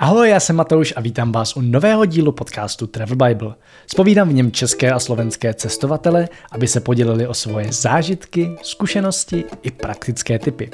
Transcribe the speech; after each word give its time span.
Ahoj, 0.00 0.28
já 0.30 0.40
jsem 0.40 0.56
Matouš 0.56 0.94
a 0.96 1.00
vítám 1.00 1.32
vás 1.32 1.56
u 1.56 1.60
nového 1.60 2.04
dílu 2.04 2.32
podcastu 2.32 2.86
Travel 2.86 3.16
Bible. 3.16 3.54
Spovídám 3.86 4.28
v 4.28 4.32
něm 4.32 4.52
české 4.52 4.92
a 4.92 4.98
slovenské 4.98 5.54
cestovatele, 5.54 6.28
aby 6.52 6.68
se 6.68 6.80
podělili 6.80 7.26
o 7.26 7.34
svoje 7.34 7.72
zážitky, 7.72 8.50
zkušenosti 8.62 9.44
i 9.62 9.70
praktické 9.70 10.38
typy. 10.38 10.70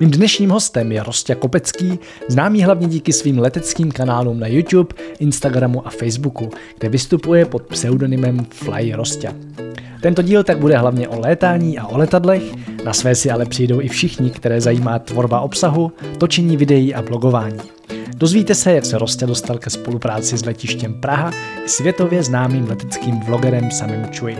Mým 0.00 0.10
dnešním 0.10 0.50
hostem 0.50 0.92
je 0.92 1.02
Rostě 1.02 1.34
Kopecký, 1.34 1.98
známý 2.28 2.62
hlavně 2.62 2.88
díky 2.88 3.12
svým 3.12 3.38
leteckým 3.38 3.92
kanálům 3.92 4.40
na 4.40 4.46
YouTube, 4.46 4.94
Instagramu 5.18 5.86
a 5.86 5.90
Facebooku, 5.90 6.50
kde 6.78 6.88
vystupuje 6.88 7.46
pod 7.46 7.62
pseudonymem 7.62 8.44
Fly 8.50 8.92
Rostě. 8.92 9.34
Tento 10.02 10.22
díl 10.22 10.44
tak 10.44 10.58
bude 10.58 10.78
hlavně 10.78 11.08
o 11.08 11.20
létání 11.20 11.78
a 11.78 11.86
o 11.86 11.98
letadlech, 11.98 12.42
na 12.84 12.92
své 12.92 13.14
si 13.14 13.30
ale 13.30 13.46
přijdou 13.46 13.80
i 13.80 13.88
všichni, 13.88 14.30
které 14.30 14.60
zajímá 14.60 14.98
tvorba 14.98 15.40
obsahu, 15.40 15.92
točení 16.18 16.56
videí 16.56 16.94
a 16.94 17.02
blogování. 17.02 17.60
Dozvíte 18.20 18.54
se, 18.54 18.72
jak 18.72 18.86
se 18.86 18.98
Rostě 18.98 19.26
dostal 19.26 19.58
ke 19.58 19.70
spolupráci 19.70 20.38
s 20.38 20.44
letištěm 20.44 20.94
Praha 20.94 21.30
i 21.64 21.68
světově 21.68 22.22
známým 22.22 22.68
leteckým 22.68 23.20
vlogerem 23.20 23.70
Samem 23.70 24.10
Chui. 24.18 24.36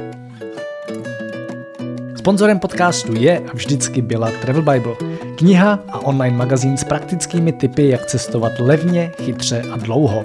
Sponzorem 2.16 2.58
podcastu 2.58 3.14
je 3.14 3.38
a 3.38 3.52
vždycky 3.54 4.02
byla 4.02 4.30
Travel 4.30 4.62
Bible, 4.62 4.94
kniha 5.38 5.78
a 5.88 5.98
online 5.98 6.36
magazín 6.36 6.76
s 6.76 6.84
praktickými 6.84 7.52
tipy, 7.52 7.88
jak 7.88 8.06
cestovat 8.06 8.52
levně, 8.58 9.12
chytře 9.22 9.62
a 9.72 9.76
dlouho. 9.76 10.24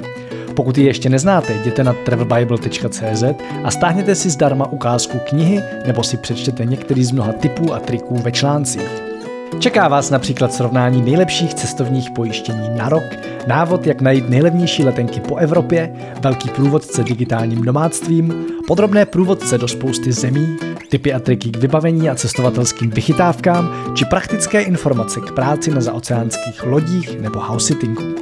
Pokud 0.55 0.77
ji 0.77 0.85
ještě 0.85 1.09
neznáte, 1.09 1.53
jděte 1.53 1.83
na 1.83 1.93
travelbible.cz 2.05 3.23
a 3.63 3.71
stáhněte 3.71 4.15
si 4.15 4.29
zdarma 4.29 4.71
ukázku 4.71 5.19
knihy 5.19 5.63
nebo 5.85 6.03
si 6.03 6.17
přečtěte 6.17 6.65
některý 6.65 7.05
z 7.05 7.11
mnoha 7.11 7.33
typů 7.33 7.73
a 7.73 7.79
triků 7.79 8.17
ve 8.17 8.31
článcích. 8.31 9.14
Čeká 9.59 9.87
vás 9.87 10.09
například 10.09 10.53
srovnání 10.53 11.01
nejlepších 11.01 11.53
cestovních 11.53 12.11
pojištění 12.11 12.69
na 12.77 12.89
rok, 12.89 13.03
návod, 13.47 13.87
jak 13.87 14.01
najít 14.01 14.29
nejlevnější 14.29 14.83
letenky 14.83 15.19
po 15.19 15.35
Evropě, 15.35 15.95
velký 16.19 16.49
průvodce 16.49 17.03
digitálním 17.03 17.61
domáctvím, 17.61 18.45
podrobné 18.67 19.05
průvodce 19.05 19.57
do 19.57 19.67
spousty 19.67 20.11
zemí, 20.11 20.57
typy 20.89 21.13
a 21.13 21.19
triky 21.19 21.49
k 21.49 21.57
vybavení 21.57 22.09
a 22.09 22.15
cestovatelským 22.15 22.89
vychytávkám, 22.89 23.93
či 23.95 24.05
praktické 24.05 24.61
informace 24.61 25.19
k 25.19 25.31
práci 25.31 25.71
na 25.71 25.81
zaoceánských 25.81 26.63
lodích 26.63 27.19
nebo 27.19 27.39
house 27.39 27.67
sittingu. 27.67 28.15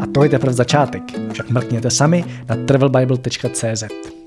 A 0.00 0.06
to 0.06 0.22
je 0.24 0.28
teprve 0.28 0.52
začátek, 0.52 1.02
však 1.32 1.50
mrkněte 1.50 1.90
sami 1.90 2.24
na 2.48 2.56
travelbible.cz. 2.56 4.23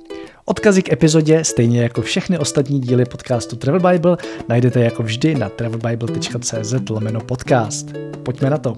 Odkazy 0.50 0.84
k 0.84 0.92
epizodě, 0.92 1.44
stejně 1.44 1.82
jako 1.82 2.02
všechny 2.02 2.38
ostatní 2.38 2.80
díly 2.80 3.06
podcastu 3.06 3.56
Travel 3.56 3.92
Bible, 3.92 4.18
najdete 4.50 4.80
jako 4.80 5.04
vždy 5.04 5.36
na 5.36 5.50
travelbible.cz 5.50 6.90
lomeno 6.90 7.20
podcast. 7.20 7.88
Pojďme 8.24 8.50
na 8.50 8.58
to. 8.58 8.78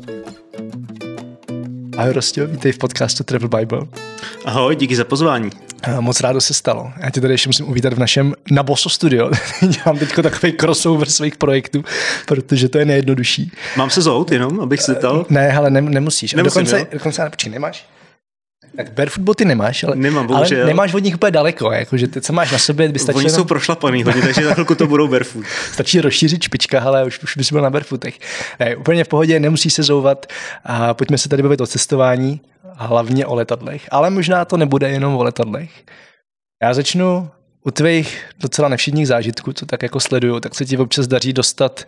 Ahoj 1.97 2.13
Rostě, 2.13 2.45
vítej 2.45 2.71
v 2.71 2.77
podcastu 2.77 3.23
Travel 3.23 3.49
Bible. 3.49 3.81
Ahoj, 4.45 4.75
díky 4.75 4.95
za 4.95 5.03
pozvání. 5.03 5.49
Moc 5.99 6.21
rádo 6.21 6.41
se 6.41 6.53
stalo. 6.53 6.91
Já 7.03 7.09
tě 7.09 7.21
tady 7.21 7.33
ještě 7.33 7.49
musím 7.49 7.69
uvítat 7.69 7.93
v 7.93 7.99
našem 7.99 8.33
Naboso 8.51 8.89
studio. 8.89 9.31
Dělám 9.61 9.99
teď 9.99 10.09
takový 10.23 10.53
crossover 10.59 11.09
svých 11.09 11.37
projektů, 11.37 11.83
protože 12.25 12.69
to 12.69 12.77
je 12.77 12.85
nejjednodušší. 12.85 13.51
Mám 13.77 13.89
se 13.89 14.01
zout 14.01 14.31
jenom, 14.31 14.59
abych 14.59 14.81
se 14.81 14.95
ptal? 14.95 15.25
Ne, 15.29 15.53
ale 15.53 15.71
ne, 15.71 15.81
nemusíš. 15.81 16.33
Nemusím, 16.33 16.63
dokonce, 16.63 16.79
jo? 16.79 16.85
dokonce, 16.91 17.29
počkej, 17.29 17.51
nemáš? 17.51 17.85
Tak 18.75 18.93
barefoot 18.93 19.23
boty 19.23 19.45
nemáš, 19.45 19.83
ale, 19.83 19.95
Nemám, 19.95 20.27
bohužel. 20.27 20.57
ale 20.57 20.67
nemáš 20.67 20.93
od 20.93 21.03
nich 21.03 21.15
úplně 21.15 21.31
daleko. 21.31 21.71
Jakože 21.71 22.07
ty, 22.07 22.21
co 22.21 22.33
máš 22.33 22.51
na 22.51 22.57
sobě, 22.57 22.89
by 22.89 22.99
stačilo... 22.99 23.19
Oni 23.19 23.29
jsou 23.29 23.43
prošlapaný 23.43 24.03
hodně, 24.03 24.21
takže 24.21 24.45
za 24.45 24.53
chvilku 24.53 24.75
to 24.75 24.87
budou 24.87 25.07
barefoot. 25.07 25.45
Stačí 25.73 26.01
rozšířit 26.01 26.43
špička, 26.43 26.81
ale 26.81 27.05
už, 27.05 27.23
už 27.23 27.37
bys 27.37 27.51
byl 27.51 27.61
na 27.61 27.69
barefootech. 27.69 28.19
Ne, 28.59 28.75
úplně 28.75 29.03
v 29.03 29.07
pohodě, 29.07 29.39
nemusíš 29.39 29.73
se 29.73 29.83
zouvat. 29.83 30.25
A 30.63 30.93
pojďme 30.93 31.17
se 31.17 31.29
tady 31.29 31.43
bavit 31.43 31.61
o 31.61 31.67
cestování, 31.67 32.41
hlavně 32.75 33.25
o 33.25 33.35
letadlech. 33.35 33.87
Ale 33.91 34.09
možná 34.09 34.45
to 34.45 34.57
nebude 34.57 34.89
jenom 34.89 35.15
o 35.15 35.23
letadlech. 35.23 35.71
Já 36.63 36.73
začnu 36.73 37.29
u 37.65 37.71
tvých 37.71 38.23
docela 38.39 38.69
nevšedních 38.69 39.07
zážitků, 39.07 39.53
co 39.53 39.65
tak 39.65 39.83
jako 39.83 39.99
sleduju, 39.99 40.39
tak 40.39 40.55
se 40.55 40.65
ti 40.65 40.77
občas 40.77 41.07
daří 41.07 41.33
dostat 41.33 41.85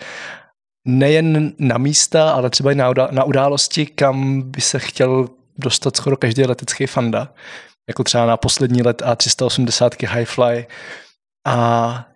nejen 0.88 1.54
na 1.60 1.78
místa, 1.78 2.32
ale 2.32 2.50
třeba 2.50 2.72
i 2.72 2.76
na 3.12 3.24
události, 3.24 3.86
kam 3.86 4.42
by 4.42 4.62
se 4.62 4.80
chtěl 4.80 5.28
dostat 5.64 5.96
skoro 5.96 6.18
každý 6.18 6.44
letecký 6.44 6.88
fanda, 6.88 7.34
jako 7.90 8.04
třeba 8.04 8.26
na 8.26 8.38
poslední 8.38 8.82
let 8.82 9.02
A380 9.02 10.16
Highfly. 10.16 10.68
A 11.48 12.08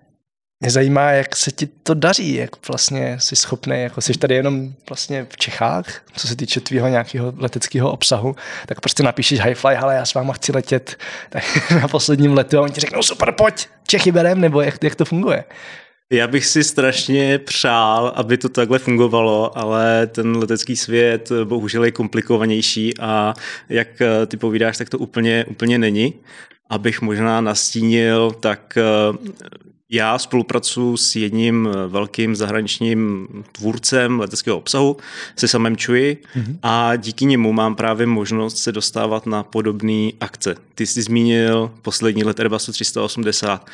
mě 0.60 0.72
zajímá, 0.72 1.12
jak 1.12 1.36
se 1.36 1.52
ti 1.52 1.68
to 1.68 1.94
daří, 1.94 2.34
jak 2.34 2.68
vlastně 2.68 3.18
jsi 3.20 3.36
schopný, 3.36 3.82
jako 3.82 4.02
jsi 4.02 4.14
tady 4.14 4.36
jenom 4.36 4.74
vlastně 4.90 5.26
v 5.30 5.38
Čechách, 5.38 5.86
co 6.16 6.28
se 6.28 6.36
týče 6.36 6.60
tvýho 6.60 6.88
nějakého 6.88 7.34
leteckého 7.38 7.92
obsahu, 7.92 8.36
tak 8.66 8.82
prostě 8.82 9.04
napíšeš 9.04 9.40
Highfly, 9.40 9.76
ale 9.76 9.96
já 9.96 10.06
s 10.06 10.14
váma 10.14 10.34
chci 10.34 10.52
letět 10.52 10.98
tak 11.30 11.72
na 11.82 11.88
posledním 11.88 12.34
letu 12.34 12.58
a 12.58 12.62
oni 12.62 12.74
ti 12.74 12.82
řeknou 12.82 13.04
super, 13.04 13.32
pojď, 13.32 13.68
Čechy 13.88 14.12
berem, 14.12 14.42
nebo 14.42 14.62
jak, 14.62 14.84
jak 14.84 14.96
to 14.96 15.06
funguje? 15.06 15.44
Já 16.12 16.28
bych 16.28 16.46
si 16.46 16.64
strašně 16.64 17.38
přál, 17.38 18.14
aby 18.16 18.38
to 18.38 18.50
takhle 18.50 18.80
fungovalo, 18.80 19.58
ale 19.58 20.08
ten 20.08 20.38
letecký 20.38 20.76
svět 20.76 21.32
bohužel 21.44 21.84
je 21.84 21.92
komplikovanější 21.92 22.98
a 23.00 23.34
jak 23.70 23.88
ty 24.28 24.38
povídáš, 24.38 24.78
tak 24.78 24.90
to 24.90 24.98
úplně, 24.98 25.46
úplně 25.50 25.78
není. 25.78 26.14
Abych 26.70 27.02
možná 27.02 27.42
nastínil, 27.42 28.32
tak 28.32 28.78
eh, 28.78 28.84
já 29.90 30.18
spolupracuji 30.18 30.98
s 30.98 31.16
jedním 31.16 31.70
velkým 31.88 32.36
zahraničním 32.36 33.28
tvůrcem 33.52 34.20
leteckého 34.20 34.58
obsahu, 34.58 34.98
se 35.36 35.48
samém 35.48 35.78
Čuji 35.78 36.18
mm-hmm. 36.36 36.58
a 36.64 36.96
díky 36.96 37.26
němu 37.26 37.54
mám 37.54 37.76
právě 37.76 38.08
možnost 38.08 38.58
se 38.58 38.72
dostávat 38.72 39.26
na 39.26 39.44
podobné 39.44 40.10
akce. 40.20 40.56
Ty 40.76 40.86
jsi 40.86 41.02
zmínil 41.02 41.72
poslední 41.82 42.24
let 42.24 42.40
Airbusu 42.40 42.72
380 42.72 43.70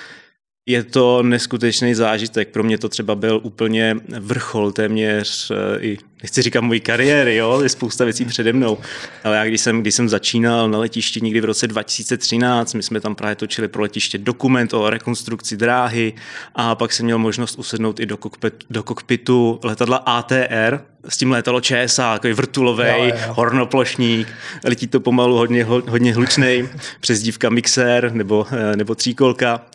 je 0.66 0.84
to 0.84 1.24
neskutečný 1.24 1.94
zážitek. 1.94 2.50
Pro 2.50 2.64
mě 2.64 2.78
to 2.78 2.90
třeba 2.90 3.16
byl 3.16 3.40
úplně 3.44 3.96
vrchol 4.20 4.72
téměř 4.72 5.52
eh, 5.52 5.80
i 5.82 5.98
nechci 6.24 6.42
říkat 6.42 6.62
mojí 6.62 6.80
kariéry, 6.80 7.36
jo, 7.36 7.60
je 7.64 7.70
spousta 7.70 8.04
věcí 8.04 8.26
přede 8.26 8.54
mnou, 8.54 8.78
ale 9.24 9.38
já 9.38 9.46
když 9.46 9.62
jsem, 9.62 9.82
když 9.82 9.96
jsem 9.96 10.10
začínal 10.10 10.70
na 10.70 10.80
letišti 10.80 11.22
někdy 11.22 11.42
v 11.42 11.46
roce 11.46 11.68
2013, 11.68 12.74
my 12.74 12.84
jsme 12.84 13.00
tam 13.00 13.16
právě 13.16 13.36
točili 13.36 13.68
pro 13.68 13.82
letiště 13.82 14.18
dokument 14.18 14.74
o 14.74 14.90
rekonstrukci 14.90 15.58
dráhy 15.58 16.14
a 16.56 16.76
pak 16.76 16.94
jsem 16.94 17.06
měl 17.06 17.18
možnost 17.18 17.60
usednout 17.60 18.00
i 18.00 18.06
do, 18.06 18.18
kokpit, 18.18 18.54
do 18.70 18.84
kokpitu 18.84 19.60
letadla 19.64 19.98
ATR, 19.98 20.80
s 21.10 21.18
tím 21.18 21.32
létalo 21.32 21.62
ČSA, 21.62 22.14
takový 22.14 22.34
vrtulový 22.34 23.14
hornoplošník, 23.30 24.28
letí 24.64 24.88
to 24.88 25.00
pomalu 25.00 25.38
hodně, 25.38 25.64
hodně 25.64 26.14
hlučnej, 26.14 26.70
přezdívka 27.00 27.50
mixer 27.50 28.14
nebo, 28.14 28.48
eh, 28.52 28.76
nebo 28.76 28.96
tříkolka. 28.96 29.66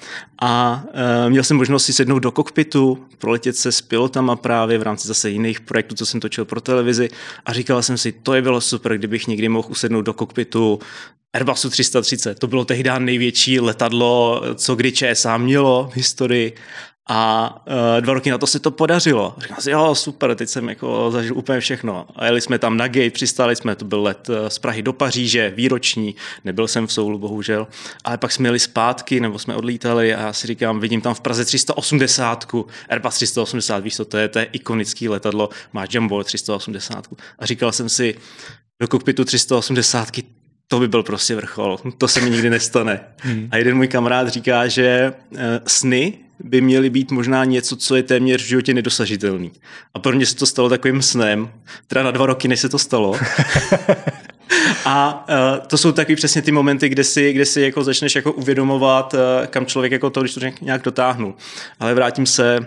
A 0.42 0.82
uh, 0.84 1.30
měl 1.30 1.44
jsem 1.44 1.56
možnost 1.56 1.84
si 1.84 1.92
sednout 1.92 2.18
do 2.18 2.30
kokpitu, 2.30 3.06
proletět 3.18 3.56
se 3.56 3.72
s 3.72 3.80
pilotama 3.80 4.36
právě 4.36 4.78
v 4.78 4.82
rámci 4.82 5.08
zase 5.08 5.30
jiných 5.30 5.60
projektů, 5.60 5.94
co 5.94 6.06
jsem 6.06 6.20
točil 6.20 6.36
točil 6.36 6.44
pro 6.44 6.60
televizi. 6.60 7.08
A 7.46 7.52
říkal 7.52 7.82
jsem 7.82 7.98
si, 7.98 8.12
to 8.12 8.34
je 8.34 8.42
bylo 8.42 8.60
super, 8.60 8.98
kdybych 8.98 9.26
někdy 9.26 9.48
mohl 9.48 9.68
usednout 9.70 10.04
do 10.04 10.12
kokpitu 10.12 10.78
Airbusu 11.32 11.70
330. 11.70 12.38
To 12.38 12.46
bylo 12.46 12.64
tehdy 12.64 12.90
největší 12.98 13.60
letadlo, 13.60 14.42
co 14.54 14.76
kdy 14.76 14.92
ČSA 14.92 15.36
mělo 15.36 15.88
v 15.92 15.96
historii 15.96 16.52
a 17.08 17.54
uh, 17.66 18.00
dva 18.00 18.14
roky 18.14 18.30
na 18.30 18.38
to 18.38 18.46
se 18.46 18.60
to 18.60 18.70
podařilo. 18.70 19.34
Říkal 19.38 19.56
si, 19.60 19.70
jo, 19.70 19.94
super, 19.94 20.34
teď 20.34 20.48
jsem 20.48 20.68
jako 20.68 21.10
zažil 21.10 21.38
úplně 21.38 21.60
všechno. 21.60 22.06
A 22.16 22.24
jeli 22.24 22.40
jsme 22.40 22.58
tam 22.58 22.76
na 22.76 22.88
gate, 22.88 23.10
přistáli 23.10 23.56
jsme, 23.56 23.76
to 23.76 23.84
byl 23.84 24.02
let 24.02 24.28
uh, 24.28 24.36
z 24.48 24.58
Prahy 24.58 24.82
do 24.82 24.92
Paříže, 24.92 25.52
výroční, 25.56 26.14
nebyl 26.44 26.68
jsem 26.68 26.86
v 26.86 26.92
Soulu, 26.92 27.18
bohužel. 27.18 27.66
Ale 28.04 28.18
pak 28.18 28.32
jsme 28.32 28.48
jeli 28.48 28.58
zpátky, 28.58 29.20
nebo 29.20 29.38
jsme 29.38 29.54
odlítali 29.54 30.14
a 30.14 30.20
já 30.20 30.32
si 30.32 30.46
říkám, 30.46 30.80
vidím 30.80 31.00
tam 31.00 31.14
v 31.14 31.20
Praze 31.20 31.44
380, 31.44 32.46
Airbus 32.88 33.14
380, 33.14 33.84
víš 33.84 33.96
co, 33.96 34.04
to 34.04 34.18
je, 34.18 34.28
to 34.28 34.38
je 34.38 34.44
ikonický 34.44 35.08
letadlo, 35.08 35.48
má 35.72 35.84
Jumbo 35.90 36.24
380. 36.24 37.06
A 37.38 37.46
říkal 37.46 37.72
jsem 37.72 37.88
si, 37.88 38.14
do 38.80 38.88
kokpitu 38.88 39.24
380 39.24 40.10
to 40.68 40.80
by 40.80 40.88
byl 40.88 41.02
prostě 41.02 41.36
vrchol, 41.36 41.78
to 41.98 42.08
se 42.08 42.20
mi 42.20 42.30
nikdy 42.30 42.50
nestane. 42.50 43.00
Hmm. 43.16 43.48
A 43.50 43.56
jeden 43.56 43.76
můj 43.76 43.88
kamarád 43.88 44.28
říká, 44.28 44.68
že 44.68 45.12
uh, 45.30 45.38
sny 45.66 46.18
by 46.40 46.60
měly 46.60 46.90
být 46.90 47.10
možná 47.10 47.44
něco, 47.44 47.76
co 47.76 47.96
je 47.96 48.02
téměř 48.02 48.42
v 48.42 48.48
životě 48.48 48.74
nedosažitelný. 48.74 49.52
A 49.94 49.98
pro 49.98 50.12
mě 50.12 50.26
se 50.26 50.36
to 50.36 50.46
stalo 50.46 50.68
takovým 50.68 51.02
snem, 51.02 51.50
teda 51.86 52.02
na 52.02 52.10
dva 52.10 52.26
roky, 52.26 52.48
než 52.48 52.60
se 52.60 52.68
to 52.68 52.78
stalo. 52.78 53.18
A 54.84 55.26
uh, 55.28 55.66
to 55.66 55.78
jsou 55.78 55.92
taky 55.92 56.16
přesně 56.16 56.42
ty 56.42 56.52
momenty, 56.52 56.88
kde 56.88 57.04
si, 57.04 57.32
kde 57.32 57.46
si 57.46 57.60
jako 57.60 57.84
začneš 57.84 58.14
jako 58.14 58.32
uvědomovat, 58.32 59.14
uh, 59.14 59.46
kam 59.46 59.66
člověk 59.66 59.92
jako 59.92 60.10
to, 60.10 60.20
když 60.20 60.34
to 60.34 60.40
nějak 60.60 60.82
dotáhnu. 60.82 61.34
Ale 61.80 61.94
vrátím 61.94 62.26
se 62.26 62.66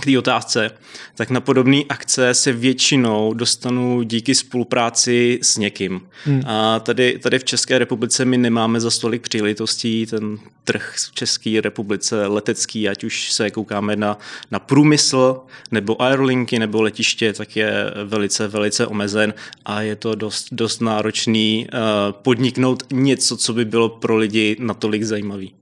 k 0.00 0.04
té 0.04 0.18
otázce, 0.18 0.70
tak 1.14 1.30
na 1.30 1.40
podobné 1.40 1.82
akce 1.88 2.34
se 2.34 2.52
většinou 2.52 3.34
dostanu 3.34 4.02
díky 4.02 4.34
spolupráci 4.34 5.38
s 5.42 5.56
někým. 5.56 6.00
Hmm. 6.24 6.42
A 6.46 6.80
tady, 6.80 7.18
tady 7.18 7.38
v 7.38 7.44
České 7.44 7.78
republice 7.78 8.24
my 8.24 8.38
nemáme 8.38 8.80
za 8.80 8.90
stolik 8.90 9.22
příležitostí, 9.22 10.06
ten 10.06 10.38
trh 10.64 10.94
v 10.96 11.14
České 11.14 11.60
republice 11.60 12.26
letecký, 12.26 12.88
ať 12.88 13.04
už 13.04 13.32
se 13.32 13.50
koukáme 13.50 13.96
na, 13.96 14.18
na 14.50 14.58
průmysl, 14.58 15.40
nebo 15.70 16.02
aerolinky, 16.02 16.58
nebo 16.58 16.82
letiště, 16.82 17.32
tak 17.32 17.56
je 17.56 17.72
velice, 18.04 18.48
velice 18.48 18.86
omezen 18.86 19.34
a 19.64 19.82
je 19.82 19.96
to 19.96 20.14
dost, 20.14 20.48
dost 20.52 20.80
náročný 20.80 21.66
uh, 21.72 21.78
podniknout 22.12 22.82
něco, 22.92 23.36
co 23.36 23.52
by 23.52 23.64
bylo 23.64 23.88
pro 23.88 24.16
lidi 24.16 24.56
natolik 24.60 25.02
zajímavý. 25.02 25.54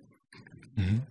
Hmm. 0.77 1.03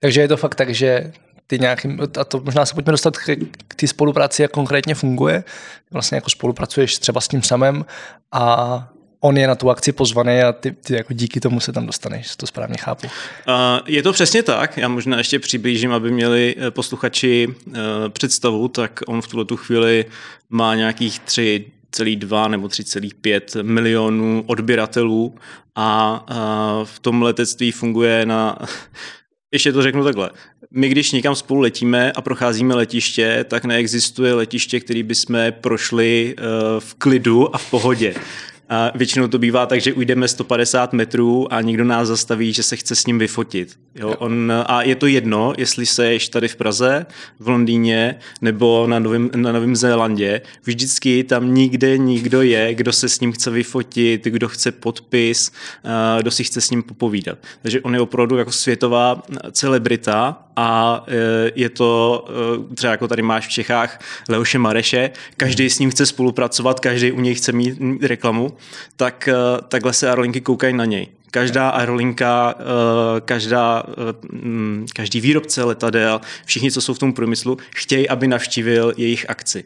Takže 0.00 0.20
je 0.20 0.28
to 0.28 0.36
fakt 0.36 0.54
tak, 0.54 0.74
že 0.74 1.12
ty 1.46 1.58
nějakým, 1.58 2.00
a 2.20 2.24
to 2.24 2.40
možná 2.40 2.66
se 2.66 2.74
pojďme 2.74 2.90
dostat 2.90 3.16
k, 3.16 3.36
k 3.68 3.74
té 3.74 3.86
spolupráci, 3.86 4.42
jak 4.42 4.50
konkrétně 4.50 4.94
funguje. 4.94 5.44
Vlastně 5.90 6.16
jako 6.16 6.30
spolupracuješ 6.30 6.98
třeba 6.98 7.20
s 7.20 7.28
tím 7.28 7.42
samým 7.42 7.84
a 8.32 8.88
on 9.20 9.36
je 9.36 9.46
na 9.46 9.54
tu 9.54 9.70
akci 9.70 9.92
pozvaný 9.92 10.42
a 10.42 10.52
ty, 10.52 10.70
ty 10.70 10.94
jako 10.94 11.12
díky 11.12 11.40
tomu 11.40 11.60
se 11.60 11.72
tam 11.72 11.86
dostaneš, 11.86 12.36
to 12.36 12.46
správně 12.46 12.76
chápu. 12.78 13.06
Je 13.86 14.02
to 14.02 14.12
přesně 14.12 14.42
tak, 14.42 14.76
já 14.76 14.88
možná 14.88 15.18
ještě 15.18 15.38
přiblížím, 15.38 15.92
aby 15.92 16.10
měli 16.10 16.54
eh, 16.58 16.70
posluchači 16.70 17.48
uh, 17.48 17.74
představu, 18.08 18.68
tak 18.68 19.00
on 19.06 19.22
v 19.22 19.28
tuto 19.28 19.56
chvíli 19.56 20.04
má 20.50 20.74
nějakých 20.74 21.20
tři 21.20 21.66
celý 21.90 22.16
dva 22.16 22.48
nebo 22.48 22.66
3,5 22.66 23.62
milionů 23.62 24.44
odběratelů 24.46 25.34
a 25.74 26.24
v 26.84 26.98
tom 26.98 27.22
letectví 27.22 27.72
funguje 27.72 28.26
na 28.26 28.58
ještě 29.54 29.72
to 29.72 29.82
řeknu 29.82 30.04
takhle. 30.04 30.30
My, 30.70 30.88
když 30.88 31.12
někam 31.12 31.34
spolu 31.34 31.60
letíme 31.60 32.12
a 32.12 32.22
procházíme 32.22 32.74
letiště, 32.74 33.44
tak 33.48 33.64
neexistuje 33.64 34.34
letiště, 34.34 34.80
který 34.80 35.02
bychom 35.02 35.38
prošli 35.50 36.34
uh, 36.38 36.44
v 36.80 36.94
klidu 36.94 37.54
a 37.54 37.58
v 37.58 37.70
pohodě. 37.70 38.14
A 38.68 38.90
většinou 38.94 39.28
to 39.28 39.38
bývá 39.38 39.66
tak, 39.66 39.80
že 39.80 39.92
ujdeme 39.92 40.28
150 40.28 40.92
metrů 40.92 41.52
a 41.52 41.60
někdo 41.60 41.84
nás 41.84 42.08
zastaví, 42.08 42.52
že 42.52 42.62
se 42.62 42.76
chce 42.76 42.94
s 42.94 43.06
ním 43.06 43.18
vyfotit. 43.18 43.78
Jo? 43.94 44.14
On, 44.18 44.52
a 44.66 44.82
je 44.82 44.94
to 44.94 45.06
jedno, 45.06 45.52
jestli 45.58 45.86
seš 45.86 46.28
tady 46.28 46.48
v 46.48 46.56
Praze, 46.56 47.06
v 47.38 47.48
Londýně 47.48 48.18
nebo 48.40 48.86
na 48.86 48.98
Novém, 48.98 49.30
na 49.36 49.52
Novém 49.52 49.76
Zélandě. 49.76 50.40
Vždycky 50.64 51.24
tam 51.24 51.54
nikde 51.54 51.98
nikdo 51.98 52.42
je, 52.42 52.74
kdo 52.74 52.92
se 52.92 53.08
s 53.08 53.20
ním 53.20 53.32
chce 53.32 53.50
vyfotit, 53.50 54.24
kdo 54.24 54.48
chce 54.48 54.72
podpis, 54.72 55.52
kdo 56.20 56.30
si 56.30 56.44
chce 56.44 56.60
s 56.60 56.70
ním 56.70 56.82
popovídat. 56.82 57.38
Takže 57.62 57.80
on 57.80 57.94
je 57.94 58.00
opravdu 58.00 58.36
jako 58.36 58.52
světová 58.52 59.22
celebrita 59.52 60.44
a 60.56 61.04
e, 61.08 61.52
je 61.54 61.68
to, 61.68 62.24
e, 62.70 62.74
třeba 62.74 62.90
jako 62.90 63.08
tady 63.08 63.22
máš 63.22 63.46
v 63.46 63.50
Čechách 63.50 64.00
Leoše 64.28 64.58
Mareše, 64.58 65.10
každý 65.36 65.70
s 65.70 65.78
ním 65.78 65.90
chce 65.90 66.06
spolupracovat, 66.06 66.80
každý 66.80 67.12
u 67.12 67.20
něj 67.20 67.34
chce 67.34 67.52
mít 67.52 67.78
reklamu, 68.02 68.56
tak 68.96 69.28
e, 69.28 69.34
takhle 69.68 69.92
se 69.92 70.08
aerolinky 70.08 70.40
koukají 70.40 70.74
na 70.74 70.84
něj. 70.84 71.08
Každá 71.34 71.68
aerolinka, 71.68 72.54
každá, 73.24 73.82
každý 74.94 75.20
výrobce 75.20 75.64
letadel, 75.64 76.20
všichni, 76.44 76.72
co 76.72 76.80
jsou 76.80 76.94
v 76.94 76.98
tom 76.98 77.12
průmyslu, 77.12 77.58
chtějí, 77.76 78.08
aby 78.08 78.28
navštívil 78.28 78.92
jejich 78.96 79.30
akci. 79.30 79.64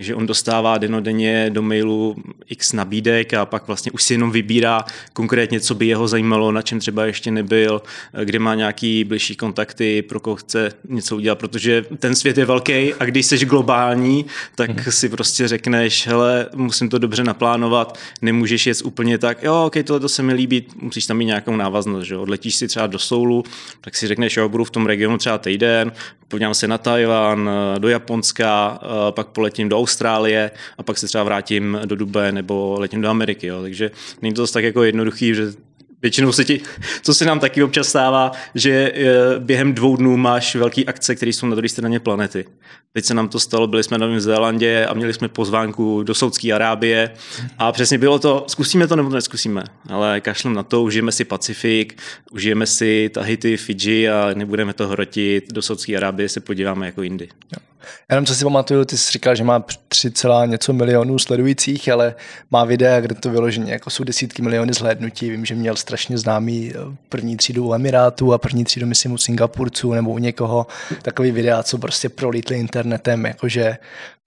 Takže 0.00 0.14
on 0.14 0.26
dostává 0.26 0.78
denodenně 0.78 1.50
do 1.50 1.62
mailu 1.62 2.16
x 2.46 2.72
nabídek 2.72 3.34
a 3.34 3.46
pak 3.46 3.66
vlastně 3.66 3.92
už 3.92 4.02
si 4.02 4.14
jenom 4.14 4.30
vybírá 4.30 4.84
konkrétně, 5.12 5.60
co 5.60 5.74
by 5.74 5.86
jeho 5.86 6.08
zajímalo, 6.08 6.52
na 6.52 6.62
čem 6.62 6.80
třeba 6.80 7.06
ještě 7.06 7.30
nebyl, 7.30 7.82
kde 8.24 8.38
má 8.38 8.54
nějaký 8.54 9.04
blížší 9.04 9.36
kontakty, 9.36 10.02
pro 10.02 10.20
koho 10.20 10.36
chce 10.36 10.72
něco 10.88 11.16
udělat, 11.16 11.38
protože 11.38 11.84
ten 11.98 12.14
svět 12.14 12.38
je 12.38 12.44
velký 12.44 12.94
a 12.94 13.04
když 13.04 13.26
jsi 13.26 13.46
globální, 13.46 14.26
tak 14.54 14.70
hmm. 14.70 14.92
si 14.92 15.08
prostě 15.08 15.48
řekneš, 15.48 16.06
hele, 16.06 16.46
musím 16.54 16.88
to 16.88 16.98
dobře 16.98 17.24
naplánovat, 17.24 17.98
nemůžeš 18.22 18.66
jet 18.66 18.82
úplně 18.84 19.18
tak, 19.18 19.42
jo, 19.42 19.64
ok, 19.66 19.76
tohle 19.84 20.00
to 20.00 20.08
se 20.08 20.22
mi 20.22 20.32
líbí, 20.34 20.66
musíš 20.76 21.04
tam 21.10 21.16
mít 21.16 21.24
nějakou 21.24 21.56
návaznost, 21.56 22.06
že 22.06 22.16
odletíš 22.16 22.56
si 22.56 22.68
třeba 22.68 22.86
do 22.86 22.98
Soulu, 22.98 23.44
tak 23.80 23.96
si 23.96 24.06
řekneš, 24.06 24.36
jo, 24.36 24.48
budu 24.48 24.64
v 24.64 24.70
tom 24.70 24.86
regionu 24.86 25.18
třeba 25.18 25.38
týden, 25.38 25.92
podívám 26.28 26.54
se 26.54 26.68
na 26.68 26.78
Tajvan, 26.78 27.50
do 27.78 27.88
Japonska, 27.88 28.80
pak 29.10 29.26
poletím 29.26 29.68
do 29.68 29.78
Austrálie 29.78 30.50
a 30.78 30.82
pak 30.82 30.98
se 30.98 31.06
třeba 31.06 31.24
vrátím 31.24 31.78
do 31.84 31.96
Dubé 31.96 32.32
nebo 32.32 32.76
letím 32.78 33.00
do 33.00 33.08
Ameriky. 33.08 33.46
Jo. 33.46 33.62
Takže 33.62 33.90
není 34.22 34.34
to 34.34 34.42
zase 34.42 34.52
tak 34.52 34.64
jako 34.64 34.82
jednoduchý, 34.82 35.34
že 35.34 35.52
Většinou 36.02 36.32
se 36.32 36.44
ti, 36.44 36.60
co 37.02 37.14
se 37.14 37.24
nám 37.24 37.40
taky 37.40 37.62
občas 37.62 37.88
stává, 37.88 38.32
že 38.54 38.92
eh, 38.94 39.38
během 39.38 39.74
dvou 39.74 39.96
dnů 39.96 40.16
máš 40.16 40.54
velký 40.54 40.86
akce, 40.86 41.14
které 41.14 41.32
jsou 41.32 41.46
na 41.46 41.54
druhé 41.54 41.68
straně 41.68 42.00
planety. 42.00 42.44
Teď 42.92 43.04
se 43.04 43.14
nám 43.14 43.28
to 43.28 43.40
stalo, 43.40 43.66
byli 43.66 43.82
jsme 43.82 43.98
na 43.98 44.06
Novém 44.06 44.20
Zélandě 44.20 44.86
a 44.86 44.94
měli 44.94 45.14
jsme 45.14 45.28
pozvánku 45.28 46.02
do 46.02 46.14
Saudské 46.14 46.52
Arábie 46.52 47.10
a 47.58 47.72
přesně 47.72 47.98
bylo 47.98 48.18
to, 48.18 48.44
zkusíme 48.48 48.86
to 48.86 48.96
nebo 48.96 49.08
neskusíme, 49.08 49.64
ale 49.88 50.20
kašlem 50.20 50.54
na 50.54 50.62
to, 50.62 50.82
užijeme 50.82 51.12
si 51.12 51.24
Pacifik, 51.24 51.98
užijeme 52.30 52.66
si 52.66 53.10
Tahiti, 53.14 53.56
Fidži 53.56 54.08
a 54.08 54.30
nebudeme 54.34 54.72
to 54.72 54.88
hrotit, 54.88 55.52
do 55.52 55.62
Saudské 55.62 55.96
Arábie 55.96 56.28
se 56.28 56.40
podíváme 56.40 56.86
jako 56.86 57.02
jindy. 57.02 57.28
Jenom 58.10 58.26
co 58.26 58.34
si 58.34 58.44
pamatuju, 58.44 58.84
ty 58.84 58.98
jsi 58.98 59.12
říkal, 59.12 59.34
že 59.34 59.44
má 59.44 59.64
3, 59.88 60.12
něco 60.46 60.72
milionů 60.72 61.18
sledujících, 61.18 61.88
ale 61.88 62.14
má 62.50 62.64
videa, 62.64 63.00
kde 63.00 63.14
to 63.14 63.30
vyloženě 63.30 63.72
jako 63.72 63.90
jsou 63.90 64.04
desítky 64.04 64.42
miliony 64.42 64.72
zhlédnutí. 64.72 65.30
Vím, 65.30 65.44
že 65.44 65.54
měl 65.54 65.76
strašně 65.90 66.18
známý 66.18 66.72
eh, 66.74 66.96
první 67.08 67.36
třídu 67.36 67.64
u 67.64 67.74
Emirátů 67.74 68.32
a 68.32 68.38
první 68.38 68.64
třídu, 68.64 68.86
myslím, 68.86 69.12
u 69.12 69.18
Singapurců 69.18 69.92
nebo 69.92 70.10
u 70.10 70.18
někoho 70.18 70.66
takový 71.02 71.30
videa, 71.30 71.62
co 71.62 71.78
prostě 71.78 72.08
prolítli 72.08 72.56
internetem, 72.56 73.24
jakože 73.24 73.76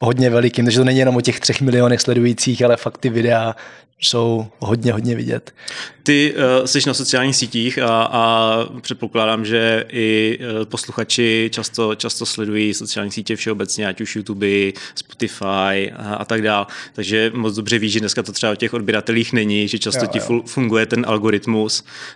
hodně 0.01 0.29
velikým, 0.29 0.65
takže 0.65 0.79
to 0.79 0.85
není 0.85 0.99
jenom 0.99 1.15
o 1.15 1.21
těch 1.21 1.39
třech 1.39 1.61
milionech 1.61 2.01
sledujících, 2.01 2.63
ale 2.63 2.77
fakt 2.77 2.97
ty 2.97 3.09
videa 3.09 3.55
jsou 4.05 4.47
hodně, 4.59 4.93
hodně 4.93 5.15
vidět. 5.15 5.53
Ty 6.03 6.33
uh, 6.33 6.65
jsi 6.65 6.79
na 6.87 6.93
sociálních 6.93 7.35
sítích 7.35 7.79
a, 7.79 8.03
a 8.11 8.57
předpokládám, 8.81 9.45
že 9.45 9.85
i 9.89 10.39
uh, 10.39 10.65
posluchači 10.65 11.49
často, 11.53 11.95
často 11.95 12.25
sledují 12.25 12.73
sociální 12.73 13.11
sítě 13.11 13.35
všeobecně, 13.35 13.87
ať 13.87 14.01
už 14.01 14.15
YouTube, 14.15 14.47
Spotify 14.95 15.91
a, 15.95 16.15
a 16.19 16.25
tak 16.25 16.41
dále. 16.41 16.65
Takže 16.93 17.31
moc 17.35 17.55
dobře 17.55 17.79
víš, 17.79 17.91
že 17.91 17.99
dneska 17.99 18.23
to 18.23 18.31
třeba 18.31 18.51
o 18.51 18.55
těch 18.55 18.73
odběratelích 18.73 19.33
není, 19.33 19.67
že 19.67 19.79
často 19.79 20.05
jo, 20.05 20.11
ti 20.11 20.19
jo. 20.19 20.41
funguje 20.45 20.85
ten 20.85 21.05
algoritmus, 21.07 21.52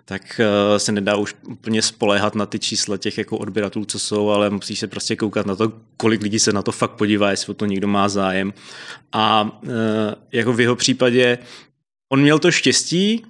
tak 0.05 0.41
uh, 0.41 0.77
se 0.77 0.91
nedá 0.91 1.15
už 1.15 1.35
úplně 1.47 1.81
spoléhat 1.81 2.35
na 2.35 2.45
ty 2.45 2.59
čísla 2.59 2.97
těch 2.97 3.17
jako 3.17 3.37
odběratelů, 3.37 3.85
co 3.85 3.99
jsou, 3.99 4.29
ale 4.29 4.49
musíš 4.49 4.79
se 4.79 4.87
prostě 4.87 5.15
koukat 5.15 5.45
na 5.45 5.55
to, 5.55 5.73
kolik 5.97 6.21
lidí 6.21 6.39
se 6.39 6.53
na 6.53 6.61
to 6.61 6.71
fakt 6.71 6.91
podívá, 6.91 7.31
jestli 7.31 7.51
o 7.51 7.53
to 7.53 7.65
někdo 7.65 7.87
má 7.87 8.09
zájem. 8.09 8.53
A 9.11 9.43
uh, 9.63 9.69
jako 10.31 10.53
v 10.53 10.59
jeho 10.59 10.75
případě 10.75 11.37
on 12.09 12.21
měl 12.21 12.39
to 12.39 12.51
štěstí, 12.51 13.25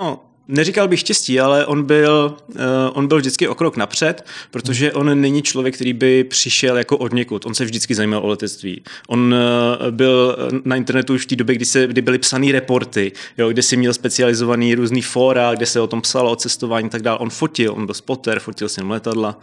no, 0.00 0.29
neříkal 0.50 0.88
bych 0.88 1.00
štěstí, 1.00 1.40
ale 1.40 1.66
on 1.66 1.82
byl, 1.82 2.36
uh, 2.48 2.54
on 2.92 3.06
byl 3.06 3.18
vždycky 3.18 3.48
o 3.48 3.54
krok 3.54 3.76
napřed, 3.76 4.26
protože 4.50 4.92
on 4.92 5.20
není 5.20 5.42
člověk, 5.42 5.74
který 5.74 5.92
by 5.92 6.24
přišel 6.24 6.78
jako 6.78 6.96
od 6.96 7.12
někud. 7.12 7.46
On 7.46 7.54
se 7.54 7.64
vždycky 7.64 7.94
zajímal 7.94 8.22
o 8.24 8.26
letectví. 8.26 8.82
On 9.08 9.34
uh, 9.34 9.90
byl 9.90 10.36
na 10.64 10.76
internetu 10.76 11.14
už 11.14 11.24
v 11.24 11.28
té 11.28 11.36
době, 11.36 11.54
kdy, 11.54 11.64
se, 11.64 11.86
kdy 11.86 12.02
byly 12.02 12.18
psané 12.18 12.52
reporty, 12.52 13.12
jo, 13.38 13.48
kde 13.48 13.62
si 13.62 13.76
měl 13.76 13.94
specializovaný 13.94 14.74
různý 14.74 15.02
fóra, 15.02 15.54
kde 15.54 15.66
se 15.66 15.80
o 15.80 15.86
tom 15.86 16.00
psalo, 16.00 16.30
o 16.30 16.36
cestování 16.36 16.86
a 16.86 16.90
tak 16.90 17.02
dále. 17.02 17.18
On 17.18 17.30
fotil, 17.30 17.72
on 17.72 17.86
byl 17.86 17.94
spotter, 17.94 18.40
fotil 18.40 18.68
si 18.68 18.82
letadla. 18.82 19.38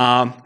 A 0.00 0.38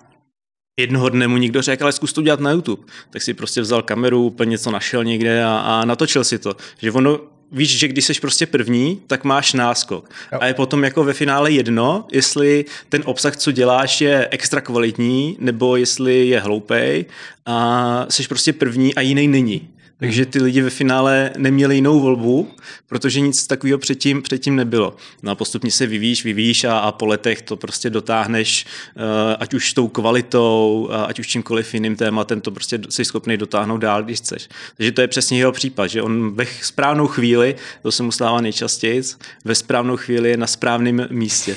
Jednoho 0.80 1.08
dne 1.08 1.28
mu 1.28 1.36
někdo 1.36 1.62
řekl, 1.62 1.84
ale 1.84 1.92
zkus 1.92 2.12
to 2.12 2.22
dělat 2.22 2.40
na 2.40 2.50
YouTube. 2.50 2.82
Tak 3.10 3.22
si 3.22 3.34
prostě 3.34 3.60
vzal 3.60 3.82
kameru, 3.82 4.24
úplně 4.24 4.50
něco 4.50 4.70
našel 4.70 5.04
někde 5.04 5.44
a, 5.44 5.58
a 5.58 5.84
natočil 5.84 6.24
si 6.24 6.38
to. 6.38 6.56
Že 6.78 6.92
ono 6.92 7.20
víš, 7.52 7.78
že 7.78 7.88
když 7.88 8.04
jsi 8.04 8.20
prostě 8.20 8.46
první, 8.46 9.00
tak 9.06 9.24
máš 9.24 9.52
náskok. 9.52 10.10
Jo. 10.32 10.38
A 10.40 10.46
je 10.46 10.54
potom 10.54 10.84
jako 10.84 11.04
ve 11.04 11.12
finále 11.12 11.50
jedno, 11.50 12.06
jestli 12.12 12.64
ten 12.88 13.02
obsah, 13.04 13.36
co 13.36 13.52
děláš, 13.52 14.00
je 14.00 14.28
extra 14.30 14.60
kvalitní, 14.60 15.36
nebo 15.40 15.76
jestli 15.76 16.28
je 16.28 16.40
hloupej 16.40 17.04
a 17.46 18.06
jsi 18.10 18.28
prostě 18.28 18.52
první 18.52 18.94
a 18.94 19.00
jiný 19.00 19.28
není. 19.28 19.68
Takže 19.98 20.26
ty 20.26 20.42
lidi 20.42 20.62
ve 20.62 20.70
finále 20.70 21.30
neměli 21.36 21.74
jinou 21.74 22.00
volbu, 22.00 22.50
protože 22.86 23.20
nic 23.20 23.46
takového 23.46 23.78
předtím, 23.78 24.22
předtím 24.22 24.56
nebylo. 24.56 24.96
No 25.22 25.32
a 25.32 25.34
postupně 25.34 25.70
se 25.70 25.86
vyvíjíš, 25.86 26.24
vyvíjíš 26.24 26.64
a, 26.64 26.78
a 26.78 26.92
po 26.92 27.06
letech 27.06 27.42
to 27.42 27.56
prostě 27.56 27.90
dotáhneš, 27.90 28.66
uh, 28.96 29.02
ať 29.38 29.54
už 29.54 29.72
tou 29.72 29.88
kvalitou, 29.88 30.88
uh, 30.90 31.04
ať 31.08 31.18
už 31.18 31.26
čímkoliv 31.26 31.74
jiným 31.74 31.96
tématem, 31.96 32.40
to 32.40 32.50
prostě 32.50 32.80
jsi 32.88 33.04
schopný 33.04 33.36
dotáhnout 33.36 33.78
dál, 33.78 34.02
když 34.02 34.18
chceš. 34.18 34.48
Takže 34.76 34.92
to 34.92 35.00
je 35.00 35.08
přesně 35.08 35.38
jeho 35.38 35.52
případ, 35.52 35.86
že 35.86 36.02
on 36.02 36.34
ve 36.34 36.46
správnou 36.62 37.06
chvíli, 37.06 37.56
to 37.82 37.92
se 37.92 38.02
mu 38.02 38.12
stává 38.12 38.40
nejčastěji, 38.40 39.02
ve 39.44 39.54
správnou 39.54 39.96
chvíli 39.96 40.30
je 40.30 40.36
na 40.36 40.46
správném 40.46 41.08
místě. 41.10 41.56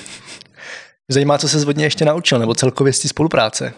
Zajímá, 1.11 1.37
co 1.37 1.49
se 1.49 1.59
zvodně 1.59 1.85
ještě 1.85 2.05
naučil, 2.05 2.39
nebo 2.39 2.55
celkově 2.55 2.93
z 2.93 2.99
té 2.99 3.07
spolupráce? 3.07 3.73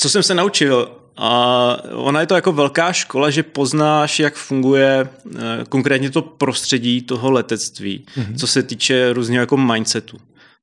Co 0.00 0.08
jsem 0.08 0.22
se 0.22 0.34
naučil? 0.34 1.01
A 1.16 1.76
ona 1.92 2.20
je 2.20 2.26
to 2.26 2.34
jako 2.34 2.52
velká 2.52 2.92
škola, 2.92 3.30
že 3.30 3.42
poznáš, 3.42 4.20
jak 4.20 4.34
funguje 4.34 5.08
eh, 5.08 5.38
konkrétně 5.68 6.10
to 6.10 6.22
prostředí 6.22 7.02
toho 7.02 7.30
letectví, 7.30 8.04
mm-hmm. 8.16 8.36
co 8.36 8.46
se 8.46 8.62
týče 8.62 9.12
různého 9.12 9.40
jako 9.40 9.56
mindsetu. 9.56 10.18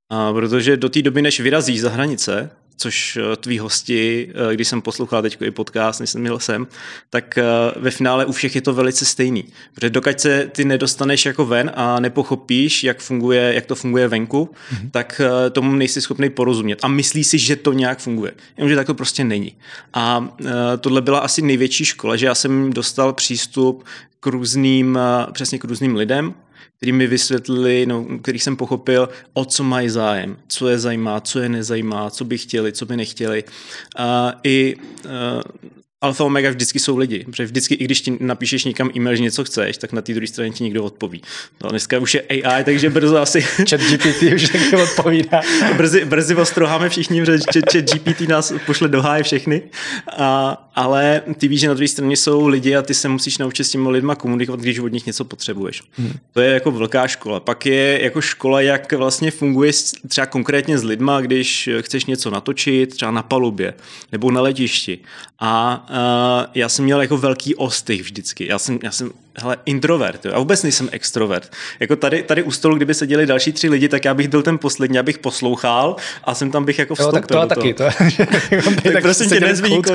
A 0.09 0.33
protože 0.33 0.77
do 0.77 0.89
té 0.89 1.01
doby, 1.01 1.21
než 1.21 1.39
vyrazíš 1.39 1.81
za 1.81 1.89
hranice, 1.89 2.49
což 2.79 3.17
eh, 3.17 3.35
tví 3.35 3.59
hosti, 3.59 4.29
eh, 4.51 4.55
když 4.55 4.67
jsem 4.67 4.81
poslouchal 4.81 5.21
teď 5.21 5.37
i 5.41 5.51
podcast, 5.51 5.99
než 5.99 6.09
jsem 6.09 6.21
měl 6.21 6.39
sem, 6.39 6.67
tak 7.09 7.37
eh, 7.37 7.43
ve 7.75 7.91
finále 7.91 8.25
u 8.25 8.31
všech 8.31 8.55
je 8.55 8.61
to 8.61 8.73
velice 8.73 9.05
stejný. 9.05 9.45
Protože 9.73 9.89
dokud 9.89 10.19
se 10.19 10.49
ty 10.51 10.65
nedostaneš 10.65 11.25
jako 11.25 11.45
ven 11.45 11.71
a 11.75 11.99
nepochopíš, 11.99 12.83
jak, 12.83 12.99
funguje, 12.99 13.53
jak 13.53 13.65
to 13.65 13.75
funguje 13.75 14.07
venku, 14.07 14.49
mm-hmm. 14.73 14.89
tak 14.91 15.21
tomu 15.51 15.75
nejsi 15.75 16.01
schopný 16.01 16.29
porozumět. 16.29 16.79
A 16.81 16.87
myslíš 16.87 17.27
si, 17.27 17.37
že 17.37 17.55
to 17.55 17.73
nějak 17.73 17.99
funguje. 17.99 18.31
Jenomže 18.57 18.75
tak 18.75 18.87
to 18.87 18.93
prostě 18.93 19.23
není. 19.23 19.55
A 19.93 20.29
tohle 20.79 21.01
byla 21.01 21.19
asi 21.19 21.41
největší 21.41 21.85
škola, 21.85 22.15
že 22.15 22.25
já 22.25 22.35
jsem 22.35 22.73
dostal 22.73 23.13
přístup 23.13 23.85
k 24.19 24.27
různým, 24.27 24.99
přesně 25.31 25.59
k 25.59 25.63
různým 25.63 25.95
lidem, 25.95 26.33
který 26.79 26.91
mi 26.91 27.07
vysvětlili, 27.07 27.85
no, 27.85 28.05
kterých 28.21 28.43
jsem 28.43 28.55
pochopil, 28.55 29.09
o 29.33 29.45
co 29.45 29.63
mají 29.63 29.89
zájem, 29.89 30.37
co 30.47 30.67
je 30.67 30.79
zajímá, 30.79 31.21
co 31.21 31.39
je 31.39 31.49
nezajímá, 31.49 32.09
co 32.09 32.25
by 32.25 32.37
chtěli, 32.37 32.71
co 32.71 32.85
by 32.85 32.97
nechtěli. 32.97 33.43
A 33.97 34.39
I 34.43 34.75
alfa 36.01 36.23
omega 36.23 36.49
vždycky 36.49 36.79
jsou 36.79 36.97
lidi, 36.97 37.25
protože 37.25 37.45
vždycky, 37.45 37.75
i 37.75 37.85
když 37.85 38.01
ti 38.01 38.17
napíšeš 38.19 38.65
někam 38.65 38.89
e-mail, 38.95 39.15
že 39.15 39.23
něco 39.23 39.43
chceš, 39.43 39.77
tak 39.77 39.93
na 39.93 40.01
té 40.01 40.13
druhé 40.13 40.27
straně 40.27 40.51
ti 40.51 40.63
někdo 40.63 40.83
odpoví. 40.83 41.21
No, 41.63 41.69
dneska 41.69 41.99
už 41.99 42.13
je 42.13 42.21
AI, 42.21 42.63
takže 42.63 42.89
brzo 42.89 43.17
asi... 43.17 43.41
Chat 43.69 43.81
GPT 43.81 44.23
už 44.35 44.49
taky 44.49 44.75
odpovídá. 44.75 45.41
brzy, 45.77 46.05
brzy 46.05 46.35
ostroháme 46.35 46.89
všichni, 46.89 47.25
že 47.25 47.37
chat, 47.53 47.71
chat 47.71 47.83
GPT 47.83 48.21
nás 48.21 48.53
pošle 48.65 48.87
do 48.87 49.01
háje 49.01 49.23
všechny, 49.23 49.61
a, 50.17 50.69
ale 50.75 51.21
ty 51.37 51.47
víš, 51.47 51.59
že 51.59 51.67
na 51.67 51.73
druhé 51.73 51.87
straně 51.87 52.17
jsou 52.17 52.47
lidi 52.47 52.75
a 52.75 52.81
ty 52.81 52.93
se 52.93 53.07
musíš 53.07 53.37
naučit 53.37 53.63
s 53.63 53.69
těmi 53.69 53.89
lidma 53.89 54.15
komunikovat, 54.15 54.59
když 54.59 54.79
od 54.79 54.93
nich 54.93 55.05
něco 55.05 55.25
potřebuješ. 55.25 55.81
Hmm. 55.97 56.13
To 56.33 56.41
je 56.41 56.53
jako 56.53 56.71
velká 56.71 57.07
škola. 57.07 57.39
Pak 57.39 57.65
je 57.65 58.03
jako 58.03 58.21
škola, 58.21 58.61
jak 58.61 58.93
vlastně 58.93 59.31
funguje 59.31 59.71
třeba 60.07 60.25
konkrétně 60.25 60.77
s 60.77 60.83
lidma, 60.83 61.21
když 61.21 61.69
chceš 61.81 62.05
něco 62.05 62.29
natočit, 62.29 62.95
třeba 62.95 63.11
na 63.11 63.23
palubě 63.23 63.73
nebo 64.11 64.31
na 64.31 64.41
letišti. 64.41 64.99
A 65.39 65.85
uh, 65.89 66.45
já 66.55 66.69
jsem 66.69 66.85
měl 66.85 67.01
jako 67.01 67.17
velký 67.17 67.55
ostych 67.55 68.01
vždycky. 68.01 68.47
Já 68.47 68.59
jsem, 68.59 68.79
já 68.83 68.91
jsem 68.91 69.11
hele, 69.35 69.57
introvert, 69.65 70.25
jo. 70.25 70.31
já 70.31 70.39
vůbec 70.39 70.63
nejsem 70.63 70.89
extrovert. 70.91 71.51
Jako 71.79 71.95
tady, 71.95 72.23
tady 72.23 72.43
u 72.43 72.51
stolu, 72.51 72.75
kdyby 72.75 72.93
seděli 72.93 73.25
další 73.25 73.51
tři 73.51 73.69
lidi, 73.69 73.89
tak 73.89 74.05
já 74.05 74.13
bych 74.13 74.27
byl 74.27 74.41
ten 74.41 74.57
poslední, 74.57 74.99
abych 74.99 75.19
poslouchal 75.19 75.95
a 76.23 76.35
jsem 76.35 76.51
tam 76.51 76.65
bych 76.65 76.79
jako 76.79 76.95
vstoupil. 76.95 77.17
Jo, 77.17 77.47
tak 77.47 77.49
to 77.49 77.55
taky. 77.55 77.73
To, 77.73 77.83
tak, 78.83 78.93
tak 78.93 79.01
prosím 79.01 79.29
tě 79.29 79.39
nezví 79.39 79.81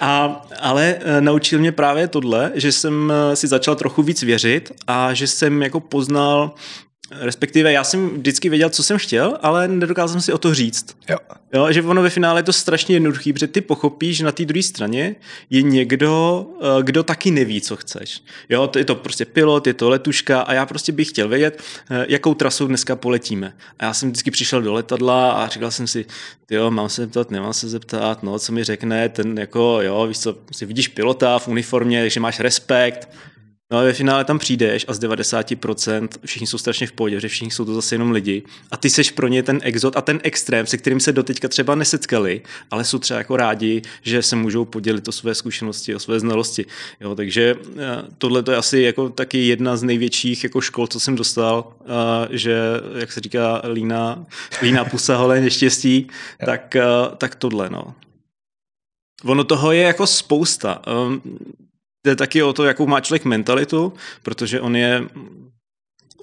A, 0.00 0.46
ale 0.60 0.94
uh, 0.94 1.20
naučil 1.20 1.58
mě 1.58 1.72
právě 1.72 2.08
tohle, 2.08 2.52
že 2.54 2.72
jsem 2.72 3.12
uh, 3.28 3.34
si 3.34 3.46
začal 3.46 3.74
trochu 3.74 4.02
víc 4.02 4.22
věřit 4.22 4.72
a 4.86 5.14
že 5.14 5.26
jsem 5.26 5.62
jako 5.62 5.80
poznal 5.80 6.54
Respektive 7.10 7.72
já 7.72 7.84
jsem 7.84 8.08
vždycky 8.08 8.48
věděl, 8.48 8.70
co 8.70 8.82
jsem 8.82 8.98
chtěl, 8.98 9.38
ale 9.42 9.68
nedokázal 9.68 10.08
jsem 10.08 10.20
si 10.20 10.32
o 10.32 10.38
to 10.38 10.54
říct. 10.54 10.96
Jo. 11.08 11.18
jo 11.52 11.72
že 11.72 11.82
ono 11.82 12.02
ve 12.02 12.10
finále 12.10 12.38
je 12.38 12.44
to 12.44 12.52
strašně 12.52 12.96
jednoduchý, 12.96 13.32
protože 13.32 13.46
ty 13.46 13.60
pochopíš, 13.60 14.16
že 14.16 14.24
na 14.24 14.32
té 14.32 14.44
druhé 14.44 14.62
straně 14.62 15.16
je 15.50 15.62
někdo, 15.62 16.46
eh, 16.60 16.82
kdo 16.82 17.02
taky 17.02 17.30
neví, 17.30 17.60
co 17.60 17.76
chceš. 17.76 18.22
Jo, 18.48 18.66
to 18.66 18.78
je 18.78 18.84
to 18.84 18.94
prostě 18.94 19.24
pilot, 19.24 19.66
je 19.66 19.74
to 19.74 19.90
letuška 19.90 20.40
a 20.40 20.52
já 20.52 20.66
prostě 20.66 20.92
bych 20.92 21.08
chtěl 21.08 21.28
vědět, 21.28 21.62
eh, 21.90 22.06
jakou 22.08 22.34
trasou 22.34 22.66
dneska 22.66 22.96
poletíme. 22.96 23.52
A 23.78 23.84
já 23.84 23.94
jsem 23.94 24.08
vždycky 24.08 24.30
přišel 24.30 24.62
do 24.62 24.72
letadla 24.72 25.32
a 25.32 25.48
říkal 25.48 25.70
jsem 25.70 25.86
si, 25.86 26.04
jo, 26.50 26.70
mám 26.70 26.88
se 26.88 27.02
zeptat, 27.02 27.30
nemám 27.30 27.52
se 27.52 27.68
zeptat, 27.68 28.22
no, 28.22 28.38
co 28.38 28.52
mi 28.52 28.64
řekne, 28.64 29.08
ten 29.08 29.38
jako, 29.38 29.78
jo, 29.82 30.06
víš 30.06 30.18
co, 30.18 30.38
si 30.52 30.66
vidíš 30.66 30.88
pilota 30.88 31.38
v 31.38 31.48
uniformě, 31.48 32.10
že 32.10 32.20
máš 32.20 32.40
respekt, 32.40 33.08
No 33.72 33.78
a 33.78 33.82
ve 33.82 33.92
finále 33.92 34.24
tam 34.24 34.38
přijdeš 34.38 34.84
a 34.88 34.94
z 34.94 35.00
90% 35.00 36.08
všichni 36.24 36.46
jsou 36.46 36.58
strašně 36.58 36.86
v 36.86 36.92
pohodě, 36.92 37.20
že 37.20 37.28
všichni 37.28 37.50
jsou 37.50 37.64
to 37.64 37.74
zase 37.74 37.94
jenom 37.94 38.10
lidi. 38.10 38.42
A 38.70 38.76
ty 38.76 38.90
seš 38.90 39.10
pro 39.10 39.28
ně 39.28 39.42
ten 39.42 39.60
exot 39.62 39.96
a 39.96 40.00
ten 40.00 40.20
extrém, 40.22 40.66
se 40.66 40.76
kterým 40.76 41.00
se 41.00 41.12
doteďka 41.12 41.48
třeba 41.48 41.74
nesetkali, 41.74 42.42
ale 42.70 42.84
jsou 42.84 42.98
třeba 42.98 43.18
jako 43.18 43.36
rádi, 43.36 43.82
že 44.02 44.22
se 44.22 44.36
můžou 44.36 44.64
podělit 44.64 45.08
o 45.08 45.12
své 45.12 45.34
zkušenosti, 45.34 45.94
o 45.94 45.98
své 45.98 46.20
znalosti. 46.20 46.64
Jo, 47.00 47.14
takže 47.14 47.54
eh, 47.76 48.02
tohle 48.18 48.42
to 48.42 48.50
je 48.50 48.56
asi 48.56 48.80
jako 48.80 49.08
taky 49.08 49.46
jedna 49.46 49.76
z 49.76 49.82
největších 49.82 50.44
jako 50.44 50.60
škol, 50.60 50.86
co 50.86 51.00
jsem 51.00 51.16
dostal, 51.16 51.72
že 52.30 52.58
jak 52.98 53.12
se 53.12 53.20
říká 53.20 53.62
lína, 53.72 54.26
lína 54.62 54.84
pusa 54.84 55.16
holé 55.16 55.40
neštěstí, 55.40 56.06
tak, 56.44 56.76
eh, 56.76 56.84
tak 57.18 57.34
tohle. 57.34 57.70
No. 57.70 57.94
Ono 59.24 59.44
toho 59.44 59.72
je 59.72 59.82
jako 59.82 60.06
spousta. 60.06 60.82
Jde 62.06 62.16
taky 62.16 62.42
o 62.42 62.52
to, 62.52 62.64
jakou 62.64 62.86
má 62.86 63.00
člověk 63.00 63.24
mentalitu, 63.24 63.92
protože 64.22 64.60
on 64.60 64.76
je 64.76 65.02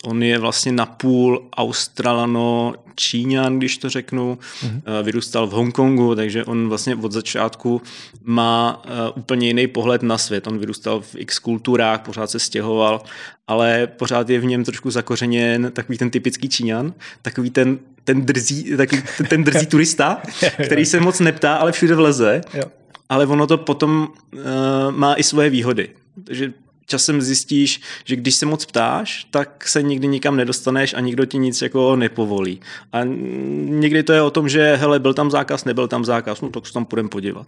On 0.06 0.24
je 0.24 0.40
vlastně 0.40 0.72
napůl 0.72 1.50
australano 1.58 2.74
Číňan, 2.96 3.58
když 3.58 3.78
to 3.78 3.90
řeknu. 3.90 4.38
Mm-hmm. 4.38 5.04
Vyrůstal 5.04 5.48
v 5.48 5.52
Hongkongu, 5.52 6.16
takže 6.16 6.46
on 6.46 6.70
vlastně 6.70 6.96
od 6.96 7.12
začátku 7.12 7.82
má 8.24 8.82
eh, 8.86 8.90
úplně 9.16 9.48
jiný 9.48 9.68
pohled 9.68 10.04
na 10.04 10.18
svět. 10.18 10.48
On 10.48 10.58
vyrůstal 10.58 11.02
v 11.02 11.16
x 11.16 11.40
kulturách, 11.40 12.02
pořád 12.02 12.30
se 12.30 12.40
stěhoval, 12.40 13.02
ale 13.48 13.88
pořád 13.88 14.30
je 14.30 14.40
v 14.40 14.46
něm 14.46 14.64
trošku 14.64 14.92
zakořeněn 14.92 15.72
takový 15.72 15.98
ten 15.98 16.10
typický 16.10 16.50
Číňan, 16.50 16.94
takový 17.22 17.50
ten, 17.50 17.80
ten 18.04 18.26
drzí, 18.26 18.78
takový 18.78 19.02
ten, 19.18 19.26
ten 19.28 19.44
drzí 19.44 19.66
turista, 19.66 20.22
který 20.66 20.86
se 20.86 21.00
moc 21.00 21.20
neptá, 21.20 21.56
ale 21.56 21.72
všude 21.72 21.96
vleze. 21.96 22.42
Jo 22.54 22.64
ale 23.14 23.26
ono 23.26 23.48
to 23.48 23.58
potom 23.58 24.08
uh, 24.08 24.40
má 24.92 25.14
i 25.14 25.24
svoje 25.24 25.50
výhody. 25.50 25.90
Takže 26.26 26.54
časem 26.86 27.22
zjistíš, 27.22 27.82
že 28.06 28.16
když 28.16 28.36
se 28.36 28.46
moc 28.46 28.66
ptáš, 28.66 29.28
tak 29.32 29.68
se 29.68 29.82
nikdy 29.82 30.08
nikam 30.08 30.36
nedostaneš 30.36 30.94
a 30.94 31.00
nikdo 31.00 31.26
ti 31.26 31.38
nic 31.38 31.62
jako 31.62 31.96
nepovolí. 31.96 32.62
A 32.92 33.04
někdy 33.84 34.04
to 34.04 34.14
je 34.14 34.22
o 34.22 34.30
tom, 34.30 34.50
že 34.50 34.76
hele, 34.76 35.00
byl 35.00 35.14
tam 35.14 35.32
zákaz, 35.32 35.66
nebyl 35.66 35.88
tam 35.88 36.06
zákaz, 36.06 36.42
no 36.42 36.50
tak 36.50 36.68
se 36.68 36.74
tam 36.74 36.86
půjdeme 36.86 37.10
podívat. 37.10 37.48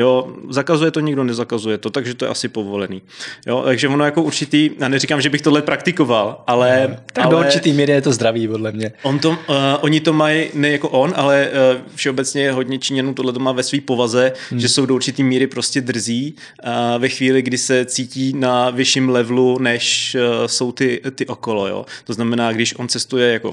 Jo, 0.00 0.36
zakazuje 0.50 0.90
to 0.90 1.00
nikdo, 1.00 1.24
nezakazuje 1.24 1.78
to, 1.78 1.90
takže 1.90 2.14
to 2.14 2.24
je 2.24 2.28
asi 2.28 2.48
povolený. 2.48 3.02
Jo, 3.46 3.62
takže 3.64 3.88
ono 3.88 4.04
jako 4.04 4.22
určitý, 4.22 4.70
já 4.78 4.88
neříkám, 4.88 5.20
že 5.20 5.30
bych 5.30 5.42
tohle 5.42 5.62
praktikoval, 5.62 6.44
ale... 6.46 6.86
No, 6.90 6.96
tak 7.12 7.24
ale, 7.24 7.34
do 7.34 7.40
určitý 7.40 7.72
míry 7.72 7.92
je 7.92 8.02
to 8.02 8.12
zdravý, 8.12 8.48
podle 8.48 8.72
mě. 8.72 8.92
On 9.02 9.18
to, 9.18 9.30
uh, 9.30 9.36
oni 9.80 10.00
to 10.00 10.12
mají, 10.12 10.50
ne 10.54 10.70
jako 10.70 10.88
on, 10.88 11.12
ale 11.16 11.50
uh, 11.50 11.80
všeobecně 11.94 12.52
hodně 12.52 12.78
Číňanů 12.78 13.14
tohle 13.14 13.32
to 13.32 13.38
má 13.38 13.52
ve 13.52 13.62
své 13.62 13.80
povaze, 13.80 14.32
hmm. 14.50 14.60
že 14.60 14.68
jsou 14.68 14.86
do 14.86 14.94
určitý 14.94 15.22
míry 15.22 15.46
prostě 15.46 15.80
drzí 15.80 16.36
uh, 16.66 17.02
ve 17.02 17.08
chvíli, 17.08 17.42
kdy 17.42 17.58
se 17.58 17.84
cítí 17.84 18.32
na 18.36 18.70
vyšším 18.70 19.08
levelu, 19.08 19.58
než 19.58 20.16
uh, 20.16 20.46
jsou 20.46 20.72
ty, 20.72 21.00
ty 21.14 21.26
okolo. 21.26 21.66
Jo. 21.66 21.86
To 22.04 22.12
znamená, 22.12 22.52
když 22.52 22.78
on 22.78 22.88
cestuje 22.88 23.32
jako 23.32 23.50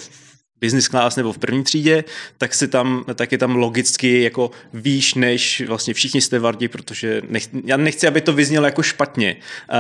business 0.62 0.88
class 0.88 1.16
nebo 1.16 1.34
v 1.34 1.38
první 1.38 1.64
třídě, 1.64 2.04
tak, 2.38 2.54
si 2.54 2.68
tam, 2.68 3.06
tak 3.16 3.32
je 3.32 3.38
tam 3.38 3.56
logicky 3.56 4.22
jako 4.22 4.52
výš 4.74 5.14
než 5.14 5.64
vlastně 5.68 5.94
všichni 5.94 6.22
stevardi, 6.22 6.68
protože 6.68 7.22
nech, 7.30 7.50
já 7.66 7.78
nechci, 7.78 8.08
aby 8.08 8.22
to 8.22 8.34
vyznělo 8.34 8.66
jako 8.66 8.84
špatně. 8.84 9.36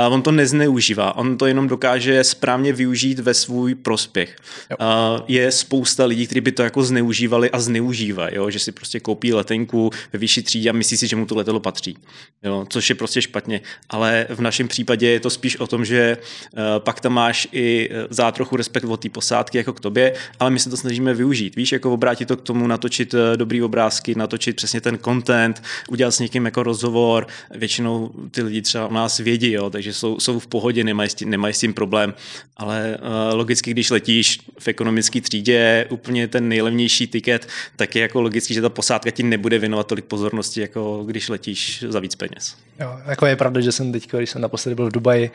Uh, 0.07 0.13
on 0.13 0.21
to 0.21 0.31
nezneužívá, 0.31 1.15
on 1.15 1.37
to 1.37 1.45
jenom 1.45 1.67
dokáže 1.67 2.23
správně 2.23 2.73
využít 2.73 3.19
ve 3.19 3.33
svůj 3.33 3.75
prospěch. 3.75 4.35
Uh, 4.79 4.85
je 5.27 5.51
spousta 5.51 6.05
lidí, 6.05 6.25
kteří 6.25 6.41
by 6.41 6.51
to 6.51 6.63
jako 6.63 6.83
zneužívali 6.83 7.51
a 7.51 7.59
zneužívají, 7.59 8.35
jo? 8.35 8.49
že 8.49 8.59
si 8.59 8.71
prostě 8.71 8.99
koupí 8.99 9.33
letenku 9.33 9.91
ve 10.13 10.19
vyšší 10.19 10.43
třídě 10.43 10.69
a 10.69 10.73
myslí 10.73 10.97
si, 10.97 11.07
že 11.07 11.15
mu 11.15 11.25
to 11.25 11.35
letadlo 11.35 11.59
patří. 11.59 11.97
Jo? 12.43 12.65
Což 12.69 12.89
je 12.89 12.95
prostě 12.95 13.21
špatně. 13.21 13.61
Ale 13.89 14.27
v 14.29 14.41
našem 14.41 14.67
případě 14.67 15.09
je 15.09 15.19
to 15.19 15.29
spíš 15.29 15.57
o 15.57 15.67
tom, 15.67 15.85
že 15.85 16.17
uh, 16.17 16.59
pak 16.79 16.99
tam 16.99 17.13
máš 17.13 17.47
i 17.51 17.89
zátrochu 18.09 18.55
respekt 18.55 18.83
od 18.83 19.01
té 19.01 19.09
posádky 19.09 19.57
jako 19.57 19.73
k 19.73 19.79
tobě, 19.79 20.13
ale 20.39 20.49
my 20.49 20.59
se 20.59 20.70
to 20.71 20.77
snažíme 20.77 21.13
využít. 21.13 21.55
Víš, 21.55 21.71
jako 21.71 21.93
obrátit 21.93 22.27
to 22.27 22.37
k 22.37 22.41
tomu, 22.41 22.67
natočit 22.67 23.13
eh, 23.13 23.37
dobrý 23.37 23.61
obrázky, 23.61 24.15
natočit 24.15 24.55
přesně 24.55 24.81
ten 24.81 24.97
content, 24.97 25.63
udělat 25.89 26.11
s 26.11 26.19
někým 26.19 26.45
jako 26.45 26.63
rozhovor. 26.63 27.27
Většinou 27.55 28.11
ty 28.31 28.41
lidi 28.41 28.61
třeba 28.61 28.87
o 28.87 28.93
nás 28.93 29.17
vědí, 29.17 29.51
jo, 29.51 29.69
takže 29.69 29.93
jsou, 29.93 30.19
jsou 30.19 30.39
v 30.39 30.47
pohodě, 30.47 30.83
nemají 30.83 31.09
s 31.09 31.15
tím, 31.15 31.29
nemají 31.29 31.53
s 31.53 31.59
tím 31.59 31.73
problém. 31.73 32.13
Ale 32.57 32.97
uh, 33.01 33.37
logicky, 33.37 33.71
když 33.71 33.89
letíš 33.89 34.39
v 34.59 34.67
ekonomické 34.67 35.21
třídě 35.21 35.85
úplně 35.89 36.27
ten 36.27 36.49
nejlevnější 36.49 37.07
tiket, 37.07 37.47
tak 37.75 37.95
je 37.95 38.01
jako 38.01 38.21
logicky, 38.21 38.53
že 38.53 38.61
ta 38.61 38.69
posádka 38.69 39.11
ti 39.11 39.23
nebude 39.23 39.59
věnovat 39.59 39.87
tolik 39.87 40.05
pozornosti, 40.05 40.61
jako 40.61 41.03
když 41.05 41.29
letíš 41.29 41.83
za 41.87 41.99
víc 41.99 42.15
peněz. 42.15 42.55
Jo, 42.81 42.99
jako 43.05 43.25
je 43.25 43.35
pravda, 43.35 43.61
že 43.61 43.71
jsem 43.71 43.91
teď, 43.91 44.11
když 44.11 44.29
jsem 44.29 44.41
naposledy 44.41 44.75
byl 44.75 44.85
v 44.85 44.91
Dubaji, 44.91 45.31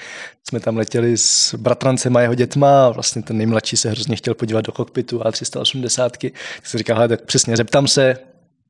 jsme 0.48 0.60
tam 0.60 0.76
letěli 0.76 1.16
s 1.16 1.54
bratrancem 1.54 2.16
a 2.16 2.20
jeho 2.20 2.34
dětma 2.34 2.86
a 2.86 2.90
vlastně 2.90 3.22
ten 3.22 3.36
nejmladší 3.36 3.76
se 3.76 3.90
hrozně 3.90 4.16
chtěl 4.16 4.34
podívat 4.34 4.64
do 4.64 4.72
kokpitu 4.72 5.18
A380. 5.18 6.10
Tak 6.10 6.66
jsem 6.66 6.78
říkal, 6.78 7.08
tak 7.08 7.22
přesně 7.22 7.56
zeptám 7.56 7.88
se, 7.88 8.18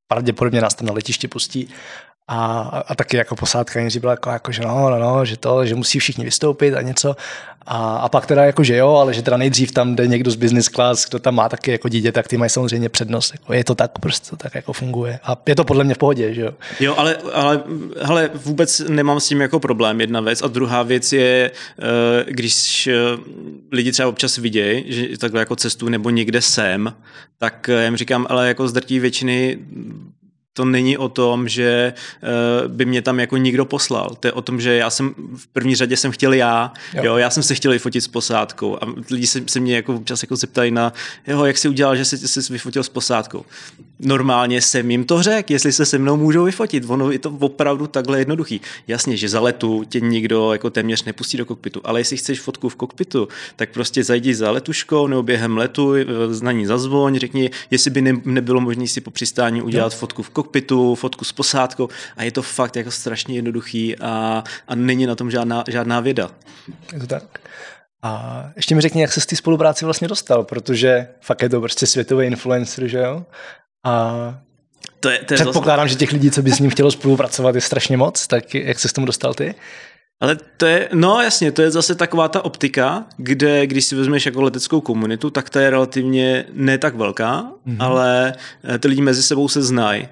pravděpodobně 0.09 0.61
nás 0.61 0.75
tam 0.75 0.87
na 0.87 0.93
letiště 0.93 1.29
pustí. 1.29 1.69
A, 2.29 2.61
a 2.89 2.95
taky 2.95 3.17
jako 3.17 3.37
posádka 3.37 3.81
někdy 3.81 4.01
byla 4.01 4.13
jako, 4.13 4.31
jako, 4.31 4.53
že 4.53 4.63
no, 4.63 4.91
no, 4.91 4.99
no, 4.99 5.25
že 5.25 5.37
to, 5.37 5.67
že 5.67 5.75
musí 5.75 5.99
všichni 5.99 6.25
vystoupit 6.25 6.75
a 6.75 6.83
něco. 6.83 7.17
A, 7.67 7.97
a 7.97 8.09
pak 8.09 8.27
teda 8.27 8.45
jako, 8.45 8.65
že 8.65 8.77
jo, 8.77 8.89
ale 8.89 9.15
že 9.15 9.23
teda 9.23 9.37
nejdřív 9.37 9.73
tam 9.73 9.97
jde 9.97 10.07
někdo 10.07 10.31
z 10.31 10.37
business 10.37 10.69
class, 10.69 11.09
kdo 11.09 11.19
tam 11.19 11.35
má 11.35 11.49
taky 11.49 11.71
jako 11.71 11.89
dítě, 11.89 12.13
tak 12.13 12.29
ty 12.29 12.37
mají 12.37 12.51
samozřejmě 12.51 12.89
přednost. 12.89 13.33
Jako 13.33 13.53
je 13.53 13.65
to 13.65 13.75
tak, 13.75 13.99
prostě 13.99 14.37
tak 14.37 14.55
jako 14.55 14.73
funguje. 14.73 15.19
A 15.23 15.43
je 15.47 15.55
to 15.55 15.65
podle 15.65 15.85
mě 15.85 15.95
v 15.95 15.99
pohodě, 15.99 16.35
že 16.35 16.41
jo. 16.41 16.53
Jo, 16.81 16.95
ale, 16.97 17.17
ale 17.33 17.63
hele, 18.03 18.31
vůbec 18.35 18.83
nemám 18.89 19.21
s 19.21 19.29
tím 19.29 19.41
jako 19.41 19.61
problém, 19.61 20.01
jedna 20.01 20.21
věc. 20.21 20.43
A 20.43 20.47
druhá 20.47 20.83
věc 20.83 21.13
je, 21.13 21.51
eh, 21.51 22.25
když 22.29 22.87
eh, 22.87 22.93
lidi 23.73 23.93
třeba 23.93 24.09
občas 24.09 24.39
vidějí, 24.39 24.85
že 24.87 25.19
takhle 25.19 25.41
jako 25.41 25.57
cestu 25.57 25.89
nebo 25.89 26.11
někde 26.11 26.43
jsem, 26.43 26.93
tak 27.39 27.69
já 27.69 27.85
jim 27.85 27.97
říkám, 27.97 28.27
ale 28.29 28.49
jako 28.49 28.69
z 28.69 28.81
většiny 28.89 29.59
to 30.57 30.65
není 30.65 30.99
o 30.99 31.09
tom, 31.09 31.49
že 31.49 31.93
uh, 32.23 32.73
by 32.73 32.85
mě 32.85 33.03
tam 33.03 33.21
jako 33.21 33.37
nikdo 33.37 33.65
poslal. 33.65 34.17
To 34.21 34.29
je 34.29 34.33
o 34.33 34.43
tom, 34.43 34.61
že 34.61 34.77
já 34.77 34.91
jsem 34.91 35.15
v 35.37 35.47
první 35.47 35.75
řadě 35.75 35.97
jsem 35.97 36.11
chtěl 36.11 36.33
já, 36.33 36.73
jo. 36.95 37.05
jo 37.05 37.17
já 37.17 37.31
jsem 37.31 37.43
se 37.43 37.55
chtěl 37.55 37.73
vyfotit 37.73 38.05
s 38.05 38.09
posádkou 38.09 38.77
a 38.77 38.95
lidi 39.11 39.27
se, 39.27 39.41
se 39.47 39.61
mě 39.61 39.77
jako 39.77 39.95
občas 39.95 40.23
jako 40.23 40.37
zeptají 40.37 40.71
na, 40.71 40.93
jo, 41.27 41.45
jak 41.45 41.59
jsi 41.59 41.69
udělal, 41.69 41.97
že 41.97 42.05
jsi, 42.05 42.29
jsi 42.29 42.53
vyfotil 42.53 42.83
s 42.83 42.89
posádkou. 42.89 43.45
Normálně 43.99 44.63
jsem 44.63 44.91
jim 44.91 45.05
to 45.05 45.23
řekl, 45.23 45.53
jestli 45.53 45.73
se 45.73 45.87
se 45.87 45.99
mnou 45.99 46.17
můžou 46.17 46.45
vyfotit. 46.45 46.85
Ono 46.89 47.11
je 47.11 47.19
to 47.19 47.31
opravdu 47.31 47.87
takhle 47.87 48.19
jednoduchý. 48.19 48.61
Jasně, 48.89 49.17
že 49.17 49.29
za 49.29 49.41
letu 49.41 49.85
tě 49.89 50.01
nikdo 50.01 50.53
jako 50.53 50.71
téměř 50.71 51.05
nepustí 51.05 51.37
do 51.37 51.45
kokpitu, 51.45 51.81
ale 51.85 52.01
jestli 52.01 52.17
chceš 52.17 52.41
fotku 52.41 52.69
v 52.69 52.77
kokpitu, 52.77 53.29
tak 53.57 53.71
prostě 53.71 54.05
zajdi 54.05 54.35
za 54.35 54.51
letuškou 54.51 55.07
nebo 55.07 55.23
během 55.23 55.57
letu, 55.57 55.95
eh, 55.95 56.05
na 56.43 56.53
ní 56.53 56.67
zazvoň, 56.67 57.19
řekni, 57.19 57.51
jestli 57.71 57.91
by 57.91 58.03
ne, 58.03 58.13
nebylo 58.25 58.61
možné 58.61 58.87
si 58.87 59.01
po 59.01 59.11
přistání 59.11 59.63
udělat 59.63 59.93
jo. 59.93 59.99
fotku 59.99 60.23
v 60.23 60.31
kokpitu 60.31 60.47
kokpitu, 60.47 60.95
fotku 60.95 61.25
s 61.25 61.33
posádkou 61.33 61.89
a 62.17 62.23
je 62.23 62.33
to 62.33 62.43
fakt 62.43 62.77
jako 62.77 62.91
strašně 62.91 63.35
jednoduchý 63.35 63.99
a, 63.99 64.45
a 64.69 64.75
není 64.75 65.07
na 65.07 65.15
tom 65.15 65.31
žádná, 65.31 65.65
žádná 65.69 66.01
věda. 66.01 66.31
Je 66.93 67.01
to 67.01 67.07
tak. 67.07 67.39
A 68.03 68.45
ještě 68.57 68.75
mi 68.75 68.81
řekni, 68.81 69.01
jak 69.01 69.13
se 69.13 69.21
z 69.21 69.27
té 69.27 69.37
spolupráci 69.37 69.85
vlastně 69.85 70.09
dostal, 70.09 70.45
protože 70.45 71.09
fakt 71.21 71.43
je 71.43 71.49
to 71.49 71.61
prostě 71.61 71.87
světový 71.87 72.27
influencer, 72.27 72.87
že 72.87 72.99
jo? 72.99 73.25
A 73.87 74.35
to 75.01 75.11
je, 75.11 75.19
to 75.19 75.35
je 75.35 75.37
předpokládám, 75.37 75.85
zase... 75.85 75.93
že 75.93 75.99
těch 75.99 76.13
lidí, 76.13 76.31
co 76.31 76.43
by 76.43 76.51
s 76.51 76.59
ním 76.59 76.71
chtělo 76.71 76.91
spolupracovat, 76.91 77.55
je 77.55 77.61
strašně 77.61 77.97
moc, 77.97 78.27
tak 78.27 78.55
jak 78.55 78.79
se 78.79 78.89
s 78.89 78.93
tomu 78.93 79.07
dostal 79.07 79.35
ty? 79.35 79.55
Ale 80.21 80.37
to 80.57 80.67
je, 80.67 80.89
no 80.93 81.21
jasně, 81.21 81.53
to 81.53 81.63
je 81.63 81.71
zase 81.71 81.95
taková 81.95 82.29
ta 82.29 82.45
optika, 82.45 83.05
kde 83.17 83.67
když 83.67 83.85
si 83.85 83.95
vezmeš 83.95 84.27
jako 84.27 84.43
leteckou 84.43 84.81
komunitu, 84.81 85.31
tak 85.31 85.51
ta 85.51 85.61
je 85.61 85.71
relativně 85.71 86.45
ne 86.53 86.79
tak 86.79 86.95
velká, 86.95 87.51
mm-hmm. 87.67 87.77
ale 87.79 88.35
eh, 88.65 88.79
ty 88.79 88.89
lidi 88.89 89.03
mezi 89.03 89.23
sebou 89.23 89.49
se 89.49 89.63
znají. 89.63 90.09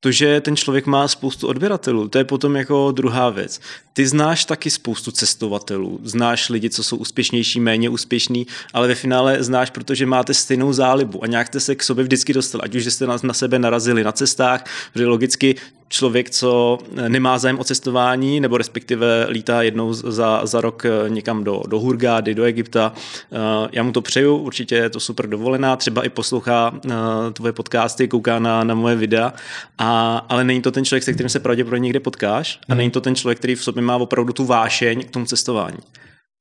To, 0.00 0.12
že 0.12 0.40
ten 0.40 0.56
člověk 0.56 0.86
má 0.86 1.08
spoustu 1.08 1.48
odběratelů, 1.48 2.08
to 2.08 2.18
je 2.18 2.24
potom 2.24 2.56
jako 2.56 2.92
druhá 2.92 3.30
věc. 3.30 3.60
Ty 3.92 4.06
znáš 4.06 4.44
taky 4.44 4.70
spoustu 4.70 5.10
cestovatelů, 5.10 6.00
znáš 6.02 6.48
lidi, 6.48 6.70
co 6.70 6.82
jsou 6.82 6.96
úspěšnější, 6.96 7.60
méně 7.60 7.90
úspěšní, 7.90 8.46
ale 8.72 8.88
ve 8.88 8.94
finále 8.94 9.42
znáš, 9.42 9.70
protože 9.70 10.06
máte 10.06 10.34
stejnou 10.34 10.72
zálibu 10.72 11.24
a 11.24 11.26
nějak 11.26 11.46
jste 11.46 11.60
se 11.60 11.74
k 11.74 11.82
sobě 11.82 12.04
vždycky 12.04 12.32
dostali, 12.32 12.62
ať 12.62 12.74
už 12.74 12.84
jste 12.84 13.06
na, 13.06 13.16
na 13.22 13.34
sebe 13.34 13.58
narazili 13.58 14.04
na 14.04 14.12
cestách, 14.12 14.64
protože 14.92 15.06
logicky 15.06 15.54
člověk, 15.88 16.30
co 16.30 16.78
nemá 17.08 17.38
zájem 17.38 17.58
o 17.58 17.64
cestování, 17.64 18.40
nebo 18.40 18.58
respektive 18.58 19.26
lítá 19.28 19.62
jednou 19.62 19.92
za, 19.92 20.46
za 20.46 20.60
rok 20.60 20.84
eh, 20.84 21.10
někam 21.10 21.44
do, 21.44 21.62
do 21.68 21.80
Hurgády, 21.80 22.34
do 22.34 22.44
Egypta, 22.44 22.92
eh, 23.32 23.68
já 23.72 23.82
mu 23.82 23.92
to 23.92 24.02
přeju, 24.02 24.36
určitě 24.36 24.74
je 24.74 24.90
to 24.90 25.00
super 25.00 25.28
dovolená, 25.28 25.76
třeba 25.76 26.04
i 26.04 26.08
poslouchá 26.08 26.74
eh, 26.86 26.90
tvoje 27.32 27.52
podcasty, 27.52 28.08
kouká 28.08 28.38
na, 28.38 28.64
na 28.64 28.74
moje 28.74 28.96
videa, 28.96 29.32
a, 29.78 30.16
ale 30.28 30.44
není 30.44 30.62
to 30.62 30.70
ten 30.70 30.84
člověk, 30.84 31.02
se 31.02 31.12
kterým 31.12 31.28
se 31.28 31.40
pravděpodobně 31.40 31.84
někde 31.84 32.00
potkáš 32.00 32.60
a 32.68 32.74
není 32.74 32.90
to 32.90 33.00
ten 33.00 33.14
člověk, 33.14 33.38
který 33.38 33.54
v 33.54 33.64
sobě 33.64 33.82
má 33.82 33.96
opravdu 33.96 34.32
tu 34.32 34.44
vášeň 34.44 35.04
k 35.04 35.10
tomu 35.10 35.26
cestování. 35.26 35.78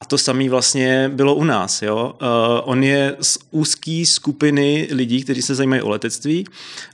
A 0.02 0.06
to 0.06 0.18
samé 0.18 0.50
vlastně 0.50 1.10
bylo 1.10 1.36
u 1.36 1.44
nás. 1.44 1.82
Jo? 1.82 2.14
Uh, 2.22 2.28
on 2.64 2.84
je 2.84 3.16
z 3.22 3.38
úzké 3.52 4.04
skupiny 4.06 4.88
lidí, 4.92 5.24
kteří 5.24 5.42
se 5.42 5.56
zajímají 5.56 5.82
o 5.82 5.90
letectví 5.90 6.46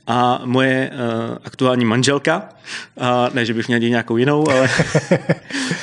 a 0.07 0.41
moje 0.45 0.91
uh, 0.93 1.37
aktuální 1.43 1.85
manželka, 1.85 2.49
uh, 2.95 3.05
ne, 3.33 3.45
že 3.45 3.53
bych 3.53 3.67
měl 3.67 3.79
nějakou 3.79 4.17
jinou, 4.17 4.49
ale 4.49 4.69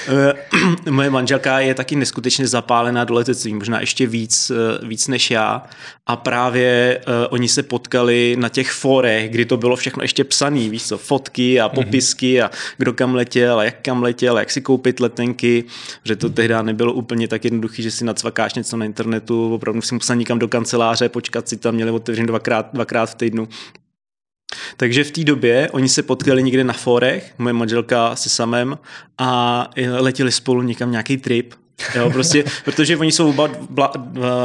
uh, 0.09 0.33
moje 0.91 1.11
manželka 1.11 1.61
je 1.61 1.75
taky 1.75 1.97
neskutečně 1.97 2.47
zapálená 2.47 3.05
do 3.05 3.15
letectví, 3.15 3.55
možná 3.55 3.81
ještě 3.81 4.07
víc, 4.07 4.51
uh, 4.51 4.89
víc 4.89 5.09
než 5.09 5.31
já. 5.31 5.63
A 6.07 6.17
právě 6.17 7.01
uh, 7.07 7.15
oni 7.31 7.49
se 7.49 7.63
potkali 7.63 8.37
na 8.39 8.49
těch 8.49 8.71
forech, 8.71 9.31
kdy 9.31 9.45
to 9.45 9.57
bylo 9.57 9.77
všechno 9.77 10.03
ještě 10.03 10.25
psané, 10.25 10.69
víš 10.69 10.87
co, 10.87 10.99
fotky 10.99 11.61
a 11.61 11.67
mhm. 11.67 11.75
popisky 11.75 12.43
a 12.43 12.51
kdo 12.79 12.93
kam 12.93 13.15
letěl 13.15 13.59
a 13.59 13.65
jak 13.65 13.75
kam 13.83 14.03
letěl, 14.03 14.37
a 14.37 14.41
jak 14.41 14.51
si 14.51 14.61
koupit 14.61 15.01
letenky, 15.01 15.65
že 16.05 16.17
to 16.17 16.31
tehdy 16.31 16.55
nebylo 16.63 16.93
úplně 16.93 17.29
tak 17.29 17.45
jednoduchý, 17.45 17.83
že 17.83 17.91
si 17.91 18.05
nacvakáš 18.05 18.55
něco 18.55 18.77
na 18.77 18.85
internetu, 18.85 19.55
opravdu 19.55 19.83
si 19.83 19.95
musel 19.95 20.17
někam 20.17 20.39
do 20.39 20.49
kanceláře, 20.49 21.09
počkat 21.09 21.49
si 21.49 21.57
tam, 21.57 21.75
měli 21.75 21.91
otevřen 21.91 22.27
dvakrát, 22.27 22.69
dvakrát 22.73 23.07
v 23.07 23.15
týdnu. 23.15 23.49
Takže 24.77 25.05
v 25.05 25.11
té 25.11 25.25
době 25.25 25.69
oni 25.73 25.89
se 25.89 26.03
potkali 26.03 26.43
někde 26.43 26.65
na 26.65 26.73
forech, 26.73 27.35
moje 27.39 27.53
manželka 27.53 28.17
se 28.17 28.29
samem 28.29 28.79
a 29.19 29.71
letěli 29.99 30.33
spolu 30.33 30.63
někam 30.63 30.91
nějaký 30.91 31.17
trip. 31.17 31.55
Jo, 31.95 32.11
prostě, 32.11 32.45
protože 32.65 32.97
oni 32.97 33.13
jsou 33.13 33.29
oba, 33.29 33.51
bla, 33.71 33.93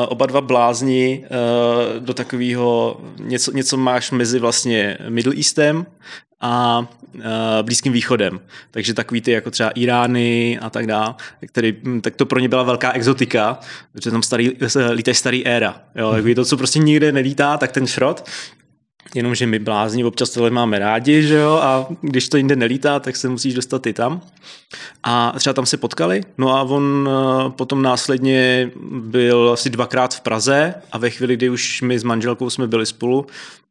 oba 0.07 0.25
dva 0.25 0.41
blázni 0.41 1.25
uh, 1.25 2.05
do 2.05 2.13
takového, 2.13 3.01
něco, 3.19 3.51
něco 3.51 3.77
máš 3.77 4.11
mezi 4.11 4.39
vlastně 4.39 4.97
Middle 5.09 5.35
Eastem 5.35 5.85
a 6.41 6.79
uh, 7.15 7.21
Blízkým 7.61 7.93
východem. 7.93 8.39
Takže 8.71 8.93
takový 8.93 9.21
ty 9.21 9.31
jako 9.31 9.51
třeba 9.51 9.69
Irány 9.69 10.59
a 10.61 10.69
tak 10.69 10.87
dále, 10.87 11.15
který, 11.47 11.75
hm, 11.83 12.01
tak 12.01 12.15
to 12.15 12.25
pro 12.25 12.39
ně 12.39 12.49
byla 12.49 12.63
velká 12.63 12.91
exotika, 12.91 13.59
protože 13.91 14.11
tam 14.11 14.23
starý, 14.23 14.51
lítají 14.91 15.15
starý 15.15 15.45
éra. 15.45 15.81
Jo, 15.95 16.11
takový 16.11 16.35
to, 16.35 16.45
co 16.45 16.57
prostě 16.57 16.79
nikde 16.79 17.11
nelítá, 17.11 17.57
tak 17.57 17.71
ten 17.71 17.87
šrot. 17.87 18.29
Jenomže 19.15 19.47
my 19.47 19.59
blázni 19.59 20.03
občas 20.03 20.29
tohle 20.29 20.49
máme 20.49 20.79
rádi, 20.79 21.23
že 21.23 21.35
jo, 21.35 21.59
a 21.61 21.87
když 22.01 22.29
to 22.29 22.37
jinde 22.37 22.55
nelítá, 22.55 22.99
tak 22.99 23.15
se 23.15 23.29
musíš 23.29 23.53
dostat 23.53 23.87
i 23.87 23.93
tam. 23.93 24.21
A 25.03 25.33
třeba 25.37 25.53
tam 25.53 25.65
se 25.65 25.77
potkali, 25.77 26.23
no 26.37 26.49
a 26.49 26.61
on 26.61 27.09
uh, 27.09 27.51
potom 27.51 27.81
následně 27.81 28.71
byl 28.91 29.51
asi 29.53 29.69
dvakrát 29.69 30.13
v 30.15 30.21
Praze 30.21 30.73
a 30.91 30.97
ve 30.97 31.09
chvíli, 31.09 31.35
kdy 31.35 31.49
už 31.49 31.81
my 31.81 31.99
s 31.99 32.03
manželkou 32.03 32.49
jsme 32.49 32.67
byli 32.67 32.85
spolu, 32.85 33.25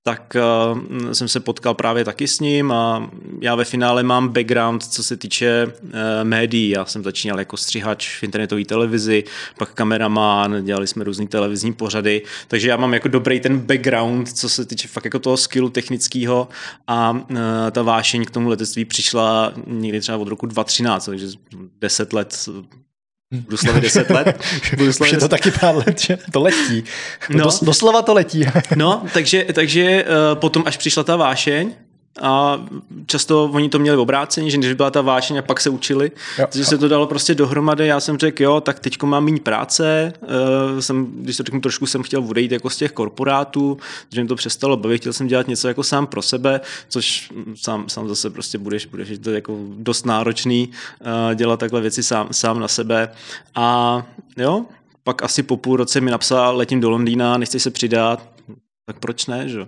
tak 0.06 0.36
uh, 0.74 1.12
jsem 1.12 1.28
se 1.28 1.40
potkal 1.40 1.74
právě 1.74 2.04
taky 2.04 2.28
s 2.28 2.40
ním 2.40 2.72
a 2.72 3.10
já 3.40 3.54
ve 3.54 3.64
finále 3.64 4.02
mám 4.02 4.28
background, 4.28 4.84
co 4.84 5.02
se 5.02 5.16
týče 5.16 5.66
uh, 5.66 5.90
médií. 6.22 6.68
Já 6.68 6.84
jsem 6.84 7.04
začínal 7.04 7.38
jako 7.38 7.56
střihač 7.56 8.18
v 8.18 8.22
internetové 8.22 8.64
televizi, 8.64 9.24
pak 9.58 9.74
kameraman, 9.74 10.64
dělali 10.64 10.86
jsme 10.86 11.04
různé 11.04 11.26
televizní 11.26 11.72
pořady, 11.72 12.22
takže 12.48 12.68
já 12.68 12.76
mám 12.76 12.94
jako 12.94 13.08
dobrý 13.08 13.40
ten 13.40 13.58
background, 13.58 14.32
co 14.32 14.48
se 14.48 14.64
týče 14.64 14.88
fakt 14.88 15.04
jako 15.04 15.18
toho 15.18 15.36
skillu 15.36 15.70
technického 15.70 16.48
a 16.86 17.10
uh, 17.10 17.36
ta 17.70 17.82
vášeň 17.82 18.24
k 18.24 18.30
tomu 18.30 18.48
letectví 18.48 18.84
přišla 18.84 19.52
někdy 19.66 20.00
třeba 20.00 20.18
od 20.18 20.28
roku 20.28 20.46
2013, 20.46 21.04
takže 21.04 21.26
10 21.80 22.12
let 22.12 22.48
Budu 23.40 23.56
slavit 23.56 23.82
10 23.82 24.10
let. 24.10 24.40
Budu 24.76 24.92
slavit 24.92 25.12
Už 25.12 25.12
je 25.12 25.20
to 25.20 25.28
taky 25.28 25.50
pár 25.50 25.76
let, 25.76 26.00
že 26.00 26.18
to 26.32 26.40
letí. 26.40 26.84
No. 27.30 27.48
Doslova 27.62 28.02
to 28.02 28.14
letí. 28.14 28.46
no, 28.76 29.06
takže, 29.12 29.44
takže 29.52 30.04
uh, 30.04 30.38
potom 30.38 30.62
až 30.66 30.76
přišla 30.76 31.02
ta 31.02 31.16
vášeň, 31.16 31.74
a 32.22 32.64
často 33.06 33.44
oni 33.44 33.68
to 33.68 33.78
měli 33.78 33.96
obráceně, 33.96 34.50
že 34.50 34.58
když 34.58 34.72
byla 34.72 34.90
ta 34.90 35.00
vášeň 35.00 35.36
a 35.36 35.42
pak 35.42 35.60
se 35.60 35.70
učili, 35.70 36.12
jo, 36.38 36.46
takže 36.46 36.60
jo. 36.60 36.64
se 36.64 36.78
to 36.78 36.88
dalo 36.88 37.06
prostě 37.06 37.34
dohromady. 37.34 37.86
Já 37.86 38.00
jsem 38.00 38.18
řekl, 38.18 38.42
jo, 38.42 38.60
tak 38.60 38.80
teďko 38.80 39.06
mám 39.06 39.24
méně 39.24 39.40
práce, 39.40 40.12
uh, 40.22 40.80
jsem, 40.80 41.06
když 41.06 41.36
to 41.36 41.42
řeknu 41.42 41.60
trošku, 41.60 41.86
jsem 41.86 42.02
chtěl 42.02 42.24
odejít 42.24 42.52
jako 42.52 42.70
z 42.70 42.76
těch 42.76 42.92
korporátů, 42.92 43.78
že 44.12 44.22
mi 44.22 44.28
to 44.28 44.34
přestalo 44.34 44.76
bavit, 44.76 44.98
chtěl 44.98 45.12
jsem 45.12 45.26
dělat 45.26 45.48
něco 45.48 45.68
jako 45.68 45.82
sám 45.82 46.06
pro 46.06 46.22
sebe, 46.22 46.60
což 46.88 47.32
sám, 47.54 47.88
sám 47.88 48.08
zase 48.08 48.30
prostě 48.30 48.58
budeš, 48.58 48.86
budeš 48.86 49.08
to 49.18 49.30
jako 49.30 49.58
dost 49.76 50.06
náročný 50.06 50.68
uh, 51.00 51.34
dělat 51.34 51.60
takhle 51.60 51.80
věci 51.80 52.02
sám, 52.02 52.28
sám 52.30 52.60
na 52.60 52.68
sebe. 52.68 53.08
A 53.54 54.02
jo, 54.36 54.64
pak 55.04 55.22
asi 55.22 55.42
po 55.42 55.56
půl 55.56 55.76
roce 55.76 56.00
mi 56.00 56.10
napsal, 56.10 56.56
letím 56.56 56.80
do 56.80 56.90
Londýna, 56.90 57.38
nechci 57.38 57.60
se 57.60 57.70
přidat, 57.70 58.28
tak 58.86 58.98
proč 58.98 59.26
ne, 59.26 59.48
že? 59.48 59.66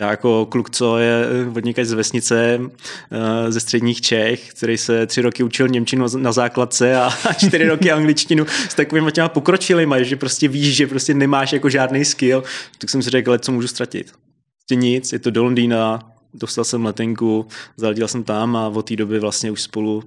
Já 0.00 0.10
jako 0.10 0.46
kluk, 0.46 0.70
co 0.70 0.98
je 0.98 1.44
vodníkač 1.44 1.86
z 1.86 1.92
vesnice 1.92 2.60
eh, 2.60 3.52
ze 3.52 3.60
středních 3.60 4.00
Čech, 4.00 4.50
který 4.50 4.78
se 4.78 5.06
tři 5.06 5.22
roky 5.22 5.42
učil 5.42 5.68
Němčinu 5.68 6.06
na 6.16 6.32
základce 6.32 6.96
a 6.96 7.10
čtyři 7.38 7.68
roky 7.68 7.92
angličtinu 7.92 8.46
s 8.68 8.74
takovými 8.74 9.12
těma 9.12 9.28
pokročilými, 9.28 10.04
že 10.04 10.16
prostě 10.16 10.48
víš, 10.48 10.76
že 10.76 10.86
prostě 10.86 11.14
nemáš 11.14 11.52
jako 11.52 11.68
žádný 11.68 12.04
skill, 12.04 12.44
tak 12.78 12.90
jsem 12.90 13.02
si 13.02 13.10
řekl, 13.10 13.38
co 13.38 13.52
můžu 13.52 13.68
ztratit. 13.68 14.12
Prostě 14.58 14.74
nic, 14.74 15.12
je 15.12 15.18
to 15.18 15.30
do 15.30 15.44
Londýna, 15.44 16.12
dostal 16.34 16.64
jsem 16.64 16.84
letenku, 16.84 17.46
zaletěl 17.76 18.08
jsem 18.08 18.22
tam 18.22 18.56
a 18.56 18.68
od 18.68 18.88
té 18.88 18.96
doby 18.96 19.18
vlastně 19.18 19.50
už 19.50 19.62
spolu 19.62 20.02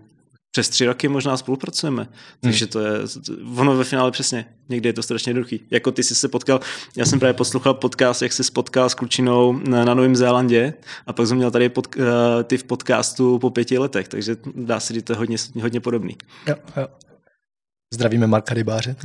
přes 0.60 0.70
tři 0.70 0.86
roky 0.86 1.08
možná 1.08 1.38
spolupracujeme. 1.38 2.08
Takže 2.40 2.68
to 2.68 2.80
je, 2.80 2.92
ono 3.56 3.76
ve 3.78 3.84
finále 3.84 4.12
přesně, 4.12 4.46
někdy 4.70 4.90
je 4.90 4.94
to 4.94 5.04
strašně 5.04 5.30
jednoduchý. 5.30 5.62
Jako 5.72 5.92
ty 5.92 6.04
jsi 6.04 6.16
se 6.16 6.28
potkal, 6.28 6.60
já 6.98 7.06
jsem 7.06 7.20
právě 7.20 7.34
poslouchal 7.34 7.74
podcast, 7.74 8.22
jak 8.22 8.34
jsi 8.34 8.44
spotkal 8.44 8.90
s 8.90 8.94
klučinou 8.94 9.60
na, 9.68 9.86
na 9.86 9.94
Novém 9.94 10.16
Zélandě 10.16 10.74
a 11.08 11.14
pak 11.14 11.28
jsem 11.28 11.38
měl 11.38 11.52
tady 11.52 11.70
pod, 11.70 11.96
uh, 11.96 12.04
ty 12.44 12.58
v 12.58 12.64
podcastu 12.64 13.40
po 13.40 13.50
pěti 13.50 13.78
letech, 13.78 14.08
takže 14.08 14.36
dá 14.56 14.80
se 14.80 14.94
říct, 14.94 15.04
to 15.04 15.14
je 15.14 15.18
hodně, 15.18 15.38
hodně 15.62 15.80
podobný. 15.80 16.18
Jo, 16.48 16.56
jo. 16.78 16.88
Zdravíme 17.94 18.28
Marka 18.28 18.54
Rybáře. 18.54 18.96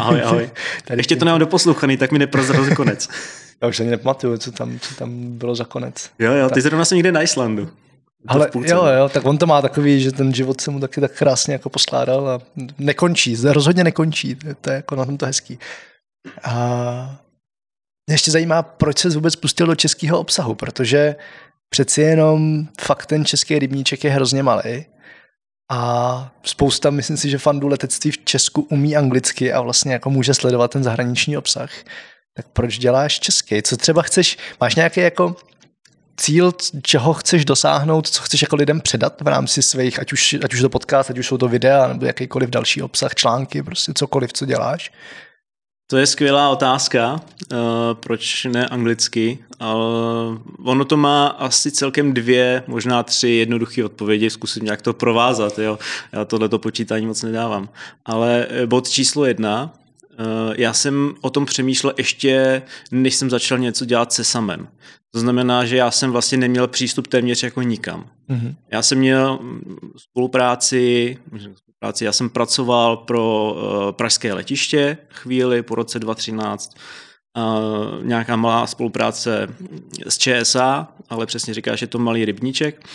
Ahoj, 0.00 0.22
ahoj. 0.24 0.50
Tady 0.84 1.00
Ještě 1.00 1.16
to 1.16 1.24
nemám 1.24 1.40
doposlouchaný, 1.40 1.96
tak 1.96 2.12
mi 2.12 2.18
neprozrazil 2.18 2.76
konec. 2.76 3.08
Já 3.62 3.68
už 3.68 3.80
ani 3.80 3.90
nepamatuju, 3.90 4.36
co 4.36 4.52
tam, 4.52 4.78
co 4.78 4.94
tam 4.94 5.38
bylo 5.38 5.54
za 5.54 5.64
konec. 5.64 6.10
Jo, 6.18 6.32
jo, 6.32 6.50
ty 6.50 6.60
zrovna 6.60 6.84
jsem 6.84 6.96
někde 6.96 7.12
na 7.12 7.22
Islandu. 7.22 7.68
Ale 8.26 8.50
jo, 8.54 8.86
jo, 8.86 9.08
tak 9.08 9.24
on 9.24 9.38
to 9.38 9.46
má 9.46 9.62
takový, 9.62 10.02
že 10.02 10.12
ten 10.12 10.34
život 10.34 10.60
se 10.60 10.70
mu 10.70 10.80
taky 10.80 11.00
tak 11.00 11.12
krásně 11.18 11.52
jako 11.52 11.70
poskládal 11.70 12.28
a 12.28 12.40
nekončí, 12.78 13.36
rozhodně 13.44 13.84
nekončí, 13.84 14.36
to 14.60 14.70
je 14.70 14.76
jako 14.76 14.96
na 14.96 15.04
tom 15.04 15.16
to 15.16 15.26
hezký. 15.26 15.58
A 16.42 17.20
mě 18.06 18.14
ještě 18.14 18.30
zajímá, 18.30 18.62
proč 18.62 18.98
se 18.98 19.08
vůbec 19.08 19.36
pustil 19.36 19.66
do 19.66 19.74
českého 19.74 20.20
obsahu, 20.20 20.54
protože 20.54 21.16
přeci 21.68 22.00
jenom 22.00 22.66
fakt 22.80 23.06
ten 23.06 23.24
český 23.24 23.58
rybníček 23.58 24.04
je 24.04 24.10
hrozně 24.10 24.42
malý 24.42 24.84
a 25.70 26.32
spousta, 26.42 26.90
myslím 26.90 27.16
si, 27.16 27.30
že 27.30 27.38
fandů 27.38 27.68
letectví 27.68 28.10
v 28.10 28.24
Česku 28.24 28.60
umí 28.60 28.96
anglicky 28.96 29.52
a 29.52 29.60
vlastně 29.60 29.92
jako 29.92 30.10
může 30.10 30.34
sledovat 30.34 30.70
ten 30.70 30.84
zahraniční 30.84 31.36
obsah. 31.36 31.70
Tak 32.36 32.48
proč 32.52 32.78
děláš 32.78 33.20
český? 33.20 33.62
Co 33.62 33.76
třeba 33.76 34.02
chceš, 34.02 34.38
máš 34.60 34.74
nějaký 34.74 35.00
jako 35.00 35.36
cíl, 36.20 36.52
čeho 36.82 37.12
chceš 37.14 37.44
dosáhnout, 37.44 38.08
co 38.08 38.22
chceš 38.22 38.42
jako 38.42 38.56
lidem 38.56 38.80
předat 38.80 39.20
v 39.20 39.26
rámci 39.26 39.62
svých, 39.62 40.00
ať 40.00 40.12
už, 40.12 40.36
ať 40.44 40.54
už 40.54 40.60
to 40.60 40.68
podcast, 40.68 41.10
ať 41.10 41.18
už 41.18 41.26
jsou 41.26 41.38
to 41.38 41.48
videa, 41.48 41.86
nebo 41.86 42.06
jakýkoliv 42.06 42.50
další 42.50 42.82
obsah, 42.82 43.14
články, 43.14 43.62
prostě 43.62 43.92
cokoliv, 43.94 44.32
co 44.32 44.46
děláš? 44.46 44.92
To 45.90 45.96
je 45.96 46.06
skvělá 46.06 46.48
otázka, 46.48 47.12
uh, 47.12 47.58
proč 47.94 48.44
ne 48.44 48.66
anglicky, 48.68 49.38
ale 49.60 49.84
ono 50.64 50.84
to 50.84 50.96
má 50.96 51.26
asi 51.26 51.70
celkem 51.70 52.14
dvě, 52.14 52.62
možná 52.66 53.02
tři 53.02 53.28
jednoduché 53.28 53.84
odpovědi, 53.84 54.30
zkusím 54.30 54.64
nějak 54.64 54.82
to 54.82 54.92
provázat, 54.92 55.58
jo. 55.58 55.78
já 56.12 56.24
tohleto 56.24 56.58
počítání 56.58 57.06
moc 57.06 57.22
nedávám. 57.22 57.68
Ale 58.04 58.46
eh, 58.50 58.66
bod 58.66 58.88
číslo 58.88 59.24
jedna, 59.24 59.72
já 60.56 60.72
jsem 60.72 61.14
o 61.20 61.30
tom 61.30 61.46
přemýšlel 61.46 61.94
ještě, 61.98 62.62
než 62.90 63.14
jsem 63.14 63.30
začal 63.30 63.58
něco 63.58 63.84
dělat 63.84 64.12
se 64.12 64.24
samem. 64.24 64.68
To 65.12 65.20
znamená, 65.20 65.64
že 65.64 65.76
já 65.76 65.90
jsem 65.90 66.12
vlastně 66.12 66.38
neměl 66.38 66.68
přístup 66.68 67.06
téměř 67.06 67.42
jako 67.42 67.62
nikam. 67.62 68.10
Mm-hmm. 68.30 68.54
Já 68.72 68.82
jsem 68.82 68.98
měl 68.98 69.38
spolupráci, 69.96 71.16
spolupráci, 71.56 72.04
já 72.04 72.12
jsem 72.12 72.30
pracoval 72.30 72.96
pro 72.96 73.54
uh, 73.54 73.92
pražské 73.92 74.32
letiště 74.32 74.98
chvíli 75.10 75.62
po 75.62 75.74
roce 75.74 75.98
2013, 75.98 76.76
uh, 77.36 78.04
nějaká 78.04 78.36
malá 78.36 78.66
spolupráce 78.66 79.48
s 80.06 80.18
ČSA, 80.18 80.88
ale 81.08 81.26
přesně 81.26 81.54
říká, 81.54 81.76
že 81.76 81.84
je 81.84 81.88
to 81.88 81.98
malý 81.98 82.24
rybníček. 82.24 82.86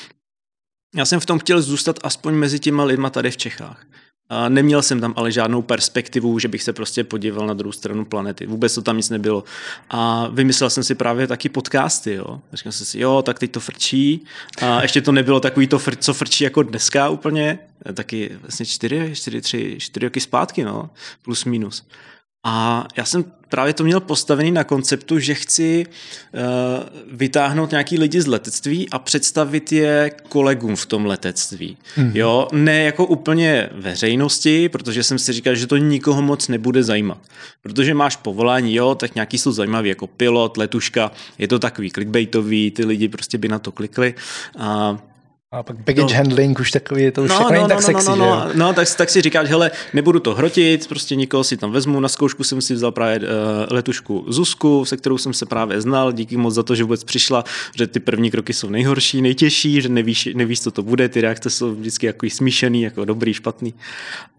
Já 0.96 1.06
jsem 1.06 1.20
v 1.20 1.26
tom 1.26 1.40
chtěl 1.40 1.62
zůstat 1.62 2.00
aspoň 2.04 2.34
mezi 2.34 2.60
těma 2.60 2.84
lidma 2.84 3.10
tady 3.10 3.32
v 3.32 3.38
Čechách. 3.38 3.86
A 4.30 4.50
neměl 4.50 4.82
jsem 4.82 5.02
tam 5.02 5.14
ale 5.18 5.32
žádnou 5.32 5.62
perspektivu, 5.62 6.40
že 6.40 6.48
bych 6.48 6.64
se 6.64 6.74
prostě 6.74 7.04
podíval 7.04 7.48
na 7.48 7.54
druhou 7.54 7.72
stranu 7.72 8.06
planety. 8.06 8.46
Vůbec 8.46 8.76
to 8.76 8.82
tam 8.82 8.98
nic 8.98 9.10
nebylo. 9.10 9.44
A 9.90 10.28
vymyslel 10.28 10.70
jsem 10.70 10.84
si 10.84 10.96
právě 10.96 11.28
taky 11.28 11.50
podcasty. 11.50 12.14
Jo. 12.14 12.42
Říkal 12.54 12.72
jsem 12.72 12.86
si, 12.86 13.00
jo, 13.00 13.22
tak 13.22 13.40
teď 13.40 13.52
to 13.52 13.60
frčí. 13.60 14.26
A 14.62 14.82
ještě 14.82 15.02
to 15.02 15.12
nebylo 15.12 15.40
takový 15.40 15.68
to, 15.68 15.80
co 16.00 16.14
frčí 16.14 16.44
jako 16.44 16.64
dneska 16.64 17.10
úplně. 17.10 17.60
Taky 17.94 18.32
vlastně 18.42 18.66
čtyři, 18.66 19.12
čtyři, 19.16 19.42
tři, 19.42 19.76
čtyři 19.80 20.06
roky 20.06 20.20
zpátky, 20.20 20.64
no, 20.64 20.90
plus 21.22 21.46
minus. 21.46 21.88
A 22.48 22.88
já 22.98 23.06
jsem 23.06 23.26
právě 23.50 23.74
to 23.74 23.84
měl 23.84 24.00
postavený 24.00 24.52
na 24.52 24.64
konceptu, 24.64 25.20
že 25.20 25.34
chci 25.34 25.86
uh, 25.86 26.42
vytáhnout 27.12 27.72
nějaký 27.72 27.98
lidi 27.98 28.22
z 28.22 28.28
letectví 28.28 28.90
a 28.90 29.00
představit 29.00 29.72
je 29.72 30.12
kolegům 30.30 30.76
v 30.76 30.86
tom 30.86 31.06
letectví. 31.06 31.78
Mm-hmm. 31.98 32.12
Jo, 32.14 32.48
ne 32.54 32.84
jako 32.84 33.06
úplně 33.06 33.70
veřejnosti, 33.72 34.70
protože 34.70 35.04
jsem 35.04 35.20
si 35.20 35.34
říkal, 35.34 35.56
že 35.56 35.68
to 35.68 35.78
nikoho 35.78 36.22
moc 36.22 36.48
nebude 36.48 36.84
zajímat. 36.84 37.18
Protože 37.62 37.94
máš 37.94 38.16
povolání, 38.16 38.76
jo, 38.76 38.96
tak 38.96 39.16
nějaký 39.16 39.38
jsou 39.38 39.52
zajímavý 39.52 39.90
jako 39.90 40.08
pilot, 40.08 40.58
letuška, 40.58 41.12
je 41.38 41.48
to 41.48 41.60
takový 41.60 41.92
clickbaitový, 41.92 42.72
ty 42.72 42.86
lidi 42.86 43.08
prostě 43.08 43.38
by 43.38 43.48
na 43.48 43.60
to 43.60 43.72
klikli. 43.72 44.14
A 44.58 44.98
a 45.56 45.64
pak 45.64 45.76
baggage 45.76 46.14
no. 46.14 46.18
handling 46.18 46.60
už 46.60 46.72
takový, 46.72 47.04
je 47.04 47.12
to 47.12 47.24
už 47.24 47.30
no, 47.30 47.36
jako 47.36 47.54
no, 47.54 47.62
no, 47.62 47.68
tak 47.68 47.78
no, 47.78 47.82
sexy, 47.82 48.10
no, 48.10 48.16
no, 48.16 48.26
no, 48.26 48.50
no, 48.56 48.74
tak, 48.74 48.96
tak 48.98 49.10
si 49.10 49.22
říkáš, 49.22 49.50
hele, 49.50 49.72
nebudu 49.94 50.20
to 50.20 50.34
hrotit, 50.36 50.88
prostě 50.88 51.16
nikoho 51.16 51.44
si 51.44 51.58
tam 51.58 51.72
vezmu, 51.72 52.00
na 52.00 52.08
zkoušku 52.08 52.44
jsem 52.44 52.62
si 52.62 52.74
vzal 52.74 52.92
právě 52.92 53.20
uh, 53.20 53.26
letušku 53.70 54.26
Zuzku, 54.28 54.86
se 54.86 54.98
kterou 54.98 55.18
jsem 55.18 55.34
se 55.34 55.46
právě 55.46 55.82
znal, 55.82 56.12
díky 56.12 56.38
moc 56.38 56.54
za 56.54 56.64
to, 56.64 56.76
že 56.76 56.84
vůbec 56.84 57.04
přišla, 57.04 57.44
že 57.76 57.88
ty 57.88 58.00
první 58.00 58.32
kroky 58.32 58.54
jsou 58.54 58.70
nejhorší, 58.70 59.22
nejtěžší, 59.22 59.82
že 59.82 59.90
nevíš, 59.90 60.30
nevíš 60.36 60.62
co 60.62 60.72
to 60.72 60.84
bude, 60.84 61.10
ty 61.10 61.22
reakce 61.22 61.50
jsou 61.50 61.76
vždycky 61.76 62.06
jako 62.06 62.28
smíšený, 62.30 62.82
jako 62.82 63.06
dobrý, 63.06 63.34
špatný. 63.34 63.74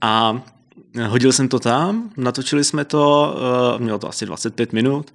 A 0.00 0.42
hodil 1.08 1.32
jsem 1.32 1.48
to 1.48 1.58
tam, 1.58 2.10
natočili 2.16 2.64
jsme 2.64 2.84
to, 2.84 3.36
uh, 3.74 3.80
mělo 3.80 3.98
to 3.98 4.08
asi 4.08 4.26
25 4.26 4.72
minut 4.72 5.10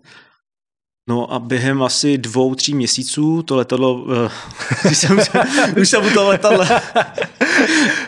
No 1.09 1.33
a 1.33 1.39
během 1.39 1.83
asi 1.83 2.17
dvou, 2.17 2.55
tří 2.55 2.73
měsíců 2.73 3.43
to 3.43 3.55
letadlo, 3.55 3.93
uh, 4.85 4.91
jsem, 4.91 5.19
už 5.81 5.89
jsem 5.89 6.05
u 6.05 6.09
toho 6.09 6.29
letadla, 6.29 6.67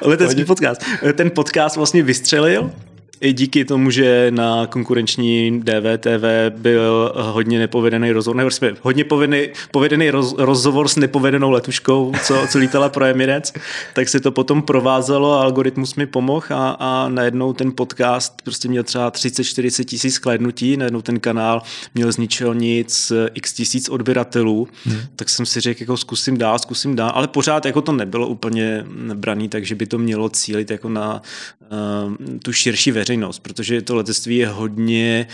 letecký 0.01 0.45
podcast, 0.45 0.82
ten 1.13 1.32
podcast 1.32 1.75
vlastně 1.75 2.03
vystřelil 2.03 2.71
i 3.23 3.33
díky 3.33 3.65
tomu, 3.65 3.91
že 3.91 4.27
na 4.29 4.67
konkurenční 4.67 5.59
DVTV 5.59 6.23
byl 6.57 7.13
hodně 7.15 7.59
nepovedený 7.59 8.12
rozhovor, 8.12 8.36
nebo 8.36 8.51
jsme 8.51 8.73
hodně 8.81 9.03
povedený, 9.03 9.49
povedený 9.71 10.09
roz, 10.09 10.36
rozhovor 10.38 10.88
s 10.88 10.95
nepovedenou 10.95 11.51
letuškou, 11.51 12.12
co, 12.23 12.47
co 12.51 12.59
lítala 12.59 12.89
pro 12.89 13.05
Emirates, 13.05 13.53
tak 13.93 14.09
se 14.09 14.19
to 14.19 14.31
potom 14.31 14.62
provázelo 14.62 15.33
a 15.33 15.41
algoritmus 15.41 15.95
mi 15.95 16.05
pomohl 16.05 16.45
a, 16.49 16.77
a 16.79 17.09
najednou 17.09 17.53
ten 17.53 17.71
podcast 17.75 18.41
prostě 18.41 18.67
měl 18.67 18.83
třeba 18.83 19.12
30-40 19.12 19.83
tisíc 19.83 20.13
sklédnutí, 20.13 20.77
najednou 20.77 21.01
ten 21.01 21.19
kanál 21.19 21.62
měl 21.95 22.12
z 22.12 22.17
ničeho 22.17 22.53
nic 22.53 23.12
x 23.33 23.53
tisíc 23.53 23.89
odběratelů, 23.89 24.67
hmm. 24.86 24.99
tak 25.15 25.29
jsem 25.29 25.45
si 25.45 25.59
řekl, 25.59 25.81
jako 25.81 25.97
zkusím 25.97 26.38
dál, 26.38 26.59
zkusím 26.59 26.95
dál, 26.95 27.12
ale 27.15 27.27
pořád 27.27 27.65
jako 27.65 27.81
to 27.81 27.91
nebylo 27.91 28.27
úplně 28.27 28.86
braný, 29.13 29.49
takže 29.49 29.75
by 29.75 29.86
to 29.86 29.97
mělo 29.97 30.29
cílit 30.29 30.71
jako 30.71 30.89
na 30.89 31.21
uh, 31.62 32.38
tu 32.39 32.53
širší 32.53 32.91
veřejnost 32.91 33.12
veřejnost, 33.13 33.39
protože 33.39 33.82
to 33.82 33.95
letectví 33.95 34.38
je 34.38 34.47
hodně 34.47 35.28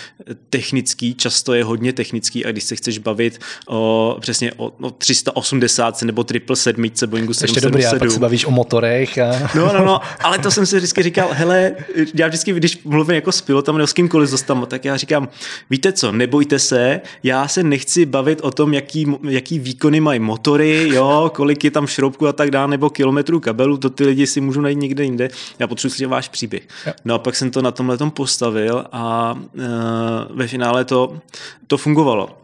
technický, 0.49 1.15
často 1.15 1.53
je 1.53 1.63
hodně 1.63 1.93
technický 1.93 2.45
a 2.45 2.51
když 2.51 2.63
se 2.63 2.75
chceš 2.75 2.97
bavit 2.97 3.39
o 3.67 4.17
přesně 4.19 4.53
o, 4.53 4.65
o 4.81 4.91
380 4.91 6.01
nebo 6.01 6.23
777 6.23 7.09
Boeingu 7.09 7.33
777. 7.33 7.55
Ještě 7.55 7.61
dobrý, 7.61 7.85
a 7.85 7.99
pak 7.99 8.11
se 8.11 8.19
bavíš 8.19 8.45
o 8.45 8.51
motorech. 8.51 9.17
A... 9.17 9.49
No, 9.59 9.73
no, 9.73 9.85
no, 9.85 10.01
ale 10.19 10.39
to 10.39 10.51
jsem 10.51 10.65
si 10.65 10.77
vždycky 10.77 11.03
říkal, 11.03 11.29
hele, 11.31 11.75
já 12.13 12.27
vždycky, 12.27 12.53
když 12.53 12.83
mluvím 12.83 13.15
jako 13.15 13.31
s 13.31 13.41
pilotem 13.41 13.77
nebo 13.77 13.87
s 13.87 13.93
kýmkoliv 13.93 14.29
zostam, 14.29 14.65
tak 14.67 14.85
já 14.85 14.97
říkám, 14.97 15.27
víte 15.69 15.91
co, 15.91 16.11
nebojte 16.11 16.59
se, 16.59 17.01
já 17.23 17.47
se 17.47 17.63
nechci 17.63 18.05
bavit 18.05 18.41
o 18.41 18.51
tom, 18.51 18.73
jaký, 18.73 19.05
jaký 19.29 19.59
výkony 19.59 19.99
mají 19.99 20.19
motory, 20.19 20.89
jo, 20.93 21.31
kolik 21.35 21.63
je 21.63 21.71
tam 21.71 21.87
šroubku 21.87 22.27
a 22.27 22.33
tak 22.33 22.51
dále, 22.51 22.67
nebo 22.67 22.89
kilometrů 22.89 23.39
kabelů, 23.39 23.77
to 23.77 23.89
ty 23.89 24.05
lidi 24.05 24.27
si 24.27 24.41
můžou 24.41 24.61
najít 24.61 24.79
někde 24.79 25.03
jinde. 25.03 25.29
Já 25.59 25.67
potřebuji 25.67 25.91
slyšet 25.91 26.07
váš 26.07 26.29
příběh. 26.29 26.63
No 27.05 27.15
a 27.15 27.19
pak 27.19 27.35
jsem 27.35 27.51
to 27.51 27.61
na 27.61 27.68
tomhle 27.71 27.97
tom 27.97 28.11
postavil 28.11 28.85
a 28.91 29.33
uh, 29.33 30.37
ve 30.37 30.47
finále 30.47 30.85
to, 30.85 31.19
to 31.67 31.77
fungovalo. 31.77 32.37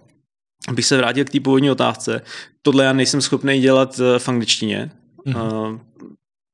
Abych 0.68 0.86
se 0.86 0.98
vrátil 0.98 1.26
k 1.26 1.30
té 1.30 1.40
původní 1.40 1.72
otázce, 1.72 2.22
tohle 2.62 2.84
já 2.84 2.94
nejsem 2.94 3.22
schopný 3.22 3.60
dělat 3.62 4.00
e, 4.00 4.20
v 4.20 4.30
angličtině, 4.30 4.92
mm-hmm. 5.28 5.80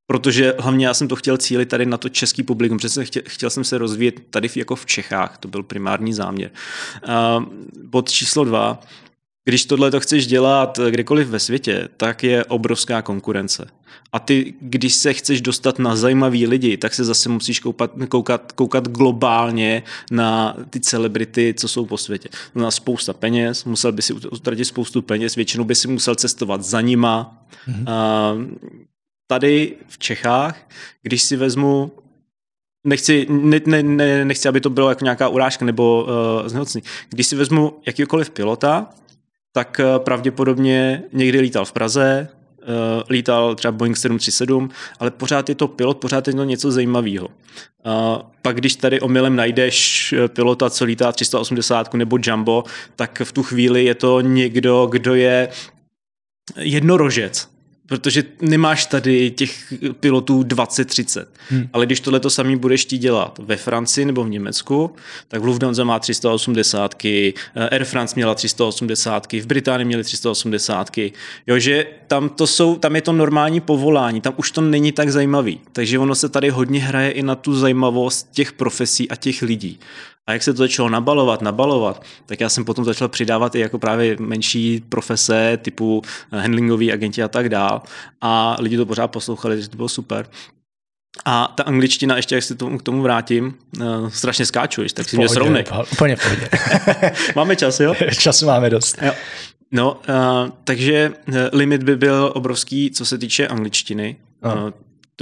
protože 0.06 0.54
hlavně 0.58 0.86
já 0.86 0.94
jsem 0.94 1.08
to 1.08 1.16
chtěl 1.16 1.36
cílit 1.36 1.68
tady 1.68 1.86
na 1.86 1.96
to 1.96 2.08
český 2.08 2.42
publikum, 2.42 2.78
přece 2.78 3.04
chtěl, 3.04 3.22
chtěl 3.26 3.50
jsem 3.50 3.64
se 3.64 3.78
rozvíjet 3.78 4.20
tady 4.30 4.48
jako 4.56 4.76
v 4.76 4.86
Čechách, 4.86 5.38
to 5.38 5.48
byl 5.48 5.62
primární 5.62 6.12
záměr. 6.12 6.50
Bod 7.82 8.10
číslo 8.10 8.44
dva, 8.44 8.80
když 9.44 9.64
tohle 9.64 9.90
to 9.90 10.00
chceš 10.00 10.26
dělat 10.26 10.78
kdekoliv 10.90 11.28
ve 11.28 11.38
světě, 11.38 11.88
tak 11.96 12.24
je 12.24 12.44
obrovská 12.44 13.02
konkurence. 13.02 13.66
A 14.12 14.18
ty, 14.18 14.54
když 14.60 14.94
se 14.94 15.14
chceš 15.14 15.40
dostat 15.40 15.78
na 15.78 15.96
zajímavý 15.96 16.46
lidi, 16.46 16.76
tak 16.76 16.94
se 16.94 17.04
zase 17.04 17.28
musíš 17.28 17.60
koupat, 17.60 17.90
koukat, 18.08 18.52
koukat 18.52 18.88
globálně 18.88 19.82
na 20.10 20.56
ty 20.70 20.80
celebrity, 20.80 21.54
co 21.58 21.68
jsou 21.68 21.86
po 21.86 21.98
světě. 21.98 22.28
Na 22.54 22.70
spousta 22.70 23.12
peněz, 23.12 23.64
musel 23.64 23.92
by 23.92 24.02
si 24.02 24.12
utratit 24.12 24.64
spoustu 24.64 25.02
peněz, 25.02 25.34
většinou 25.34 25.64
by 25.64 25.74
si 25.74 25.88
musel 25.88 26.14
cestovat 26.14 26.62
za 26.62 26.80
nima. 26.80 27.46
Mm-hmm. 27.68 27.84
A 27.90 28.34
tady 29.26 29.76
v 29.88 29.98
Čechách, 29.98 30.68
když 31.02 31.22
si 31.22 31.36
vezmu 31.36 31.92
nechci, 32.86 33.26
ne, 33.30 33.60
ne, 33.66 33.82
ne, 33.82 34.24
nechci, 34.24 34.48
aby 34.48 34.60
to 34.60 34.70
bylo 34.70 34.88
jako 34.88 35.04
nějaká 35.04 35.28
urážka 35.28 35.64
nebo 35.64 36.02
uh, 36.02 36.48
znehodnocení. 36.48 36.84
Když 37.10 37.26
si 37.26 37.36
vezmu 37.36 37.78
jakýkoliv 37.86 38.30
pilota, 38.30 38.88
tak 39.52 39.80
eh, 39.80 39.98
pravděpodobně 39.98 41.02
někdy 41.12 41.40
lítal 41.40 41.64
v 41.64 41.72
Praze, 41.72 42.28
lítal 43.10 43.54
třeba 43.54 43.72
Boeing 43.72 43.96
737, 43.96 44.70
ale 45.00 45.10
pořád 45.10 45.48
je 45.48 45.54
to 45.54 45.68
pilot, 45.68 45.98
pořád 45.98 46.28
je 46.28 46.34
to 46.34 46.44
něco 46.44 46.70
zajímavého. 46.70 47.28
Pak 48.42 48.56
když 48.56 48.76
tady 48.76 49.00
omylem 49.00 49.36
najdeš 49.36 50.14
pilota, 50.28 50.70
co 50.70 50.84
lítá 50.84 51.12
380 51.12 51.94
nebo 51.94 52.18
Jumbo, 52.22 52.64
tak 52.96 53.22
v 53.24 53.32
tu 53.32 53.42
chvíli 53.42 53.84
je 53.84 53.94
to 53.94 54.20
někdo, 54.20 54.86
kdo 54.90 55.14
je 55.14 55.48
jednorožec 56.56 57.51
protože 57.92 58.24
nemáš 58.40 58.86
tady 58.86 59.30
těch 59.30 59.74
pilotů 60.00 60.42
20-30. 60.42 61.26
Hmm. 61.48 61.68
Ale 61.72 61.86
když 61.86 62.00
tohle 62.00 62.20
to 62.20 62.30
samý 62.30 62.56
budeš 62.56 62.84
ti 62.84 62.98
dělat 62.98 63.40
ve 63.42 63.56
Francii 63.56 64.04
nebo 64.04 64.24
v 64.24 64.30
Německu, 64.30 64.90
tak 65.28 65.42
v 65.42 65.44
Lufthansa 65.44 65.84
má 65.84 65.98
380, 65.98 66.94
Air 67.70 67.84
France 67.84 68.14
měla 68.16 68.34
380, 68.34 69.32
v 69.32 69.46
Británii 69.46 69.84
měli 69.84 70.04
380. 70.04 70.90
Jo, 71.46 71.58
že 71.58 71.86
tam, 72.06 72.28
to 72.28 72.46
jsou, 72.46 72.76
tam 72.76 72.96
je 72.96 73.02
to 73.02 73.12
normální 73.12 73.60
povolání, 73.60 74.20
tam 74.20 74.34
už 74.36 74.50
to 74.50 74.60
není 74.60 74.92
tak 74.92 75.10
zajímavý. 75.10 75.60
Takže 75.72 75.98
ono 75.98 76.14
se 76.14 76.28
tady 76.28 76.50
hodně 76.50 76.80
hraje 76.80 77.10
i 77.10 77.22
na 77.22 77.34
tu 77.34 77.54
zajímavost 77.54 78.28
těch 78.32 78.52
profesí 78.52 79.10
a 79.10 79.16
těch 79.16 79.42
lidí. 79.42 79.78
A 80.26 80.32
jak 80.32 80.42
se 80.42 80.52
to 80.52 80.58
začalo 80.58 80.88
nabalovat, 80.88 81.42
nabalovat, 81.42 82.02
tak 82.26 82.40
já 82.40 82.48
jsem 82.48 82.64
potom 82.64 82.84
začal 82.84 83.08
přidávat 83.08 83.54
i 83.54 83.60
jako 83.60 83.78
právě 83.78 84.16
menší 84.20 84.82
profese 84.88 85.58
typu 85.62 86.02
eh, 86.32 86.40
handlingový 86.40 86.92
agenti 86.92 87.22
a 87.22 87.28
tak 87.28 87.48
dál. 87.48 87.82
A 88.20 88.56
lidi 88.60 88.76
to 88.76 88.86
pořád 88.86 89.08
poslouchali, 89.08 89.62
že 89.62 89.68
to 89.68 89.76
bylo 89.76 89.88
super. 89.88 90.26
A 91.24 91.52
ta 91.56 91.62
angličtina, 91.62 92.16
ještě 92.16 92.34
jak 92.34 92.44
se 92.44 92.54
tomu, 92.54 92.78
k 92.78 92.82
tomu 92.82 93.02
vrátím, 93.02 93.54
uh, 93.80 94.08
strašně 94.08 94.46
skáčuješ, 94.46 94.92
tak 94.92 95.08
si 95.08 95.16
mě 95.16 95.28
srovnej. 95.28 95.64
Úplně 95.92 96.16
pohodě. 96.16 96.48
máme 97.36 97.56
čas, 97.56 97.80
jo? 97.80 97.94
Času 98.18 98.46
máme 98.46 98.70
dost. 98.70 98.98
Jo. 99.02 99.12
No, 99.72 100.00
uh, 100.08 100.50
takže 100.64 101.12
limit 101.52 101.82
by 101.82 101.96
byl 101.96 102.32
obrovský, 102.34 102.90
co 102.90 103.06
se 103.06 103.18
týče 103.18 103.46
angličtiny. 103.46 104.16
Uh, 104.44 104.70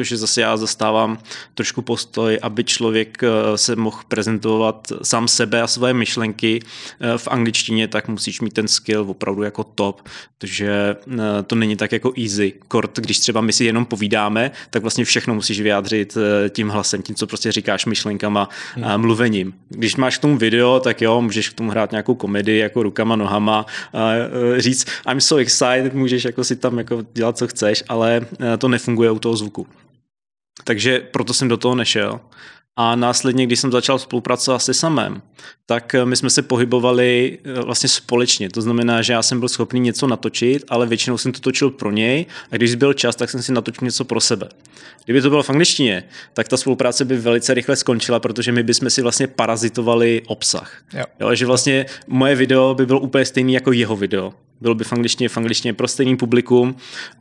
protože 0.01 0.17
zase 0.17 0.41
já 0.41 0.57
zastávám 0.57 1.19
trošku 1.55 1.83
postoj, 1.83 2.39
aby 2.43 2.65
člověk 2.65 3.23
eh, 3.23 3.59
se 3.59 3.77
mohl 3.77 3.99
prezentovat 4.09 4.93
sám 5.03 5.29
sebe 5.29 5.63
a 5.63 5.67
své 5.67 5.95
myšlenky 5.95 6.61
eh, 7.01 7.19
v 7.19 7.29
angličtině, 7.29 7.89
tak 7.89 8.09
musíš 8.09 8.41
mít 8.41 8.53
ten 8.53 8.69
skill 8.69 9.07
opravdu 9.09 9.43
jako 9.43 9.65
top, 9.65 10.09
protože 10.39 10.97
eh, 11.13 11.43
to 11.47 11.55
není 11.55 11.77
tak 11.77 11.93
jako 11.93 12.13
easy. 12.19 12.53
Kort, 12.69 12.99
když 12.99 13.19
třeba 13.19 13.41
my 13.41 13.53
si 13.53 13.65
jenom 13.65 13.85
povídáme, 13.85 14.51
tak 14.71 14.83
vlastně 14.83 15.05
všechno 15.05 15.35
musíš 15.35 15.61
vyjádřit 15.61 16.17
tím 16.51 16.69
hlasem, 16.69 17.03
tím, 17.03 17.15
co 17.15 17.27
prostě 17.27 17.53
říkáš 17.53 17.87
myšlenkama 17.87 18.49
a 18.83 18.89
hmm. 18.89 19.01
mluvením. 19.01 19.55
Když 19.69 19.97
máš 19.97 20.19
k 20.19 20.21
tomu 20.21 20.37
video, 20.37 20.81
tak 20.81 21.03
jo, 21.03 21.21
můžeš 21.23 21.49
k 21.49 21.55
tomu 21.55 21.71
hrát 21.71 21.91
nějakou 21.91 22.15
komedii 22.15 22.59
jako 22.59 22.83
rukama, 22.83 23.17
nohama, 23.17 23.67
a 23.95 24.11
říct 24.57 24.87
I'm 25.11 25.21
so 25.21 25.43
excited, 25.43 25.95
můžeš 25.95 26.25
jako 26.25 26.45
si 26.45 26.57
tam 26.57 26.79
jako 26.79 27.05
dělat, 27.15 27.39
co 27.39 27.49
chceš, 27.49 27.85
ale 27.89 28.27
to 28.59 28.69
nefunguje 28.69 29.11
u 29.11 29.19
toho 29.19 29.37
zvuku. 29.37 29.67
Takže 30.65 31.01
proto 31.01 31.35
jsem 31.35 31.49
do 31.49 31.57
toho 31.57 31.75
nešel. 31.75 32.21
A 32.77 32.97
následně, 32.97 33.47
když 33.47 33.61
jsem 33.61 33.73
začal 33.73 33.99
spolupracovat 33.99 34.59
se 34.59 34.75
samém, 34.75 35.23
tak 35.67 35.95
eh, 35.95 36.05
my 36.05 36.17
jsme 36.17 36.31
se 36.31 36.43
pohybovali 36.43 37.39
eh, 37.45 37.61
vlastně 37.61 37.89
společně. 37.89 38.51
To 38.51 38.63
znamená, 38.63 39.03
že 39.03 39.13
já 39.13 39.23
jsem 39.23 39.39
byl 39.39 39.49
schopný 39.49 39.81
něco 39.81 40.07
natočit, 40.07 40.65
ale 40.69 40.87
většinou 40.87 41.19
jsem 41.19 41.33
to 41.33 41.41
točil 41.41 41.71
pro 41.71 41.91
něj 41.91 42.27
a 42.51 42.57
když 42.57 42.75
byl 42.75 42.93
čas, 42.93 43.17
tak 43.17 43.31
jsem 43.31 43.43
si 43.43 43.53
natočil 43.53 43.85
něco 43.85 44.05
pro 44.05 44.21
sebe. 44.21 44.49
Kdyby 45.05 45.23
to 45.23 45.31
bylo 45.31 45.43
v 45.43 45.51
angličtině, 45.51 46.05
tak 46.35 46.49
ta 46.49 46.57
spolupráce 46.57 47.05
by 47.05 47.17
velice 47.17 47.55
rychle 47.55 47.77
skončila, 47.77 48.21
protože 48.21 48.53
my 48.53 48.63
bychom 48.63 48.91
si 48.91 49.03
vlastně 49.03 49.27
parazitovali 49.27 50.23
obsah. 50.27 50.83
Jo. 50.93 51.05
Jo, 51.21 51.35
že 51.35 51.47
vlastně 51.47 51.87
moje 52.07 52.35
video 52.35 52.75
by 52.75 52.87
bylo 52.87 53.01
úplně 53.01 53.25
stejný 53.25 53.53
jako 53.53 53.73
jeho 53.73 53.97
video 53.97 54.33
bylo 54.61 54.75
by 54.75 54.85
v 54.85 54.93
angličtině, 54.93 55.29
v 55.29 55.37
angličtině 55.37 55.75
pro 55.75 55.89
stejný 55.89 56.17
publikum 56.17 56.77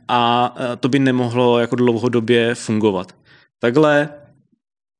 a 0.08 0.54
eh, 0.58 0.76
to 0.76 0.88
by 0.88 0.98
nemohlo 0.98 1.58
jako 1.58 1.76
dlouhodobě 1.76 2.54
fungovat. 2.54 3.12
Takhle, 3.60 4.08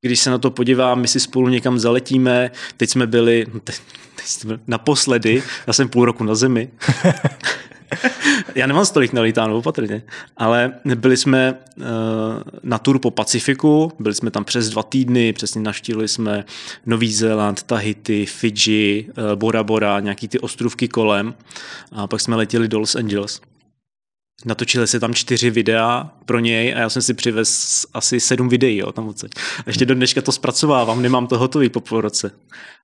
když 0.01 0.19
se 0.19 0.29
na 0.29 0.37
to 0.37 0.51
podívám, 0.51 1.01
my 1.01 1.07
si 1.07 1.19
spolu 1.19 1.47
někam 1.47 1.79
zaletíme, 1.79 2.51
teď 2.77 2.89
jsme 2.89 3.07
byli, 3.07 3.45
no 3.53 3.59
teď, 3.59 3.75
teď 4.15 4.25
jsme 4.25 4.59
naposledy, 4.67 5.43
já 5.67 5.73
jsem 5.73 5.89
půl 5.89 6.05
roku 6.05 6.23
na 6.23 6.35
zemi, 6.35 6.69
já 8.55 8.67
nemám 8.67 8.85
stolik 8.85 9.13
nalítáno, 9.13 9.57
opatrně, 9.57 10.03
ale 10.37 10.73
byli 10.95 11.17
jsme 11.17 11.53
uh, 11.77 11.85
na 12.63 12.77
tur 12.77 12.99
po 12.99 13.11
Pacifiku, 13.11 13.91
byli 13.99 14.15
jsme 14.15 14.31
tam 14.31 14.45
přes 14.45 14.69
dva 14.69 14.83
týdny, 14.83 15.33
přesně 15.33 15.61
navštívili 15.61 16.07
jsme 16.07 16.45
Nový 16.85 17.13
Zéland, 17.13 17.63
Tahiti, 17.63 18.25
Fidži, 18.25 19.07
uh, 19.09 19.35
Bora 19.35 19.63
Bora, 19.63 19.99
nějaký 19.99 20.27
ty 20.27 20.39
ostrovky 20.39 20.87
kolem. 20.87 21.33
A 21.91 22.07
pak 22.07 22.21
jsme 22.21 22.35
letěli 22.35 22.67
do 22.67 22.79
Los 22.79 22.95
Angeles. 22.95 23.41
Natočili 24.45 24.87
se 24.87 24.99
tam 24.99 25.13
čtyři 25.13 25.49
videa 25.49 26.11
pro 26.25 26.39
něj 26.39 26.73
a 26.73 26.79
já 26.79 26.89
jsem 26.89 27.01
si 27.01 27.13
přivez 27.13 27.85
asi 27.93 28.19
sedm 28.19 28.49
videí 28.49 28.77
jo, 28.77 28.91
tam 28.91 29.07
odsaď. 29.07 29.31
A 29.59 29.63
ještě 29.67 29.85
do 29.85 29.95
dneška 29.95 30.21
to 30.21 30.31
zpracovávám, 30.31 31.01
nemám 31.01 31.27
to 31.27 31.37
hotový 31.37 31.69
po 31.69 31.79
půl 31.79 32.01
roce. 32.01 32.31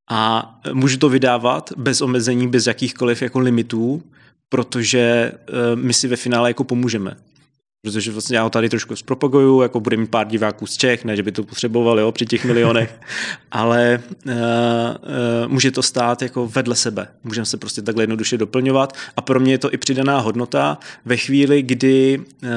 A 0.09 0.51
můžu 0.73 0.97
to 0.97 1.09
vydávat 1.09 1.73
bez 1.77 2.01
omezení, 2.01 2.47
bez 2.47 2.67
jakýchkoliv 2.67 3.21
jako 3.21 3.39
limitů, 3.39 4.03
protože 4.49 5.31
uh, 5.31 5.81
my 5.81 5.93
si 5.93 6.07
ve 6.07 6.15
finále 6.15 6.49
jako 6.49 6.63
pomůžeme 6.63 7.17
protože 7.81 8.11
vlastně 8.11 8.37
já 8.37 8.43
ho 8.43 8.49
tady 8.49 8.69
trošku 8.69 8.95
zpropaguju, 8.95 9.61
jako 9.61 9.79
bude 9.79 9.97
mít 9.97 10.11
pár 10.11 10.27
diváků 10.27 10.67
z 10.67 10.77
Čech, 10.77 11.05
ne, 11.05 11.15
že 11.15 11.23
by 11.23 11.31
to 11.31 11.43
potřebovali 11.43 12.01
jo, 12.01 12.11
při 12.11 12.25
těch 12.25 12.45
milionech, 12.45 12.99
ale 13.51 14.03
uh, 14.25 14.33
uh, 14.33 14.37
může 15.47 15.71
to 15.71 15.83
stát 15.83 16.21
jako 16.21 16.47
vedle 16.47 16.75
sebe. 16.75 17.07
Můžeme 17.23 17.45
se 17.45 17.57
prostě 17.57 17.81
takhle 17.81 18.03
jednoduše 18.03 18.37
doplňovat 18.37 18.97
a 19.15 19.21
pro 19.21 19.39
mě 19.39 19.51
je 19.51 19.57
to 19.57 19.73
i 19.73 19.77
přidaná 19.77 20.19
hodnota 20.19 20.77
ve 21.05 21.17
chvíli, 21.17 21.61
kdy 21.61 22.19
uh, 22.43 22.49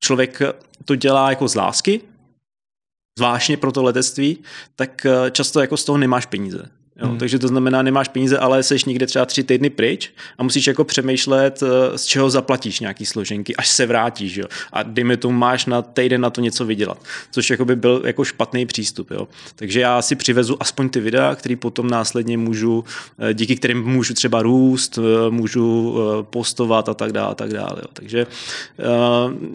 člověk 0.00 0.42
to 0.84 0.94
dělá 0.94 1.30
jako 1.30 1.48
z 1.48 1.54
lásky, 1.54 2.00
zvláštně 3.18 3.56
pro 3.56 3.72
to 3.72 3.82
letectví, 3.82 4.38
tak 4.76 5.06
často 5.32 5.60
jako 5.60 5.76
z 5.76 5.84
toho 5.84 5.98
nemáš 5.98 6.26
peníze. 6.26 6.68
Jo, 6.96 7.08
hmm. 7.08 7.18
Takže 7.18 7.38
to 7.38 7.48
znamená, 7.48 7.82
nemáš 7.82 8.08
peníze, 8.08 8.38
ale 8.38 8.62
seš 8.62 8.84
někde 8.84 9.06
třeba 9.06 9.24
tři 9.24 9.42
týdny 9.44 9.70
pryč 9.70 10.10
a 10.38 10.42
musíš 10.42 10.66
jako 10.66 10.84
přemýšlet, 10.84 11.62
eh, 11.62 11.98
z 11.98 12.04
čeho 12.04 12.30
zaplatíš 12.30 12.80
nějaký 12.80 13.06
složenky, 13.06 13.56
až 13.56 13.68
se 13.68 13.86
vrátíš. 13.86 14.36
Jo. 14.36 14.46
A 14.72 14.82
dejme 14.82 15.16
tomu, 15.16 15.38
máš 15.38 15.66
na 15.66 15.82
týden 15.82 16.20
na 16.20 16.30
to 16.30 16.40
něco 16.40 16.64
vydělat, 16.64 16.98
což 17.30 17.50
jako 17.50 17.64
by 17.64 17.76
byl 17.76 18.02
jako 18.04 18.24
špatný 18.24 18.66
přístup. 18.66 19.10
Jo. 19.10 19.28
Takže 19.56 19.80
já 19.80 20.02
si 20.02 20.16
přivezu 20.16 20.56
aspoň 20.60 20.88
ty 20.88 21.00
videa, 21.00 21.34
které 21.34 21.56
potom 21.56 21.90
následně 21.90 22.38
můžu, 22.38 22.84
eh, 23.18 23.34
díky 23.34 23.56
kterým 23.56 23.84
můžu 23.84 24.14
třeba 24.14 24.42
růst, 24.42 24.98
eh, 24.98 25.30
můžu 25.30 25.96
postovat 26.22 26.88
a 26.88 26.94
tak 26.94 27.12
dále. 27.12 27.32
A 27.32 27.34
tak 27.34 27.52
dále 27.52 27.76
jo. 27.76 27.88
Takže 27.92 28.26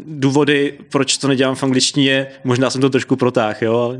důvody, 0.05 0.79
proč 0.89 1.17
to 1.17 1.27
nedělám 1.27 1.55
v 1.55 1.63
angličtině, 1.63 2.27
možná 2.43 2.69
jsem 2.69 2.81
to 2.81 2.89
trošku 2.89 3.15
protáhl, 3.15 3.57
jo, 3.61 3.77
ale 3.77 3.99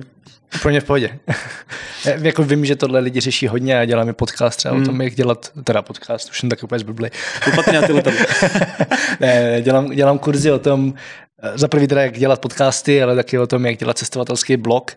Úplně 0.56 0.82
v 0.82 0.84
pohodě. 0.84 1.20
jako 2.22 2.44
vím, 2.44 2.66
že 2.66 2.76
tohle 2.76 3.00
lidi 3.00 3.20
řeší 3.20 3.48
hodně 3.48 3.80
a 3.80 3.86
děláme 3.86 4.14
podcast 4.14 4.58
třeba 4.58 4.76
mm. 4.76 4.82
o 4.82 4.86
tom, 4.86 5.02
jak 5.02 5.16
dělat, 5.16 5.52
teda 5.64 5.82
podcast, 5.82 6.30
už 6.30 6.40
jsem 6.40 6.50
tak 6.50 6.64
úplně 6.64 6.80
zblblý. 6.80 7.10
ne, 9.20 9.62
dělám, 9.62 9.90
dělám 9.90 10.20
kurzy 10.20 10.52
o 10.52 10.60
tom, 10.60 10.94
eh, 10.96 11.27
za 11.56 11.68
prvý 11.68 11.88
teda, 11.88 12.02
jak 12.02 12.18
dělat 12.18 12.42
podcasty, 12.42 13.04
ale 13.04 13.16
taky 13.16 13.40
o 13.40 13.48
tom, 13.48 13.66
jak 13.66 13.78
dělat 13.78 13.98
cestovatelský 13.98 14.58
blog. 14.58 14.92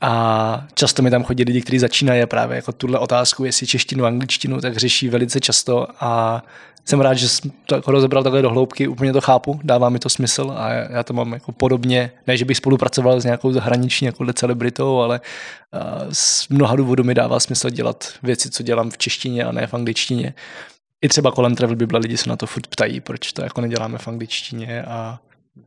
A 0.00 0.66
často 0.74 1.02
mi 1.02 1.10
tam 1.10 1.24
chodí 1.24 1.44
lidi, 1.44 1.62
kteří 1.62 1.78
začínají 1.78 2.22
a 2.22 2.26
právě 2.26 2.56
jako 2.56 2.72
tuhle 2.72 2.98
otázku, 2.98 3.44
jestli 3.44 3.66
češtinu, 3.66 4.04
angličtinu, 4.04 4.60
tak 4.60 4.76
řeší 4.76 5.08
velice 5.08 5.40
často 5.40 5.86
a 6.00 6.42
jsem 6.84 7.00
rád, 7.00 7.14
že 7.14 7.28
jsem 7.28 7.52
to 7.66 7.74
jako 7.74 7.90
rozebral 7.90 8.22
takhle 8.22 8.42
do 8.42 8.50
hloubky, 8.50 8.88
úplně 8.88 9.12
to 9.12 9.20
chápu, 9.20 9.60
dává 9.64 9.88
mi 9.88 9.98
to 9.98 10.08
smysl 10.08 10.54
a 10.56 10.72
já 10.72 11.02
to 11.02 11.12
mám 11.12 11.32
jako 11.32 11.52
podobně, 11.52 12.10
ne, 12.26 12.36
že 12.36 12.44
bych 12.44 12.56
spolupracoval 12.56 13.20
s 13.20 13.24
nějakou 13.24 13.52
zahraniční 13.52 14.06
jako 14.06 14.32
celebritou, 14.32 14.98
ale 14.98 15.20
z 16.12 16.48
mnoha 16.48 16.76
důvodů 16.76 17.04
mi 17.04 17.14
dává 17.14 17.40
smysl 17.40 17.70
dělat 17.70 18.12
věci, 18.22 18.50
co 18.50 18.62
dělám 18.62 18.90
v 18.90 18.98
češtině 18.98 19.44
a 19.44 19.52
ne 19.52 19.66
v 19.66 19.74
angličtině. 19.74 20.34
I 21.02 21.08
třeba 21.08 21.30
kolem 21.30 21.54
Travel 21.54 21.76
Bible 21.76 21.98
lidi 21.98 22.16
se 22.16 22.28
na 22.30 22.36
to 22.36 22.46
furt 22.46 22.66
ptají, 22.66 23.00
proč 23.00 23.32
to 23.32 23.42
jako 23.42 23.60
neděláme 23.60 23.98
v 23.98 24.08
angličtině 24.08 24.82
a 24.82 25.18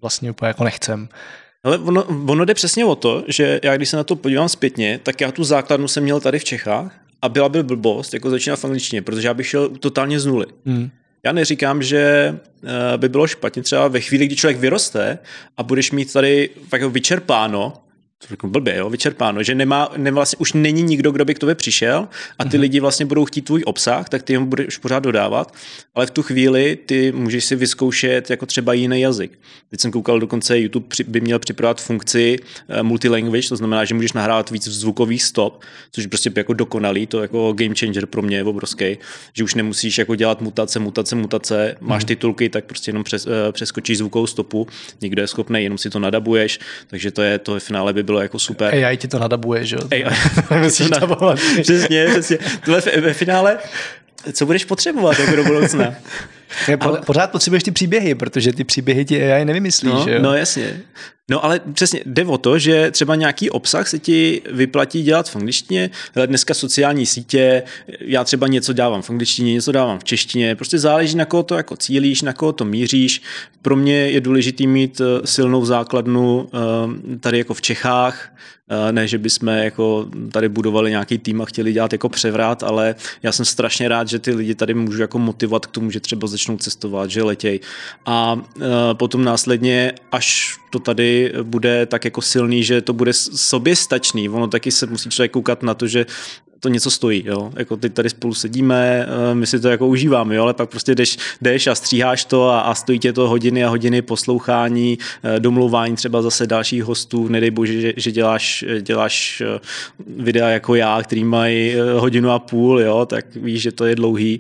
vlastně 0.02 0.32
úplně 0.32 0.48
jako 0.48 0.64
nechcem. 0.64 1.10
Ale 1.64 1.78
ono, 1.78 2.04
ono 2.04 2.46
jde 2.46 2.54
přesně 2.54 2.86
o 2.86 2.96
to, 2.96 3.24
že 3.28 3.60
já 3.64 3.78
když 3.78 3.90
se 3.90 3.98
na 3.98 4.04
to 4.04 4.16
podívám 4.16 4.50
zpětně, 4.50 5.00
tak 5.04 5.22
já 5.22 5.32
tu 5.32 5.44
základnu 5.44 5.88
jsem 5.88 6.04
měl 6.04 6.20
tady 6.20 6.40
v 6.40 6.44
Čechách 6.44 7.00
a 7.22 7.30
byla 7.30 7.50
by 7.50 7.64
blbost 7.64 8.14
jako 8.14 8.30
začínat 8.30 8.60
v 8.60 8.66
angličtině, 8.66 9.02
protože 9.02 9.28
já 9.28 9.34
bych 9.34 9.48
šel 9.48 9.70
totálně 9.70 10.20
z 10.20 10.26
nuly. 10.26 10.46
Hmm. 10.66 10.90
Já 11.24 11.32
neříkám, 11.32 11.84
že 11.84 12.00
eh, 12.64 12.98
by 12.98 13.10
bylo 13.10 13.28
špatně 13.28 13.64
třeba 13.64 13.88
ve 13.88 14.02
chvíli, 14.02 14.26
kdy 14.26 14.36
člověk 14.36 14.58
vyroste 14.58 15.20
a 15.58 15.64
budeš 15.64 15.92
mít 15.92 16.14
tady 16.14 16.50
jako 16.74 16.90
vyčerpáno 16.90 17.74
řeknu 18.30 18.50
blbě, 18.50 18.78
jo, 18.78 18.90
vyčerpáno, 18.90 19.44
že 19.44 19.56
nemá, 19.56 19.90
ne, 19.98 20.12
vlastně 20.12 20.38
už 20.38 20.54
není 20.54 20.84
nikdo, 20.84 21.12
kdo 21.12 21.26
by 21.26 21.36
k 21.36 21.40
tobě 21.40 21.56
přišel 21.56 22.08
a 22.40 22.44
ty 22.44 22.50
mm-hmm. 22.50 22.62
lidi 22.62 22.80
vlastně 22.80 23.06
budou 23.06 23.26
chtít 23.26 23.42
tvůj 23.42 23.64
obsah, 23.66 24.10
tak 24.10 24.24
ty 24.24 24.36
ho 24.36 24.46
budeš 24.46 24.78
pořád 24.78 25.00
dodávat, 25.00 25.54
ale 25.96 26.06
v 26.06 26.12
tu 26.12 26.24
chvíli 26.24 26.78
ty 26.86 27.12
můžeš 27.12 27.46
si 27.46 27.56
vyzkoušet 27.56 28.30
jako 28.30 28.46
třeba 28.46 28.74
jiný 28.74 29.02
jazyk. 29.02 29.40
Teď 29.70 29.80
jsem 29.80 29.92
koukal, 29.92 30.20
dokonce 30.20 30.60
YouTube 30.60 30.88
by 31.08 31.22
měl 31.22 31.40
připravovat 31.40 31.82
funkci 31.82 32.38
uh, 32.70 32.84
multilanguage, 32.84 33.50
to 33.50 33.56
znamená, 33.56 33.86
že 33.86 33.96
můžeš 33.96 34.14
nahrávat 34.14 34.52
víc 34.52 34.68
zvukových 34.68 35.24
stop, 35.24 35.62
což 35.92 36.04
je 36.04 36.10
prostě 36.10 36.32
jako 36.36 36.54
dokonalý, 36.54 37.08
to 37.08 37.22
jako 37.22 37.54
game 37.54 37.76
changer 37.76 38.06
pro 38.06 38.22
mě 38.22 38.38
je 38.38 38.44
obrovský, 38.44 38.98
že 39.34 39.44
už 39.44 39.56
nemusíš 39.56 39.98
jako 39.98 40.16
dělat 40.16 40.42
mutace, 40.42 40.80
mutace, 40.80 41.16
mutace, 41.16 41.76
máš 41.80 42.04
mm-hmm. 42.04 42.08
titulky, 42.08 42.50
tak 42.50 42.66
prostě 42.66 42.90
jenom 42.90 43.04
přes, 43.04 43.26
uh, 43.26 43.32
přeskočíš 43.52 43.98
zvukovou 43.98 44.28
stopu, 44.28 44.68
někdo 45.02 45.22
je 45.22 45.28
schopný, 45.28 45.64
jenom 45.64 45.78
si 45.78 45.90
to 45.90 46.00
nadabuješ, 46.00 46.60
takže 46.88 47.12
to 47.12 47.22
je 47.22 47.40
to 47.40 47.54
je 47.54 47.60
finále 47.60 47.94
by 47.94 48.07
bylo 48.08 48.22
jako 48.22 48.40
super. 48.40 48.86
AI 48.86 48.98
ti 48.98 49.08
to 49.08 49.20
nadabuje, 49.20 49.66
že 49.66 49.76
jo? 49.76 49.82
AI, 49.92 50.06
přesně, 51.62 52.08
přesně. 52.10 52.38
Tohle 52.66 52.82
ve 53.02 53.14
finále, 53.14 53.58
co 54.34 54.46
budeš 54.46 54.66
potřebovat 54.66 55.20
jako 55.20 55.36
do 55.36 55.44
budoucna? 55.44 55.94
Ale... 56.80 57.02
Pořád 57.06 57.32
potřebuješ 57.32 57.64
ty 57.64 57.72
příběhy, 57.72 58.16
protože 58.16 58.54
ty 58.54 58.64
příběhy 58.64 59.06
ti 59.06 59.32
AI 59.32 59.46
nevymyslí, 59.46 59.90
no, 59.90 60.06
jo? 60.08 60.20
No 60.22 60.34
jasně. 60.34 60.82
No 61.30 61.46
ale 61.46 61.60
přesně, 61.74 62.02
jde 62.06 62.26
o 62.26 62.38
to, 62.38 62.60
že 62.60 62.92
třeba 62.92 63.16
nějaký 63.16 63.50
obsah 63.50 63.88
se 63.88 64.00
ti 64.00 64.42
vyplatí 64.52 65.04
dělat 65.04 65.30
v 65.30 65.36
angličtině, 65.36 65.90
ale 66.16 66.28
dneska 66.28 66.54
sociální 66.54 67.06
sítě, 67.06 67.64
já 68.00 68.24
třeba 68.24 68.48
něco 68.48 68.74
dávám 68.74 69.02
v 69.02 69.10
angličtině, 69.10 69.54
něco 69.54 69.72
dávám 69.72 70.00
v 70.00 70.04
češtině, 70.04 70.56
prostě 70.56 70.80
záleží 70.80 71.16
na 71.18 71.26
koho 71.26 71.44
to 71.44 71.56
jako 71.56 71.76
cílíš, 71.76 72.22
na 72.22 72.34
koho 72.34 72.54
to 72.54 72.66
míříš. 72.66 73.22
Pro 73.62 73.76
mě 73.76 73.96
je 73.96 74.22
důležitý 74.22 74.68
mít 74.68 75.02
eh, 75.02 75.28
silnou 75.28 75.66
základnu 75.66 76.50
eh, 76.54 77.18
tady 77.20 77.38
jako 77.38 77.54
v 77.54 77.62
Čechách, 77.62 78.34
eh, 78.70 78.92
ne, 78.92 79.08
že 79.08 79.18
bychom 79.18 79.48
jako 79.48 80.08
tady 80.32 80.50
budovali 80.50 80.90
nějaký 80.90 81.18
tým 81.18 81.42
a 81.42 81.46
chtěli 81.46 81.74
dělat 81.74 81.92
jako 81.92 82.10
převrat, 82.10 82.64
ale 82.64 82.96
já 83.24 83.32
jsem 83.32 83.46
strašně 83.46 83.88
rád, 83.88 84.08
že 84.08 84.20
ty 84.20 84.32
lidi 84.32 84.56
tady 84.56 84.74
můžu 84.74 85.02
jako 85.02 85.20
motivovat 85.20 85.66
k 85.66 85.72
tomu, 85.72 85.92
že 85.92 86.00
třeba 86.00 86.28
začnou 86.38 86.58
cestovat, 86.58 87.10
že 87.10 87.24
letěj. 87.24 87.60
A 88.06 88.38
potom 88.94 89.24
následně, 89.24 89.94
až 90.12 90.58
to 90.70 90.80
tady 90.80 91.34
bude 91.44 91.86
tak 91.86 92.06
jako 92.06 92.22
silný, 92.22 92.64
že 92.64 92.82
to 92.82 92.94
bude 92.94 93.14
soběstačný. 93.14 94.30
Ono 94.30 94.48
taky 94.48 94.72
se 94.72 94.86
musí 94.86 95.10
člověk 95.10 95.32
koukat 95.32 95.64
na 95.64 95.74
to, 95.74 95.88
že 95.88 96.06
to 96.60 96.70
něco 96.70 96.92
stojí, 96.92 97.24
jo. 97.26 97.52
Jako 97.56 97.78
teď 97.78 97.94
tady 97.94 98.10
spolu 98.10 98.34
sedíme, 98.34 99.08
eh, 99.32 99.36
my 99.36 99.48
si 99.48 99.60
to 99.60 99.70
jako 99.70 99.88
užíváme, 99.88 100.36
jo, 100.36 100.44
ale 100.44 100.54
pak 100.54 100.70
prostě 100.70 100.96
jdeš, 100.96 101.18
jdeš 101.42 101.68
a 101.68 101.76
stříháš 101.76 102.26
to 102.26 102.50
a, 102.50 102.60
a 102.60 102.76
stojí 102.76 103.00
tě 103.00 103.14
to 103.14 103.30
hodiny 103.30 103.64
a 103.64 103.70
hodiny 103.70 104.02
poslouchání, 104.02 104.98
eh, 105.24 105.40
domluvání 105.40 105.96
třeba 105.96 106.22
zase 106.22 106.48
dalších 106.48 106.84
hostů, 106.84 107.28
nedej 107.28 107.52
bože, 107.52 107.82
že, 107.82 107.94
že 107.98 108.12
děláš, 108.12 108.66
děláš 108.82 109.42
eh, 109.46 109.60
videa 110.18 110.50
jako 110.50 110.76
já, 110.76 111.04
který 111.04 111.24
mají 111.24 111.76
hodinu 111.98 112.32
a 112.32 112.40
půl, 112.40 112.80
jo, 112.82 113.06
tak 113.06 113.26
víš, 113.36 113.62
že 113.62 113.72
to 113.72 113.86
je 113.86 113.96
dlouhý 113.96 114.38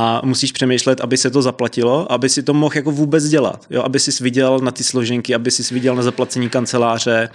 a 0.00 0.20
musíš 0.24 0.52
přemýšlet, 0.52 1.00
aby 1.00 1.16
se 1.16 1.30
to 1.30 1.42
zaplatilo, 1.42 2.12
aby 2.12 2.28
si 2.28 2.42
to 2.42 2.54
mohl 2.54 2.76
jako 2.76 2.90
vůbec 2.90 3.24
dělat, 3.24 3.66
jo, 3.70 3.82
aby 3.82 3.98
si 3.98 4.24
viděl 4.24 4.58
na 4.58 4.70
ty 4.70 4.84
složenky, 4.84 5.34
aby 5.34 5.50
si 5.50 5.74
viděl 5.74 5.96
na 5.96 6.02
zaplacení 6.02 6.48
kanceláře. 6.48 7.28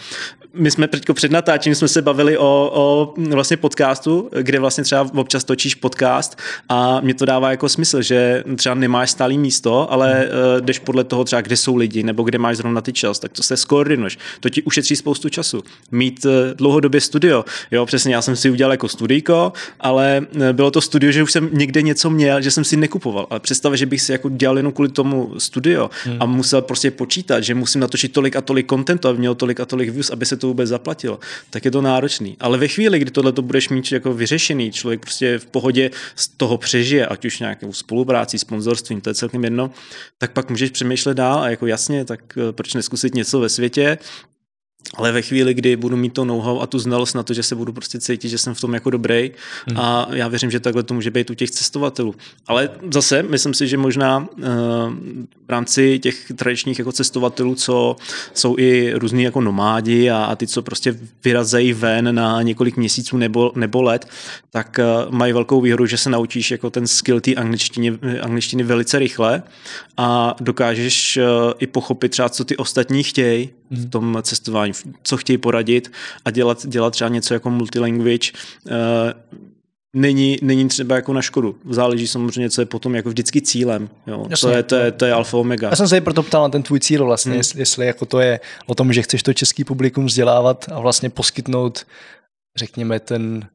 My 0.54 0.72
jsme 0.72 0.88
před 1.14 1.32
natáčením 1.32 1.76
jsme 1.76 1.88
se 1.88 2.02
bavili 2.02 2.38
o, 2.38 2.72
o 2.74 3.14
vlastně 3.18 3.58
podcastu, 3.58 4.23
kde 4.42 4.60
vlastně 4.60 4.84
třeba 4.84 5.10
občas 5.16 5.44
točíš 5.44 5.76
podcast 5.76 6.38
a 6.70 7.02
mě 7.02 7.14
to 7.14 7.26
dává 7.26 7.52
jako 7.52 7.70
smysl, 7.70 8.02
že 8.02 8.44
třeba 8.56 8.76
nemáš 8.76 9.12
stálý 9.12 9.38
místo, 9.38 9.92
ale 9.92 10.28
uh, 10.28 10.66
jdeš 10.66 10.80
podle 10.80 11.04
toho 11.04 11.24
třeba, 11.24 11.42
kde 11.42 11.58
jsou 11.58 11.76
lidi 11.76 12.04
nebo 12.04 12.24
kde 12.24 12.38
máš 12.38 12.58
zrovna 12.58 12.82
ty 12.82 12.94
čas, 12.94 13.20
tak 13.20 13.32
to 13.32 13.44
se 13.44 13.58
skoordinuješ. 13.58 14.18
To 14.40 14.50
ti 14.50 14.64
ušetří 14.64 14.96
spoustu 14.96 15.30
času. 15.30 15.64
Mít 15.92 16.26
uh, 16.26 16.32
dlouhodobě 16.56 17.02
studio. 17.02 17.46
Jo, 17.72 17.86
přesně, 17.86 18.16
já 18.16 18.22
jsem 18.22 18.36
si 18.36 18.50
udělal 18.50 18.72
jako 18.72 18.88
studijko, 18.88 19.54
ale 19.80 20.22
uh, 20.36 20.42
bylo 20.52 20.72
to 20.72 20.82
studio, 20.82 21.12
že 21.12 21.24
už 21.24 21.32
jsem 21.32 21.50
někde 21.52 21.82
něco 21.82 22.10
měl, 22.10 22.42
že 22.42 22.52
jsem 22.52 22.64
si 22.64 22.78
nekupoval. 22.78 23.28
Ale 23.30 23.40
představ, 23.40 23.74
že 23.74 23.86
bych 23.86 24.02
si 24.02 24.12
jako 24.12 24.30
dělal 24.30 24.58
jenom 24.58 24.72
kvůli 24.72 24.90
tomu 24.90 25.34
studio 25.38 25.90
hmm. 26.04 26.18
a 26.20 26.26
musel 26.26 26.62
prostě 26.62 26.92
počítat, 26.92 27.42
že 27.42 27.56
musím 27.56 27.82
natočit 27.82 28.14
tolik 28.14 28.36
a 28.36 28.42
tolik 28.42 28.66
kontentu, 28.66 29.08
aby 29.08 29.20
měl 29.20 29.36
tolik 29.36 29.60
a 29.60 29.66
tolik 29.66 29.90
views, 29.90 30.10
aby 30.10 30.26
se 30.26 30.38
to 30.38 30.48
vůbec 30.48 30.70
zaplatilo. 30.70 31.20
Tak 31.50 31.66
je 31.66 31.72
to 31.72 31.82
náročný. 31.82 32.38
Ale 32.40 32.58
ve 32.58 32.68
chvíli, 32.68 33.00
kdy 33.00 33.12
tohle 33.12 33.32
to 33.32 33.42
budeš 33.42 33.70
mít 33.70 33.92
jako 33.92 34.13
vyřešený, 34.14 34.72
člověk 34.72 35.02
prostě 35.02 35.40
v 35.40 35.46
pohodě 35.46 35.92
z 36.16 36.28
toho 36.28 36.58
přežije, 36.58 37.08
ať 37.08 37.26
už 37.26 37.40
nějakou 37.40 37.74
spolupráci, 37.74 38.40
sponzorstvím, 38.40 39.02
to 39.02 39.10
je 39.10 39.14
celkem 39.14 39.44
jedno, 39.44 39.72
tak 40.18 40.32
pak 40.32 40.50
můžeš 40.50 40.70
přemýšlet 40.70 41.14
dál 41.14 41.40
a 41.40 41.50
jako 41.50 41.68
jasně, 41.68 42.06
tak 42.06 42.38
eh, 42.38 42.52
proč 42.52 42.74
neskusit 42.74 43.16
něco 43.16 43.40
ve 43.40 43.50
světě, 43.50 43.98
ale 44.96 45.12
ve 45.12 45.22
chvíli, 45.22 45.54
kdy 45.54 45.76
budu 45.76 45.98
mít 45.98 46.14
to 46.14 46.26
know-how 46.26 46.62
a 46.62 46.68
tu 46.68 46.80
znalost 46.80 47.14
na 47.14 47.24
to, 47.24 47.34
že 47.34 47.44
se 47.44 47.56
budu 47.56 47.74
prostě 47.74 48.00
cítit, 48.00 48.30
že 48.30 48.38
jsem 48.38 48.54
v 48.54 48.62
tom 48.62 48.74
jako 48.74 48.90
dobrý 48.90 49.32
hmm. 49.68 49.80
a 49.80 50.08
já 50.12 50.28
věřím, 50.28 50.52
že 50.52 50.60
takhle 50.60 50.84
to 50.84 50.94
může 50.94 51.12
být 51.12 51.30
u 51.30 51.34
těch 51.34 51.52
cestovatelů. 51.52 52.16
Ale 52.48 52.70
zase 52.92 53.24
myslím 53.24 53.54
si, 53.54 53.68
že 53.68 53.78
možná 53.78 54.18
uh, 54.18 54.44
v 55.46 55.50
rámci 55.50 56.00
těch 56.00 56.32
tradičních 56.36 56.80
jako 56.80 56.92
cestovatelů, 56.92 57.56
co 57.56 57.96
jsou 58.34 58.56
i 58.58 58.94
různí 58.96 59.24
jako 59.24 59.42
nomádi 59.42 60.10
a, 60.10 60.24
a 60.24 60.36
ty, 60.36 60.48
co 60.48 60.62
prostě 60.62 61.00
vyrazejí 61.24 61.74
ven 61.74 62.16
na 62.16 62.42
několik 62.42 62.78
měsíců 62.78 63.18
nebo, 63.18 63.52
nebo 63.56 63.82
let, 63.82 64.08
tak 64.52 64.80
uh, 64.80 65.12
mají 65.12 65.34
velkou 65.34 65.62
výhodu, 65.62 65.86
že 65.86 65.98
se 65.98 66.10
naučíš 66.10 66.52
jako 66.52 66.70
ten 66.70 66.88
skill 66.88 67.22
té 67.22 67.36
angličtiny, 67.36 68.00
angličtiny 68.22 68.64
velice 68.64 69.00
rychle 69.00 69.44
a 69.98 70.36
dokážeš 70.40 71.18
uh, 71.18 71.54
i 71.60 71.68
pochopit 71.68 72.10
třeba, 72.10 72.30
co 72.30 72.46
ty 72.46 72.58
ostatní 72.58 73.04
chtějí 73.04 73.50
v 73.78 73.90
tom 73.90 74.18
cestování, 74.22 74.74
co 75.04 75.18
chtějí 75.18 75.38
poradit 75.38 75.92
a 76.26 76.32
dělat, 76.32 76.68
dělat 76.68 76.90
třeba 76.90 77.10
něco 77.10 77.34
jako 77.34 77.50
multilanguage, 77.50 78.32
uh, 78.66 78.74
není, 79.96 80.38
není 80.42 80.68
třeba 80.68 80.96
jako 80.96 81.14
na 81.14 81.22
škodu. 81.22 81.56
Záleží 81.70 82.08
samozřejmě, 82.08 82.50
co 82.50 82.62
je 82.62 82.66
potom 82.66 82.96
jako 82.96 83.10
vždycky 83.10 83.42
cílem. 83.42 83.90
Jo. 84.08 84.26
Jasně, 84.30 84.50
to, 84.50 84.56
je, 84.56 84.64
to, 84.64 84.76
je, 84.76 84.92
to 84.92 85.06
je 85.06 85.14
alfa 85.14 85.38
omega. 85.38 85.70
Já 85.70 85.76
jsem 85.76 85.88
se 85.88 86.02
proto 86.02 86.24
ptal 86.24 86.44
na 86.44 86.50
ten 86.50 86.64
tvůj 86.64 86.80
cíl 86.80 87.06
vlastně, 87.06 87.32
hmm. 87.32 87.38
jestli, 87.38 87.60
jestli 87.60 87.86
jako 87.86 88.06
to 88.06 88.20
je 88.20 88.40
o 88.66 88.76
tom, 88.76 88.94
že 88.94 89.02
chceš 89.02 89.24
to 89.24 89.34
český 89.34 89.64
publikum 89.64 90.06
vzdělávat 90.06 90.66
a 90.72 90.80
vlastně 90.80 91.10
poskytnout, 91.10 91.86
řekněme, 92.58 93.00
ten 93.00 93.48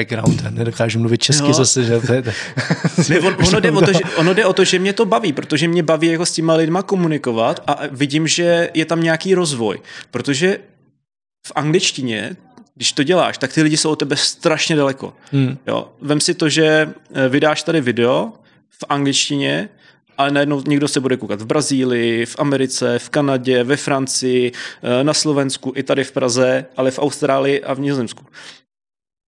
background, 0.00 0.44
nedokážu 0.50 0.98
mluvit 0.98 1.22
česky 1.22 1.48
no. 1.48 1.54
zase, 1.54 1.84
že 1.84 2.00
to 2.00 2.12
je... 2.12 2.22
ne, 3.08 3.20
on, 3.20 3.36
ono, 3.46 3.60
jde 3.60 3.70
o 3.70 3.80
to, 3.80 3.92
že, 3.92 4.00
ono 4.16 4.34
jde 4.34 4.46
o 4.46 4.52
to, 4.52 4.64
že 4.64 4.78
mě 4.78 4.92
to 4.92 5.04
baví, 5.04 5.32
protože 5.32 5.68
mě 5.68 5.82
baví 5.82 6.06
jako 6.06 6.26
s 6.26 6.32
těma 6.32 6.54
lidma 6.54 6.82
komunikovat 6.82 7.60
a 7.66 7.80
vidím, 7.90 8.28
že 8.28 8.70
je 8.74 8.84
tam 8.84 9.02
nějaký 9.02 9.34
rozvoj, 9.34 9.78
protože 10.10 10.58
v 11.46 11.52
angličtině 11.54 12.36
když 12.74 12.92
to 12.92 13.02
děláš, 13.02 13.38
tak 13.38 13.52
ty 13.52 13.62
lidi 13.62 13.76
jsou 13.76 13.90
od 13.90 13.96
tebe 13.96 14.16
strašně 14.16 14.76
daleko. 14.76 15.12
Hmm. 15.32 15.58
Jo? 15.66 15.92
Vem 16.00 16.20
si 16.20 16.34
to, 16.34 16.48
že 16.48 16.64
eh, 17.14 17.28
vydáš 17.28 17.62
tady 17.62 17.80
video 17.80 18.32
v 18.68 18.84
angličtině, 18.88 19.68
ale 20.18 20.30
najednou 20.30 20.62
někdo 20.66 20.88
se 20.88 21.00
bude 21.00 21.16
koukat 21.16 21.40
v 21.40 21.46
Brazílii, 21.46 22.26
v 22.26 22.36
Americe, 22.38 22.98
v 22.98 23.08
Kanadě, 23.10 23.64
ve 23.64 23.76
Francii, 23.76 24.52
eh, 24.82 25.04
na 25.04 25.14
Slovensku, 25.14 25.72
i 25.76 25.82
tady 25.82 26.04
v 26.04 26.12
Praze, 26.12 26.64
ale 26.76 26.90
v 26.90 26.98
Austrálii 26.98 27.62
a 27.62 27.74
v 27.74 27.80
Nizozemsku 27.80 28.24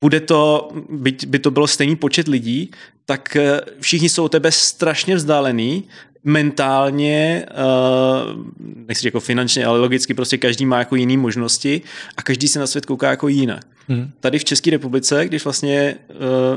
bude 0.02 0.20
to, 0.20 0.72
byť 0.90 1.26
by 1.26 1.40
to 1.40 1.52
bylo 1.52 1.68
stejný 1.68 1.96
počet 1.96 2.28
lidí, 2.28 2.72
tak 3.06 3.36
eh, 3.36 3.62
všichni 3.80 4.10
jsou 4.10 4.24
od 4.24 4.32
tebe 4.32 4.52
strašně 4.52 5.16
vzdálený, 5.16 5.84
mentálně, 6.24 7.46
uh, 7.50 8.46
nechci 8.88 9.08
jako 9.08 9.20
finančně, 9.20 9.66
ale 9.66 9.80
logicky 9.80 10.14
prostě 10.14 10.38
každý 10.38 10.66
má 10.66 10.80
jako 10.80 10.96
jiné 10.96 11.18
možnosti 11.18 11.82
a 12.18 12.22
každý 12.22 12.48
se 12.48 12.60
na 12.60 12.68
svět 12.68 12.86
kouká 12.86 13.10
jako 13.10 13.28
jinak. 13.28 13.66
Hmm. 13.88 14.12
Tady 14.20 14.40
v 14.40 14.46
České 14.46 14.72
republice, 14.72 15.26
když 15.26 15.44
vlastně 15.44 15.96
uh, 16.10 16.16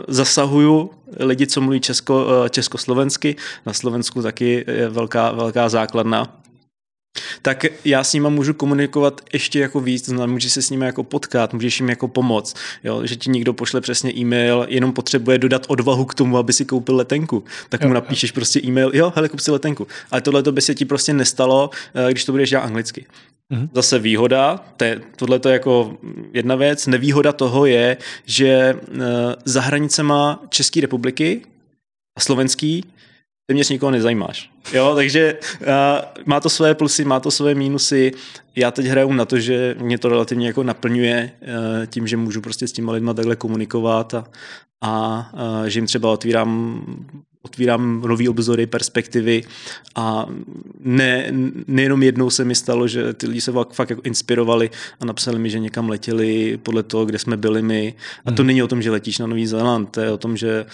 zasahuju 0.08 0.90
lidi, 1.20 1.46
co 1.46 1.60
mluví 1.60 1.80
česko, 1.80 2.24
uh, 2.24 2.48
československy, 2.48 3.36
na 3.66 3.72
Slovensku 3.72 4.22
taky 4.22 4.64
je 4.68 4.88
velká, 4.88 5.32
velká 5.32 5.68
základna, 5.68 6.43
tak 7.42 7.64
já 7.84 8.04
s 8.04 8.12
nima 8.12 8.28
můžu 8.28 8.54
komunikovat 8.54 9.20
ještě 9.32 9.60
jako 9.60 9.80
víc, 9.80 10.02
to 10.02 10.10
znamená, 10.10 10.32
můžeš 10.32 10.52
se 10.52 10.62
s 10.62 10.70
nimi 10.70 10.86
jako 10.86 11.04
potkat, 11.04 11.54
můžeš 11.54 11.80
jim 11.80 11.88
jako 11.88 12.08
pomoct, 12.08 12.56
jo? 12.84 13.06
že 13.06 13.16
ti 13.16 13.30
někdo 13.30 13.52
pošle 13.52 13.80
přesně 13.80 14.12
e-mail, 14.16 14.66
jenom 14.68 14.92
potřebuje 14.92 15.38
dodat 15.38 15.66
odvahu 15.68 16.04
k 16.04 16.14
tomu, 16.14 16.38
aby 16.38 16.52
si 16.52 16.64
koupil 16.64 16.96
letenku, 16.96 17.44
tak 17.68 17.84
mu 17.84 17.92
napíšeš 17.92 18.32
prostě 18.32 18.60
e-mail, 18.64 18.90
jo, 18.94 19.12
hele, 19.16 19.28
kup 19.28 19.40
si 19.40 19.50
letenku. 19.50 19.86
Ale 20.10 20.20
tohle 20.20 20.42
to 20.42 20.52
by 20.52 20.60
se 20.60 20.74
ti 20.74 20.84
prostě 20.84 21.12
nestalo, 21.12 21.70
eh, 21.94 22.10
když 22.10 22.24
to 22.24 22.32
budeš 22.32 22.50
dělat 22.50 22.62
anglicky. 22.62 23.06
Mm-hmm. 23.52 23.68
Zase 23.74 23.98
výhoda, 23.98 24.64
tohle 25.16 25.40
je 25.46 25.52
jako 25.52 25.98
jedna 26.32 26.54
věc, 26.54 26.86
nevýhoda 26.86 27.32
toho 27.32 27.66
je, 27.66 27.96
že 28.24 28.48
eh, 28.48 28.76
za 29.44 29.60
hranicema 29.60 30.42
České 30.48 30.80
republiky 30.80 31.42
a 32.16 32.20
slovenský 32.20 32.84
téměř 33.46 33.68
nikoho 33.68 33.90
nezajímáš. 33.90 34.50
Jo, 34.72 34.92
takže 34.94 35.38
uh, 35.60 35.66
má 36.26 36.40
to 36.40 36.50
své 36.50 36.74
plusy, 36.74 37.04
má 37.04 37.20
to 37.20 37.30
své 37.30 37.54
mínusy. 37.54 38.12
Já 38.56 38.70
teď 38.70 38.86
hraju 38.86 39.12
na 39.12 39.24
to, 39.24 39.38
že 39.38 39.76
mě 39.78 39.98
to 39.98 40.08
relativně 40.08 40.46
jako 40.46 40.62
naplňuje 40.62 41.30
uh, 41.40 41.86
tím, 41.86 42.06
že 42.06 42.16
můžu 42.16 42.40
prostě 42.40 42.68
s 42.68 42.72
těma 42.72 42.92
lidma 42.92 43.14
takhle 43.14 43.36
komunikovat 43.36 44.14
a, 44.14 44.24
a 44.80 45.30
uh, 45.32 45.64
že 45.64 45.78
jim 45.78 45.86
třeba 45.86 46.12
otvírám 46.12 46.84
otvírám 47.44 48.02
nový 48.06 48.28
obzory, 48.28 48.66
perspektivy 48.66 49.42
a 49.94 50.26
ne, 50.80 51.32
nejenom 51.66 52.02
jednou 52.02 52.30
se 52.30 52.44
mi 52.44 52.54
stalo, 52.54 52.88
že 52.88 53.12
ty 53.12 53.26
lidi 53.26 53.40
se 53.40 53.52
fakt, 53.72 53.90
jako 53.90 54.02
inspirovali 54.04 54.70
a 55.00 55.04
napsali 55.04 55.38
mi, 55.38 55.50
že 55.50 55.58
někam 55.58 55.88
letěli 55.88 56.58
podle 56.62 56.82
toho, 56.82 57.04
kde 57.04 57.18
jsme 57.18 57.36
byli 57.36 57.62
my. 57.62 57.94
A 58.26 58.30
to 58.30 58.42
hmm. 58.42 58.46
není 58.46 58.62
o 58.62 58.68
tom, 58.68 58.82
že 58.82 58.90
letíš 58.90 59.18
na 59.18 59.26
Nový 59.26 59.46
Zéland, 59.46 59.90
to 59.90 60.00
je 60.00 60.10
o 60.10 60.16
tom, 60.16 60.36
že 60.36 60.66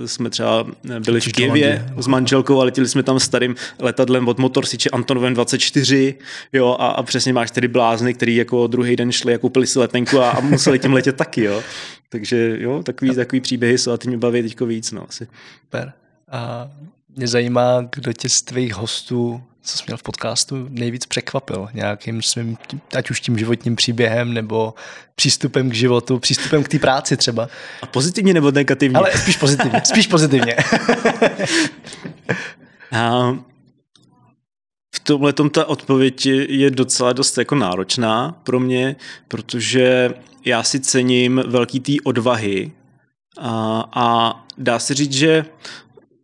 uh, 0.00 0.06
jsme 0.06 0.30
třeba 0.30 0.66
byli 0.98 1.20
v 1.20 1.32
Kijevě 1.32 1.92
s 1.96 2.06
manželkou 2.06 2.60
a 2.60 2.64
letěli 2.64 2.88
jsme 2.88 3.02
tam 3.02 3.20
starým 3.20 3.54
letadlem 3.78 4.28
od 4.28 4.38
Motorsiče 4.38 4.90
Antonovem 4.90 5.34
24 5.34 6.14
jo, 6.52 6.76
a, 6.78 6.88
a 6.88 7.02
přesně 7.02 7.32
máš 7.32 7.50
tedy 7.50 7.68
blázny, 7.68 8.14
který 8.14 8.36
jako 8.36 8.66
druhý 8.66 8.96
den 8.96 9.12
šli 9.12 9.34
a 9.34 9.38
koupili 9.38 9.66
si 9.66 9.78
letenku 9.78 10.20
a, 10.20 10.30
a 10.30 10.40
museli 10.40 10.78
tím 10.78 10.92
letět 10.92 11.16
taky, 11.16 11.44
jo. 11.44 11.62
Takže 12.12 12.56
jo, 12.60 12.82
takový, 12.82 13.14
takový 13.14 13.40
příběhy 13.40 13.78
jsou 13.78 13.92
a 13.92 13.96
ty 13.96 14.08
mě 14.08 14.18
baví 14.18 14.42
teďko 14.42 14.66
víc, 14.66 14.92
no 14.92 15.06
asi. 15.08 15.28
Super. 15.60 15.92
A 16.30 16.70
mě 17.16 17.28
zajímá, 17.28 17.88
kdo 17.96 18.12
tě 18.12 18.28
z 18.28 18.42
tvých 18.42 18.74
hostů, 18.74 19.42
co 19.62 19.78
jsi 19.78 19.84
měl 19.86 19.96
v 19.96 20.02
podcastu, 20.02 20.66
nejvíc 20.70 21.06
překvapil 21.06 21.68
nějakým 21.74 22.22
svým, 22.22 22.58
ať 22.96 23.10
už 23.10 23.20
tím 23.20 23.38
životním 23.38 23.76
příběhem, 23.76 24.34
nebo 24.34 24.74
přístupem 25.14 25.70
k 25.70 25.74
životu, 25.74 26.18
přístupem 26.18 26.62
k 26.62 26.68
té 26.68 26.78
práci 26.78 27.16
třeba. 27.16 27.48
A 27.82 27.86
pozitivně 27.86 28.34
nebo 28.34 28.50
negativně? 28.50 28.98
Ale 28.98 29.12
spíš 29.18 29.36
pozitivně, 29.36 29.80
spíš 29.84 30.06
pozitivně. 30.06 30.56
a 32.92 33.36
v 34.94 35.00
tomhle 35.00 35.32
ta 35.32 35.64
odpověď 35.64 36.26
je 36.26 36.70
docela 36.70 37.12
dost 37.12 37.38
jako 37.38 37.54
náročná 37.54 38.40
pro 38.42 38.60
mě, 38.60 38.96
protože 39.28 40.10
já 40.44 40.62
si 40.62 40.80
cením 40.80 41.42
velký 41.46 41.80
té 41.80 41.92
odvahy 42.04 42.72
a, 43.38 43.84
a 43.92 44.34
dá 44.58 44.78
se 44.78 44.94
říct, 44.94 45.12
že 45.12 45.44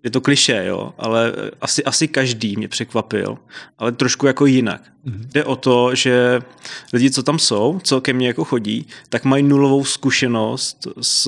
je 0.06 0.10
to 0.10 0.20
kliše, 0.20 0.64
jo, 0.66 0.94
ale 0.98 1.32
asi, 1.60 1.84
asi 1.84 2.08
každý 2.08 2.56
mě 2.56 2.68
překvapil, 2.68 3.38
ale 3.78 3.92
trošku 3.92 4.26
jako 4.26 4.46
jinak. 4.46 4.82
Mm-hmm. 5.06 5.26
Jde 5.32 5.44
o 5.44 5.56
to, 5.56 5.94
že 5.94 6.40
lidi, 6.92 7.10
co 7.10 7.22
tam 7.22 7.38
jsou, 7.38 7.80
co 7.82 8.00
ke 8.00 8.12
mně 8.12 8.26
jako 8.26 8.44
chodí, 8.44 8.86
tak 9.08 9.24
mají 9.24 9.42
nulovou 9.42 9.84
zkušenost 9.84 10.86
s, 11.00 11.26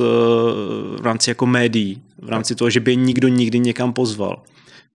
v 0.98 1.00
rámci 1.02 1.30
jako 1.30 1.46
médií, 1.46 2.02
v 2.18 2.28
rámci 2.28 2.54
toho, 2.54 2.70
že 2.70 2.80
by 2.80 2.96
nikdo 2.96 3.28
nikdy 3.28 3.58
někam 3.58 3.92
pozval. 3.92 4.42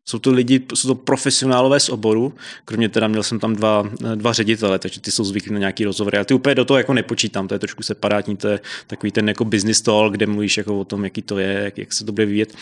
Jsou 0.10 0.20
to 0.20 0.32
lidi, 0.32 0.62
jsou 0.76 0.88
to 0.88 0.95
profesionálové 0.95 1.80
z 1.80 1.89
oboru, 1.89 2.34
kromě 2.66 2.89
teda 2.89 3.08
měl 3.08 3.24
jsem 3.24 3.39
tam 3.39 3.56
dva, 3.56 3.89
dva 4.16 4.34
ředitele, 4.34 4.80
takže 4.80 5.01
ty 5.01 5.12
jsou 5.12 5.24
zvyklí 5.24 5.54
na 5.54 5.60
nějaký 5.60 5.86
rozhovor. 5.86 6.16
Já 6.16 6.24
ty 6.24 6.34
úplně 6.34 6.56
do 6.56 6.66
toho 6.66 6.78
jako 6.78 6.93
nepočítám, 6.93 7.47
to 7.47 7.56
je 7.56 7.60
trošku 7.60 7.84
separátní, 7.84 8.38
to 8.38 8.47
je 8.47 8.60
takový 8.88 9.12
ten 9.12 9.28
jako 9.28 9.45
business 9.45 9.82
talk, 9.82 10.14
kde 10.14 10.28
mluvíš 10.28 10.58
jako 10.58 10.80
o 10.80 10.86
tom, 10.86 11.04
jaký 11.04 11.22
to 11.22 11.38
je, 11.38 11.54
jak, 11.64 11.78
jak 11.78 11.93
se 11.93 12.06
to 12.06 12.12
bude 12.12 12.26
vyvíjet. 12.26 12.56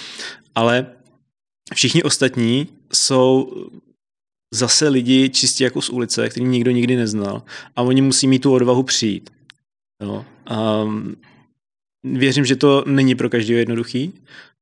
Ale 0.55 0.85
všichni 1.73 2.03
ostatní 2.03 2.67
jsou 2.93 3.53
zase 4.53 4.89
lidi 4.89 5.29
čistě 5.29 5.63
jako 5.63 5.81
z 5.81 5.89
ulice, 5.89 6.29
který 6.29 6.45
nikdo 6.45 6.71
nikdy 6.71 6.95
neznal 6.95 7.43
a 7.75 7.81
oni 7.81 8.01
musí 8.01 8.27
mít 8.27 8.39
tu 8.39 8.53
odvahu 8.53 8.83
přijít. 8.83 9.29
Jo. 10.03 10.25
Um, 10.83 11.15
věřím, 12.03 12.45
že 12.45 12.55
to 12.55 12.83
není 12.87 13.15
pro 13.15 13.29
každého 13.29 13.59
jednoduchý, 13.59 14.13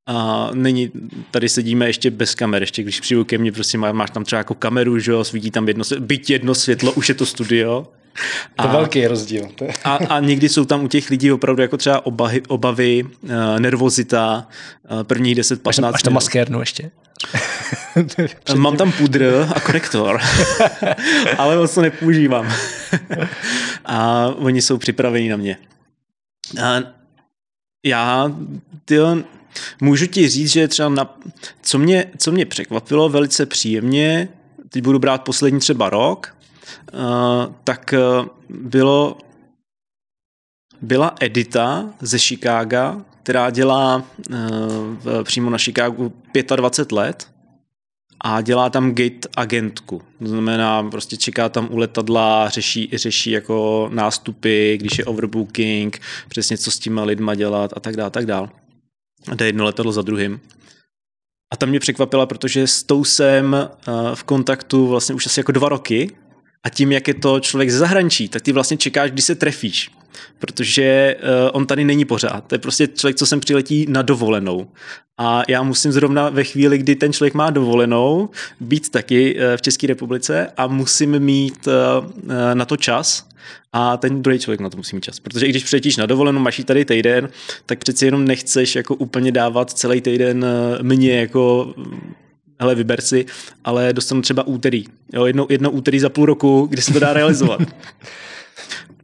a 0.10 0.50
není, 0.54 0.92
tady 1.32 1.50
sedíme 1.50 1.88
ještě 1.88 2.12
bez 2.12 2.36
kamer, 2.36 2.62
ještě 2.62 2.84
když 2.84 3.00
přijdu 3.00 3.24
ke 3.26 3.38
mně, 3.38 3.52
prostě 3.52 3.78
má, 3.78 3.92
máš 3.92 4.12
tam 4.12 4.24
třeba 4.24 4.38
jako 4.38 4.54
kameru, 4.54 5.00
že 5.00 5.12
jo, 5.12 5.24
svítí 5.24 5.52
tam 5.52 5.68
jedno, 5.68 5.84
byť 6.00 6.30
jedno 6.30 6.56
světlo, 6.56 6.92
už 6.92 7.10
je 7.10 7.16
to 7.16 7.26
studio. 7.26 7.88
A, 8.58 8.64
to 8.64 8.70
velký 8.70 9.08
rozdíl. 9.08 9.50
a, 9.84 9.96
a 9.96 10.20
někdy 10.20 10.50
jsou 10.50 10.66
tam 10.66 10.84
u 10.84 10.88
těch 10.88 11.10
lidí 11.10 11.32
opravdu 11.32 11.62
jako 11.62 11.78
třeba 11.78 12.06
obahy, 12.06 12.42
obavy, 12.48 13.04
uh, 13.04 13.60
nervozita, 13.60 14.48
uh, 14.92 15.04
prvních 15.04 15.38
10-15 15.38 15.92
Máš 15.92 16.04
tam 16.04 16.14
maskérnu 16.14 16.60
ještě? 16.60 16.92
Mám 18.56 18.78
tam 18.78 18.92
pudr 18.92 19.48
a 19.56 19.60
konektor, 19.60 20.20
ale 21.38 21.58
moc 21.58 21.76
to 21.76 21.82
nepoužívám. 21.82 22.54
a 23.86 24.28
oni 24.28 24.62
jsou 24.62 24.78
připraveni 24.78 25.30
na 25.30 25.38
mě. 25.38 25.58
A 26.64 26.80
já, 27.86 28.32
tyjo, 28.86 29.24
Můžu 29.82 30.08
ti 30.08 30.30
říct, 30.30 30.52
že 30.52 30.68
třeba 30.68 30.90
na, 30.90 31.20
co, 31.62 31.80
mě, 31.80 32.06
co 32.18 32.32
mě 32.32 32.46
překvapilo 32.46 33.10
velice 33.10 33.46
příjemně, 33.46 34.30
teď 34.70 34.84
budu 34.84 35.00
brát 35.00 35.24
poslední 35.24 35.60
třeba 35.60 35.90
rok, 35.90 36.36
uh, 36.94 37.00
tak 37.64 37.94
uh, 38.20 38.26
bylo 38.50 39.18
byla 40.82 41.16
Edita 41.20 41.94
ze 42.02 42.20
Chicaga, 42.20 43.06
která 43.24 43.50
dělá 43.50 44.04
uh, 44.30 45.24
přímo 45.24 45.50
na 45.50 45.58
Chicagu 45.58 46.14
25 46.56 46.92
let 46.92 47.28
a 48.22 48.42
dělá 48.42 48.70
tam 48.70 48.96
gate 48.96 49.30
agentku. 49.36 50.02
To 50.20 50.28
znamená, 50.28 50.84
prostě 50.84 51.18
čeká 51.18 51.50
tam 51.50 51.68
u 51.72 51.78
letadla, 51.78 52.50
řeší, 52.50 52.90
řeší 52.94 53.32
jako 53.32 53.90
nástupy, 53.94 54.78
když 54.78 54.98
je 54.98 55.06
overbooking, 55.06 56.02
přesně 56.30 56.58
co 56.58 56.72
s 56.72 56.80
těma 56.80 57.04
lidma 57.04 57.36
dělat 57.36 57.74
a 57.76 57.80
tak 57.80 57.96
dále, 57.96 58.10
tak 58.10 58.26
dále 58.26 58.50
jde 59.36 59.46
jedno 59.46 59.66
letadlo 59.66 59.92
za 59.92 60.02
druhým. 60.02 60.40
A 61.54 61.58
tam 61.58 61.70
mě 61.70 61.80
překvapila, 61.80 62.26
protože 62.26 62.68
s 62.68 62.84
tou 62.84 63.04
jsem 63.04 63.56
eh, 63.56 63.68
v 64.16 64.24
kontaktu 64.24 64.88
vlastně 64.88 65.16
už 65.16 65.26
asi 65.26 65.40
jako 65.40 65.52
dva 65.52 65.70
roky 65.70 66.16
a 66.64 66.70
tím, 66.70 66.92
jak 66.92 67.08
je 67.08 67.14
to 67.14 67.40
člověk 67.40 67.70
ze 67.70 67.78
zahraničí, 67.78 68.30
tak 68.30 68.42
ty 68.42 68.52
vlastně 68.52 68.78
čekáš, 68.78 69.12
kdy 69.12 69.22
se 69.22 69.36
trefíš. 69.36 69.92
Protože 70.40 71.16
uh, 71.20 71.50
on 71.54 71.66
tady 71.66 71.86
není 71.86 72.06
pořád. 72.06 72.44
To 72.48 72.56
je 72.56 72.60
prostě 72.60 72.88
člověk, 72.88 73.18
co 73.18 73.26
sem 73.26 73.40
přiletí 73.40 73.86
na 73.90 74.02
dovolenou. 74.02 74.68
A 75.18 75.44
já 75.48 75.64
musím 75.64 75.92
zrovna 75.92 76.30
ve 76.30 76.44
chvíli, 76.44 76.78
kdy 76.78 76.96
ten 76.96 77.14
člověk 77.14 77.34
má 77.34 77.50
dovolenou, 77.50 78.30
být 78.60 78.90
taky 78.90 79.36
uh, 79.36 79.42
v 79.58 79.62
České 79.62 79.88
republice 79.88 80.48
a 80.58 80.68
musím 80.68 81.20
mít 81.20 81.68
uh, 81.68 81.74
na 82.54 82.66
to 82.66 82.78
čas, 82.78 83.30
a 83.74 83.98
ten 83.98 84.22
druhý 84.22 84.40
člověk 84.40 84.60
na 84.60 84.70
to 84.70 84.78
musí 84.78 84.96
mít 84.96 85.04
čas. 85.04 85.20
Protože 85.20 85.46
i 85.46 85.50
když 85.50 85.64
přiletíš 85.64 85.98
na 85.98 86.06
dovolenou, 86.06 86.40
máš 86.40 86.62
tady 86.66 86.86
týden, 86.86 87.30
tak 87.66 87.80
přeci 87.80 88.06
jenom 88.06 88.26
nechceš 88.26 88.76
jako 88.76 88.96
úplně 88.96 89.32
dávat 89.32 89.72
celý 89.72 90.02
týden 90.02 90.46
mě 90.82 91.20
jako 91.20 91.74
hele, 92.60 92.76
vyber 92.76 93.02
si, 93.02 93.26
ale 93.64 93.94
dostanu 93.94 94.22
třeba 94.22 94.48
úterý. 94.48 94.86
Jo, 95.14 95.26
jedno, 95.26 95.48
jedno 95.50 95.72
úterý 95.72 96.00
za 96.00 96.10
půl 96.10 96.26
roku, 96.26 96.68
kdy 96.70 96.82
se 96.82 96.94
to 96.94 97.00
dá 97.00 97.14
realizovat. 97.14 97.62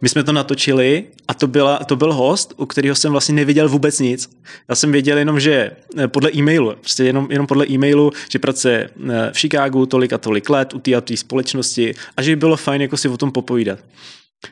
My 0.02 0.10
jsme 0.10 0.24
to 0.24 0.32
natočili 0.32 1.04
a 1.28 1.34
to, 1.34 1.48
byla, 1.48 1.78
to 1.78 1.96
byl 1.96 2.14
host, 2.14 2.54
u 2.58 2.66
kterého 2.66 2.96
jsem 2.96 3.12
vlastně 3.12 3.36
nevěděl 3.36 3.70
vůbec 3.70 4.00
nic. 4.00 4.30
Já 4.70 4.76
jsem 4.76 4.92
věděl 4.92 5.18
jenom, 5.18 5.40
že 5.40 5.72
eh, 5.98 6.08
podle 6.08 6.32
e-mailu, 6.36 6.76
prostě 6.80 7.04
jenom, 7.04 7.28
jenom 7.30 7.48
podle 7.48 7.66
e-mailu, 7.70 8.12
že 8.32 8.40
pracuje 8.40 8.90
eh, 9.10 9.32
v 9.34 9.40
Chicagu 9.40 9.86
tolik 9.86 10.14
a 10.14 10.18
tolik 10.18 10.50
let 10.50 10.74
u 10.74 10.80
té 10.80 10.96
a 10.96 11.02
té 11.02 11.18
společnosti 11.18 11.94
a 12.18 12.22
že 12.22 12.32
by 12.32 12.36
bylo 12.36 12.58
fajn 12.58 12.82
jako 12.82 12.98
si 12.98 13.10
o 13.10 13.18
tom 13.18 13.32
popovídat. 13.32 13.80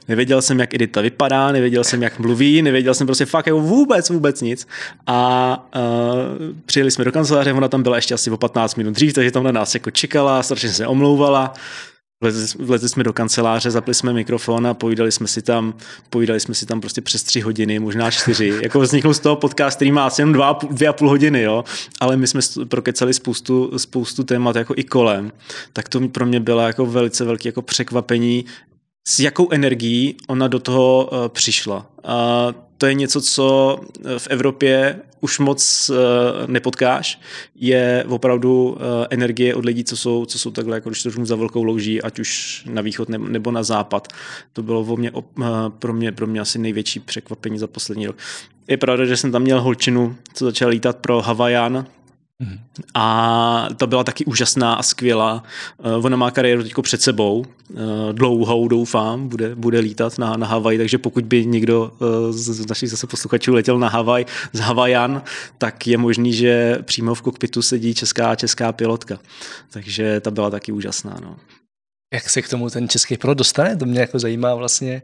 Nevěděl 0.07 0.41
jsem, 0.41 0.59
jak 0.59 0.73
Edita 0.73 1.01
vypadá, 1.01 1.51
nevěděl 1.51 1.83
jsem, 1.83 2.03
jak 2.03 2.19
mluví, 2.19 2.61
nevěděl 2.61 2.93
jsem 2.93 3.07
prostě 3.07 3.25
fakt 3.25 3.47
jako 3.47 3.59
vůbec, 3.59 4.09
vůbec 4.09 4.41
nic. 4.41 4.67
A 5.07 5.69
uh, 5.75 6.55
přijeli 6.65 6.91
jsme 6.91 7.05
do 7.05 7.11
kanceláře, 7.11 7.53
ona 7.53 7.67
tam 7.67 7.83
byla 7.83 7.95
ještě 7.95 8.13
asi 8.13 8.31
o 8.31 8.37
15 8.37 8.75
minut 8.75 8.91
dřív, 8.91 9.13
takže 9.13 9.31
tam 9.31 9.43
na 9.43 9.51
nás 9.51 9.73
jako 9.73 9.91
čekala, 9.91 10.43
strašně 10.43 10.69
se 10.69 10.87
omlouvala. 10.87 11.53
Vlezli 12.59 12.89
jsme 12.89 13.03
do 13.03 13.13
kanceláře, 13.13 13.71
zapli 13.71 13.93
jsme 13.93 14.13
mikrofon 14.13 14.67
a 14.67 14.73
povídali 14.73 15.11
jsme 15.11 15.27
si 15.27 15.41
tam, 15.41 15.73
povídali 16.09 16.39
jsme 16.39 16.53
si 16.53 16.65
tam 16.65 16.81
prostě 16.81 17.01
přes 17.01 17.23
tři 17.23 17.41
hodiny, 17.41 17.79
možná 17.79 18.11
čtyři. 18.11 18.53
jako 18.63 18.79
vznikl 18.79 19.13
z 19.13 19.19
toho 19.19 19.35
podcast, 19.35 19.75
který 19.75 19.91
má 19.91 20.05
asi 20.05 20.21
jen 20.21 20.33
dva, 20.33 20.59
dvě 20.69 20.87
a 20.87 20.93
půl 20.93 21.09
hodiny, 21.09 21.41
jo. 21.41 21.63
Ale 21.99 22.17
my 22.17 22.27
jsme 22.27 22.41
prokecali 22.65 23.13
spoustu, 23.13 23.71
spoustu 23.77 24.23
témat 24.23 24.55
jako 24.55 24.73
i 24.77 24.83
kolem. 24.83 25.31
Tak 25.73 25.89
to 25.89 26.07
pro 26.07 26.25
mě 26.25 26.39
bylo 26.39 26.61
jako 26.61 26.85
velice 26.85 27.25
velké 27.25 27.49
jako 27.49 27.61
překvapení, 27.61 28.45
s 29.07 29.19
jakou 29.19 29.51
energií 29.51 30.15
ona 30.27 30.47
do 30.47 30.59
toho 30.59 31.09
uh, 31.11 31.27
přišla. 31.27 31.85
A 32.03 32.47
to 32.77 32.85
je 32.85 32.93
něco, 32.93 33.21
co 33.21 33.77
eh, 34.05 34.19
v 34.19 34.27
Evropě 34.27 34.99
už 35.21 35.39
moc 35.39 35.89
uh, 35.89 35.97
nepotkáš, 36.47 37.19
je 37.55 38.05
opravdu 38.09 38.77
energie 39.09 39.55
od 39.55 39.65
lidí, 39.65 39.83
co 39.83 39.97
jsou, 39.97 40.25
co 40.25 40.39
jsou 40.39 40.51
takhle, 40.51 40.77
jako 40.77 40.89
když 40.89 41.03
to 41.03 41.09
za 41.25 41.35
velkou 41.35 41.63
louží, 41.63 42.01
ať 42.01 42.19
už 42.19 42.63
na 42.69 42.81
východ 42.81 43.09
nebo 43.09 43.51
na 43.51 43.63
západ. 43.63 44.07
To 44.53 44.63
bylo 44.63 44.83
vo 44.83 44.97
mě, 44.97 45.11
pro, 45.79 45.93
mě, 45.93 46.11
pro 46.11 46.27
mě 46.27 46.39
asi 46.39 46.59
největší 46.59 46.99
překvapení 46.99 47.59
za 47.59 47.67
poslední 47.67 48.07
rok. 48.07 48.15
Je 48.67 48.77
pravda, 48.77 49.05
že 49.05 49.17
jsem 49.17 49.31
tam 49.31 49.41
měl 49.41 49.61
holčinu, 49.61 50.15
co 50.33 50.45
začala 50.45 50.71
lítat 50.71 50.97
pro 50.97 51.21
Havajan, 51.21 51.85
a 52.93 53.67
to 53.77 53.87
byla 53.87 54.03
taky 54.03 54.25
úžasná 54.25 54.73
a 54.73 54.83
skvělá. 54.83 55.43
Eh, 55.79 55.95
ona 55.95 56.17
má 56.17 56.31
kariéru 56.31 56.63
teď 56.63 56.73
před 56.81 57.01
sebou, 57.01 57.45
eh, 57.45 57.75
dlouhou 58.13 58.67
doufám, 58.67 59.27
bude, 59.27 59.55
bude 59.55 59.79
lítat 59.79 60.17
na, 60.17 60.37
na 60.37 60.47
Havaj, 60.47 60.77
takže 60.77 60.97
pokud 60.97 61.25
by 61.25 61.45
někdo 61.45 61.91
eh, 62.01 62.33
z 62.33 62.67
našich 62.67 62.89
zase 62.89 63.07
posluchačů 63.07 63.53
letěl 63.53 63.79
na 63.79 63.89
Havaj 63.89 64.25
z 64.53 64.59
Havajan, 64.59 65.21
tak 65.57 65.87
je 65.87 65.97
možný, 65.97 66.33
že 66.33 66.77
přímo 66.81 67.15
v 67.15 67.21
kokpitu 67.21 67.61
sedí 67.61 67.93
česká 67.93 68.35
česká 68.35 68.71
pilotka. 68.71 69.19
Takže 69.69 70.19
ta 70.19 70.31
byla 70.31 70.49
taky 70.49 70.71
úžasná. 70.71 71.17
No. 71.21 71.35
Jak 72.13 72.29
se 72.29 72.41
k 72.41 72.49
tomu 72.49 72.69
ten 72.69 72.89
český 72.89 73.17
pilot 73.17 73.37
dostane? 73.37 73.75
To 73.75 73.85
mě 73.85 73.99
jako 73.99 74.19
zajímá 74.19 74.55
vlastně, 74.55 75.01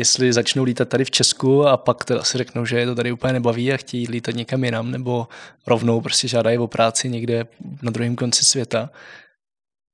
jestli 0.00 0.32
začnou 0.32 0.64
lítat 0.64 0.88
tady 0.88 1.04
v 1.04 1.10
Česku 1.10 1.66
a 1.66 1.76
pak 1.76 2.04
teda 2.04 2.22
si 2.22 2.38
řeknou, 2.38 2.64
že 2.64 2.78
je 2.78 2.86
to 2.86 2.94
tady 2.94 3.12
úplně 3.12 3.32
nebaví 3.32 3.72
a 3.72 3.76
chtějí 3.76 4.06
lítat 4.08 4.34
někam 4.34 4.64
jinam, 4.64 4.90
nebo 4.90 5.28
rovnou 5.66 6.00
prostě 6.00 6.28
žádají 6.28 6.58
o 6.58 6.66
práci 6.66 7.08
někde 7.08 7.46
na 7.82 7.90
druhém 7.90 8.16
konci 8.16 8.44
světa. 8.44 8.90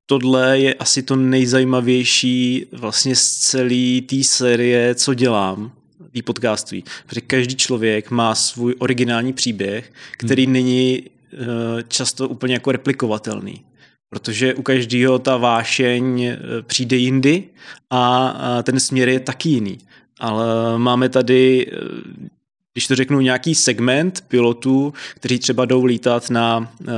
Tohle 0.05 0.59
je 0.59 0.73
asi 0.73 1.03
to 1.03 1.15
nejzajímavější 1.15 2.65
vlastně 2.71 3.15
z 3.15 3.37
celé 3.37 4.01
té 4.01 4.23
série, 4.23 4.95
co 4.95 5.13
dělám, 5.13 5.71
tý 6.11 6.21
podcaství. 6.21 6.83
Protože 7.05 7.21
každý 7.21 7.55
člověk 7.55 8.11
má 8.11 8.35
svůj 8.35 8.75
originální 8.79 9.33
příběh, 9.33 9.91
který 10.17 10.43
hmm. 10.43 10.53
není 10.53 11.03
uh, 11.03 11.47
často 11.87 12.29
úplně 12.29 12.53
jako 12.53 12.71
replikovatelný 12.71 13.63
protože 14.09 14.53
u 14.53 14.61
každého 14.61 15.19
ta 15.19 15.37
vášeň 15.37 16.23
eh, 16.23 16.37
přijde 16.61 16.95
jindy 16.97 17.43
a 17.89 18.63
ten 18.63 18.79
směr 18.79 19.09
je 19.09 19.19
taky 19.19 19.49
jiný. 19.49 19.77
Ale 20.19 20.79
máme 20.79 21.09
tady 21.09 21.67
eh, 21.71 22.27
když 22.77 22.87
to 22.87 22.95
řeknu, 22.95 23.21
nějaký 23.21 23.55
segment 23.55 24.23
pilotů, 24.27 24.93
kteří 25.15 25.39
třeba 25.39 25.65
jdou 25.65 25.85
lítat 25.85 26.29
na, 26.29 26.73
eh, 26.81 26.93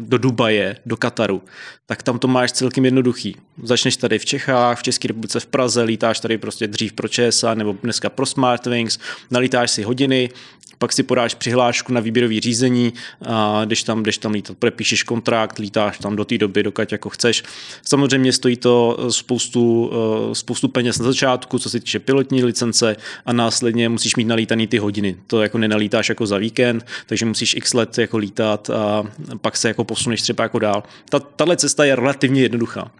do 0.00 0.18
Dubaje, 0.18 0.76
do 0.86 0.96
Kataru, 0.96 1.42
tak 1.88 2.02
tam 2.02 2.18
to 2.18 2.28
máš 2.28 2.52
celkem 2.52 2.84
jednoduchý. 2.84 3.36
Začneš 3.62 3.96
tady 3.96 4.18
v 4.18 4.24
Čechách, 4.24 4.78
v 4.78 4.82
České 4.82 5.08
republice 5.08 5.40
v 5.40 5.46
Praze, 5.46 5.82
lítáš 5.82 6.20
tady 6.20 6.38
prostě 6.38 6.66
dřív 6.66 6.92
pro 6.92 7.08
ČSA 7.08 7.54
nebo 7.54 7.76
dneska 7.82 8.10
pro 8.10 8.26
Smartwings, 8.26 8.98
nalítáš 9.30 9.70
si 9.70 9.82
hodiny, 9.82 10.30
pak 10.78 10.92
si 10.92 11.02
podáš 11.02 11.34
přihlášku 11.34 11.92
na 11.92 12.00
výběrový 12.00 12.40
řízení, 12.40 12.92
a 13.26 13.64
když 13.64 13.82
tam, 13.82 14.02
když 14.02 14.18
tam 14.18 14.32
lítat, 14.32 14.56
podepíšeš 14.58 15.02
kontrakt, 15.02 15.58
lítáš 15.58 15.98
tam 15.98 16.16
do 16.16 16.24
té 16.24 16.38
doby, 16.38 16.62
dokud 16.62 16.92
jako 16.92 17.10
chceš. 17.10 17.42
Samozřejmě 17.82 18.32
stojí 18.32 18.56
to 18.56 18.98
spoustu, 19.10 19.90
eh, 19.92 20.34
spoustu 20.34 20.68
peněz 20.68 20.98
na 20.98 21.04
začátku, 21.04 21.58
co 21.58 21.70
se 21.70 21.80
týče 21.80 21.98
pilotní 21.98 22.44
licence 22.44 22.96
a 23.26 23.32
následně 23.32 23.88
musíš 23.88 24.16
mít 24.16 24.24
nalítaný 24.24 24.66
ty 24.66 24.78
hodiny. 24.78 25.16
To 25.26 25.42
jako 25.42 25.58
nenalítáš 25.58 26.08
jako 26.08 26.26
za 26.26 26.38
víkend, 26.38 26.86
takže 27.06 27.26
musíš 27.26 27.54
x 27.54 27.74
let 27.74 27.98
jako 27.98 28.18
lítat 28.18 28.70
a 28.70 29.04
pak 29.40 29.56
se 29.56 29.68
jako 29.68 29.84
posuneš 29.84 30.22
třeba 30.22 30.42
jako 30.42 30.58
dál. 30.58 30.82
Ta, 31.08 31.20
tahle 31.20 31.56
cesta 31.56 31.77
je 31.84 31.96
relativně 31.96 32.42
jednoduchá. 32.42 32.90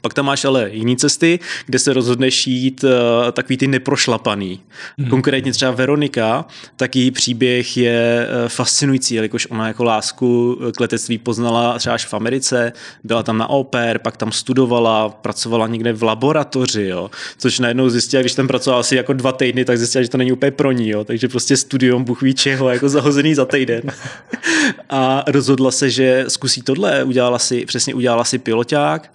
Pak 0.00 0.14
tam 0.14 0.26
máš 0.26 0.44
ale 0.44 0.70
jiné 0.72 0.96
cesty, 0.96 1.38
kde 1.66 1.78
se 1.78 1.92
rozhodneš 1.92 2.46
jít 2.46 2.84
uh, 2.84 2.90
takový 3.32 3.56
ty 3.56 3.66
neprošlapaný. 3.66 4.60
Hmm. 4.98 5.08
Konkrétně 5.08 5.52
třeba 5.52 5.70
Veronika, 5.70 6.44
tak 6.76 6.96
její 6.96 7.10
příběh 7.10 7.76
je 7.76 8.28
uh, 8.42 8.48
fascinující, 8.48 9.14
jelikož 9.14 9.46
ona 9.50 9.68
jako 9.68 9.84
lásku 9.84 10.58
k 10.76 10.80
letectví 10.80 11.18
poznala 11.18 11.78
třeba 11.78 11.94
až 11.94 12.06
v 12.06 12.14
Americe, 12.14 12.72
byla 13.04 13.22
tam 13.22 13.38
na 13.38 13.50
oper, 13.50 13.98
pak 13.98 14.16
tam 14.16 14.32
studovala, 14.32 15.08
pracovala 15.08 15.66
někde 15.66 15.92
v 15.92 16.02
laboratoři, 16.02 16.82
jo, 16.82 17.10
což 17.38 17.58
najednou 17.58 17.88
zjistila, 17.88 18.20
když 18.20 18.34
tam 18.34 18.48
pracovala 18.48 18.80
asi 18.80 18.96
jako 18.96 19.12
dva 19.12 19.32
týdny, 19.32 19.64
tak 19.64 19.78
zjistila, 19.78 20.02
že 20.02 20.08
to 20.08 20.18
není 20.18 20.32
úplně 20.32 20.50
pro 20.50 20.72
ní, 20.72 20.88
jo, 20.88 21.04
takže 21.04 21.28
prostě 21.28 21.56
studium 21.56 22.04
Bůh 22.04 22.22
ví 22.22 22.34
čeho, 22.34 22.70
jako 22.70 22.88
zahozený 22.88 23.34
za 23.34 23.44
týden. 23.44 23.82
A 24.90 25.24
rozhodla 25.26 25.70
se, 25.70 25.90
že 25.90 26.24
zkusí 26.28 26.62
tohle, 26.62 27.04
udělala 27.04 27.38
si, 27.38 27.66
přesně 27.66 27.94
udělala 27.94 28.24
si 28.24 28.38
piloták, 28.38 29.12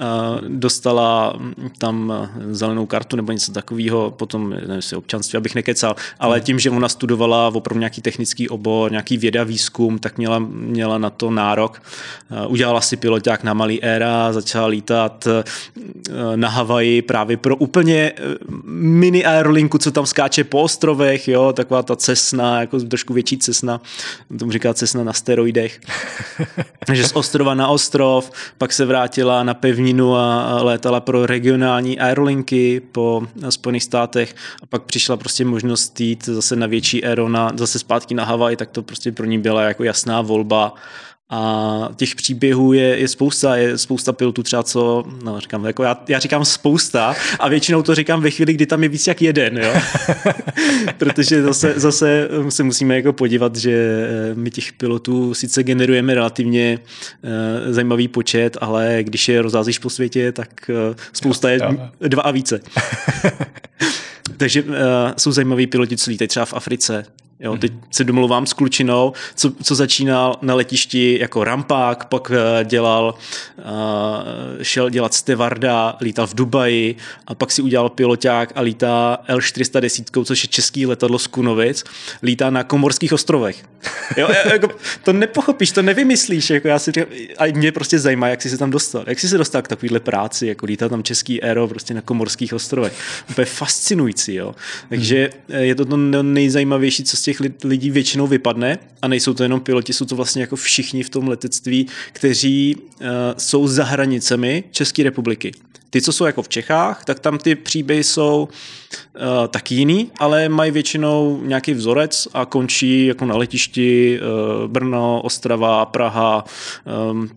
uh, 0.00 0.06
dostala 0.48 1.38
tam 1.78 2.12
zelenou 2.50 2.86
kartu 2.86 3.16
nebo 3.16 3.32
něco 3.32 3.52
takového, 3.52 4.10
potom 4.10 4.50
nevím, 4.50 4.70
jestli 4.70 4.96
občanství, 4.96 5.36
abych 5.36 5.54
nekecal, 5.54 5.96
ale 6.18 6.36
hmm. 6.36 6.44
tím, 6.44 6.58
že 6.58 6.70
ona 6.70 6.88
studovala 6.88 7.48
opravdu 7.54 7.78
nějaký 7.78 8.02
technický 8.02 8.48
obor, 8.48 8.90
nějaký 8.90 9.16
věda, 9.16 9.44
výzkum, 9.44 9.98
tak 9.98 10.18
měla, 10.18 10.38
měla 10.48 10.98
na 10.98 11.10
to 11.10 11.30
nárok. 11.30 11.82
Eh, 12.30 12.46
udělala 12.46 12.80
si 12.80 12.96
piloták 12.96 13.42
na 13.42 13.54
malý 13.54 13.82
éra, 13.82 14.32
začala 14.32 14.66
lítat 14.66 15.26
eh, 15.26 15.44
na 16.36 16.48
Havaji 16.48 17.02
právě 17.02 17.36
pro 17.36 17.56
úplně 17.56 18.12
eh, 18.16 18.22
mini 18.64 19.24
aerolinku, 19.24 19.78
co 19.78 19.90
tam 19.90 20.06
skáče 20.06 20.44
po 20.44 20.62
ostrovech, 20.62 21.28
jo, 21.28 21.52
taková 21.52 21.82
ta 21.82 21.96
cesna, 21.96 22.60
jako 22.60 22.80
trošku 22.80 23.14
větší 23.14 23.38
cesna, 23.38 23.80
tomu 24.38 24.52
říká 24.52 24.74
cesna 24.74 25.04
na 25.04 25.12
steroidech. 25.12 25.80
Takže 26.86 27.04
z 27.04 27.12
ostrova 27.12 27.54
na 27.54 27.68
ostrov, 27.68 28.30
pak 28.58 28.72
se 28.72 28.84
vrátila 28.84 29.42
na 29.42 29.54
pevninu 29.54 30.07
a 30.14 30.62
létala 30.62 31.00
pro 31.00 31.26
regionální 31.26 31.98
aerolinky 31.98 32.80
po 32.92 33.22
Spojených 33.50 33.82
státech 33.82 34.34
a 34.62 34.66
pak 34.66 34.82
přišla 34.82 35.16
prostě 35.16 35.44
možnost 35.44 36.00
jít 36.00 36.24
zase 36.24 36.56
na 36.56 36.66
větší 36.66 37.04
aero, 37.04 37.28
na, 37.28 37.52
zase 37.56 37.78
zpátky 37.78 38.14
na 38.14 38.24
Havaj, 38.24 38.56
tak 38.56 38.70
to 38.70 38.82
prostě 38.82 39.12
pro 39.12 39.26
ní 39.26 39.38
byla 39.38 39.62
jako 39.62 39.84
jasná 39.84 40.20
volba 40.20 40.74
a 41.30 41.88
těch 41.96 42.14
příběhů 42.14 42.72
je, 42.72 42.98
je 42.98 43.08
spousta, 43.08 43.56
je 43.56 43.78
spousta 43.78 44.12
pilotů 44.12 44.42
třeba 44.42 44.62
co, 44.62 45.04
no 45.24 45.40
říkám, 45.40 45.64
jako 45.64 45.82
já, 45.82 46.04
já 46.08 46.18
říkám 46.18 46.44
spousta 46.44 47.14
a 47.38 47.48
většinou 47.48 47.82
to 47.82 47.94
říkám 47.94 48.20
ve 48.20 48.30
chvíli, 48.30 48.52
kdy 48.52 48.66
tam 48.66 48.82
je 48.82 48.88
víc 48.88 49.06
jak 49.06 49.22
jeden, 49.22 49.58
jo. 49.58 49.74
Protože 50.98 51.42
zase, 51.42 51.74
zase 51.76 52.28
se 52.48 52.62
musíme 52.62 52.96
jako 52.96 53.12
podívat, 53.12 53.56
že 53.56 53.72
eh, 53.72 54.34
my 54.34 54.50
těch 54.50 54.72
pilotů 54.72 55.34
sice 55.34 55.62
generujeme 55.62 56.14
relativně 56.14 56.78
uh, 56.78 57.72
zajímavý 57.72 58.08
počet, 58.08 58.56
ale 58.60 58.98
když 59.02 59.28
je 59.28 59.42
rozházíš 59.42 59.78
po 59.78 59.90
světě, 59.90 60.32
tak 60.32 60.48
uh, 60.68 60.96
spousta 61.12 61.50
je 61.50 61.60
dva 62.00 62.22
a 62.22 62.30
více. 62.30 62.60
Takže 64.36 64.62
uh, 64.62 64.74
jsou 65.16 65.32
zajímaví 65.32 65.66
piloti, 65.66 65.96
co 65.96 66.10
lítají 66.10 66.28
třeba 66.28 66.46
v 66.46 66.54
Africe, 66.54 67.04
Jo, 67.40 67.56
teď 67.56 67.72
se 67.90 68.04
domluvám 68.04 68.46
s 68.46 68.52
klučinou, 68.52 69.12
co, 69.34 69.52
co 69.62 69.74
začínal 69.74 70.38
na 70.42 70.54
letišti 70.54 71.18
jako 71.20 71.44
rampák, 71.44 72.04
pak 72.04 72.32
eh, 72.34 72.64
dělal, 72.64 73.14
uh, 73.58 73.64
šel 74.62 74.90
dělat 74.90 75.14
stevarda, 75.14 75.96
lítal 76.00 76.26
v 76.26 76.34
Dubaji 76.34 76.96
a 77.26 77.34
pak 77.34 77.52
si 77.52 77.62
udělal 77.62 77.88
piloták 77.88 78.52
a 78.54 78.60
lítá 78.60 79.18
L410, 79.28 80.24
což 80.24 80.44
je 80.44 80.48
český 80.48 80.86
letadlo 80.86 81.18
z 81.18 81.26
Kunovic, 81.26 81.84
lítá 82.22 82.50
na 82.50 82.64
Komorských 82.64 83.12
ostrovech. 83.12 83.64
Jo, 84.16 84.28
jako, 84.52 84.68
to 85.04 85.12
nepochopíš, 85.12 85.70
to 85.70 85.82
nevymyslíš. 85.82 86.50
Jako 86.50 86.68
já 86.68 86.78
si 86.78 86.92
říkám, 86.92 87.08
a 87.38 87.44
mě 87.46 87.72
prostě 87.72 87.98
zajímá, 87.98 88.28
jak 88.28 88.42
jsi 88.42 88.50
se 88.50 88.58
tam 88.58 88.70
dostal. 88.70 89.04
Jak 89.06 89.18
jsi 89.18 89.28
se 89.28 89.38
dostal 89.38 89.62
k 89.62 89.68
takovéhle 89.68 90.00
práci, 90.00 90.46
jako 90.46 90.66
lítá 90.66 90.88
tam 90.88 91.02
český 91.02 91.42
aero 91.42 91.68
prostě 91.68 91.94
na 91.94 92.00
Komorských 92.00 92.54
ostrovech. 92.54 92.92
Úplně 93.30 93.44
fascinující, 93.44 94.34
jo. 94.34 94.54
Takže 94.88 95.30
hmm. 95.48 95.60
je 95.60 95.74
to 95.74 95.84
to 95.84 95.96
nejzajímavější, 96.22 97.04
co 97.04 97.16
z 97.16 97.27
těch 97.28 97.40
lidí 97.64 97.90
většinou 97.90 98.26
vypadne 98.26 98.78
a 99.02 99.08
nejsou 99.08 99.34
to 99.34 99.42
jenom 99.42 99.60
piloti, 99.60 99.92
jsou 99.92 100.04
to 100.04 100.16
vlastně 100.16 100.42
jako 100.42 100.56
všichni 100.56 101.02
v 101.02 101.10
tom 101.10 101.28
letectví, 101.28 101.86
kteří 102.12 102.76
uh, 102.76 103.06
jsou 103.38 103.68
za 103.68 103.84
hranicemi 103.84 104.64
České 104.70 105.02
republiky. 105.02 105.52
Ty, 105.90 106.02
co 106.02 106.12
jsou 106.12 106.24
jako 106.24 106.42
v 106.42 106.48
Čechách, 106.48 107.04
tak 107.04 107.20
tam 107.20 107.38
ty 107.38 107.54
příběhy 107.54 108.04
jsou 108.04 108.48
uh, 108.48 109.48
taky 109.48 109.74
jiný, 109.74 110.10
ale 110.18 110.48
mají 110.48 110.70
většinou 110.70 111.40
nějaký 111.44 111.72
vzorec 111.74 112.28
a 112.34 112.44
končí 112.44 113.06
jako 113.06 113.24
na 113.24 113.36
letišti 113.36 114.20
uh, 114.20 114.70
Brno, 114.70 115.20
Ostrava, 115.22 115.86
Praha, 115.86 116.44
um, 117.10 117.30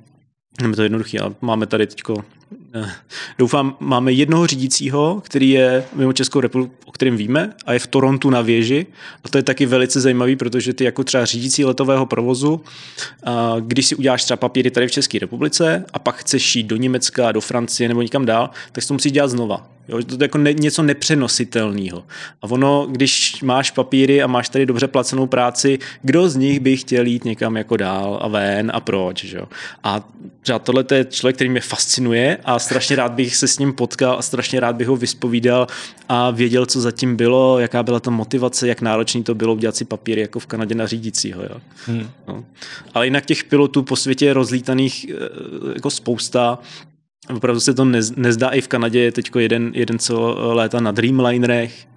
je 0.69 0.75
to 0.75 0.83
jednoduchý, 0.83 1.19
ale 1.19 1.35
máme 1.41 1.65
tady 1.67 1.87
teďko 1.87 2.23
doufám, 3.37 3.75
máme 3.79 4.11
jednoho 4.11 4.47
řídícího, 4.47 5.21
který 5.25 5.49
je 5.49 5.83
mimo 5.93 6.13
Českou 6.13 6.39
republiku, 6.39 6.73
o 6.85 6.91
kterém 6.91 7.17
víme, 7.17 7.53
a 7.65 7.73
je 7.73 7.79
v 7.79 7.87
Torontu 7.87 8.29
na 8.29 8.41
věži. 8.41 8.85
A 9.23 9.29
to 9.29 9.37
je 9.37 9.43
taky 9.43 9.65
velice 9.65 10.01
zajímavý, 10.01 10.35
protože 10.35 10.73
ty 10.73 10.83
jako 10.83 11.03
třeba 11.03 11.25
řídící 11.25 11.65
letového 11.65 12.05
provozu, 12.05 12.61
když 13.59 13.85
si 13.85 13.95
uděláš 13.95 14.23
třeba 14.23 14.37
papíry 14.37 14.71
tady 14.71 14.87
v 14.87 14.91
České 14.91 15.19
republice 15.19 15.85
a 15.93 15.99
pak 15.99 16.15
chceš 16.15 16.55
jít 16.55 16.63
do 16.63 16.75
Německa, 16.75 17.31
do 17.31 17.41
Francie 17.41 17.87
nebo 17.87 18.01
někam 18.01 18.25
dál, 18.25 18.49
tak 18.71 18.81
si 18.81 18.87
to 18.87 18.93
musíš 18.93 19.11
dělat 19.11 19.27
znova. 19.27 19.69
Jo, 19.91 20.03
to 20.03 20.13
je 20.13 20.17
jako 20.21 20.37
ne, 20.37 20.53
něco 20.53 20.83
nepřenositelného. 20.83 22.03
A 22.41 22.47
ono, 22.49 22.87
když 22.89 23.41
máš 23.41 23.71
papíry 23.71 24.21
a 24.21 24.27
máš 24.27 24.49
tady 24.49 24.65
dobře 24.65 24.87
placenou 24.87 25.27
práci, 25.27 25.79
kdo 26.01 26.29
z 26.29 26.35
nich 26.35 26.59
by 26.59 26.77
chtěl 26.77 27.05
jít 27.05 27.25
někam 27.25 27.57
jako 27.57 27.77
dál 27.77 28.19
a 28.21 28.27
ven 28.27 28.71
a 28.73 28.79
proč, 28.79 29.25
že 29.25 29.37
jo? 29.37 29.45
A 29.83 30.09
třeba 30.41 30.59
tohle 30.59 30.85
je 30.91 31.05
člověk, 31.05 31.35
který 31.35 31.49
mě 31.49 31.61
fascinuje 31.61 32.37
a 32.45 32.59
strašně 32.59 32.95
rád 32.95 33.11
bych 33.11 33.35
se 33.35 33.47
s 33.47 33.59
ním 33.59 33.73
potkal 33.73 34.15
a 34.19 34.21
strašně 34.21 34.59
rád 34.59 34.75
bych 34.75 34.87
ho 34.87 34.95
vyspovídal 34.95 35.67
a 36.09 36.31
věděl, 36.31 36.65
co 36.65 36.81
zatím 36.81 37.15
bylo, 37.15 37.59
jaká 37.59 37.83
byla 37.83 37.99
ta 37.99 38.11
motivace, 38.11 38.67
jak 38.67 38.81
náročný 38.81 39.23
to 39.23 39.35
bylo 39.35 39.53
udělat 39.53 39.75
si 39.75 39.85
papíry 39.85 40.21
jako 40.21 40.39
v 40.39 40.45
Kanadě 40.45 40.75
na 40.75 40.87
řídícího. 40.87 41.43
Jo? 41.43 41.61
Hmm. 41.85 42.09
No. 42.27 42.45
Ale 42.93 43.07
jinak 43.07 43.25
těch 43.25 43.43
pilotů 43.43 43.83
po 43.83 43.95
světě 43.95 44.25
je 44.25 44.33
rozlítaných 44.33 45.05
eh, 45.09 45.13
jako 45.75 45.89
spousta 45.89 46.59
Opravdu 47.29 47.59
se 47.59 47.73
to 47.73 47.85
nezdá 48.15 48.49
i 48.49 48.61
v 48.61 48.67
Kanadě, 48.67 48.99
je 48.99 49.11
teď 49.11 49.31
jeden, 49.39 49.71
jeden, 49.75 49.99
co 49.99 50.35
léta 50.53 50.79
na 50.79 50.91
Dreamlinerech, 50.91 51.87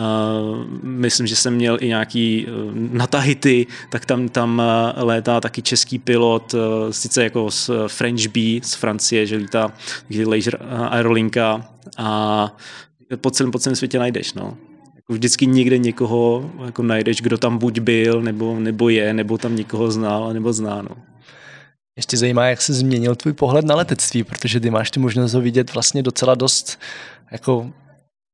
Uh, 0.00 0.64
myslím, 0.82 1.26
že 1.26 1.36
jsem 1.36 1.54
měl 1.54 1.78
i 1.80 1.88
nějaký 1.88 2.46
uh, 2.46 2.74
na 2.74 3.06
Tahiti, 3.06 3.66
tak 3.90 4.06
tam, 4.06 4.28
tam 4.28 4.62
uh, 4.96 5.04
létá 5.04 5.40
taky 5.40 5.62
český 5.62 5.98
pilot, 5.98 6.54
uh, 6.54 6.60
sice 6.90 7.24
jako 7.24 7.50
z 7.50 7.70
French 7.86 8.26
Bee 8.26 8.60
z 8.62 8.74
Francie, 8.74 9.26
že 9.26 9.36
lítá 9.36 9.72
laser 10.26 10.58
aerolinka 10.90 11.68
a 11.96 12.56
po 13.16 13.30
celém, 13.30 13.50
po 13.50 13.58
celém 13.58 13.76
světě 13.76 13.98
najdeš. 13.98 14.34
No. 14.34 14.56
Jako 14.96 15.12
vždycky 15.12 15.46
někde 15.46 15.78
někoho 15.78 16.50
jako 16.64 16.82
najdeš, 16.82 17.22
kdo 17.22 17.38
tam 17.38 17.58
buď 17.58 17.78
byl, 17.78 18.22
nebo, 18.22 18.60
nebo 18.60 18.88
je, 18.88 19.14
nebo 19.14 19.38
tam 19.38 19.56
někoho 19.56 19.90
znal, 19.90 20.32
nebo 20.32 20.52
zná. 20.52 20.82
No. 20.82 20.96
Ještě 21.98 22.16
zajímá, 22.16 22.46
jak 22.46 22.62
se 22.62 22.74
změnil 22.74 23.16
tvůj 23.16 23.32
pohled 23.32 23.64
na 23.64 23.74
letectví, 23.74 24.24
protože 24.24 24.60
ty 24.60 24.70
máš 24.70 24.90
tu 24.90 25.00
možnost 25.00 25.34
ho 25.34 25.40
vidět 25.40 25.74
vlastně 25.74 26.02
docela 26.02 26.34
dost 26.34 26.80
jako 27.30 27.72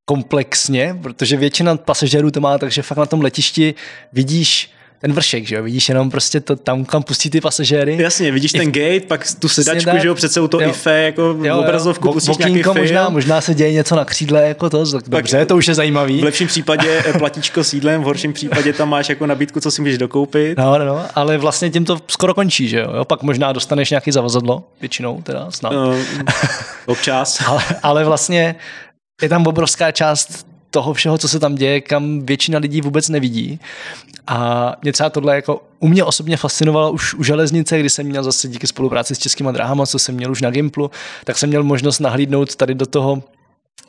komplexně, 0.05 0.99
protože 1.03 1.37
většina 1.37 1.77
pasažérů 1.77 2.31
to 2.31 2.41
má 2.41 2.59
tak, 2.59 2.73
že 2.73 2.83
fakt 2.83 2.99
na 2.99 3.07
tom 3.07 3.23
letišti 3.23 3.75
vidíš 4.12 4.71
ten 5.05 5.13
vršek, 5.13 5.47
že 5.47 5.57
jo, 5.57 5.63
vidíš 5.63 5.89
jenom 5.89 6.11
prostě 6.11 6.41
to 6.41 6.57
tam, 6.57 6.85
kam 6.85 7.03
pustí 7.03 7.31
ty 7.31 7.41
pasažéry. 7.41 7.97
Jasně, 8.03 8.33
vidíš 8.33 8.53
ten 8.53 8.73
gate, 8.73 9.01
pak 9.01 9.27
tu 9.39 9.49
sedačku, 9.49 9.91
tak, 9.91 10.01
že 10.01 10.09
jo, 10.09 10.15
před 10.15 10.33
sebou 10.33 10.49
to 10.49 10.61
jo. 10.61 10.69
IFE, 10.69 11.03
jako 11.03 11.37
jo, 11.43 11.59
obrazovku, 11.59 12.13
pustíš 12.13 12.37
nějaký 12.37 12.63
film. 12.63 12.77
možná, 12.79 13.09
možná 13.09 13.41
se 13.41 13.55
děje 13.55 13.73
něco 13.73 13.97
na 13.97 14.05
křídle, 14.05 14.49
jako 14.49 14.71
to, 14.71 14.91
tak 14.93 15.09
dobře, 15.09 15.47
to 15.47 15.57
už 15.57 15.69
je 15.69 15.75
zajímavý. 15.75 16.21
V 16.21 16.25
lepším 16.25 16.49
případě 16.49 17.03
eh, 17.07 17.19
platíčko 17.19 17.65
sídlem, 17.65 18.03
v 18.03 18.05
horším 18.05 18.33
případě 18.33 18.73
tam 18.73 18.89
máš 18.89 19.09
jako 19.09 19.27
nabídku, 19.27 19.61
co 19.61 19.71
si 19.71 19.83
můžeš 19.83 19.99
dokoupit. 19.99 20.59
No, 20.59 20.79
no, 20.79 20.85
no, 20.85 21.03
ale 21.15 21.39
vlastně 21.39 21.71
tím 21.71 21.85
to 21.85 21.99
skoro 22.09 22.35
končí, 22.35 22.69
že 22.69 22.81
jo, 22.81 23.05
pak 23.05 23.23
možná 23.23 23.53
dostaneš 23.53 23.91
nějaký 23.91 24.13
zavazadlo, 24.13 24.65
většinou 24.81 25.23
teda, 25.23 25.51
snad. 25.51 25.73
No, 25.73 25.95
občas. 26.87 27.41
ale, 27.47 27.63
ale 27.83 28.05
vlastně 28.05 28.55
je 29.23 29.29
tam 29.29 29.47
obrovská 29.47 29.93
část 29.93 30.54
toho 30.75 30.95
všeho, 30.95 31.18
co 31.18 31.29
se 31.29 31.41
tam 31.41 31.55
děje, 31.55 31.81
kam 31.81 32.27
většina 32.27 32.59
lidí 32.59 32.81
vůbec 32.81 33.09
nevidí. 33.09 33.61
A 34.27 34.72
mě 34.83 34.93
třeba 34.93 35.11
tohle 35.11 35.35
jako 35.35 35.62
u 35.79 35.89
mě 35.89 36.05
osobně 36.05 36.37
fascinovalo 36.37 36.93
už 36.93 37.14
u 37.14 37.22
železnice, 37.22 37.81
kdy 37.81 37.91
jsem 37.91 38.07
měl 38.07 38.22
zase 38.22 38.49
díky 38.49 38.66
spolupráci 38.66 39.14
s 39.14 39.18
českýma 39.18 39.53
dráhama, 39.53 39.87
co 39.87 39.99
jsem 39.99 40.14
měl 40.14 40.31
už 40.31 40.43
na 40.43 40.51
Gimplu, 40.51 40.91
tak 41.25 41.39
jsem 41.39 41.49
měl 41.49 41.62
možnost 41.62 41.99
nahlídnout 41.99 42.57
tady 42.57 42.75
do 42.75 42.87
toho 42.87 43.22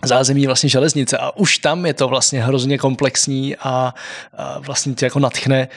zázemí 0.04 0.46
vlastně 0.46 0.70
železnice 0.70 1.18
a 1.18 1.32
už 1.38 1.58
tam 1.58 1.86
je 1.86 1.94
to 1.94 2.08
vlastně 2.08 2.44
hrozně 2.44 2.78
komplexní 2.78 3.56
a, 3.56 3.94
a 4.38 4.60
vlastně 4.60 4.94
tě 4.94 5.06
jako 5.06 5.20
natchne 5.20 5.68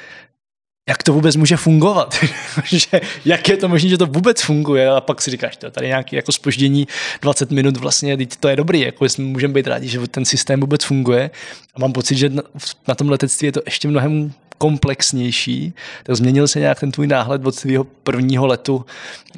jak 0.88 1.02
to 1.02 1.12
vůbec 1.12 1.36
může 1.36 1.56
fungovat, 1.56 2.14
že, 2.64 3.00
jak 3.24 3.48
je 3.48 3.56
to 3.56 3.68
možné, 3.68 3.88
že 3.88 3.98
to 3.98 4.06
vůbec 4.06 4.42
funguje? 4.42 4.90
A 4.90 5.00
pak 5.00 5.22
si 5.22 5.30
říkáš, 5.30 5.56
to 5.56 5.70
tady 5.70 5.86
nějaké 5.86 6.16
jako 6.16 6.32
spoždění 6.32 6.88
20 7.22 7.50
minut 7.50 7.76
vlastně, 7.76 8.16
teď 8.16 8.36
to 8.36 8.48
je 8.48 8.56
dobrý, 8.56 8.80
jako 8.80 9.06
můžeme 9.18 9.54
být 9.54 9.66
rádi, 9.66 9.88
že 9.88 10.08
ten 10.08 10.24
systém 10.24 10.60
vůbec 10.60 10.84
funguje. 10.84 11.30
A 11.74 11.80
mám 11.80 11.92
pocit, 11.92 12.16
že 12.16 12.28
na, 12.28 12.42
na 12.88 12.94
tom 12.94 13.08
letectví 13.08 13.46
je 13.46 13.52
to 13.52 13.60
ještě 13.66 13.88
mnohem 13.88 14.32
komplexnější, 14.58 15.72
tak 16.02 16.16
změnil 16.16 16.48
se 16.48 16.60
nějak 16.60 16.80
ten 16.80 16.92
tvůj 16.92 17.06
náhled 17.06 17.46
od 17.46 17.60
tvého 17.60 17.84
prvního 17.84 18.46
letu 18.46 18.86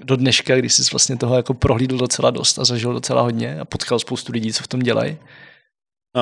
do 0.04 0.16
dneška, 0.16 0.56
kdy 0.56 0.68
jsi 0.68 0.82
vlastně 0.92 1.16
toho 1.16 1.36
jako 1.36 1.54
prohlídl 1.54 1.98
docela 1.98 2.30
dost 2.30 2.58
a 2.58 2.64
zažil 2.64 2.92
docela 2.92 3.22
hodně 3.22 3.60
a 3.60 3.64
potkal 3.64 3.98
spoustu 3.98 4.32
lidí, 4.32 4.52
co 4.52 4.62
v 4.62 4.68
tom 4.68 4.80
dělají? 4.80 5.16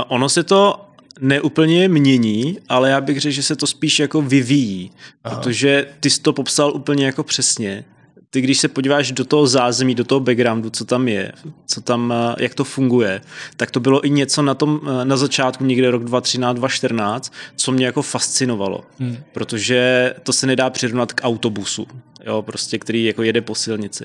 Ono 0.08 0.28
se 0.28 0.42
to 0.42 0.87
neúplně 1.20 1.88
mění, 1.88 2.58
ale 2.68 2.90
já 2.90 3.00
bych 3.00 3.20
řekl, 3.20 3.34
že 3.34 3.42
se 3.42 3.56
to 3.56 3.66
spíš 3.66 3.98
jako 3.98 4.22
vyvíjí, 4.22 4.90
Aha. 5.24 5.36
protože 5.36 5.86
ty 6.00 6.10
jsi 6.10 6.20
to 6.20 6.32
popsal 6.32 6.72
úplně 6.74 7.06
jako 7.06 7.22
přesně. 7.22 7.84
Ty, 8.30 8.40
když 8.40 8.58
se 8.58 8.68
podíváš 8.68 9.12
do 9.12 9.24
toho 9.24 9.46
zázemí, 9.46 9.94
do 9.94 10.04
toho 10.04 10.20
backgroundu, 10.20 10.70
co 10.70 10.84
tam 10.84 11.08
je, 11.08 11.32
co 11.66 11.80
tam, 11.80 12.12
eh, 12.12 12.34
jak 12.42 12.54
to 12.54 12.64
funguje, 12.64 13.20
tak 13.56 13.70
to 13.70 13.80
bylo 13.80 14.06
i 14.06 14.10
něco 14.10 14.42
na 14.42 14.54
tom, 14.54 14.80
eh, 14.86 15.04
na 15.04 15.16
začátku, 15.16 15.64
někde 15.64 15.90
rok 15.90 16.04
2013, 16.04 16.56
2014, 16.56 17.32
co 17.56 17.72
mě 17.72 17.86
jako 17.86 18.02
fascinovalo, 18.02 18.84
hmm. 18.98 19.16
protože 19.32 20.14
to 20.22 20.32
se 20.32 20.46
nedá 20.46 20.70
přirovnat 20.70 21.12
k 21.12 21.24
autobusu, 21.24 21.86
jo, 22.26 22.42
prostě, 22.42 22.78
který 22.78 23.04
jako 23.04 23.22
jede 23.22 23.40
po 23.40 23.54
silnici. 23.54 24.04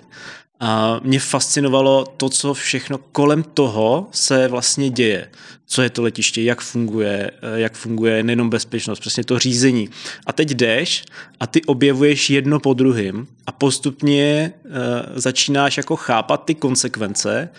A 0.60 1.00
mě 1.04 1.20
fascinovalo 1.20 2.06
to, 2.18 2.30
co 2.30 2.54
všechno 2.54 2.98
kolem 2.98 3.44
toho 3.44 4.08
se 4.12 4.48
vlastně 4.48 4.90
děje. 4.90 5.30
Co 5.66 5.82
je 5.82 5.90
to 5.90 6.02
letiště, 6.02 6.42
jak 6.42 6.62
funguje, 6.62 7.32
eh, 7.42 7.60
jak 7.60 7.74
funguje 7.74 8.24
nejenom 8.24 8.50
bezpečnost, 8.50 9.00
přesně 9.00 9.24
to 9.24 9.40
řízení. 9.40 9.90
A 10.26 10.34
teď 10.34 10.50
jdeš 10.50 11.06
a 11.40 11.48
ty 11.48 11.64
objevuješ 11.64 12.30
jedno 12.30 12.60
po 12.60 12.74
druhém 12.74 13.28
a 13.48 13.52
postupně 13.52 14.54
uh, 14.66 14.72
začínáš 15.16 15.78
jako 15.78 15.96
chápat 15.96 16.46
ty 16.46 16.56
konsekvence, 16.56 17.50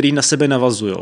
který 0.00 0.12
na 0.12 0.22
sebe 0.22 0.48
navazují. 0.48 0.94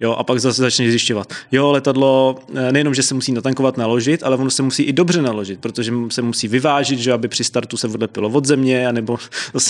Jo, 0.00 0.12
a 0.12 0.24
pak 0.24 0.40
zase 0.40 0.62
začneš 0.62 0.90
zjišťovat. 0.90 1.34
Jo, 1.52 1.70
letadlo 1.72 2.38
eh, 2.54 2.72
nejenom, 2.72 2.94
že 2.94 3.02
se 3.02 3.14
musí 3.14 3.32
natankovat, 3.32 3.76
naložit, 3.76 4.22
ale 4.22 4.36
ono 4.36 4.50
se 4.50 4.62
musí 4.62 4.82
i 4.82 4.92
dobře 4.92 5.22
naložit, 5.22 5.60
protože 5.60 5.92
se 6.08 6.22
musí 6.22 6.48
vyvážit, 6.48 6.98
že 6.98 7.12
aby 7.12 7.28
při 7.28 7.44
startu 7.44 7.76
se 7.76 7.88
odlepilo 7.88 8.28
od 8.28 8.44
země, 8.44 8.88
anebo 8.88 9.18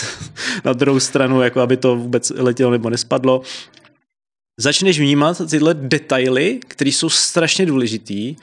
na 0.64 0.72
druhou 0.72 1.00
stranu, 1.00 1.42
jako 1.42 1.60
aby 1.60 1.76
to 1.76 1.96
vůbec 1.96 2.32
letělo 2.36 2.70
nebo 2.70 2.90
nespadlo. 2.90 3.42
Začneš 4.60 5.00
vnímat 5.00 5.42
tyhle 5.50 5.74
detaily, 5.74 6.60
které 6.68 6.90
jsou 6.90 7.10
strašně 7.10 7.66
důležitý 7.66 8.36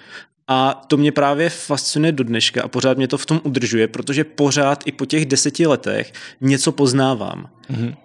a 0.48 0.84
to 0.88 0.98
mě 0.98 1.12
právě 1.12 1.50
fascinuje 1.50 2.12
do 2.12 2.24
dneška 2.24 2.64
a 2.64 2.68
pořád 2.68 2.98
mě 2.98 3.08
to 3.08 3.18
v 3.18 3.26
tom 3.26 3.42
udržuje, 3.44 3.88
protože 3.88 4.24
pořád 4.24 4.84
i 4.86 4.92
po 4.92 5.06
těch 5.06 5.26
deseti 5.26 5.68
letech 5.68 6.14
něco 6.42 6.72
poznávám. 6.72 7.50
Mm-hmm 7.72 8.03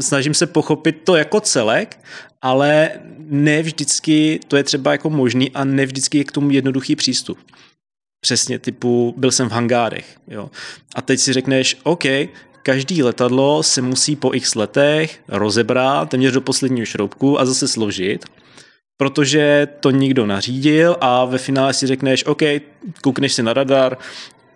snažím 0.00 0.34
se 0.34 0.46
pochopit 0.46 0.92
to 1.04 1.16
jako 1.16 1.40
celek, 1.40 1.98
ale 2.42 2.90
ne 3.18 3.62
vždycky 3.62 4.40
to 4.48 4.56
je 4.56 4.64
třeba 4.64 4.92
jako 4.92 5.10
možný 5.10 5.50
a 5.50 5.64
ne 5.64 5.86
vždycky 5.86 6.18
je 6.18 6.24
k 6.24 6.32
tomu 6.32 6.50
jednoduchý 6.50 6.96
přístup. 6.96 7.38
Přesně 8.20 8.58
typu 8.58 9.14
byl 9.16 9.30
jsem 9.30 9.48
v 9.48 9.52
hangárech. 9.52 10.16
Jo. 10.28 10.50
A 10.94 11.02
teď 11.02 11.20
si 11.20 11.32
řekneš, 11.32 11.76
OK, 11.82 12.04
každý 12.62 13.02
letadlo 13.02 13.62
se 13.62 13.82
musí 13.82 14.16
po 14.16 14.34
x 14.34 14.54
letech 14.54 15.20
rozebrat 15.28 16.10
téměř 16.10 16.32
do 16.32 16.40
posledního 16.40 16.86
šroubku 16.86 17.40
a 17.40 17.44
zase 17.44 17.68
složit, 17.68 18.24
protože 18.96 19.68
to 19.80 19.90
nikdo 19.90 20.26
nařídil 20.26 20.96
a 21.00 21.24
ve 21.24 21.38
finále 21.38 21.74
si 21.74 21.86
řekneš, 21.86 22.24
OK, 22.24 22.42
koukneš 23.02 23.32
si 23.32 23.42
na 23.42 23.52
radar, 23.52 23.98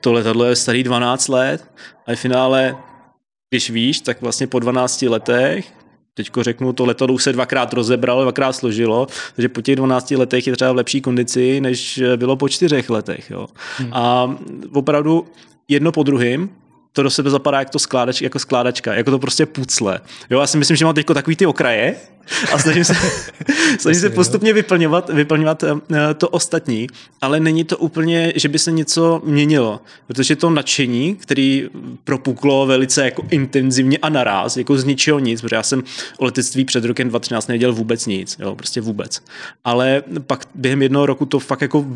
to 0.00 0.12
letadlo 0.12 0.44
je 0.44 0.56
starý 0.56 0.82
12 0.82 1.28
let 1.28 1.64
a 2.06 2.10
ve 2.10 2.16
finále 2.16 2.76
když 3.50 3.70
víš, 3.70 4.00
tak 4.00 4.22
vlastně 4.22 4.46
po 4.46 4.58
12 4.58 5.02
letech 5.02 5.72
teďko 6.14 6.42
řeknu, 6.42 6.72
to 6.72 6.84
letadlo 6.84 7.14
už 7.14 7.22
se 7.22 7.32
dvakrát 7.32 7.72
rozebralo, 7.72 8.22
dvakrát 8.22 8.52
složilo, 8.52 9.06
takže 9.34 9.48
po 9.48 9.62
těch 9.62 9.76
12 9.76 10.10
letech 10.10 10.46
je 10.46 10.52
třeba 10.52 10.72
v 10.72 10.76
lepší 10.76 11.00
kondici, 11.00 11.60
než 11.60 12.02
bylo 12.16 12.36
po 12.36 12.48
čtyřech 12.48 12.90
letech. 12.90 13.30
Jo. 13.30 13.46
Hmm. 13.78 13.90
A 13.92 14.36
opravdu 14.72 15.26
jedno 15.68 15.92
po 15.92 16.02
druhém 16.02 16.48
to 16.92 17.02
do 17.02 17.10
sebe 17.10 17.30
zapadá 17.30 17.58
jako, 17.58 17.70
to 17.70 17.78
skládač, 17.78 18.22
jako 18.22 18.38
skládačka, 18.38 18.94
jako 18.94 19.10
to 19.10 19.18
prostě 19.18 19.46
pucle. 19.46 20.00
Jo, 20.30 20.40
já 20.40 20.46
si 20.46 20.58
myslím, 20.58 20.76
že 20.76 20.84
mám 20.84 20.94
teď 20.94 21.06
takový 21.06 21.36
ty 21.36 21.46
okraje 21.46 21.96
a 22.52 22.58
snažím 22.58 22.84
se, 22.84 22.94
snažím 23.78 24.00
se 24.00 24.10
postupně 24.10 24.52
vyplňovat, 24.52 25.10
vyplňovat 25.10 25.64
eh, 25.64 26.14
to 26.14 26.28
ostatní, 26.28 26.86
ale 27.20 27.40
není 27.40 27.64
to 27.64 27.78
úplně, 27.78 28.32
že 28.36 28.48
by 28.48 28.58
se 28.58 28.72
něco 28.72 29.22
měnilo, 29.24 29.80
protože 30.06 30.36
to 30.36 30.50
nadšení, 30.50 31.16
který 31.16 31.68
propuklo 32.04 32.66
velice 32.66 33.04
jako 33.04 33.22
intenzivně 33.30 33.98
a 33.98 34.08
naraz, 34.08 34.56
jako 34.56 34.78
z 34.78 34.84
ničeho 34.84 35.18
nic, 35.18 35.40
protože 35.40 35.56
já 35.56 35.62
jsem 35.62 35.82
o 36.18 36.24
letectví 36.24 36.64
před 36.64 36.84
rokem 36.84 37.08
2013 37.08 37.46
nedělal 37.46 37.74
vůbec 37.74 38.06
nic, 38.06 38.36
jo, 38.38 38.54
prostě 38.54 38.80
vůbec. 38.80 39.22
Ale 39.64 40.02
pak 40.26 40.44
během 40.54 40.82
jednoho 40.82 41.06
roku 41.06 41.26
to 41.26 41.38
fakt 41.38 41.60
jako 41.60 41.86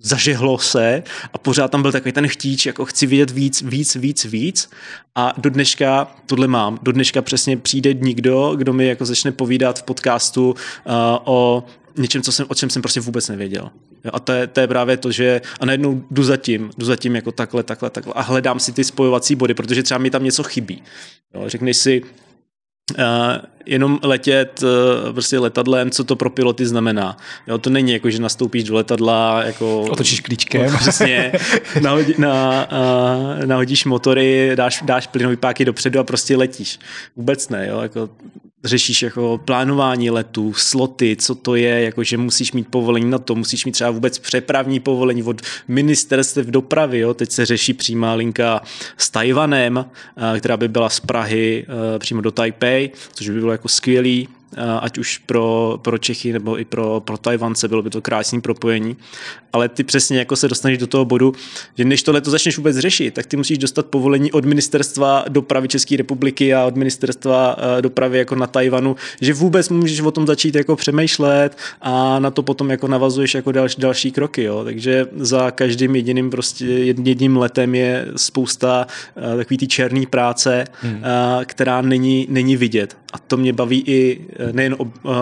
zažehlo 0.00 0.58
se 0.58 1.02
a 1.32 1.38
pořád 1.38 1.70
tam 1.70 1.82
byl 1.82 1.92
takový 1.92 2.12
ten 2.12 2.28
chtíč, 2.28 2.66
jako 2.66 2.84
chci 2.84 3.06
vidět 3.06 3.30
víc, 3.30 3.62
víc, 3.62 3.94
víc, 3.96 4.24
víc 4.24 4.70
a 5.16 5.32
do 5.38 5.50
dneška 5.50 6.14
tohle 6.26 6.48
mám. 6.48 6.78
Do 6.82 6.92
dneška 6.92 7.22
přesně 7.22 7.56
přijde 7.56 7.94
někdo, 7.94 8.54
kdo 8.56 8.72
mi 8.72 8.86
jako 8.86 9.04
začne 9.04 9.32
povídat 9.32 9.73
v 9.78 9.82
podcastu 9.82 10.50
uh, 10.50 10.54
o 11.24 11.64
něčem, 11.96 12.22
co 12.22 12.32
jsem, 12.32 12.46
o 12.48 12.54
čem 12.54 12.70
jsem 12.70 12.82
prostě 12.82 13.00
vůbec 13.00 13.28
nevěděl. 13.28 13.70
Jo, 14.04 14.10
a 14.14 14.20
to 14.20 14.32
je, 14.32 14.46
to 14.46 14.60
je 14.60 14.66
právě 14.66 14.96
to, 14.96 15.12
že 15.12 15.40
a 15.60 15.66
najednou 15.66 16.04
jdu 16.10 16.22
za 16.24 16.36
tím, 16.36 16.70
jdu 16.78 16.86
za 16.86 16.96
tím 16.96 17.16
jako 17.16 17.32
takhle, 17.32 17.62
takhle, 17.62 17.90
takhle 17.90 18.14
a 18.16 18.22
hledám 18.22 18.60
si 18.60 18.72
ty 18.72 18.84
spojovací 18.84 19.34
body, 19.34 19.54
protože 19.54 19.82
třeba 19.82 19.98
mi 19.98 20.10
tam 20.10 20.24
něco 20.24 20.42
chybí. 20.42 20.82
Jo, 21.34 21.42
řekneš 21.46 21.76
si, 21.76 22.02
Uh, 22.98 23.44
jenom 23.66 23.98
letět 24.02 24.62
uh, 24.62 25.12
prostě 25.12 25.38
letadlem, 25.38 25.90
co 25.90 26.04
to 26.04 26.16
pro 26.16 26.30
piloty 26.30 26.66
znamená. 26.66 27.16
Jo, 27.46 27.58
to 27.58 27.70
není 27.70 27.92
jako, 27.92 28.10
že 28.10 28.22
nastoupíš 28.22 28.64
do 28.64 28.74
letadla, 28.74 29.42
jako... 29.42 29.80
Otočíš 29.80 30.20
klíčkem. 30.20 30.76
Přesně, 30.78 31.32
nahodí, 31.82 32.14
na, 32.18 32.66
uh, 32.72 33.46
nahodíš 33.46 33.84
motory, 33.84 34.52
dáš, 34.54 34.82
dáš 34.82 35.06
plynový 35.06 35.36
páky 35.36 35.64
dopředu 35.64 36.00
a 36.00 36.04
prostě 36.04 36.36
letíš. 36.36 36.78
Vůbec 37.16 37.48
ne, 37.48 37.66
jo, 37.68 37.80
jako 37.80 38.08
řešíš 38.64 39.02
jako 39.02 39.40
plánování 39.44 40.10
letů, 40.10 40.52
sloty, 40.52 41.16
co 41.16 41.34
to 41.34 41.54
je, 41.54 41.82
jako 41.82 42.04
že 42.04 42.16
musíš 42.16 42.52
mít 42.52 42.68
povolení 42.68 43.10
na 43.10 43.18
to, 43.18 43.34
musíš 43.34 43.64
mít 43.64 43.72
třeba 43.72 43.90
vůbec 43.90 44.18
přepravní 44.18 44.80
povolení 44.80 45.22
od 45.22 45.42
ministerstev 45.68 46.46
dopravy, 46.46 46.98
jo? 46.98 47.14
teď 47.14 47.30
se 47.30 47.46
řeší 47.46 47.74
přímá 47.74 48.14
linka 48.14 48.62
s 48.96 49.10
Tajvanem, 49.10 49.84
která 50.38 50.56
by 50.56 50.68
byla 50.68 50.88
z 50.88 51.00
Prahy 51.00 51.66
přímo 51.98 52.20
do 52.20 52.30
Taipei, 52.30 52.90
což 53.12 53.28
by 53.28 53.40
bylo 53.40 53.52
jako 53.52 53.68
skvělý, 53.68 54.28
ať 54.80 54.98
už 54.98 55.18
pro, 55.18 55.78
pro 55.82 55.98
Čechy 55.98 56.32
nebo 56.32 56.58
i 56.58 56.64
pro, 56.64 57.00
pro 57.00 57.18
Tajvance, 57.18 57.68
bylo 57.68 57.82
by 57.82 57.90
to 57.90 58.02
krásné 58.02 58.40
propojení. 58.40 58.96
Ale 59.54 59.68
ty 59.68 59.84
přesně 59.84 60.18
jako 60.18 60.36
se 60.36 60.48
dostaneš 60.48 60.78
do 60.78 60.86
toho 60.86 61.04
bodu, 61.04 61.32
že 61.78 61.84
než 61.84 62.02
tohle 62.02 62.20
to 62.20 62.30
začneš 62.30 62.56
vůbec 62.56 62.76
řešit, 62.76 63.14
tak 63.14 63.26
ty 63.26 63.36
musíš 63.36 63.58
dostat 63.58 63.86
povolení 63.86 64.32
od 64.32 64.44
ministerstva 64.44 65.24
dopravy 65.28 65.68
České 65.68 65.96
republiky 65.96 66.54
a 66.54 66.64
od 66.64 66.76
ministerstva 66.76 67.56
eh, 67.58 67.82
dopravy 67.82 68.18
jako 68.18 68.34
na 68.34 68.46
Tajvanu, 68.46 68.96
že 69.20 69.34
vůbec 69.34 69.68
můžeš 69.68 70.00
o 70.00 70.10
tom 70.10 70.26
začít 70.26 70.54
jako 70.54 70.76
přemýšlet 70.76 71.56
a 71.80 72.18
na 72.18 72.30
to 72.30 72.42
potom 72.42 72.70
jako 72.70 72.88
navazuješ 72.88 73.34
jako 73.34 73.52
další, 73.52 73.80
další 73.80 74.12
kroky. 74.12 74.42
Jo. 74.42 74.64
Takže 74.64 75.06
za 75.16 75.50
každým 75.50 75.96
jediným 75.96 76.30
prostě 76.30 76.64
jedním 76.64 77.36
letem 77.36 77.74
je 77.74 78.06
spousta 78.16 78.86
uh, 79.16 79.36
takový 79.36 79.58
ty 79.58 79.66
černý 79.66 80.06
práce, 80.06 80.64
hmm. 80.80 80.94
uh, 80.94 81.00
která 81.44 81.82
není, 81.82 82.26
není 82.30 82.56
vidět. 82.56 82.96
A 83.12 83.18
to 83.18 83.36
mě 83.36 83.52
baví 83.52 83.84
i 83.86 84.20
nejen 84.52 84.76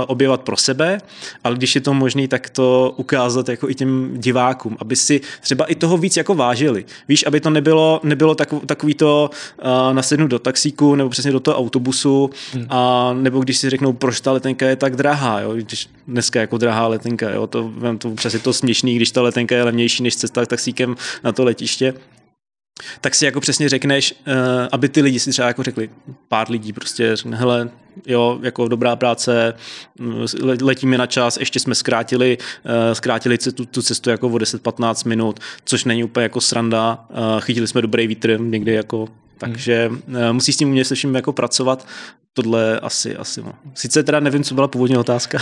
objevat 0.07 0.43
pro 0.43 0.57
sebe, 0.57 0.99
ale 1.45 1.57
když 1.57 1.75
je 1.75 1.81
to 1.81 1.95
možné, 1.95 2.29
tak 2.29 2.51
to 2.51 2.95
ukázat 2.97 3.49
jako 3.49 3.71
i 3.71 3.75
těm 3.75 4.15
divákům, 4.23 4.77
aby 4.81 4.97
si 4.97 5.21
třeba 5.41 5.65
i 5.65 5.75
toho 5.75 5.99
víc 5.99 6.17
jako 6.17 6.35
vážili. 6.35 6.85
Víš, 7.09 7.27
aby 7.27 7.41
to 7.41 7.51
nebylo, 7.51 8.01
nebylo 8.03 8.35
takový, 8.35 8.67
takový 8.67 8.95
to 8.95 9.31
uh, 9.65 9.95
nasednout 9.95 10.31
do 10.31 10.39
taxíku 10.39 10.95
nebo 10.95 11.11
přesně 11.11 11.33
do 11.33 11.41
toho 11.41 11.59
autobusu 11.59 12.31
hmm. 12.53 12.67
a 12.69 13.13
nebo 13.13 13.41
když 13.41 13.59
si 13.59 13.71
řeknou, 13.71 13.93
proč 13.93 14.21
ta 14.21 14.33
letenka 14.33 14.69
je 14.69 14.77
tak 14.77 14.97
drahá, 14.97 15.41
jo? 15.41 15.55
když 15.55 15.89
dneska 16.09 16.41
jako 16.41 16.59
drahá 16.59 16.87
letenka, 16.87 17.31
jo? 17.31 17.47
To, 17.47 17.73
to 17.99 18.11
přesně 18.11 18.39
to 18.39 18.53
směšný, 18.53 18.97
když 18.97 19.11
ta 19.11 19.23
letenka 19.23 19.55
je 19.55 19.63
levnější 19.63 20.03
než 20.03 20.17
cesta 20.17 20.47
taxíkem 20.47 20.97
na 21.25 21.33
to 21.33 21.45
letiště, 21.45 21.95
tak 23.01 23.15
si 23.15 23.25
jako 23.25 23.41
přesně 23.41 23.69
řekneš, 23.69 24.15
uh, 24.27 24.35
aby 24.73 24.89
ty 24.89 25.03
lidi 25.03 25.21
si 25.21 25.31
třeba 25.31 25.49
jako 25.49 25.63
řekli, 25.63 25.91
pár 26.29 26.51
lidí 26.51 26.73
prostě 26.73 27.17
řekne, 27.17 27.37
hele, 27.37 27.71
jo, 28.07 28.39
jako 28.43 28.69
dobrá 28.69 28.97
práce, 28.97 29.55
mm, 29.99 30.27
letíme 30.63 30.99
na 30.99 31.07
čas, 31.07 31.37
ještě 31.37 31.61
jsme 31.61 31.75
zkrátili, 31.75 32.39
uh, 32.65 32.73
zkrátili 32.93 33.39
tu, 33.39 33.67
tu 33.67 33.83
cestu 33.83 34.11
jako 34.11 34.27
o 34.27 34.39
10-15 34.39 35.09
minut, 35.09 35.41
což 35.65 35.85
není 35.85 36.05
úplně 36.05 36.23
jako 36.23 36.41
sranda, 36.41 37.05
uh, 37.11 37.41
chytili 37.41 37.67
jsme 37.69 37.83
dobrý 37.83 38.07
vítr 38.07 38.41
někdy 38.41 38.73
jako 38.73 39.09
takže 39.47 39.89
hmm. 39.89 40.33
musí 40.33 40.53
s 40.53 40.57
tím 40.57 40.69
umět 40.69 40.85
se 40.85 40.95
vším 40.95 41.15
jako 41.15 41.33
pracovat 41.33 41.87
tohle 42.35 42.81
asi, 42.81 43.17
asi 43.17 43.43
no. 43.43 43.53
Sice 43.75 44.03
teda 44.03 44.21
nevím, 44.21 44.45
co 44.45 44.55
byla 44.55 44.69
původní 44.69 44.97
otázka. 44.97 45.39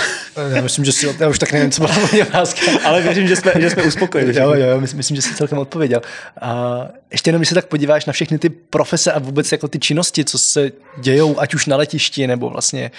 Já 0.55 0.63
myslím, 0.63 0.85
že 0.85 0.93
si, 0.93 1.17
já 1.19 1.29
už 1.29 1.39
tak 1.39 1.53
nevím, 1.53 1.71
co 1.71 1.83
byla 1.83 1.95
původní 1.95 2.23
otázka. 2.23 2.61
Ale 2.85 3.03
věřím, 3.03 3.29
že 3.29 3.37
jsme, 3.37 3.53
že 3.59 3.71
jsme 3.71 3.83
uspokojili. 3.83 4.39
Jo, 4.39 4.55
jo, 4.55 4.81
myslím, 4.81 4.97
myslím, 4.97 5.17
že 5.17 5.23
jsi 5.23 5.35
celkem 5.35 5.59
odpověděl. 5.59 6.03
A 6.41 6.81
ještě 7.11 7.29
jenom, 7.29 7.41
když 7.41 7.49
se 7.49 7.55
tak 7.55 7.67
podíváš 7.67 8.07
na 8.07 8.13
všechny 8.13 8.39
ty 8.39 8.49
profese 8.49 9.13
a 9.13 9.19
vůbec 9.19 9.53
jako 9.53 9.69
ty 9.69 9.79
činnosti, 9.79 10.25
co 10.25 10.39
se 10.39 10.73
dějou, 11.01 11.41
ať 11.41 11.55
už 11.55 11.67
na 11.67 11.77
letišti, 11.77 12.27
nebo 12.27 12.51
vlastně 12.51 12.91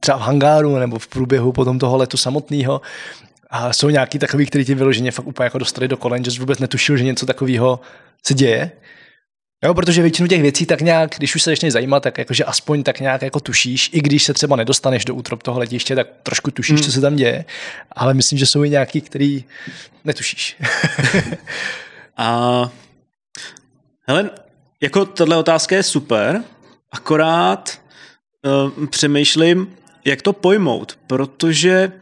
třeba 0.00 0.18
v 0.18 0.20
hangáru, 0.20 0.76
nebo 0.76 0.98
v 0.98 1.06
průběhu 1.06 1.52
potom 1.52 1.78
toho 1.78 1.96
letu 1.96 2.16
samotného, 2.16 2.80
a 3.50 3.72
jsou 3.72 3.90
nějaký 3.90 4.18
takový, 4.18 4.46
který 4.46 4.64
ti 4.64 4.74
vyloženě 4.74 5.10
fakt 5.10 5.26
úplně 5.26 5.44
jako 5.44 5.58
dostali 5.58 5.88
do 5.88 5.96
kolen, 5.96 6.24
že 6.24 6.30
jsi 6.30 6.38
vůbec 6.38 6.58
netušil, 6.58 6.96
že 6.96 7.04
něco 7.04 7.26
takového 7.26 7.80
se 8.26 8.34
děje. 8.34 8.70
Jo, 9.64 9.74
protože 9.74 10.02
většinu 10.02 10.28
těch 10.28 10.42
věcí 10.42 10.66
tak 10.66 10.80
nějak, 10.80 11.10
když 11.16 11.34
už 11.34 11.42
se 11.42 11.50
začneš 11.50 11.72
zajímat, 11.72 12.02
tak 12.02 12.18
jakože 12.18 12.44
aspoň 12.44 12.82
tak 12.82 13.00
nějak 13.00 13.22
jako 13.22 13.40
tušíš, 13.40 13.90
i 13.92 14.00
když 14.00 14.24
se 14.24 14.34
třeba 14.34 14.56
nedostaneš 14.56 15.04
do 15.04 15.14
útrop 15.14 15.42
toho 15.42 15.58
letiště, 15.58 15.94
tak 15.94 16.06
trošku 16.22 16.50
tušíš, 16.50 16.74
hmm. 16.74 16.82
co 16.82 16.92
se 16.92 17.00
tam 17.00 17.16
děje, 17.16 17.44
ale 17.92 18.14
myslím, 18.14 18.38
že 18.38 18.46
jsou 18.46 18.64
i 18.64 18.70
nějaký, 18.70 19.00
který 19.00 19.44
netušíš. 20.04 20.56
A 22.16 22.70
hele, 24.08 24.30
jako 24.80 25.04
tahle 25.04 25.36
otázka 25.36 25.76
je 25.76 25.82
super, 25.82 26.42
akorát 26.92 27.80
uh, 28.76 28.86
přemýšlím, 28.86 29.76
jak 30.04 30.22
to 30.22 30.32
pojmout, 30.32 30.98
protože 31.06 31.92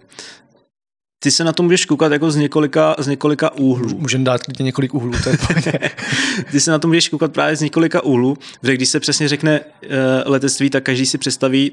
ty 1.19 1.31
se 1.31 1.45
na 1.45 1.53
to 1.53 1.63
můžeš 1.63 1.85
koukat 1.85 2.13
jako 2.13 2.31
z 2.31 2.37
několika, 2.37 2.97
z 2.99 3.07
několika 3.07 3.53
úhlů. 3.53 3.99
Můžeme 3.99 4.25
dát 4.25 4.43
klidně 4.43 4.63
několik 4.63 4.95
úhlů, 4.95 5.13
to 5.25 5.31
je 5.31 5.39
Ty 6.51 6.61
se 6.61 6.71
na 6.71 6.79
to 6.79 6.89
můžeš 6.89 7.09
koukat 7.09 7.33
právě 7.33 7.57
z 7.57 7.61
několika 7.61 8.05
úhlů, 8.05 8.37
protože 8.61 8.75
když 8.75 8.89
se 8.89 9.01
přesně 9.01 9.29
řekne 9.29 9.61
uh, 9.61 9.91
letectví, 10.25 10.71
tak 10.71 10.85
každý 10.85 11.07
si 11.07 11.19
představí 11.19 11.73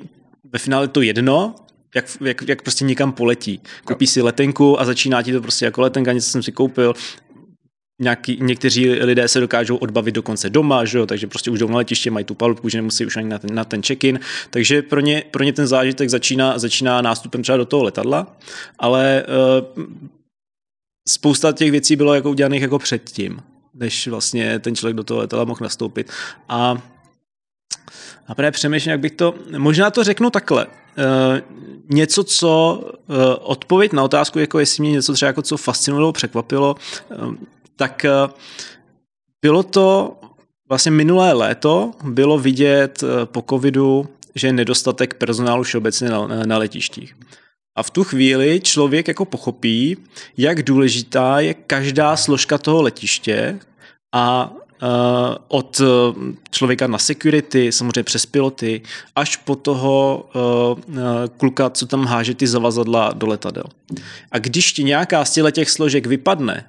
ve 0.54 0.60
finále 0.60 0.88
to 0.88 1.02
jedno, 1.02 1.56
jak, 1.96 2.06
jak, 2.22 2.48
jak 2.48 2.62
prostě 2.62 2.86
někam 2.86 3.12
poletí. 3.12 3.62
Koupí 3.84 4.08
si 4.08 4.22
letenku 4.22 4.82
a 4.82 4.86
začíná 4.86 5.22
ti 5.22 5.34
to 5.34 5.42
prostě 5.42 5.66
jako 5.66 5.82
letenka, 5.82 6.12
něco 6.12 6.30
jsem 6.30 6.44
si 6.44 6.52
koupil, 6.52 6.94
Nějaký, 8.02 8.38
někteří 8.42 8.90
lidé 8.90 9.28
se 9.28 9.40
dokážou 9.40 9.76
odbavit 9.76 10.16
dokonce 10.16 10.50
doma, 10.50 10.86
že 10.86 10.98
jo? 10.98 11.06
takže 11.06 11.28
prostě 11.28 11.52
už 11.52 11.60
jdou 11.60 11.68
na 11.68 11.78
letiště, 11.78 12.12
mají 12.12 12.26
tu 12.26 12.36
palubku, 12.36 12.70
že 12.70 12.78
nemusí 12.78 13.06
už 13.06 13.18
ani 13.18 13.30
na 13.30 13.40
ten, 13.40 13.56
na 13.56 13.66
ten 13.66 13.82
check-in. 13.84 14.20
Takže 14.50 14.82
pro 14.82 15.00
ně, 15.00 15.24
pro 15.32 15.44
ně 15.44 15.54
ten 15.54 15.68
zážitek 15.68 16.10
začíná, 16.10 16.60
začíná 16.60 17.02
nástupem 17.02 17.44
třeba 17.44 17.58
do 17.58 17.66
toho 17.66 17.84
letadla, 17.84 18.38
ale 18.80 19.24
uh, 19.78 19.84
spousta 21.08 21.52
těch 21.52 21.72
věcí 21.72 21.96
bylo 21.96 22.14
jako 22.14 22.30
udělaných 22.30 22.62
jako 22.62 22.80
předtím, 22.80 23.40
než 23.74 24.08
vlastně 24.08 24.60
ten 24.60 24.76
člověk 24.76 24.96
do 24.96 25.04
toho 25.04 25.20
letadla 25.20 25.46
mohl 25.46 25.60
nastoupit. 25.62 26.12
A 26.50 26.78
a 28.28 28.36
právě 28.36 28.52
přemýšlím, 28.52 28.92
jak 28.92 29.00
bych 29.00 29.12
to, 29.12 29.36
možná 29.58 29.92
to 29.92 30.04
řeknu 30.04 30.30
takhle. 30.30 30.66
Uh, 30.66 30.72
něco, 31.90 32.24
co 32.24 32.82
uh, 33.08 33.16
odpověď 33.40 33.94
na 33.94 34.04
otázku, 34.04 34.40
jako 34.40 34.60
jestli 34.60 34.82
mě 34.82 34.92
něco 34.92 35.14
třeba 35.14 35.28
jako 35.28 35.42
co 35.42 35.58
fascinovalo, 35.58 36.12
překvapilo, 36.12 36.76
uh, 37.28 37.34
tak 37.76 38.06
eh, 38.06 38.12
bylo 39.42 39.64
to 39.64 40.18
vlastně 40.70 40.92
minulé 40.92 41.34
léto, 41.34 41.92
bylo 42.04 42.40
vidět 42.40 43.04
eh, 43.04 43.26
po 43.26 43.44
covidu, 43.50 44.08
že 44.36 44.48
je 44.48 44.54
nedostatek 44.54 45.14
personálu 45.14 45.64
všeobecně 45.64 46.10
na, 46.10 46.28
na 46.28 46.58
letištích. 46.58 47.16
A 47.78 47.84
v 47.84 47.90
tu 47.90 48.04
chvíli 48.04 48.62
člověk 48.64 49.08
jako 49.08 49.26
pochopí, 49.26 49.98
jak 50.38 50.64
důležitá 50.64 51.40
je 51.40 51.54
každá 51.54 52.18
složka 52.18 52.58
toho 52.58 52.82
letiště 52.82 53.60
a 54.16 54.52
uh, 54.52 54.90
od 55.48 55.82
člověka 56.52 56.88
na 56.88 56.98
security, 56.98 57.72
samozřejmě 57.72 58.04
přes 58.04 58.26
piloty, 58.26 58.82
až 59.16 59.36
po 59.36 59.56
toho 59.56 60.26
uh, 60.36 60.98
kluka, 61.38 61.70
co 61.70 61.86
tam 61.86 62.06
háže 62.06 62.34
ty 62.34 62.48
zavazadla 62.48 63.12
do 63.14 63.28
letadel. 63.28 63.64
A 64.32 64.40
když 64.40 64.74
ti 64.74 64.84
nějaká 64.84 65.26
z 65.26 65.52
těch 65.52 65.70
složek 65.70 66.06
vypadne, 66.06 66.66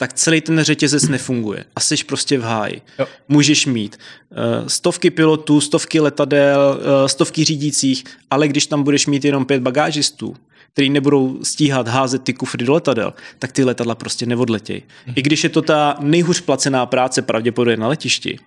tak 0.00 0.12
celý 0.12 0.40
ten 0.40 0.60
řetězec 0.60 1.08
nefunguje 1.08 1.64
a 1.76 1.80
jsi 1.80 2.04
prostě 2.04 2.38
v 2.38 2.42
háji. 2.42 2.82
Jo. 2.98 3.06
Můžeš 3.28 3.66
mít 3.66 3.98
uh, 4.30 4.66
stovky 4.66 5.10
pilotů, 5.10 5.60
stovky 5.60 6.00
letadel, 6.00 6.80
uh, 6.80 7.06
stovky 7.06 7.44
řídících, 7.44 8.04
ale 8.30 8.48
když 8.48 8.66
tam 8.66 8.82
budeš 8.82 9.06
mít 9.06 9.24
jenom 9.24 9.44
pět 9.44 9.62
bagážistů, 9.62 10.36
který 10.72 10.90
nebudou 10.90 11.38
stíhat 11.42 11.88
házet 11.88 12.22
ty 12.22 12.32
kufry 12.34 12.64
do 12.64 12.72
letadel, 12.72 13.14
tak 13.38 13.52
ty 13.52 13.64
letadla 13.64 13.94
prostě 13.94 14.26
neodletějí. 14.26 14.82
Hmm. 15.06 15.14
I 15.16 15.22
když 15.22 15.44
je 15.44 15.50
to 15.50 15.62
ta 15.62 15.96
nejhůř 16.00 16.40
placená 16.40 16.86
práce 16.86 17.22
pravděpodobně 17.22 17.76
na 17.76 17.88
letišti, 17.88 18.38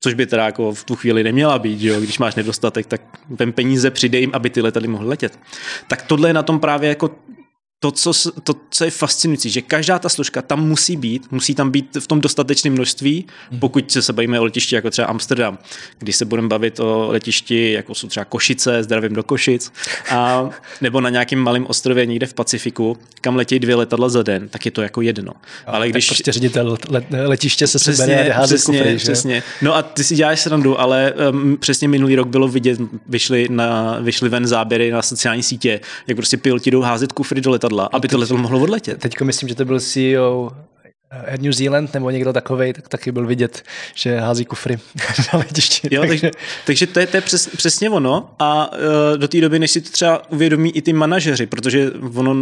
což 0.00 0.14
by 0.14 0.26
teda 0.26 0.44
jako 0.44 0.72
v 0.72 0.84
tu 0.84 0.96
chvíli 0.96 1.24
neměla 1.24 1.58
být, 1.58 1.82
jo? 1.82 2.00
když 2.00 2.18
máš 2.18 2.34
nedostatek, 2.34 2.86
tak 2.86 3.00
ten 3.36 3.52
peníze 3.52 3.90
přidej 3.90 4.20
jim, 4.20 4.30
aby 4.32 4.50
ty 4.50 4.60
letadly 4.60 4.88
mohly 4.88 5.08
letět. 5.08 5.38
Tak 5.88 6.02
tohle 6.02 6.28
je 6.28 6.32
na 6.32 6.42
tom 6.42 6.60
právě 6.60 6.88
jako 6.88 7.10
to 7.84 7.90
co, 7.90 8.30
to, 8.42 8.54
co 8.70 8.84
je 8.84 8.90
fascinující, 8.90 9.50
že 9.50 9.62
každá 9.62 9.98
ta 9.98 10.08
složka 10.08 10.42
tam 10.42 10.68
musí 10.68 10.96
být, 10.96 11.26
musí 11.30 11.54
tam 11.54 11.70
být 11.70 11.96
v 12.00 12.06
tom 12.06 12.20
dostatečném 12.20 12.72
množství, 12.72 13.26
mhm. 13.50 13.60
pokud 13.60 13.90
se 13.90 14.12
bavíme 14.12 14.40
o 14.40 14.44
letišti 14.44 14.74
jako 14.74 14.90
třeba 14.90 15.08
Amsterdam, 15.08 15.58
když 15.98 16.16
se 16.16 16.24
budeme 16.24 16.48
bavit 16.48 16.80
o 16.80 17.08
letišti 17.10 17.72
jako 17.72 17.94
jsou 17.94 18.08
třeba 18.08 18.24
Košice, 18.24 18.82
zdravím 18.82 19.12
do 19.12 19.22
Košic, 19.22 19.72
a, 20.10 20.48
nebo 20.80 21.00
na 21.00 21.10
nějakém 21.10 21.38
malém 21.38 21.66
ostrově 21.66 22.06
někde 22.06 22.26
v 22.26 22.34
Pacifiku, 22.34 22.96
kam 23.20 23.36
letí 23.36 23.58
dvě 23.58 23.74
letadla 23.74 24.08
za 24.08 24.22
den, 24.22 24.48
tak 24.48 24.64
je 24.64 24.70
to 24.70 24.82
jako 24.82 25.00
jedno. 25.00 25.32
A, 25.66 25.72
ale 25.72 25.88
když... 25.88 26.06
prostě 26.06 26.32
ředitel 26.32 26.78
let, 26.88 27.06
letiště 27.10 27.66
se 27.66 27.78
přesně, 27.78 28.04
sebere 28.04 28.34
přesně, 28.44 28.78
kufry, 28.78 28.96
přesně. 28.96 29.42
No 29.62 29.74
a 29.74 29.82
ty 29.82 30.04
si 30.04 30.14
děláš 30.14 30.40
srandu, 30.40 30.80
ale 30.80 31.12
um, 31.32 31.56
přesně 31.56 31.88
minulý 31.88 32.16
rok 32.16 32.28
bylo 32.28 32.48
vidět, 32.48 32.80
vyšly, 33.08 33.46
na, 33.50 33.98
vyšly 34.00 34.28
ven 34.28 34.46
záběry 34.46 34.90
na 34.90 35.02
sociální 35.02 35.42
sítě, 35.42 35.80
jak 36.06 36.16
prostě 36.16 36.36
piloti 36.36 36.70
jdou 36.70 36.80
házet 36.80 37.12
kufry 37.12 37.40
do 37.40 37.50
letadla 37.50 37.73
letadla, 37.74 37.98
aby 37.98 38.08
to 38.08 38.18
letadlo 38.18 38.42
mohlo 38.42 38.60
odletět. 38.60 39.00
Teďko 39.00 39.24
myslím, 39.24 39.48
že 39.48 39.54
to 39.54 39.64
byl 39.64 39.80
CEO 39.80 40.50
Air 41.26 41.40
New 41.40 41.52
Zealand 41.52 41.94
nebo 41.94 42.10
někdo 42.10 42.32
takovej, 42.32 42.72
tak 42.72 42.88
taky 42.88 43.12
byl 43.12 43.26
vidět, 43.26 43.62
že 43.94 44.20
hází 44.20 44.44
kufry 44.44 44.78
na 45.32 45.38
letišti. 45.38 45.88
Jo, 45.90 46.04
takže, 46.08 46.30
takže 46.66 46.86
to 46.86 47.00
je, 47.00 47.06
to 47.06 47.16
je 47.16 47.20
přes, 47.20 47.48
přesně 47.56 47.90
ono 47.90 48.30
a 48.38 48.72
uh, 48.72 49.18
do 49.18 49.28
té 49.28 49.40
doby, 49.40 49.58
než 49.58 49.70
si 49.70 49.80
to 49.80 49.90
třeba 49.90 50.30
uvědomí 50.30 50.70
i 50.70 50.82
ty 50.82 50.92
manažeři, 50.92 51.46
protože 51.46 51.90
ono 52.14 52.36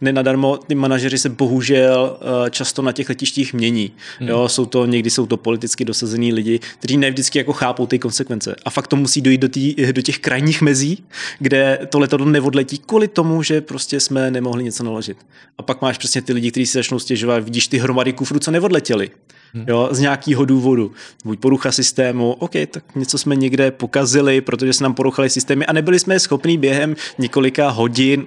nenadarmo, 0.00 0.56
ty 0.56 0.74
manažeři 0.74 1.18
se 1.18 1.28
bohužel 1.28 2.16
uh, 2.20 2.48
často 2.48 2.82
na 2.82 2.92
těch 2.92 3.08
letištích 3.08 3.54
mění. 3.54 3.92
Hmm. 4.18 4.28
Jo, 4.28 4.48
jsou 4.48 4.66
to, 4.66 4.86
někdy 4.86 5.10
jsou 5.10 5.26
to 5.26 5.36
politicky 5.36 5.84
dosazení 5.84 6.32
lidi, 6.32 6.60
kteří 6.78 6.96
ne 6.96 7.10
vždycky 7.10 7.38
jako 7.38 7.52
chápou 7.52 7.86
ty 7.86 7.98
konsekvence. 7.98 8.56
A 8.64 8.70
fakt 8.70 8.86
to 8.86 8.96
musí 8.96 9.20
dojít 9.20 9.40
do, 9.40 9.48
tý, 9.48 9.74
do 9.92 10.02
těch 10.02 10.18
krajních 10.18 10.62
mezí, 10.62 11.04
kde 11.38 11.78
to 11.88 11.98
letadlo 11.98 12.26
neodletí 12.26 12.78
kvůli 12.78 13.08
tomu, 13.08 13.42
že 13.42 13.60
prostě 13.60 14.00
jsme 14.00 14.30
nemohli 14.30 14.64
něco 14.64 14.84
naložit. 14.84 15.16
A 15.58 15.62
pak 15.62 15.82
máš 15.82 15.98
přesně 15.98 16.22
ty 16.22 16.32
lidi, 16.32 16.50
kteří 16.50 16.66
se 16.66 16.78
začnou 16.78 16.98
stěžovat, 16.98 17.44
vidíš 17.44 17.68
ty 17.68 17.78
hromady 17.78 18.05
kufrů, 18.12 18.38
co 18.38 18.50
neodletěli. 18.50 19.10
Hmm. 19.54 19.64
Jo, 19.68 19.88
z 19.90 20.00
nějakého 20.00 20.44
důvodu. 20.44 20.92
Buď 21.24 21.40
porucha 21.40 21.72
systému, 21.72 22.32
OK, 22.32 22.52
tak 22.70 22.96
něco 22.96 23.18
jsme 23.18 23.36
někde 23.36 23.70
pokazili, 23.70 24.40
protože 24.40 24.72
se 24.72 24.82
nám 24.84 24.94
poruchaly 24.94 25.30
systémy 25.30 25.66
a 25.66 25.72
nebyli 25.72 25.98
jsme 25.98 26.20
schopní 26.20 26.58
během 26.58 26.96
několika 27.18 27.68
hodin 27.68 28.26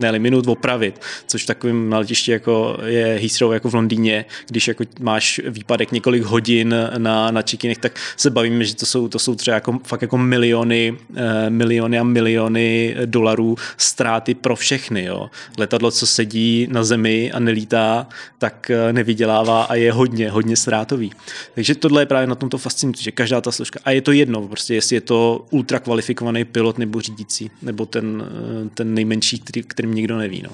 ne 0.00 0.18
minut 0.18 0.46
opravit, 0.46 1.00
což 1.26 1.42
v 1.42 1.46
takovém 1.46 1.92
letišti 1.92 2.30
jako 2.30 2.78
je 2.84 3.06
Heathrow 3.20 3.52
jako 3.52 3.70
v 3.70 3.74
Londýně, 3.74 4.24
když 4.48 4.68
jako 4.68 4.84
máš 5.00 5.40
výpadek 5.48 5.92
několik 5.92 6.22
hodin 6.22 6.74
na, 6.98 7.30
na 7.30 7.42
check 7.50 7.60
tak 7.80 7.98
se 8.16 8.30
bavíme, 8.30 8.64
že 8.64 8.76
to 8.76 8.86
jsou, 8.86 9.08
to 9.08 9.18
jsou 9.18 9.34
třeba 9.34 9.54
jako, 9.54 9.78
fakt 9.84 10.02
jako 10.02 10.18
miliony, 10.18 10.96
eh, 11.16 11.50
miliony 11.50 11.98
a 11.98 12.02
miliony 12.02 12.96
dolarů 13.04 13.56
ztráty 13.76 14.34
pro 14.34 14.56
všechny. 14.56 15.04
Jo. 15.04 15.30
Letadlo, 15.58 15.90
co 15.90 16.06
sedí 16.06 16.68
na 16.70 16.84
zemi 16.84 17.32
a 17.32 17.38
nelítá, 17.38 18.06
tak 18.38 18.70
eh, 18.70 18.92
nevydělává 18.92 19.62
a 19.62 19.74
je 19.74 19.92
hodně, 19.92 20.30
hodně 20.30 20.56
ztrátový. 20.56 21.12
Takže 21.54 21.74
tohle 21.74 22.02
je 22.02 22.06
právě 22.06 22.26
na 22.26 22.34
tomto 22.34 22.58
fascinující, 22.58 23.04
že 23.04 23.10
každá 23.10 23.40
ta 23.40 23.52
složka, 23.52 23.80
a 23.84 23.90
je 23.90 24.00
to 24.00 24.12
jedno, 24.12 24.48
prostě 24.48 24.74
jestli 24.74 24.96
je 24.96 25.00
to 25.00 25.46
ultra 25.50 25.78
kvalifikovaný 25.78 26.44
pilot 26.44 26.78
nebo 26.78 27.00
řídící, 27.00 27.50
nebo 27.62 27.86
ten, 27.86 28.24
eh, 28.26 28.68
ten 28.74 28.94
nejmenší, 28.94 29.38
který, 29.38 29.62
kterým 29.90 29.94
nikdo 29.94 30.18
neví. 30.18 30.42
No. 30.42 30.50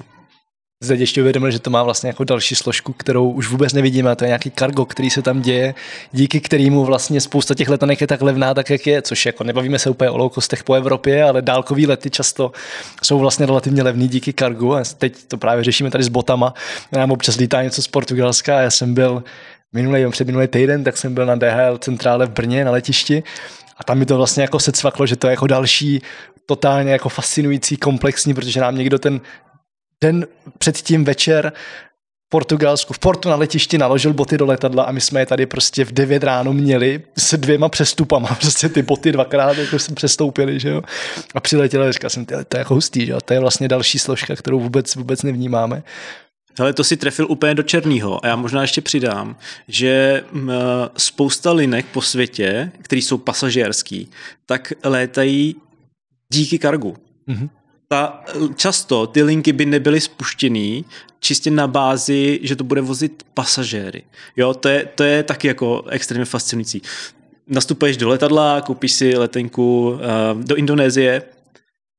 Zde 0.82 0.95
ještě 0.95 1.20
uvědomil, 1.20 1.51
že 1.51 1.59
to 1.59 1.70
má 1.70 1.82
vlastně 1.82 2.09
jako 2.09 2.24
další 2.24 2.55
složku, 2.55 2.93
kterou 2.93 3.30
už 3.30 3.49
vůbec 3.49 3.72
nevidíme, 3.72 4.11
a 4.11 4.14
to 4.14 4.24
je 4.24 4.28
nějaký 4.28 4.51
kargo, 4.51 4.84
který 4.84 5.11
se 5.11 5.22
tam 5.22 5.43
děje, 5.43 5.74
díky 6.12 6.41
kterému 6.41 6.84
vlastně 6.84 7.20
spousta 7.20 7.55
těch 7.55 7.68
letanek 7.68 8.01
je 8.01 8.07
tak 8.07 8.22
levná, 8.22 8.55
tak 8.55 8.70
jak 8.70 8.87
je, 8.87 9.03
což 9.03 9.26
jako 9.26 9.45
nebavíme 9.45 9.78
se 9.78 9.91
úplně 9.91 10.11
o 10.11 10.16
loukostech 10.16 10.64
po 10.64 10.74
Evropě, 10.74 11.24
ale 11.24 11.43
dálkový 11.43 11.87
lety 11.87 12.11
často 12.11 12.53
jsou 13.03 13.18
vlastně 13.18 13.47
relativně 13.47 13.82
levný 13.82 14.09
díky 14.09 14.32
kargu 14.32 14.74
a 14.74 14.84
teď 14.99 15.24
to 15.28 15.37
právě 15.37 15.64
řešíme 15.64 15.91
tady 15.91 16.05
s 16.05 16.09
botama. 16.09 16.55
Nám 16.93 17.11
občas 17.11 17.37
lítá 17.37 17.62
něco 17.62 17.82
z 17.82 17.89
Portugalska 17.89 18.59
a 18.59 18.61
já 18.61 18.70
jsem 18.70 18.95
byl 18.95 19.24
minulý, 19.72 20.11
před 20.11 20.26
minulý 20.26 20.47
týden, 20.47 20.84
tak 20.84 20.97
jsem 20.97 21.14
byl 21.14 21.26
na 21.26 21.37
DHL 21.37 21.78
centrále 21.78 22.26
v 22.26 22.30
Brně 22.30 22.64
na 22.64 22.70
letišti 22.70 23.22
a 23.76 23.84
tam 23.84 23.99
mi 23.99 24.07
to 24.07 24.16
vlastně 24.16 24.43
jako 24.43 24.61
se 24.61 24.72
cvaklo, 24.72 25.07
že 25.07 25.16
to 25.16 25.26
je 25.26 25.30
jako 25.30 25.47
další 25.47 26.03
totálně 26.47 26.92
jako 26.92 27.09
fascinující, 27.09 27.76
komplexní, 27.76 28.34
protože 28.34 28.61
nám 28.61 28.78
někdo 28.78 28.99
ten 28.99 29.20
den 30.01 30.26
předtím 30.59 31.05
večer 31.05 31.53
v 32.26 32.28
Portugalsku, 32.28 32.92
v 32.92 32.99
Portu 32.99 33.28
na 33.28 33.36
letišti 33.36 33.78
naložil 33.78 34.12
boty 34.12 34.38
do 34.38 34.47
letadla 34.47 34.84
a 34.84 34.92
my 34.92 35.01
jsme 35.01 35.20
je 35.20 35.26
tady 35.26 35.47
prostě 35.47 35.84
v 35.84 35.92
9 35.92 36.24
ráno 36.24 36.53
měli 36.53 37.03
s 37.18 37.36
dvěma 37.36 37.68
přestupama, 37.68 38.28
prostě 38.40 38.68
ty 38.68 38.82
boty 38.82 39.12
dvakrát 39.12 39.59
jako 39.59 39.78
jsme 39.78 39.94
přestoupili, 39.94 40.61
že 40.61 40.68
jo. 40.68 40.82
A 41.34 41.40
přiletěl 41.40 41.82
a 41.82 41.92
říkal 41.92 42.11
jsem, 42.11 42.26
to 42.26 42.34
je 42.34 42.44
jako 42.55 42.74
hustý, 42.74 43.07
že 43.07 43.12
jo, 43.12 43.20
to 43.20 43.34
je 43.34 43.40
vlastně 43.40 43.68
další 43.68 43.99
složka, 43.99 44.36
kterou 44.36 44.61
vůbec, 44.61 44.94
vůbec 44.94 45.22
nevnímáme. 45.22 45.82
Ale 46.59 46.72
to 46.72 46.84
si 46.84 46.97
trefil 46.97 47.26
úplně 47.28 47.55
do 47.55 47.62
černého. 47.62 48.24
A 48.24 48.28
já 48.28 48.36
možná 48.36 48.62
ještě 48.62 48.80
přidám, 48.80 49.36
že 49.68 50.24
spousta 50.97 51.53
linek 51.53 51.86
po 51.86 52.03
světě, 52.03 52.72
které 52.82 53.03
jsou 53.03 53.18
pasažérský, 53.18 54.11
tak 54.47 54.72
létají 54.84 55.57
díky 56.33 56.59
kargu. 56.59 56.97
Mm-hmm 57.29 57.49
ta, 57.89 58.24
často 58.57 59.07
ty 59.07 59.22
linky 59.22 59.53
by 59.53 59.66
nebyly 59.66 60.01
spuštěný 60.01 60.85
čistě 61.20 61.51
na 61.51 61.66
bázi, 61.66 62.41
že 62.43 62.57
to 62.57 62.64
bude 62.64 62.81
vozit 62.81 63.22
pasažéry. 63.35 64.03
Jo, 64.37 64.55
to 64.55 64.68
je, 64.68 64.89
to 64.95 65.05
je 65.05 65.22
taky 65.22 65.49
jako 65.49 65.85
extrémně 65.91 66.24
fascinující. 66.24 66.83
Nastupuješ 67.47 67.97
do 67.97 68.09
letadla, 68.09 68.61
koupíš 68.61 68.93
si 68.93 69.16
letenku 69.16 69.89
uh, 69.89 70.43
do 70.43 70.57
Indonésie, 70.57 71.22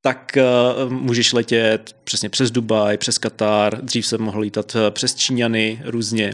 tak 0.01 0.37
uh, 0.85 0.91
můžeš 0.91 1.33
letět 1.33 1.95
přesně 2.03 2.29
přes 2.29 2.51
Dubaj, 2.51 2.97
přes 2.97 3.17
Katar, 3.17 3.81
dřív 3.81 4.07
se 4.07 4.17
mohl 4.17 4.39
lítat 4.39 4.75
uh, 4.75 4.81
přes 4.89 5.15
Číňany 5.15 5.81
různě. 5.85 6.33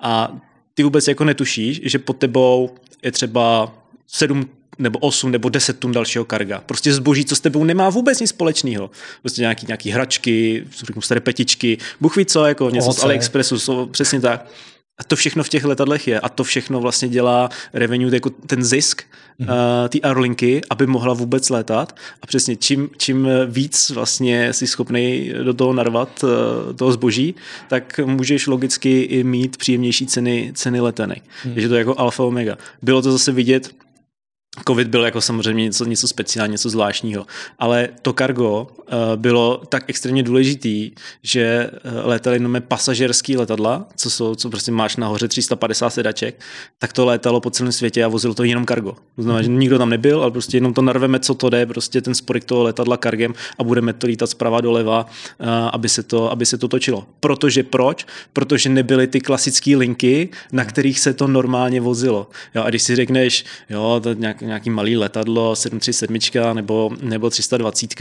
A 0.00 0.40
ty 0.74 0.82
vůbec 0.82 1.08
jako 1.08 1.24
netušíš, 1.24 1.80
že 1.84 1.98
pod 1.98 2.16
tebou 2.16 2.74
je 3.02 3.12
třeba 3.12 3.74
sedm 4.06 4.48
nebo 4.80 4.98
8 4.98 5.30
nebo 5.30 5.48
10 5.48 5.78
tun 5.78 5.92
dalšího 5.92 6.24
karga. 6.24 6.62
Prostě 6.66 6.94
zboží, 6.94 7.24
co 7.24 7.36
s 7.36 7.40
tebou 7.40 7.64
nemá 7.64 7.90
vůbec 7.90 8.20
nic 8.20 8.30
společného. 8.30 8.90
Prostě 9.22 9.40
nějaký, 9.40 9.66
nějaký 9.66 9.90
hračky, 9.90 10.64
staré 11.00 11.20
petičky, 11.20 11.78
Bůh 12.00 12.16
ví 12.16 12.26
co, 12.26 12.44
jako 12.44 12.70
něco 12.70 12.88
Oce. 12.88 13.00
z 13.00 13.04
AliExpressu, 13.04 13.58
so, 13.58 13.92
přesně 13.92 14.20
tak. 14.20 14.46
A 14.98 15.04
to 15.04 15.16
všechno 15.16 15.44
v 15.44 15.48
těch 15.48 15.64
letadlech 15.64 16.08
je. 16.08 16.20
A 16.20 16.28
to 16.28 16.44
všechno 16.44 16.80
vlastně 16.80 17.08
dělá 17.08 17.48
revenue, 17.72 18.14
jako 18.14 18.30
ten 18.30 18.64
zisk 18.64 19.02
mm-hmm. 19.40 19.52
uh, 19.52 19.88
ty 19.88 20.02
aerolinky, 20.02 20.60
aby 20.70 20.86
mohla 20.86 21.14
vůbec 21.14 21.50
létat. 21.50 21.96
A 22.22 22.26
přesně 22.26 22.56
čím, 22.56 22.90
čím 22.96 23.28
víc 23.46 23.90
vlastně 23.90 24.52
jsi 24.52 24.66
schopný 24.66 25.32
do 25.42 25.54
toho 25.54 25.72
narvat 25.72 26.24
uh, 26.24 26.30
toho 26.76 26.92
zboží, 26.92 27.34
tak 27.68 28.00
můžeš 28.04 28.46
logicky 28.46 29.00
i 29.00 29.24
mít 29.24 29.56
příjemnější 29.56 30.06
ceny, 30.06 30.52
ceny 30.54 30.80
letenek. 30.80 31.22
Mm. 31.44 31.52
Takže 31.52 31.68
to 31.68 31.74
je 31.74 31.78
jako 31.78 32.00
alfa 32.00 32.24
omega. 32.24 32.58
Bylo 32.82 33.02
to 33.02 33.12
zase 33.12 33.32
vidět 33.32 33.70
Covid 34.68 34.88
byl 34.88 35.04
jako 35.04 35.20
samozřejmě 35.20 35.64
něco, 35.64 35.84
něco 35.84 36.08
speciálního, 36.08 36.52
něco 36.52 36.70
zvláštního, 36.70 37.26
ale 37.58 37.88
to 38.02 38.12
kargo 38.12 38.62
uh, 38.62 38.98
bylo 39.16 39.62
tak 39.68 39.84
extrémně 39.86 40.22
důležitý, 40.22 40.90
že 41.22 41.70
uh, 41.72 41.90
létaly 42.04 42.36
jenom 42.36 42.62
pasažerský 42.68 43.36
letadla, 43.36 43.88
co, 43.96 44.10
jsou, 44.10 44.34
co 44.34 44.50
prostě 44.50 44.72
máš 44.72 44.96
nahoře 44.96 45.28
350 45.28 45.90
sedaček, 45.90 46.40
tak 46.78 46.92
to 46.92 47.04
létalo 47.04 47.40
po 47.40 47.50
celém 47.50 47.72
světě 47.72 48.04
a 48.04 48.08
vozilo 48.08 48.34
to 48.34 48.44
jenom 48.44 48.64
kargo. 48.64 48.96
To 49.16 49.22
znamená, 49.22 49.42
že 49.42 49.48
nikdo 49.48 49.78
tam 49.78 49.90
nebyl, 49.90 50.22
ale 50.22 50.30
prostě 50.30 50.56
jenom 50.56 50.74
to 50.74 50.82
narveme, 50.82 51.20
co 51.20 51.34
to 51.34 51.50
jde, 51.50 51.66
prostě 51.66 52.00
ten 52.00 52.14
sporik 52.14 52.44
toho 52.44 52.62
letadla 52.62 52.96
kargem 52.96 53.34
a 53.58 53.64
budeme 53.64 53.92
to 53.92 54.06
lítat 54.06 54.30
zprava 54.30 54.60
doleva, 54.60 55.06
uh, 55.40 55.46
aby, 55.72 55.88
se 55.88 56.02
to, 56.02 56.32
aby 56.32 56.46
se 56.46 56.58
to 56.58 56.68
točilo. 56.68 57.06
Protože 57.20 57.62
proč? 57.62 58.06
Protože 58.32 58.68
nebyly 58.68 59.06
ty 59.06 59.20
klasické 59.20 59.76
linky, 59.76 60.28
na 60.52 60.64
kterých 60.64 61.00
se 61.00 61.14
to 61.14 61.26
normálně 61.26 61.80
vozilo. 61.80 62.28
Jo, 62.54 62.62
a 62.62 62.68
když 62.68 62.82
si 62.82 62.96
řekneš, 62.96 63.44
jo, 63.70 64.00
to 64.02 64.12
nějak 64.12 64.40
nějaký 64.50 64.70
malý 64.70 64.96
letadlo 64.96 65.56
737 65.56 66.56
nebo, 66.56 66.90
nebo 67.00 67.30
320, 67.30 67.94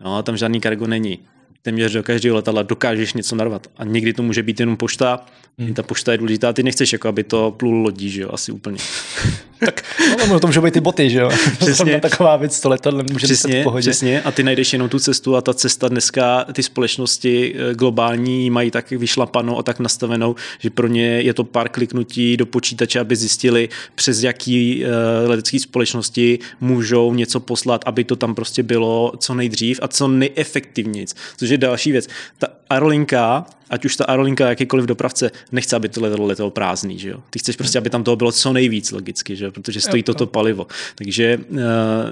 no, 0.00 0.22
tam 0.22 0.36
žádný 0.36 0.60
kargo 0.60 0.86
není 0.86 1.18
téměř 1.62 1.92
do 1.92 2.02
každého 2.02 2.36
letadla 2.36 2.62
dokážeš 2.62 3.12
něco 3.12 3.36
narvat. 3.36 3.66
A 3.76 3.84
někdy 3.84 4.12
to 4.12 4.22
může 4.22 4.42
být 4.42 4.60
jenom 4.60 4.76
pošta, 4.76 5.26
hmm. 5.58 5.74
ta 5.74 5.82
pošta 5.82 6.12
je 6.12 6.18
důležitá, 6.18 6.52
ty 6.52 6.62
nechceš, 6.62 6.92
jako 6.92 7.08
aby 7.08 7.24
to 7.24 7.50
plul 7.50 7.74
lodí, 7.74 8.10
že 8.10 8.22
jo, 8.22 8.30
asi 8.32 8.52
úplně. 8.52 8.78
tak 9.64 9.82
no, 10.28 10.40
to 10.40 10.46
můžou 10.46 10.60
být 10.60 10.74
ty 10.74 10.80
boty, 10.80 11.10
že 11.10 11.18
jo. 11.18 11.30
Přesně. 11.58 12.00
taková 12.00 12.36
věc, 12.36 12.60
to 12.60 12.68
letadlo 12.68 13.04
může 13.12 13.26
přesně, 13.26 13.60
v 13.60 13.64
pohodě. 13.64 13.90
Přesně, 13.90 14.22
a 14.22 14.32
ty 14.32 14.42
najdeš 14.42 14.72
jenom 14.72 14.88
tu 14.88 14.98
cestu 14.98 15.36
a 15.36 15.40
ta 15.40 15.54
cesta 15.54 15.88
dneska, 15.88 16.44
ty 16.52 16.62
společnosti 16.62 17.54
eh, 17.54 17.74
globální 17.74 18.50
mají 18.50 18.70
tak 18.70 18.90
vyšlapanou 18.90 19.58
a 19.58 19.62
tak 19.62 19.80
nastavenou, 19.80 20.34
že 20.58 20.70
pro 20.70 20.86
ně 20.86 21.06
je 21.06 21.34
to 21.34 21.44
pár 21.44 21.68
kliknutí 21.68 22.36
do 22.36 22.46
počítače, 22.46 23.00
aby 23.00 23.16
zjistili, 23.16 23.68
přes 23.94 24.22
jaký 24.22 24.84
uh, 24.84 24.90
letecké 25.30 25.58
společnosti 25.58 26.38
můžou 26.60 27.14
něco 27.14 27.40
poslat, 27.40 27.84
aby 27.86 28.04
to 28.04 28.16
tam 28.16 28.34
prostě 28.34 28.62
bylo 28.62 29.12
co 29.18 29.34
nejdřív 29.34 29.80
a 29.82 29.88
co 29.88 30.08
nejefektivněji. 30.08 31.06
Což 31.36 31.50
je 31.50 31.58
další 31.58 31.92
věc. 31.92 32.08
Ta 32.38 32.57
aerolinka, 32.70 33.46
ať 33.70 33.84
už 33.84 33.96
ta 33.96 34.04
aerolinka, 34.04 34.48
jakýkoliv 34.48 34.86
dopravce, 34.86 35.30
nechce, 35.52 35.76
aby 35.76 35.88
to 35.88 36.00
letadlo 36.00 36.26
letělo 36.26 36.50
prázdný, 36.50 36.98
že 36.98 37.08
jo. 37.08 37.18
Ty 37.30 37.38
chceš 37.38 37.56
prostě, 37.56 37.78
aby 37.78 37.90
tam 37.90 38.04
toho 38.04 38.16
bylo 38.16 38.32
co 38.32 38.52
nejvíc 38.52 38.90
logicky, 38.92 39.36
že 39.36 39.44
jo, 39.44 39.52
protože 39.52 39.80
stojí 39.80 40.02
toto 40.02 40.26
palivo. 40.26 40.66
Takže 40.94 41.38
uh, 41.50 41.58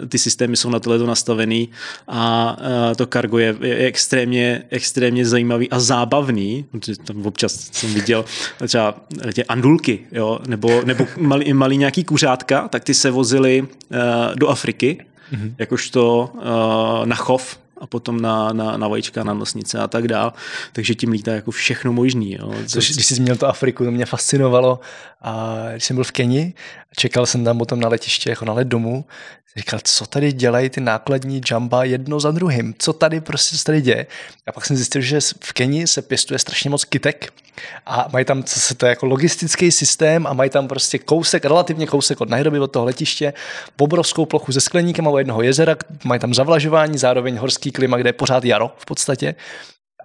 ty 0.09 0.18
systémy 0.18 0.57
jsou 0.57 0.70
na 0.70 0.80
tohle 0.80 1.07
nastavený 1.07 1.68
a 2.09 2.57
uh, 2.61 2.94
to 2.94 3.07
kargo 3.07 3.38
je, 3.38 3.57
je 3.61 3.76
extrémně, 3.86 4.62
extrémně 4.70 5.26
zajímavý 5.26 5.70
a 5.70 5.80
zábavný, 5.80 6.64
protože 6.70 6.96
tam 6.96 7.26
občas 7.26 7.68
jsem 7.72 7.94
viděl 7.94 8.24
třeba 8.66 8.94
tě 9.32 9.44
andulky, 9.44 9.98
jo, 10.12 10.38
nebo, 10.46 10.82
nebo 10.84 11.07
malý, 11.16 11.52
malý 11.52 11.76
nějaký 11.76 12.04
kuřátka, 12.04 12.68
tak 12.68 12.84
ty 12.84 12.94
se 12.94 13.11
vozily 13.11 13.62
uh, 13.62 13.98
do 14.34 14.48
Afriky, 14.48 15.04
mm-hmm. 15.32 15.54
jakožto 15.59 16.30
uh, 16.34 17.07
na 17.07 17.16
chov 17.16 17.59
a 17.81 17.87
potom 17.87 18.20
na, 18.20 18.53
na, 18.53 18.77
na 18.77 18.89
vajíčka, 18.89 19.24
na 19.24 19.35
nosnice 19.35 19.79
a 19.79 19.89
tak 19.89 20.09
dál. 20.09 20.33
Takže 20.72 20.95
tím 20.95 21.11
lítá 21.11 21.33
jako 21.33 21.51
všechno 21.51 21.93
možný. 21.93 22.33
Jo. 22.33 22.55
Což, 22.66 22.93
když 22.93 23.07
jsi 23.07 23.14
zmínil 23.14 23.37
to 23.37 23.49
Afriku, 23.49 23.85
to 23.85 23.91
mě 23.91 24.07
fascinovalo. 24.07 24.81
A 25.22 25.57
když 25.70 25.85
jsem 25.85 25.97
byl 25.97 26.05
v 26.05 26.12
Keni, 26.12 26.55
čekal 26.97 27.26
jsem 27.26 27.44
tam 27.44 27.59
potom 27.59 27.80
na 27.80 27.88
letiště, 27.88 28.30
jako 28.30 28.44
na 28.44 28.53
let 28.53 28.68
domů, 28.68 29.05
říkal, 29.57 29.80
co 29.84 30.07
tady 30.07 30.32
dělají 30.32 30.70
ty 30.70 30.80
nákladní 30.80 31.40
jamba 31.51 31.84
jedno 31.84 32.20
za 32.20 32.30
druhým, 32.30 32.74
co 32.78 32.92
tady 32.92 33.20
prostě 33.20 33.57
se 33.57 33.64
tady 33.64 33.80
děje. 33.80 34.07
A 34.47 34.53
pak 34.53 34.66
jsem 34.66 34.76
zjistil, 34.76 35.03
že 35.03 35.20
v 35.20 35.53
Keni 35.53 35.86
se 35.86 36.03
pěstuje 36.03 36.38
strašně 36.38 36.70
moc 36.70 36.84
kytek 36.84 37.32
a 37.86 38.09
mají 38.12 38.24
tam, 38.24 38.42
co 38.42 38.61
se 38.61 38.74
to 38.74 38.86
je 38.86 38.90
jako 38.90 39.07
logistický 39.07 39.72
systém 39.72 40.26
a 40.26 40.32
mají 40.32 40.51
tam 40.51 40.68
prostě 40.68 40.99
kousek, 40.99 41.44
relativně 41.44 41.86
kousek 41.86 42.20
od 42.20 42.28
Nairobi, 42.28 42.59
od 42.59 42.72
toho 42.72 42.84
letiště, 42.84 43.32
obrovskou 43.80 44.26
plochu 44.26 44.53
se 44.53 44.61
skleníkem 44.61 45.09
a 45.09 45.18
jednoho 45.18 45.42
jezera, 45.42 45.76
mají 46.05 46.20
tam 46.20 46.34
zavlažování, 46.34 46.99
zároveň 46.99 47.36
horský 47.36 47.72
klima, 47.72 47.97
kde 47.97 48.09
je 48.09 48.12
pořád 48.12 48.44
jaro 48.44 48.74
v 48.78 48.86
podstatě 48.86 49.34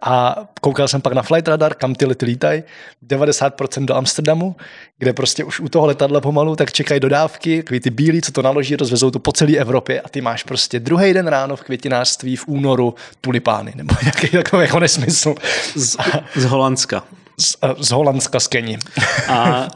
a 0.01 0.35
koukal 0.61 0.87
jsem 0.87 1.01
pak 1.01 1.13
na 1.13 1.21
flight 1.21 1.47
radar, 1.47 1.73
kam 1.73 1.95
ty 1.95 2.05
lety 2.05 2.25
lítají, 2.25 2.63
90% 3.07 3.85
do 3.85 3.95
Amsterdamu, 3.95 4.55
kde 4.97 5.13
prostě 5.13 5.43
už 5.43 5.59
u 5.59 5.69
toho 5.69 5.85
letadla 5.85 6.21
pomalu, 6.21 6.55
tak 6.55 6.71
čekají 6.71 6.99
dodávky, 6.99 7.63
takový 7.63 7.79
ty 7.79 7.89
bílí, 7.89 8.21
co 8.21 8.31
to 8.31 8.41
naloží, 8.41 8.75
rozvezou 8.75 9.11
to 9.11 9.19
po 9.19 9.31
celé 9.31 9.57
Evropě 9.57 10.01
a 10.01 10.09
ty 10.09 10.21
máš 10.21 10.43
prostě 10.43 10.79
druhý 10.79 11.13
den 11.13 11.27
ráno 11.27 11.55
v 11.55 11.63
květinářství 11.63 12.35
v 12.35 12.47
únoru 12.47 12.95
tulipány, 13.21 13.73
nebo 13.75 13.95
nějaký 14.01 14.27
takový 14.27 14.61
jako 14.61 14.79
nesmysl. 14.79 15.35
Z, 15.75 15.97
z 16.35 16.45
Holandska. 16.45 17.03
Z, 17.39 17.57
z 17.79 17.91
Holandska 17.91 18.39
z 18.39 18.47
Keni. 18.47 18.77
A 19.27 19.67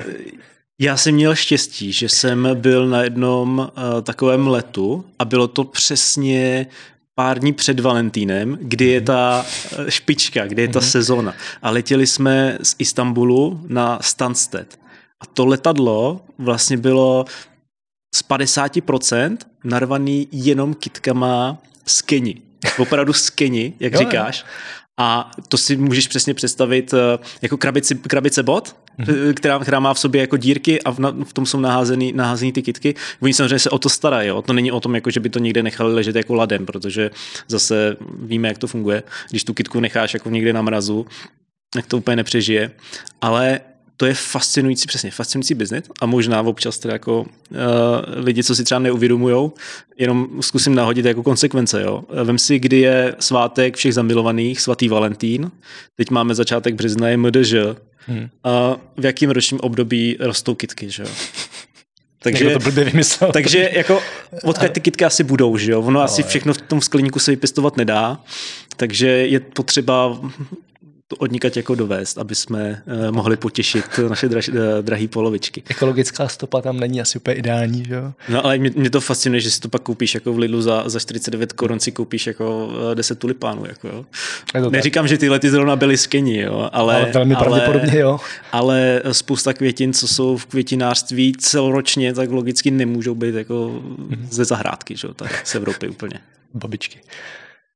já 0.79 0.97
jsem 0.97 1.15
měl 1.15 1.35
štěstí, 1.35 1.91
že 1.91 2.09
jsem 2.09 2.47
byl 2.53 2.87
na 2.87 3.03
jednom 3.03 3.59
uh, 3.59 4.01
takovém 4.01 4.47
letu 4.47 5.05
a 5.19 5.25
bylo 5.25 5.47
to 5.47 5.63
přesně 5.63 6.67
pár 7.15 7.39
dní 7.39 7.53
před 7.53 7.79
Valentínem, 7.79 8.57
kdy 8.61 8.85
je 8.85 9.01
ta 9.01 9.45
eh, 9.77 9.91
špička, 9.91 10.47
kdy 10.47 10.61
je 10.61 10.67
ta 10.67 10.79
mm-hmm. 10.79 10.89
sezóna. 10.89 11.33
A 11.61 11.69
letěli 11.69 12.07
jsme 12.07 12.57
z 12.63 12.75
Istanbulu 12.79 13.61
na 13.67 13.99
Stansted. 14.01 14.79
A 15.23 15.25
to 15.25 15.45
letadlo 15.45 16.21
vlastně 16.37 16.77
bylo 16.77 17.25
z 18.15 18.23
50% 18.29 19.37
narvaný 19.63 20.27
jenom 20.31 20.73
kitkama 20.73 21.57
z 21.85 22.01
Keni. 22.01 22.41
Opravdu 22.79 23.13
z 23.13 23.29
Keni, 23.29 23.73
jak 23.79 23.93
jo, 23.93 23.99
říkáš. 23.99 24.45
A 24.99 25.31
to 25.47 25.57
si 25.57 25.77
můžeš 25.77 26.07
přesně 26.07 26.33
představit 26.33 26.93
eh, 26.93 26.97
jako 27.41 27.57
krabici, 27.57 27.95
krabice 27.95 28.43
bot, 28.43 28.75
mm-hmm. 28.99 29.33
která, 29.33 29.59
která 29.59 29.79
má 29.79 29.93
v 29.93 29.99
sobě 29.99 30.21
jako 30.21 30.37
dírky 30.37 30.81
a 30.81 30.91
v, 30.91 30.99
v 31.23 31.33
tom 31.33 31.45
jsou 31.45 31.59
naházený, 31.59 32.13
naházený 32.13 32.51
ty 32.51 32.61
kitky. 32.61 32.95
Oni 33.19 33.33
samozřejmě 33.33 33.59
se 33.59 33.69
o 33.69 33.79
to 33.79 33.89
starají. 33.89 34.27
Jo? 34.27 34.41
To 34.41 34.53
není 34.53 34.71
o 34.71 34.79
tom, 34.79 34.95
jako, 34.95 35.11
že 35.11 35.19
by 35.19 35.29
to 35.29 35.39
někde 35.39 35.63
nechali 35.63 35.93
ležet 35.93 36.15
jako 36.15 36.35
ladem, 36.35 36.65
protože 36.65 37.11
zase 37.47 37.97
víme, 38.19 38.47
jak 38.47 38.57
to 38.57 38.67
funguje. 38.67 39.03
Když 39.29 39.43
tu 39.43 39.53
kitku 39.53 39.79
necháš 39.79 40.13
jako 40.13 40.29
někde 40.29 40.53
na 40.53 40.61
mrazu, 40.61 41.05
tak 41.73 41.85
to 41.85 41.97
úplně 41.97 42.15
nepřežije. 42.15 42.71
Ale 43.21 43.59
to 43.97 44.05
je 44.05 44.13
fascinující, 44.13 44.87
přesně, 44.87 45.11
fascinující 45.11 45.53
biznis 45.53 45.83
a 46.01 46.05
možná 46.05 46.41
občas 46.41 46.79
teda 46.79 46.93
jako 46.93 47.21
uh, 47.21 47.27
lidi, 48.15 48.43
co 48.43 48.55
si 48.55 48.63
třeba 48.63 48.79
neuvědomujou, 48.79 49.53
jenom 49.97 50.27
zkusím 50.41 50.75
nahodit 50.75 51.05
jako 51.05 51.23
konsekvence, 51.23 51.81
jo. 51.81 52.03
Vem 52.23 52.37
si, 52.37 52.59
kdy 52.59 52.79
je 52.79 53.15
svátek 53.19 53.75
všech 53.75 53.93
zamilovaných, 53.93 54.61
svatý 54.61 54.87
Valentín, 54.87 55.51
teď 55.95 56.09
máme 56.09 56.35
začátek 56.35 56.75
března, 56.75 57.09
je 57.09 57.17
MDŽ, 57.17 57.53
hmm. 58.07 58.29
a 58.43 58.77
v 58.97 59.05
jakém 59.05 59.29
ročním 59.29 59.59
období 59.59 60.17
rostou 60.19 60.55
kitky, 60.55 60.91
že 60.91 61.03
jo. 61.03 61.09
Takže, 62.19 62.49
to 62.49 62.59
blbě 62.59 62.83
vymyslel. 62.83 63.31
takže 63.31 63.69
jako 63.73 64.01
odkud 64.43 64.71
ty 64.71 64.79
kitky 64.79 65.05
asi 65.05 65.23
budou, 65.23 65.57
že 65.57 65.71
jo? 65.71 65.81
Ono 65.81 65.91
no, 65.91 66.01
asi 66.01 66.23
všechno 66.23 66.53
v 66.53 66.61
tom 66.61 66.81
skleníku 66.81 67.19
se 67.19 67.31
vypěstovat 67.31 67.77
nedá, 67.77 68.19
takže 68.77 69.07
je 69.07 69.39
potřeba 69.39 70.19
to 71.07 71.15
odnikat 71.15 71.57
jako 71.57 71.75
dovést, 71.75 72.17
aby 72.17 72.35
jsme 72.35 72.83
uh, 72.87 73.11
mohli 73.11 73.37
potěšit 73.37 73.85
naše 74.09 74.29
draž, 74.29 74.49
uh, 74.49 74.55
drahé 74.81 75.07
polovičky. 75.07 75.63
Ekologická 75.69 76.27
stopa 76.27 76.61
tam 76.61 76.79
není 76.79 77.01
asi 77.01 77.17
úplně 77.17 77.35
ideální, 77.35 77.85
že 77.85 77.93
jo? 77.93 78.13
No 78.29 78.45
ale 78.45 78.57
mě, 78.57 78.71
mě, 78.75 78.89
to 78.89 79.01
fascinuje, 79.01 79.41
že 79.41 79.51
si 79.51 79.59
to 79.59 79.69
pak 79.69 79.81
koupíš 79.81 80.15
jako 80.15 80.33
v 80.33 80.37
Lidlu 80.37 80.61
za, 80.61 80.89
za 80.89 80.99
49 80.99 81.53
korun 81.53 81.79
si 81.79 81.91
koupíš 81.91 82.27
jako 82.27 82.73
10 82.93 83.13
eh, 83.13 83.19
tulipánů, 83.19 83.65
jako 83.67 83.87
jo. 83.87 84.05
Neříkám, 84.69 85.03
tak. 85.03 85.09
že 85.09 85.17
tyhle 85.17 85.39
ty 85.39 85.49
zrovna 85.49 85.75
byly 85.75 85.97
z 85.97 86.07
Keni, 86.07 86.41
jo, 86.41 86.69
ale, 86.71 86.95
ale 86.95 87.11
velmi 87.11 87.35
ale, 87.35 87.45
pravděpodobně, 87.45 87.99
jo. 87.99 88.19
Ale 88.51 89.01
spousta 89.11 89.53
květin, 89.53 89.93
co 89.93 90.07
jsou 90.07 90.37
v 90.37 90.45
květinářství 90.45 91.33
celoročně, 91.37 92.13
tak 92.13 92.31
logicky 92.31 92.71
nemůžou 92.71 93.15
být 93.15 93.35
jako 93.35 93.53
mm-hmm. 93.53 94.27
ze 94.29 94.45
zahrádky, 94.45 94.97
že 94.97 95.07
jo, 95.07 95.13
tak 95.13 95.47
z 95.47 95.55
Evropy 95.55 95.89
úplně. 95.89 96.19
Babičky. 96.53 96.99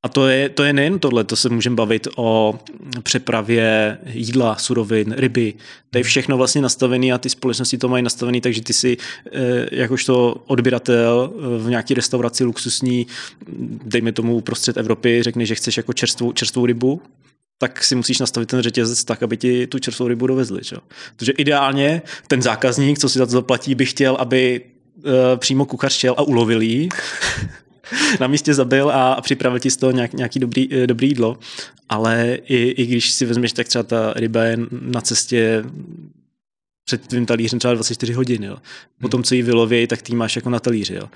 A 0.03 0.09
to 0.09 0.27
je, 0.27 0.49
to 0.49 0.63
je 0.63 0.73
nejen 0.73 0.99
tohle, 0.99 1.23
to 1.23 1.35
se 1.35 1.49
můžeme 1.49 1.75
bavit 1.75 2.07
o 2.15 2.59
přepravě 3.03 3.97
jídla, 4.05 4.55
surovin, 4.55 5.11
ryby. 5.17 5.53
To 5.89 5.97
je 5.97 6.03
všechno 6.03 6.37
vlastně 6.37 6.61
nastavené 6.61 7.11
a 7.11 7.17
ty 7.17 7.29
společnosti 7.29 7.77
to 7.77 7.89
mají 7.89 8.03
nastavené, 8.03 8.41
takže 8.41 8.61
ty 8.61 8.73
si 8.73 8.97
eh, 9.31 9.67
jakožto 9.71 10.43
odběratel 10.47 11.33
eh, 11.33 11.63
v 11.63 11.69
nějaké 11.69 11.93
restauraci 11.93 12.43
luxusní, 12.43 13.07
dejme 13.85 14.11
tomu 14.11 14.41
prostřed 14.41 14.77
Evropy, 14.77 15.23
řekne, 15.23 15.45
že 15.45 15.55
chceš 15.55 15.77
jako 15.77 15.93
čerstvou, 15.93 16.31
čerstvou 16.31 16.65
rybu, 16.65 17.01
tak 17.57 17.83
si 17.83 17.95
musíš 17.95 18.19
nastavit 18.19 18.49
ten 18.49 18.61
řetězec 18.61 19.03
tak, 19.03 19.23
aby 19.23 19.37
ti 19.37 19.67
tu 19.67 19.79
čerstvou 19.79 20.07
rybu 20.07 20.27
dovezli. 20.27 20.61
Čo? 20.61 20.77
Protože 21.15 21.31
ideálně 21.31 22.01
ten 22.27 22.41
zákazník, 22.41 22.99
co 22.99 23.09
si 23.09 23.19
za 23.19 23.25
to 23.25 23.31
zaplatí, 23.31 23.75
by 23.75 23.85
chtěl, 23.85 24.15
aby 24.15 24.61
uh, 24.95 25.11
přímo 25.35 25.65
kuchař 25.65 25.93
šel 25.93 26.15
a 26.17 26.21
ulovil 26.21 26.61
jí 26.61 26.89
na 28.19 28.27
místě 28.27 28.53
zabil 28.53 28.91
a 28.91 29.21
připravil 29.21 29.59
ti 29.59 29.71
z 29.71 29.77
toho 29.77 29.91
nějak, 29.91 30.13
nějaký 30.13 30.39
dobrý, 30.39 30.73
eh, 30.73 30.87
dobrý 30.87 31.07
jídlo. 31.07 31.37
Ale 31.89 32.37
i, 32.45 32.55
i 32.55 32.85
když 32.85 33.11
si 33.11 33.25
vezmeš, 33.25 33.53
tak 33.53 33.67
třeba 33.67 33.83
ta 33.83 34.13
ryba 34.13 34.43
je 34.43 34.57
na 34.71 35.01
cestě 35.01 35.63
před 36.85 37.07
tvým 37.07 37.25
talířem 37.25 37.59
třeba 37.59 37.73
24 37.73 38.13
hodin. 38.13 38.43
Jo. 38.43 38.57
Potom, 39.01 39.23
co 39.23 39.35
ji 39.35 39.41
vylovějí, 39.41 39.87
tak 39.87 40.01
ty 40.01 40.15
máš 40.15 40.35
jako 40.35 40.49
na 40.49 40.59
talíři. 40.59 40.93
Jo. 40.93 41.09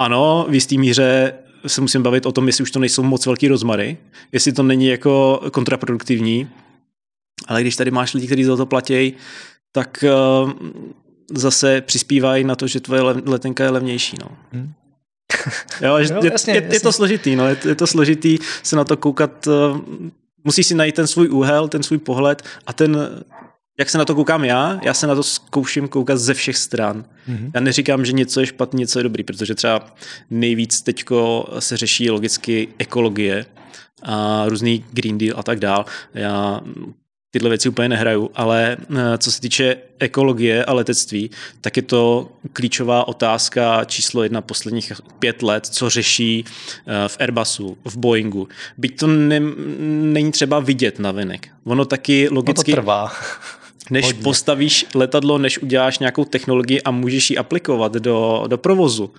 Ano, 0.00 0.46
v 0.48 0.54
jistý 0.54 0.78
míře 0.78 1.32
se 1.66 1.80
musím 1.80 2.02
bavit 2.02 2.26
o 2.26 2.32
tom, 2.32 2.46
jestli 2.46 2.62
už 2.62 2.70
to 2.70 2.78
nejsou 2.78 3.02
moc 3.02 3.26
velký 3.26 3.48
rozmary, 3.48 3.96
jestli 4.32 4.52
to 4.52 4.62
není 4.62 4.86
jako 4.86 5.40
kontraproduktivní, 5.52 6.48
ale 7.48 7.60
když 7.60 7.76
tady 7.76 7.90
máš 7.90 8.14
lidi, 8.14 8.26
kteří 8.26 8.44
za 8.44 8.56
to 8.56 8.66
platí, 8.66 9.12
tak 9.72 10.04
uh, 10.44 10.52
zase 11.32 11.80
přispívají 11.80 12.44
na 12.44 12.56
to, 12.56 12.66
že 12.66 12.80
tvoje 12.80 13.02
letenka 13.02 13.64
je 13.64 13.70
levnější. 13.70 14.16
No. 14.20 14.36
Hmm. 14.52 14.72
Jo, 15.80 15.88
jo, 15.88 15.96
je, 15.96 16.02
jasně, 16.32 16.52
je, 16.52 16.62
jasně. 16.62 16.76
je 16.76 16.80
to 16.80 16.92
složitý, 16.92 17.36
no, 17.36 17.48
je, 17.48 17.56
je 17.68 17.74
to 17.74 17.86
složitý 17.86 18.38
se 18.62 18.76
na 18.76 18.84
to 18.84 18.96
koukat, 18.96 19.46
uh, 19.46 19.80
musíš 20.44 20.66
si 20.66 20.74
najít 20.74 20.94
ten 20.94 21.06
svůj 21.06 21.28
úhel, 21.28 21.68
ten 21.68 21.82
svůj 21.82 21.98
pohled 21.98 22.42
a 22.66 22.72
ten, 22.72 23.24
jak 23.78 23.90
se 23.90 23.98
na 23.98 24.04
to 24.04 24.14
koukám 24.14 24.44
já, 24.44 24.80
já 24.82 24.94
se 24.94 25.06
na 25.06 25.14
to 25.14 25.22
zkouším 25.22 25.88
koukat 25.88 26.18
ze 26.18 26.34
všech 26.34 26.56
stran. 26.56 27.04
Mm-hmm. 27.28 27.50
Já 27.54 27.60
neříkám, 27.60 28.04
že 28.04 28.12
něco 28.12 28.40
je 28.40 28.46
špatný, 28.46 28.80
něco 28.80 28.98
je 28.98 29.02
dobrý, 29.02 29.24
protože 29.24 29.54
třeba 29.54 29.94
nejvíc 30.30 30.82
teďko 30.82 31.48
se 31.58 31.76
řeší 31.76 32.10
logicky 32.10 32.68
ekologie 32.78 33.46
a 34.02 34.44
různý 34.48 34.84
Green 34.92 35.18
Deal 35.18 35.38
a 35.38 35.42
tak 35.42 35.58
dál. 35.58 35.84
Já 36.14 36.60
tyhle 37.36 37.48
věci 37.48 37.68
úplně 37.68 37.88
nehraju, 37.88 38.30
ale 38.34 38.76
eh, 38.96 39.18
co 39.18 39.32
se 39.32 39.40
týče 39.40 39.76
ekologie 39.98 40.64
a 40.64 40.72
letectví, 40.72 41.30
tak 41.60 41.76
je 41.76 41.82
to 41.82 42.28
klíčová 42.52 43.08
otázka 43.08 43.84
číslo 43.84 44.22
jedna 44.22 44.40
posledních 44.40 44.92
pět 45.18 45.42
let, 45.42 45.66
co 45.66 45.90
řeší 45.90 46.44
eh, 46.44 47.08
v 47.08 47.16
Airbusu, 47.20 47.76
v 47.84 47.96
Boeingu. 47.96 48.48
Byť 48.78 48.98
to 48.98 49.06
ne, 49.06 49.40
není 50.02 50.32
třeba 50.32 50.60
vidět 50.60 50.98
na 50.98 51.12
venek. 51.12 51.48
Ono 51.64 51.84
taky 51.84 52.28
logicky... 52.30 52.70
No 52.70 52.76
to 52.76 52.82
trvá. 52.82 53.12
Než 53.90 54.04
Hodně. 54.04 54.22
postavíš 54.22 54.86
letadlo, 54.94 55.38
než 55.38 55.58
uděláš 55.58 55.98
nějakou 55.98 56.24
technologii 56.24 56.82
a 56.82 56.90
můžeš 56.90 57.30
ji 57.30 57.36
aplikovat 57.36 57.92
do, 57.92 58.44
do 58.46 58.58
provozu, 58.58 59.10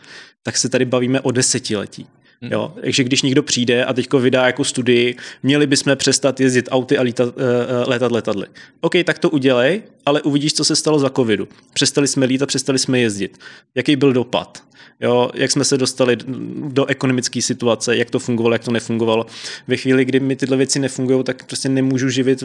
tak 0.43 0.57
se 0.57 0.69
tady 0.69 0.85
bavíme 0.85 1.21
o 1.21 1.31
desetiletí. 1.31 2.07
Mm. 2.41 2.51
Jo, 2.51 2.73
takže 2.81 3.03
když 3.03 3.21
někdo 3.21 3.43
přijde 3.43 3.85
a 3.85 3.93
teďko 3.93 4.19
vydá 4.19 4.45
jako 4.45 4.63
studii, 4.63 5.15
měli 5.43 5.67
bychom 5.67 5.95
přestat 5.95 6.39
jezdit 6.39 6.69
auty 6.71 6.97
a 6.97 7.01
lítat, 7.01 7.27
uh, 7.27 7.33
letat 7.87 8.11
letadly. 8.11 8.47
OK, 8.81 8.93
tak 9.03 9.19
to 9.19 9.29
udělej, 9.29 9.81
ale 10.05 10.21
uvidíš, 10.21 10.53
co 10.53 10.65
se 10.65 10.75
stalo 10.75 10.99
za 10.99 11.09
covidu. 11.09 11.47
Přestali 11.73 12.07
jsme 12.07 12.25
lítat, 12.25 12.47
přestali 12.47 12.79
jsme 12.79 12.99
jezdit. 12.99 13.37
Jaký 13.75 13.95
byl 13.95 14.13
dopad? 14.13 14.63
Jo, 15.01 15.29
jak 15.33 15.51
jsme 15.51 15.63
se 15.63 15.77
dostali 15.77 16.17
do 16.67 16.85
ekonomické 16.85 17.41
situace, 17.41 17.97
jak 17.97 18.09
to 18.09 18.19
fungovalo, 18.19 18.55
jak 18.55 18.63
to 18.63 18.71
nefungovalo. 18.71 19.25
Ve 19.67 19.77
chvíli, 19.77 20.05
kdy 20.05 20.19
mi 20.19 20.35
tyhle 20.35 20.57
věci 20.57 20.79
nefungují, 20.79 21.23
tak 21.23 21.45
prostě 21.45 21.69
nemůžu 21.69 22.09
živit, 22.09 22.43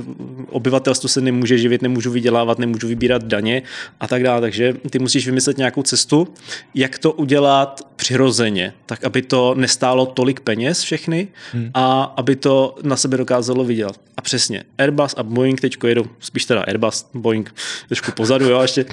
obyvatelstvo 0.51 1.09
se 1.09 1.21
nemůže 1.21 1.59
živit, 1.59 1.83
nemůžu 1.83 2.11
vydělávat, 2.11 2.59
nemůžu 2.59 2.89
vybírat 2.89 3.25
daně 3.25 3.63
a 4.01 4.09
tak 4.09 4.23
dále. 4.23 4.41
Takže 4.41 4.75
ty 4.91 4.99
musíš 4.99 5.27
vymyslet 5.27 5.59
nějakou 5.59 5.83
cestu, 5.83 6.29
jak 6.75 6.99
to 6.99 7.13
udělat 7.13 7.89
přirozeně, 7.97 8.73
tak 8.87 9.05
aby 9.05 9.23
to 9.23 9.55
nestálo 9.83 10.07
tolik 10.07 10.41
peněz 10.41 10.83
všechny 10.83 11.29
hmm. 11.53 11.71
a 11.75 12.03
aby 12.03 12.37
to 12.37 12.75
na 12.83 12.97
sebe 12.97 13.17
dokázalo 13.17 13.65
vydělat. 13.65 14.01
A 14.17 14.23
přesně, 14.23 14.63
Airbus 14.79 15.15
a 15.17 15.23
Boeing 15.23 15.61
teď 15.61 15.77
jedou, 15.87 16.05
spíš 16.21 16.45
teda 16.45 16.61
Airbus, 16.61 17.07
Boeing 17.15 17.55
trošku 17.89 18.13
pozadu, 18.13 18.49
jo, 18.49 18.63
ještě, 18.63 18.85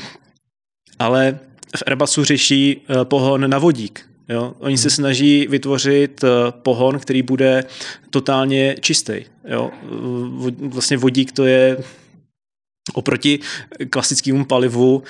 ale 0.99 1.39
v 1.77 1.83
Airbusu 1.87 2.23
řeší 2.23 2.81
eh, 2.81 3.05
pohon 3.05 3.49
na 3.49 3.57
vodík. 3.57 4.05
Jo? 4.29 4.53
Oni 4.59 4.77
se 4.77 4.89
hmm. 4.89 4.95
snaží 4.95 5.47
vytvořit 5.49 6.23
eh, 6.23 6.27
pohon, 6.51 6.99
který 6.99 7.21
bude 7.21 7.63
totálně 8.09 8.75
čistý. 8.81 9.13
Jo? 9.47 9.71
Vlastně 10.57 10.97
vodík 10.97 11.31
to 11.31 11.45
je 11.45 11.77
oproti 12.93 13.39
klasickému 13.89 14.45
palivu 14.45 15.03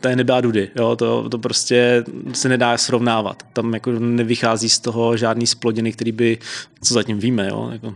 to 0.00 0.08
je 0.08 0.16
nebá 0.16 0.40
dudy. 0.40 0.70
Jo? 0.76 0.96
To, 0.96 1.28
to 1.28 1.38
prostě 1.38 2.04
se 2.32 2.48
nedá 2.48 2.78
srovnávat. 2.78 3.42
Tam 3.52 3.74
jako 3.74 3.92
nevychází 3.92 4.68
z 4.68 4.78
toho 4.78 5.16
žádný 5.16 5.46
splodiny, 5.46 5.92
který 5.92 6.12
by, 6.12 6.38
co 6.82 6.94
zatím 6.94 7.18
víme, 7.18 7.48
jo? 7.48 7.68
Jako, 7.72 7.94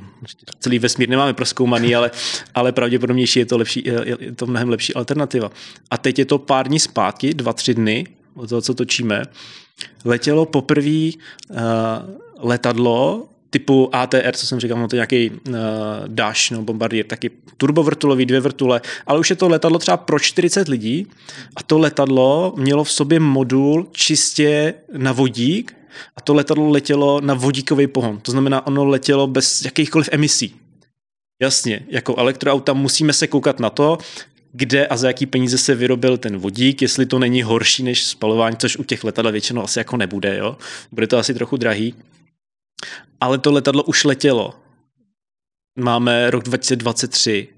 celý 0.61 0.79
vesmír 0.79 1.09
nemáme 1.09 1.35
proskoumaný, 1.35 1.95
ale, 1.95 2.11
ale 2.55 2.73
pravděpodobnější 2.73 3.39
je 3.39 3.47
to, 3.47 3.59
lepší, 3.59 3.83
je 3.85 4.33
to 4.33 4.47
mnohem 4.47 4.69
lepší 4.69 4.95
alternativa. 4.95 5.51
A 5.91 5.99
teď 5.99 6.19
je 6.19 6.25
to 6.25 6.39
pár 6.39 6.69
dní 6.69 6.79
zpátky, 6.79 7.35
dva, 7.35 7.53
tři 7.53 7.75
dny, 7.75 8.07
od 8.35 8.49
toho, 8.49 8.61
co 8.61 8.75
točíme, 8.75 9.23
letělo 10.05 10.47
poprvé 10.47 11.11
uh, 11.11 11.57
letadlo 12.39 13.29
typu 13.51 13.91
ATR, 13.93 14.33
co 14.33 14.47
jsem 14.47 14.61
říkal, 14.61 14.79
no 14.79 14.89
to 14.89 14.97
nějaký 14.97 15.31
uh, 15.31 15.57
Dash 16.07 16.51
nebo 16.51 16.63
Bombardier, 16.63 17.07
taky 17.07 17.31
turbovrtulový, 17.57 18.27
dvě 18.27 18.41
vrtule, 18.41 18.81
ale 19.07 19.19
už 19.19 19.31
je 19.31 19.37
to 19.37 19.49
letadlo 19.49 19.79
třeba 19.79 19.97
pro 19.97 20.19
40 20.19 20.69
lidí 20.69 21.07
a 21.57 21.63
to 21.63 21.79
letadlo 21.79 22.55
mělo 22.57 22.85
v 22.85 22.93
sobě 22.93 23.21
modul 23.21 23.89
čistě 23.93 24.75
na 24.97 25.13
vodík 25.13 25.77
a 26.17 26.21
to 26.21 26.35
letadlo 26.35 26.71
letělo 26.71 27.21
na 27.21 27.35
vodíkový 27.35 27.87
pohon. 27.87 28.19
To 28.19 28.31
znamená, 28.31 28.67
ono 28.67 28.85
letělo 28.85 29.27
bez 29.27 29.65
jakýchkoliv 29.65 30.09
emisí. 30.13 30.55
Jasně, 31.43 31.87
jako 31.89 32.17
elektroauta 32.17 32.73
musíme 32.73 33.13
se 33.13 33.27
koukat 33.27 33.61
na 33.61 33.71
to, 33.71 33.99
kde 34.53 34.87
a 34.87 34.97
za 34.97 35.07
jaký 35.09 35.27
peníze 35.27 35.59
se 35.59 35.75
vyrobil 35.75 36.19
ten 36.19 36.37
vodík, 36.37 36.83
jestli 36.83 37.07
to 37.07 37.19
není 37.19 37.43
horší 37.43 37.83
než 37.83 38.05
spalování, 38.05 38.57
což 38.57 38.77
u 38.77 38.85
těch 38.85 39.05
letadel 39.05 39.33
většinou 39.33 39.63
asi 39.63 39.79
jako 39.79 39.97
nebude, 39.97 40.37
jo. 40.37 40.57
Bude 40.93 41.07
to 41.07 41.19
asi 41.19 41.35
trochu 41.35 41.57
drahý, 41.57 41.95
Ale 43.21 43.39
to 43.39 43.53
letadlo 43.53 43.83
už 43.83 44.05
letělo. 44.05 44.55
Máme 45.79 46.31
rok 46.31 46.45
2023 46.45 47.49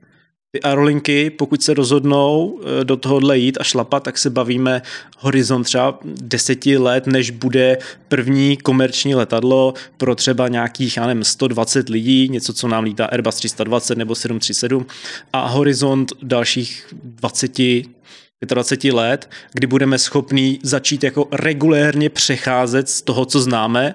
ty 0.52 0.61
aerolinky, 0.61 1.30
pokud 1.30 1.62
se 1.62 1.74
rozhodnou 1.74 2.61
eh, 2.62 2.84
do 2.84 2.96
tohohle 2.96 3.38
jít 3.38 3.58
a 3.61 3.64
šlapat, 3.64 4.02
tak 4.02 4.18
se 4.18 4.30
bavíme 4.30 4.82
horizont 5.18 5.64
třeba 5.64 5.98
deseti 6.04 6.78
let, 6.78 7.06
než 7.06 7.30
bude 7.30 7.78
první 8.08 8.56
komerční 8.56 9.14
letadlo 9.14 9.74
pro 9.96 10.14
třeba 10.14 10.48
nějakých, 10.48 10.96
já 10.96 11.06
nevím, 11.06 11.24
120 11.24 11.88
lidí, 11.88 12.28
něco, 12.28 12.52
co 12.52 12.68
nám 12.68 12.84
lítá 12.84 13.06
Airbus 13.06 13.34
320 13.34 13.98
nebo 13.98 14.14
737 14.14 14.86
a 15.32 15.46
horizont 15.46 16.12
dalších 16.22 16.86
20 17.02 17.50
25 18.46 18.92
let, 18.92 19.30
kdy 19.52 19.66
budeme 19.66 19.98
schopni 19.98 20.58
začít 20.62 21.04
jako 21.04 21.28
regulérně 21.32 22.11
přecházet 22.11 22.88
z 22.88 23.02
toho, 23.02 23.24
co 23.24 23.40
známe, 23.40 23.94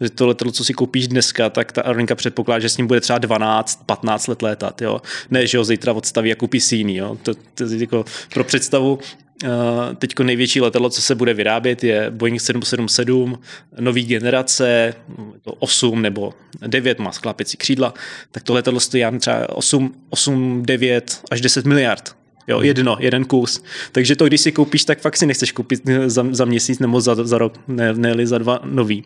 že 0.00 0.10
to 0.10 0.26
letadlo, 0.26 0.52
co 0.52 0.64
si 0.64 0.74
koupíš 0.74 1.08
dneska, 1.08 1.50
tak 1.50 1.72
ta 1.72 1.82
aerolinka 1.82 2.14
předpokládá, 2.14 2.60
že 2.60 2.68
s 2.68 2.76
ním 2.76 2.86
bude 2.86 3.00
třeba 3.00 3.18
12, 3.18 3.82
15 3.86 4.26
let 4.26 4.42
létat, 4.42 4.82
jo. 4.82 5.00
Ne, 5.30 5.46
že 5.46 5.58
ho 5.58 5.64
zítra 5.64 5.92
odstaví 5.92 6.32
a 6.32 6.34
koupí 6.34 6.60
si 6.60 6.76
jiný, 6.76 6.96
jo. 6.96 7.18
To, 7.22 7.34
to, 7.34 7.64
jako 7.64 8.04
pro 8.34 8.44
představu, 8.44 8.98
Uh, 9.44 9.94
teď 9.94 10.18
největší 10.18 10.60
letadlo, 10.60 10.90
co 10.90 11.02
se 11.02 11.14
bude 11.14 11.34
vyrábět, 11.34 11.84
je 11.84 12.10
Boeing 12.10 12.40
777, 12.40 13.38
nový 13.80 14.04
generace, 14.04 14.94
to 15.42 15.52
8 15.52 16.02
nebo 16.02 16.34
9 16.66 16.98
má 16.98 17.12
sklápěcí 17.12 17.56
křídla, 17.56 17.94
tak 18.30 18.42
to 18.42 18.54
letadlo 18.54 18.80
stojí 18.80 19.04
třeba 19.18 19.48
8, 19.48 19.94
8, 20.10 20.62
9 20.66 21.20
až 21.30 21.40
10 21.40 21.66
miliard. 21.66 22.16
Jo, 22.48 22.60
jedno, 22.60 22.96
jeden 23.00 23.24
kus. 23.24 23.62
Takže 23.92 24.16
to, 24.16 24.26
když 24.26 24.40
si 24.40 24.52
koupíš, 24.52 24.84
tak 24.84 25.00
fakt 25.00 25.16
si 25.16 25.26
nechceš 25.26 25.52
koupit 25.52 25.82
za, 26.06 26.26
za 26.30 26.44
měsíc 26.44 26.78
nebo 26.78 27.00
za, 27.00 27.14
za 27.14 27.38
rok, 27.38 27.60
ne, 27.68 27.94
ne 27.94 28.26
za 28.26 28.38
dva 28.38 28.60
nový. 28.64 29.04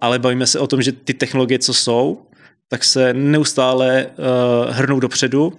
Ale 0.00 0.18
bavíme 0.18 0.46
se 0.46 0.58
o 0.58 0.66
tom, 0.66 0.82
že 0.82 0.92
ty 0.92 1.14
technologie, 1.14 1.58
co 1.58 1.74
jsou, 1.74 2.22
tak 2.68 2.84
se 2.84 3.14
neustále 3.14 4.06
uh, 4.06 4.74
hrnou 4.74 5.00
dopředu 5.00 5.52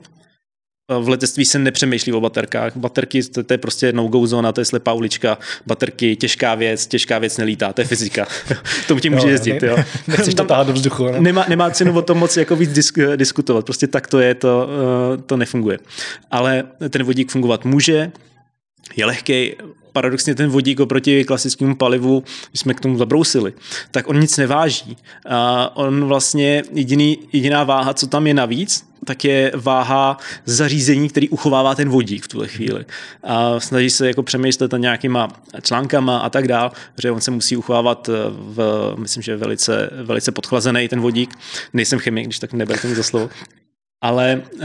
v 0.89 1.09
letectví 1.09 1.45
se 1.45 1.59
nepřemýšlí 1.59 2.13
o 2.13 2.21
baterkách. 2.21 2.77
Baterky, 2.77 3.23
to, 3.23 3.43
to 3.43 3.53
je 3.53 3.57
prostě 3.57 3.91
no-go 3.91 4.27
zóna, 4.27 4.51
to 4.51 4.61
je 4.61 4.65
slepá 4.65 4.93
ulička. 4.93 5.37
Baterky, 5.65 6.15
těžká 6.15 6.55
věc, 6.55 6.87
těžká 6.87 7.19
věc 7.19 7.37
nelítá, 7.37 7.73
to 7.73 7.81
je 7.81 7.87
fyzika. 7.87 8.27
Tomu 8.87 8.99
tím 8.99 9.13
může 9.13 9.29
jezdit. 9.29 9.63
Jo. 9.63 9.77
Nechceš 10.07 10.33
to 10.33 10.45
táhat 10.45 10.67
do 10.67 10.73
vzduchu. 10.73 11.05
Ne? 11.05 11.19
Nemá, 11.19 11.45
nemá 11.49 11.69
cenu 11.69 11.97
o 11.97 12.01
tom 12.01 12.17
moc 12.17 12.37
jako 12.37 12.55
víc 12.55 12.73
disk, 12.73 12.99
diskutovat. 13.15 13.65
Prostě 13.65 13.87
tak 13.87 14.07
to 14.07 14.19
je, 14.19 14.35
to, 14.35 14.69
uh, 15.15 15.21
to 15.21 15.37
nefunguje. 15.37 15.79
Ale 16.31 16.63
ten 16.89 17.03
vodík 17.03 17.31
fungovat 17.31 17.65
může, 17.65 18.11
je 18.95 19.05
lehký, 19.05 19.55
paradoxně 19.93 20.35
ten 20.35 20.49
vodík 20.49 20.79
oproti 20.79 21.25
klasickému 21.25 21.75
palivu, 21.75 22.23
když 22.49 22.59
jsme 22.59 22.73
k 22.73 22.79
tomu 22.79 22.97
zabrousili, 22.97 23.53
tak 23.91 24.07
on 24.07 24.19
nic 24.19 24.37
neváží. 24.37 24.97
A 25.29 25.71
on 25.75 26.05
vlastně 26.05 26.63
jediný, 26.73 27.19
jediná 27.33 27.63
váha, 27.63 27.93
co 27.93 28.07
tam 28.07 28.27
je 28.27 28.33
navíc, 28.33 28.85
tak 29.05 29.25
je 29.25 29.51
váha 29.55 30.17
zařízení, 30.45 31.09
který 31.09 31.29
uchovává 31.29 31.75
ten 31.75 31.89
vodík 31.89 32.23
v 32.23 32.27
tuhle 32.27 32.47
chvíli. 32.47 32.85
A 33.23 33.59
snaží 33.59 33.89
se 33.89 34.07
jako 34.07 34.23
přemýšlet 34.23 34.71
nad 34.71 34.77
nějakýma 34.77 35.27
článkama 35.61 36.17
a 36.17 36.29
tak 36.29 36.47
dál, 36.47 36.71
že 37.01 37.11
on 37.11 37.21
se 37.21 37.31
musí 37.31 37.57
uchovávat 37.57 38.09
v, 38.29 38.93
myslím, 38.97 39.23
že 39.23 39.37
velice, 39.37 39.89
velice 40.03 40.31
podchlazený 40.31 40.87
ten 40.87 41.01
vodík. 41.01 41.35
Nejsem 41.73 41.99
chemik, 41.99 42.25
když 42.25 42.39
tak 42.39 42.53
neberte 42.53 42.87
mi 42.87 42.95
za 42.95 43.03
slovo. 43.03 43.29
Ale 44.03 44.41
uh, 44.53 44.61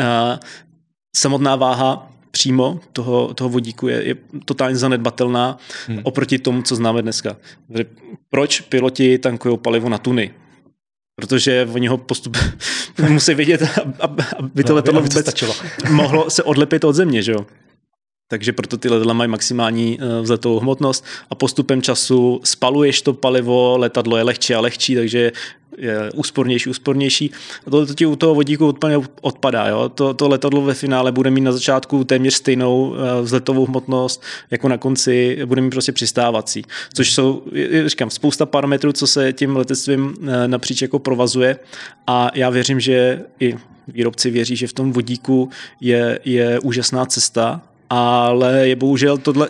samotná 1.16 1.57
váha 1.57 2.12
přímo 2.33 2.80
toho, 2.93 3.35
toho 3.35 3.51
vodíku 3.51 3.89
je, 3.89 4.05
je 4.05 4.14
totálně 4.45 4.76
zanedbatelná 4.76 5.59
hmm. 5.87 6.01
oproti 6.03 6.39
tomu, 6.39 6.62
co 6.62 6.76
známe 6.76 7.03
dneska. 7.03 7.37
Proč 8.30 8.61
piloti 8.61 9.18
tankují 9.18 9.59
palivo 9.59 9.89
na 9.89 9.99
tuny? 9.99 10.35
Protože 11.16 11.68
oni 11.72 11.87
ho 11.87 11.99
postup 11.99 12.37
musí 13.09 13.35
vědět, 13.35 13.62
aby 14.39 14.64
to 14.64 14.72
no, 14.72 14.74
letadlo 14.74 15.01
vůbec 15.01 15.20
stačilo. 15.20 15.55
mohlo 15.91 16.30
se 16.30 16.43
odlepit 16.43 16.85
od 16.85 16.93
země, 16.93 17.22
že 17.22 17.33
jo? 17.33 17.47
takže 18.33 18.53
proto 18.53 18.76
ty 18.76 18.89
letadla 18.89 19.12
mají 19.14 19.30
maximální 19.30 19.99
eh, 20.01 20.22
vzletovou 20.22 20.61
hmotnost 20.61 21.05
a 21.30 21.35
postupem 21.35 21.83
času 21.83 22.41
spaluješ 22.45 23.03
to 23.03 23.12
palivo, 23.12 23.78
letadlo 23.78 24.16
je 24.16 24.22
lehčí 24.22 24.55
a 24.55 24.61
lehčí, 24.61 24.95
takže 24.95 25.33
je 25.79 26.11
úspornější, 26.14 26.70
úspornější. 26.70 27.31
A 27.66 27.70
to, 27.70 27.87
to 27.87 27.95
ti 27.95 28.07
u 28.07 28.16
toho 28.16 28.35
vodíku 28.35 28.68
úplně 28.68 28.99
odpadá. 29.20 29.66
Jo? 29.66 29.89
To, 29.89 30.14
to 30.14 30.29
letadlo 30.29 30.62
ve 30.62 30.75
finále 30.75 31.12
bude 31.12 31.31
mít 31.31 31.41
na 31.41 31.53
začátku 31.53 32.05
téměř 32.05 32.35
stejnou 32.35 32.95
eh, 32.95 33.23
vzletovou 33.23 33.66
hmotnost, 33.66 34.23
jako 34.51 34.68
na 34.68 34.79
konci 34.79 35.39
bude 35.45 35.61
mít 35.61 35.70
prostě 35.70 35.93
přistávací. 35.93 36.64
Což 36.95 37.12
jsou, 37.12 37.43
říkám, 37.87 38.11
spousta 38.11 38.47
parametrů, 38.47 38.93
co 38.93 39.07
se 39.07 39.33
tím 39.33 39.57
letectvím 39.57 40.14
eh, 40.23 40.49
napříč 40.49 40.83
jako 40.83 40.99
provazuje 40.99 41.59
a 42.07 42.31
já 42.35 42.51
věřím, 42.51 42.81
že 42.81 43.20
i 43.41 43.57
výrobci 43.89 44.31
věří, 44.31 44.57
že 44.57 44.66
v 44.66 44.73
tom 44.73 44.93
vodíku 44.93 45.51
je, 45.81 46.18
je 46.25 46.61
úžasná 46.61 47.07
cesta 47.07 47.62
ale 47.95 48.68
je 48.68 48.77
bohužel 48.77 49.18
tohle, 49.18 49.49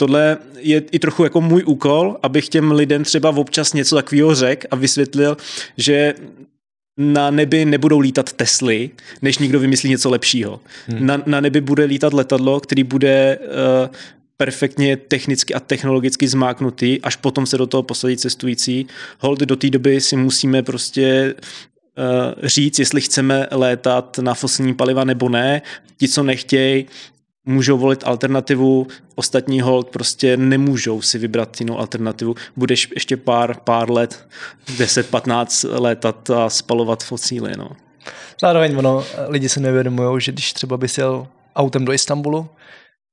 tohle 0.00 0.38
je 0.58 0.82
i 0.92 0.98
trochu 0.98 1.24
jako 1.24 1.40
můj 1.40 1.62
úkol, 1.66 2.16
abych 2.22 2.48
těm 2.48 2.72
lidem 2.72 3.04
třeba 3.04 3.30
občas 3.30 3.72
něco 3.72 3.96
takového 3.96 4.34
řekl 4.34 4.66
a 4.70 4.76
vysvětlil, 4.76 5.36
že 5.76 6.14
na 6.96 7.30
nebi 7.30 7.64
nebudou 7.64 7.98
lítat 7.98 8.32
Tesly, 8.32 8.90
než 9.22 9.38
někdo 9.38 9.60
vymyslí 9.60 9.90
něco 9.90 10.10
lepšího. 10.10 10.60
Hmm. 10.86 11.06
Na, 11.06 11.22
na 11.26 11.40
nebi 11.40 11.60
bude 11.60 11.84
lítat 11.84 12.12
letadlo, 12.12 12.60
který 12.60 12.84
bude 12.84 13.38
uh, 13.38 13.94
perfektně 14.36 14.96
technicky 14.96 15.54
a 15.54 15.60
technologicky 15.60 16.28
zmáknutý, 16.28 17.00
až 17.02 17.16
potom 17.16 17.46
se 17.46 17.58
do 17.58 17.66
toho 17.66 17.82
posadí 17.82 18.16
cestující. 18.16 18.86
Hold 19.18 19.40
do 19.40 19.56
té 19.56 19.70
doby 19.70 20.00
si 20.00 20.16
musíme 20.16 20.62
prostě 20.62 21.34
uh, 21.34 22.48
říct, 22.48 22.78
jestli 22.78 23.00
chceme 23.00 23.46
létat 23.50 24.18
na 24.18 24.34
fosilní 24.34 24.74
paliva 24.74 25.04
nebo 25.04 25.28
ne. 25.28 25.62
Ti, 25.96 26.08
co 26.08 26.22
nechtějí, 26.22 26.86
můžou 27.46 27.78
volit 27.78 28.04
alternativu, 28.06 28.86
ostatní 29.14 29.60
hold 29.60 29.90
prostě 29.90 30.36
nemůžou 30.36 31.02
si 31.02 31.18
vybrat 31.18 31.60
jinou 31.60 31.78
alternativu. 31.78 32.34
Budeš 32.56 32.88
ještě 32.94 33.16
pár, 33.16 33.56
pár 33.64 33.90
let, 33.90 34.26
10-15 34.66 35.80
let 35.80 36.30
a 36.30 36.50
spalovat 36.50 37.04
fosíly. 37.04 37.52
No. 37.58 37.70
Zároveň 38.40 38.76
ono, 38.76 39.04
lidi 39.28 39.48
se 39.48 39.60
nevědomují, 39.60 40.20
že 40.20 40.32
když 40.32 40.52
třeba 40.52 40.76
bys 40.76 40.98
jel 40.98 41.26
autem 41.56 41.84
do 41.84 41.92
Istanbulu, 41.92 42.48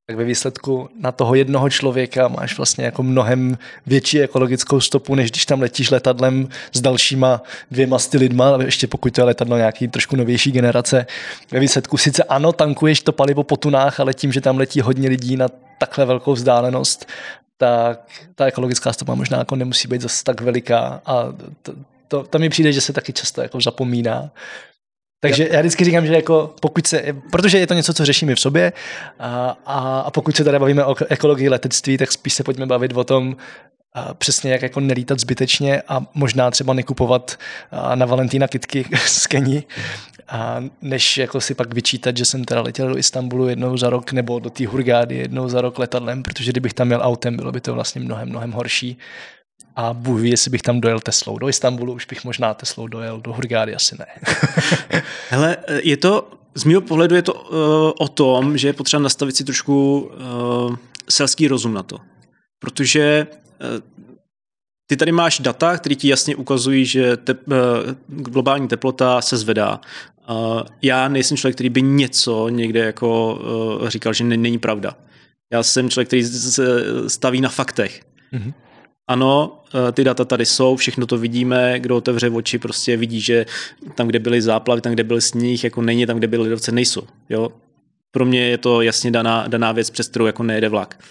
tak 0.07 0.17
ve 0.17 0.23
výsledku 0.23 0.89
na 0.99 1.11
toho 1.11 1.35
jednoho 1.35 1.69
člověka 1.69 2.27
máš 2.27 2.57
vlastně 2.57 2.85
jako 2.85 3.03
mnohem 3.03 3.57
větší 3.85 4.21
ekologickou 4.21 4.79
stopu, 4.79 5.15
než 5.15 5.31
když 5.31 5.45
tam 5.45 5.61
letíš 5.61 5.91
letadlem 5.91 6.47
s 6.73 6.81
dalšíma 6.81 7.41
dvěma 7.71 7.99
sty 7.99 8.17
lidma, 8.17 8.57
ještě 8.65 8.87
pokud 8.87 9.13
to 9.13 9.21
je 9.21 9.25
letadlo 9.25 9.57
nějaký 9.57 9.87
trošku 9.87 10.15
novější 10.15 10.51
generace. 10.51 11.05
Ve 11.51 11.59
výsledku 11.59 11.97
sice 11.97 12.23
ano, 12.23 12.53
tankuješ 12.53 13.01
to 13.01 13.11
palivo 13.11 13.43
po 13.43 13.57
tunách, 13.57 13.99
ale 13.99 14.13
tím, 14.13 14.31
že 14.31 14.41
tam 14.41 14.57
letí 14.57 14.81
hodně 14.81 15.09
lidí 15.09 15.37
na 15.37 15.47
takhle 15.77 16.05
velkou 16.05 16.33
vzdálenost, 16.33 17.05
tak 17.57 18.09
ta 18.35 18.45
ekologická 18.45 18.93
stopa 18.93 19.15
možná 19.15 19.37
jako 19.37 19.55
nemusí 19.55 19.87
být 19.87 20.01
zase 20.01 20.23
tak 20.23 20.41
veliká 20.41 21.01
a 21.05 21.23
to, 21.61 21.73
to, 22.07 22.23
to 22.23 22.39
mi 22.39 22.49
přijde, 22.49 22.73
že 22.73 22.81
se 22.81 22.93
taky 22.93 23.13
často 23.13 23.41
jako 23.41 23.61
zapomíná. 23.61 24.29
Takže 25.19 25.47
já 25.51 25.59
vždycky 25.59 25.85
říkám, 25.85 26.05
že 26.05 26.13
jako 26.13 26.55
pokud 26.61 26.87
se, 26.87 27.03
protože 27.31 27.57
je 27.57 27.67
to 27.67 27.73
něco, 27.73 27.93
co 27.93 28.05
řešíme 28.05 28.35
v 28.35 28.39
sobě 28.39 28.73
a, 29.19 29.57
a, 29.65 29.99
a 29.99 30.11
pokud 30.11 30.35
se 30.35 30.43
tady 30.43 30.59
bavíme 30.59 30.85
o 30.85 30.95
ekologii 31.09 31.49
letectví, 31.49 31.97
tak 31.97 32.11
spíš 32.11 32.33
se 32.33 32.43
pojďme 32.43 32.65
bavit 32.65 32.97
o 32.97 33.03
tom, 33.03 33.35
a 33.93 34.13
přesně 34.13 34.51
jak 34.51 34.61
jako 34.61 34.79
nelítat 34.79 35.19
zbytečně 35.19 35.81
a 35.87 36.05
možná 36.13 36.51
třeba 36.51 36.73
nekupovat 36.73 37.39
na 37.95 38.05
Valentína 38.05 38.47
kitky 38.47 38.85
z 39.05 39.27
Keni, 39.27 39.63
a 40.27 40.63
než 40.81 41.17
jako 41.17 41.41
si 41.41 41.53
pak 41.53 41.73
vyčítat, 41.73 42.17
že 42.17 42.25
jsem 42.25 42.45
teda 42.45 42.61
letěl 42.61 42.89
do 42.89 42.97
Istanbulu 42.97 43.47
jednou 43.47 43.77
za 43.77 43.89
rok 43.89 44.11
nebo 44.11 44.39
do 44.39 44.49
té 44.49 44.67
Hurgády 44.67 45.15
jednou 45.15 45.49
za 45.49 45.61
rok 45.61 45.79
letadlem, 45.79 46.23
protože 46.23 46.51
kdybych 46.51 46.73
tam 46.73 46.87
měl 46.87 46.99
autem, 47.03 47.35
bylo 47.35 47.51
by 47.51 47.61
to 47.61 47.73
vlastně 47.73 48.01
mnohem, 48.01 48.29
mnohem 48.29 48.51
horší 48.51 48.97
a 49.77 49.93
Bůh 49.93 50.21
ví, 50.21 50.29
jestli 50.29 50.51
bych 50.51 50.61
tam 50.61 50.81
dojel 50.81 50.99
Teslou. 50.99 51.37
Do 51.37 51.49
Istanbulu 51.49 51.93
už 51.93 52.05
bych 52.05 52.23
možná 52.23 52.53
Teslou 52.53 52.87
dojel, 52.87 53.21
do 53.21 53.33
Hurgády 53.33 53.75
asi 53.75 53.95
ne. 53.99 54.05
Hele, 55.29 55.57
je 55.83 55.97
to, 55.97 56.31
z 56.55 56.63
mého 56.63 56.81
pohledu 56.81 57.15
je 57.15 57.21
to 57.21 57.33
uh, 57.33 57.49
o 57.99 58.07
tom, 58.07 58.57
že 58.57 58.67
je 58.67 58.73
potřeba 58.73 59.03
nastavit 59.03 59.35
si 59.35 59.43
trošku 59.43 59.99
uh, 59.99 60.75
selský 61.09 61.47
rozum 61.47 61.73
na 61.73 61.83
to. 61.83 61.97
Protože 62.59 63.27
uh, 63.29 63.67
ty 64.87 64.97
tady 64.97 65.11
máš 65.11 65.39
data, 65.39 65.77
které 65.77 65.95
ti 65.95 66.07
jasně 66.07 66.35
ukazují, 66.35 66.85
že 66.85 67.17
te, 67.17 67.33
uh, 67.33 67.53
globální 68.07 68.67
teplota 68.67 69.21
se 69.21 69.37
zvedá. 69.37 69.79
Uh, 70.29 70.61
já 70.81 71.07
nejsem 71.07 71.37
člověk, 71.37 71.55
který 71.55 71.69
by 71.69 71.81
něco 71.81 72.49
někde 72.49 72.79
jako 72.79 73.35
uh, 73.81 73.89
říkal, 73.89 74.13
že 74.13 74.23
není 74.23 74.57
pravda. 74.59 74.97
Já 75.53 75.63
jsem 75.63 75.89
člověk, 75.89 76.07
který 76.07 76.23
se 76.23 76.83
staví 77.07 77.41
na 77.41 77.49
faktech. 77.49 78.01
Mm-hmm 78.33 78.53
ano, 79.07 79.59
eh, 79.73 79.91
ty 79.91 80.03
data 80.03 80.25
tady 80.25 80.45
jsou, 80.45 80.75
všechno 80.75 81.05
to 81.05 81.17
vidíme, 81.17 81.79
kdo 81.79 81.97
otevře 81.97 82.29
oči, 82.29 82.59
prostě 82.59 82.97
vidí, 82.97 83.21
že 83.21 83.45
tam, 83.95 84.07
kde 84.07 84.19
byly 84.19 84.41
záplavy, 84.41 84.81
tam, 84.81 84.93
kde 84.93 85.03
byl 85.03 85.21
sníh, 85.21 85.63
jako 85.63 85.81
není, 85.81 86.05
tam, 86.05 86.17
kde 86.17 86.27
byly 86.27 86.43
ledovce, 86.43 86.71
nejsou. 86.71 87.01
Jo? 87.29 87.49
Pro 88.11 88.25
mě 88.25 88.47
je 88.47 88.57
to 88.57 88.81
jasně 88.81 89.11
daná, 89.11 89.47
daná 89.47 89.71
věc, 89.71 89.89
přes 89.89 90.07
kterou 90.07 90.25
jako 90.25 90.43
nejede 90.43 90.69
vlak. 90.69 91.03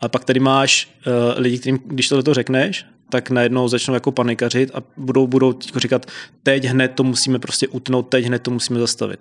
Ale 0.00 0.08
pak 0.08 0.24
tady 0.24 0.40
máš 0.40 0.90
uh, 1.06 1.12
lidi, 1.40 1.58
kterým, 1.58 1.78
když 1.86 2.08
to 2.08 2.34
řekneš, 2.34 2.86
tak 3.10 3.30
najednou 3.30 3.68
začnou 3.68 3.94
jako 3.94 4.12
panikařit 4.12 4.70
a 4.74 4.82
budou, 4.96 5.26
budou 5.26 5.54
říkat, 5.76 6.06
teď 6.42 6.64
hned 6.64 6.88
to 6.88 7.04
musíme 7.04 7.38
prostě 7.38 7.68
utnout, 7.68 8.08
teď 8.08 8.24
hned 8.24 8.42
to 8.42 8.50
musíme 8.50 8.80
zastavit. 8.80 9.20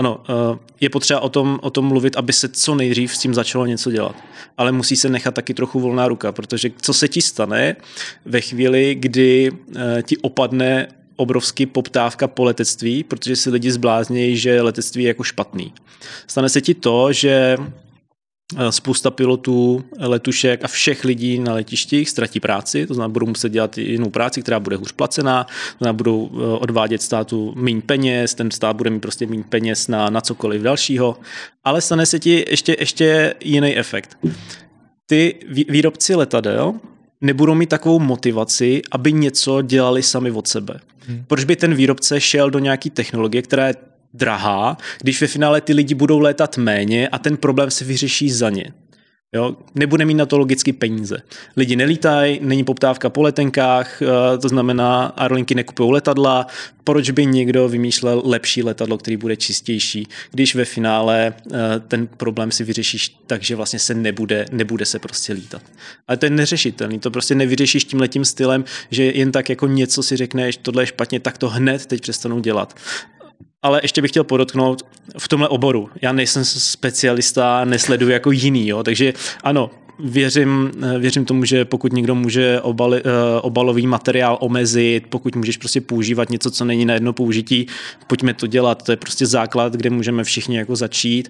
Ano, 0.00 0.20
eh, 0.28 0.58
je 0.80 0.90
potřeba 0.90 1.20
o 1.20 1.28
tom, 1.28 1.58
o 1.62 1.70
tom 1.70 1.84
mluvit, 1.84 2.16
aby 2.16 2.32
se 2.32 2.48
co 2.48 2.74
nejdřív 2.74 3.16
s 3.16 3.18
tím 3.18 3.34
začalo 3.34 3.66
něco 3.66 3.90
dělat. 3.90 4.16
Ale 4.56 4.72
musí 4.72 4.96
se 4.96 5.08
nechat 5.08 5.34
taky 5.34 5.54
trochu 5.54 5.80
volná 5.80 6.08
ruka, 6.08 6.32
protože 6.32 6.70
co 6.82 6.92
se 6.92 7.08
ti 7.08 7.22
stane 7.22 7.76
ve 8.24 8.40
chvíli, 8.40 8.94
kdy 8.94 9.52
eh, 9.76 10.02
ti 10.02 10.16
opadne 10.16 10.88
obrovský 11.16 11.66
poptávka 11.66 12.28
po 12.28 12.44
letectví, 12.44 13.04
protože 13.04 13.36
si 13.36 13.50
lidi 13.50 13.72
zbláznějí, 13.72 14.36
že 14.36 14.62
letectví 14.62 15.02
je 15.02 15.08
jako 15.08 15.22
špatný. 15.22 15.72
Stane 16.26 16.48
se 16.48 16.60
ti 16.60 16.74
to, 16.74 17.12
že 17.12 17.56
spousta 18.70 19.10
pilotů, 19.10 19.84
letušek 19.98 20.64
a 20.64 20.68
všech 20.68 21.04
lidí 21.04 21.38
na 21.38 21.54
letištích 21.54 22.10
ztratí 22.10 22.40
práci, 22.40 22.86
to 22.86 22.94
znamená, 22.94 23.12
budou 23.12 23.26
muset 23.26 23.52
dělat 23.52 23.78
jinou 23.78 24.10
práci, 24.10 24.42
která 24.42 24.60
bude 24.60 24.76
hůř 24.76 24.92
placená, 24.92 25.44
to 25.44 25.78
znamená, 25.78 25.92
budou 25.92 26.30
eh, 26.32 26.58
odvádět 26.58 27.02
státu 27.02 27.52
méně 27.56 27.82
peněz, 27.82 28.34
ten 28.34 28.50
stát 28.50 28.76
bude 28.76 28.90
mít 28.90 29.00
prostě 29.00 29.26
méně 29.26 29.44
peněz 29.48 29.88
na, 29.88 30.10
na 30.10 30.20
cokoliv 30.20 30.62
dalšího, 30.62 31.16
ale 31.64 31.80
stane 31.80 32.06
se 32.06 32.18
ti 32.18 32.44
ještě, 32.50 32.76
ještě 32.78 33.34
jiný 33.44 33.76
efekt. 33.76 34.18
Ty 35.06 35.34
výrobci 35.68 36.14
letadel 36.14 36.74
nebudou 37.20 37.54
mít 37.54 37.68
takovou 37.68 37.98
motivaci, 37.98 38.82
aby 38.90 39.12
něco 39.12 39.62
dělali 39.62 40.02
sami 40.02 40.30
od 40.30 40.48
sebe. 40.48 40.80
Hmm. 41.06 41.24
Proč 41.26 41.44
by 41.44 41.56
ten 41.56 41.74
výrobce 41.74 42.20
šel 42.20 42.50
do 42.50 42.58
nějaké 42.58 42.90
technologie, 42.90 43.42
která 43.42 43.66
je 43.66 43.74
drahá, 44.14 44.76
když 45.02 45.20
ve 45.20 45.26
finále 45.26 45.60
ty 45.60 45.72
lidi 45.72 45.94
budou 45.94 46.18
létat 46.18 46.56
méně 46.56 47.08
a 47.08 47.18
ten 47.18 47.36
problém 47.36 47.70
se 47.70 47.84
vyřeší 47.84 48.30
za 48.30 48.50
ně. 48.50 48.72
Jo, 49.34 49.56
nebude 49.74 50.04
mít 50.04 50.14
na 50.14 50.26
to 50.26 50.38
logicky 50.38 50.72
peníze. 50.72 51.22
Lidi 51.56 51.76
nelítají, 51.76 52.38
není 52.42 52.64
poptávka 52.64 53.10
po 53.10 53.22
letenkách, 53.22 54.02
eh, 54.02 54.38
to 54.38 54.48
znamená, 54.48 55.04
aerolinky 55.04 55.54
nekupují 55.54 55.92
letadla. 55.92 56.46
Proč 56.84 57.10
by 57.10 57.26
někdo 57.26 57.68
vymýšlel 57.68 58.22
lepší 58.24 58.62
letadlo, 58.62 58.98
který 58.98 59.16
bude 59.16 59.36
čistější, 59.36 60.08
když 60.30 60.54
ve 60.54 60.64
finále 60.64 61.34
eh, 61.52 61.58
ten 61.88 62.06
problém 62.06 62.50
si 62.50 62.64
vyřešíš 62.64 63.16
tak, 63.26 63.42
že 63.42 63.56
vlastně 63.56 63.78
se 63.78 63.94
nebude, 63.94 64.46
nebude 64.52 64.84
se 64.84 64.98
prostě 64.98 65.32
lítat. 65.32 65.62
Ale 66.08 66.16
to 66.16 66.26
je 66.26 66.30
neřešitelný, 66.30 66.98
to 66.98 67.10
prostě 67.10 67.34
nevyřešíš 67.34 67.84
tím 67.84 68.00
letím 68.00 68.24
stylem, 68.24 68.64
že 68.90 69.04
jen 69.04 69.32
tak 69.32 69.50
jako 69.50 69.66
něco 69.66 70.02
si 70.02 70.16
řekneš, 70.16 70.56
tohle 70.56 70.82
je 70.82 70.86
špatně, 70.86 71.20
tak 71.20 71.38
to 71.38 71.48
hned 71.48 71.86
teď 71.86 72.00
přestanou 72.00 72.40
dělat. 72.40 72.74
Ale 73.62 73.80
ještě 73.82 74.02
bych 74.02 74.10
chtěl 74.10 74.24
podotknout 74.24 74.82
v 75.18 75.28
tomhle 75.28 75.48
oboru. 75.48 75.90
Já 76.02 76.12
nejsem 76.12 76.44
specialista, 76.44 77.64
nesleduji 77.64 78.12
jako 78.12 78.30
jiný, 78.30 78.68
jo, 78.68 78.82
takže 78.82 79.12
ano, 79.42 79.70
věřím, 80.04 80.70
věřím 80.98 81.24
tomu, 81.24 81.44
že 81.44 81.64
pokud 81.64 81.92
někdo 81.92 82.14
může 82.14 82.60
obali, 82.60 83.02
eh, 83.04 83.40
obalový 83.40 83.86
materiál 83.86 84.38
omezit, 84.40 85.06
pokud 85.08 85.36
můžeš 85.36 85.56
prostě 85.56 85.80
používat 85.80 86.30
něco, 86.30 86.50
co 86.50 86.64
není 86.64 86.84
na 86.84 86.94
jedno 86.94 87.12
použití, 87.12 87.66
pojďme 88.06 88.34
to 88.34 88.46
dělat. 88.46 88.82
To 88.82 88.92
je 88.92 88.96
prostě 88.96 89.26
základ, 89.26 89.72
kde 89.72 89.90
můžeme 89.90 90.24
všichni 90.24 90.56
jako 90.56 90.76
začít. 90.76 91.28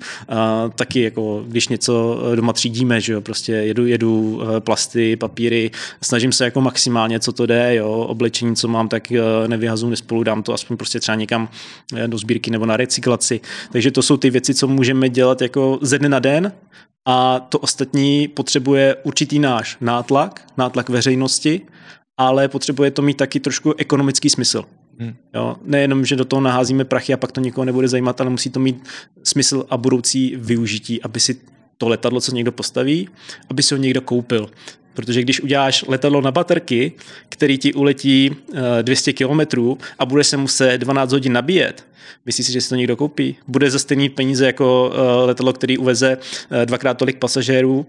Taky 0.75 1.01
jako, 1.03 1.45
když 1.49 1.69
něco 1.69 2.23
doma 2.35 2.53
třídíme, 2.53 3.01
že 3.01 3.13
jo, 3.13 3.21
prostě 3.21 3.53
jedu, 3.53 3.87
jedu 3.87 4.41
eh, 4.43 4.61
plasty, 4.61 5.17
papíry, 5.17 5.71
snažím 6.03 6.33
se 6.33 6.45
jako 6.45 6.61
maximálně, 6.61 7.21
co 7.21 7.33
to 7.33 7.47
jde, 7.47 7.75
jo, 7.75 7.91
oblečení, 7.91 8.57
co 8.57 8.69
mám, 8.69 8.89
tak 8.89 9.13
eh, 9.13 9.21
nevyhazu, 9.47 9.89
nespolu, 9.89 10.23
dám 10.23 10.43
to 10.43 10.53
aspoň 10.53 10.77
prostě 10.77 11.01
třeba 11.01 11.17
někam 11.17 11.49
do 12.07 12.19
sbírky 12.19 12.51
nebo 12.51 12.67
na 12.67 12.77
recyklaci. 12.77 13.41
Takže 13.73 13.91
to 13.91 14.03
jsou 14.03 14.17
ty 14.17 14.31
věci, 14.31 14.55
co 14.55 14.69
můžeme 14.69 15.09
dělat 15.09 15.43
jako 15.43 15.79
ze 15.83 15.99
dne 15.99 16.09
na 16.09 16.19
den, 16.19 16.53
a 17.11 17.41
to 17.41 17.59
ostatní 17.59 18.29
potřebuje 18.29 18.97
určitý 19.03 19.39
náš 19.39 19.77
nátlak, 19.81 20.47
nátlak 20.57 20.89
veřejnosti, 20.89 21.61
ale 22.17 22.49
potřebuje 22.49 22.91
to 22.91 23.03
mít 23.03 23.17
taky 23.17 23.41
trošku 23.41 23.75
ekonomický 23.79 24.31
smysl. 24.31 24.65
Hmm. 24.99 25.15
Jo, 25.35 25.57
nejenom, 25.63 26.05
že 26.05 26.17
do 26.17 26.25
toho 26.25 26.41
naházíme 26.41 26.85
prachy 26.85 27.13
a 27.13 27.17
pak 27.17 27.33
to 27.33 27.41
nikoho 27.41 27.65
nebude 27.65 27.89
zajímat, 27.89 28.21
ale 28.21 28.31
musí 28.31 28.51
to 28.51 28.61
mít 28.61 28.89
smysl 29.25 29.67
a 29.71 29.77
budoucí 29.77 30.37
využití, 30.37 31.03
aby 31.03 31.21
si 31.21 31.41
to 31.79 31.89
letadlo, 31.89 32.21
co 32.21 32.35
někdo 32.35 32.53
postaví, 32.53 33.09
aby 33.49 33.63
si 33.63 33.75
ho 33.75 33.81
někdo 33.81 34.01
koupil. 34.01 34.51
Protože 34.95 35.23
když 35.23 35.41
uděláš 35.41 35.85
letadlo 35.89 36.21
na 36.21 36.31
baterky, 36.31 36.93
který 37.29 37.59
ti 37.59 37.73
uletí 37.73 38.37
200 38.83 39.11
eh, 39.11 39.15
kilometrů 39.15 39.79
a 39.99 40.07
bude 40.07 40.25
se 40.25 40.37
muset 40.37 40.79
12 40.79 41.13
hodin 41.13 41.33
nabíjet, 41.33 41.87
myslíš 42.27 42.47
si, 42.47 42.53
že 42.53 42.61
si 42.61 42.69
to 42.69 42.75
někdo 42.75 42.97
koupí? 42.97 43.37
Bude 43.47 43.71
za 43.71 43.79
stejný 43.79 44.09
peníze 44.09 44.47
jako 44.47 44.93
eh, 44.95 45.25
letadlo, 45.27 45.53
který 45.53 45.79
uveze 45.79 46.19
eh, 46.51 46.67
dvakrát 46.67 46.95
tolik 46.95 47.19
pasažérů, 47.19 47.87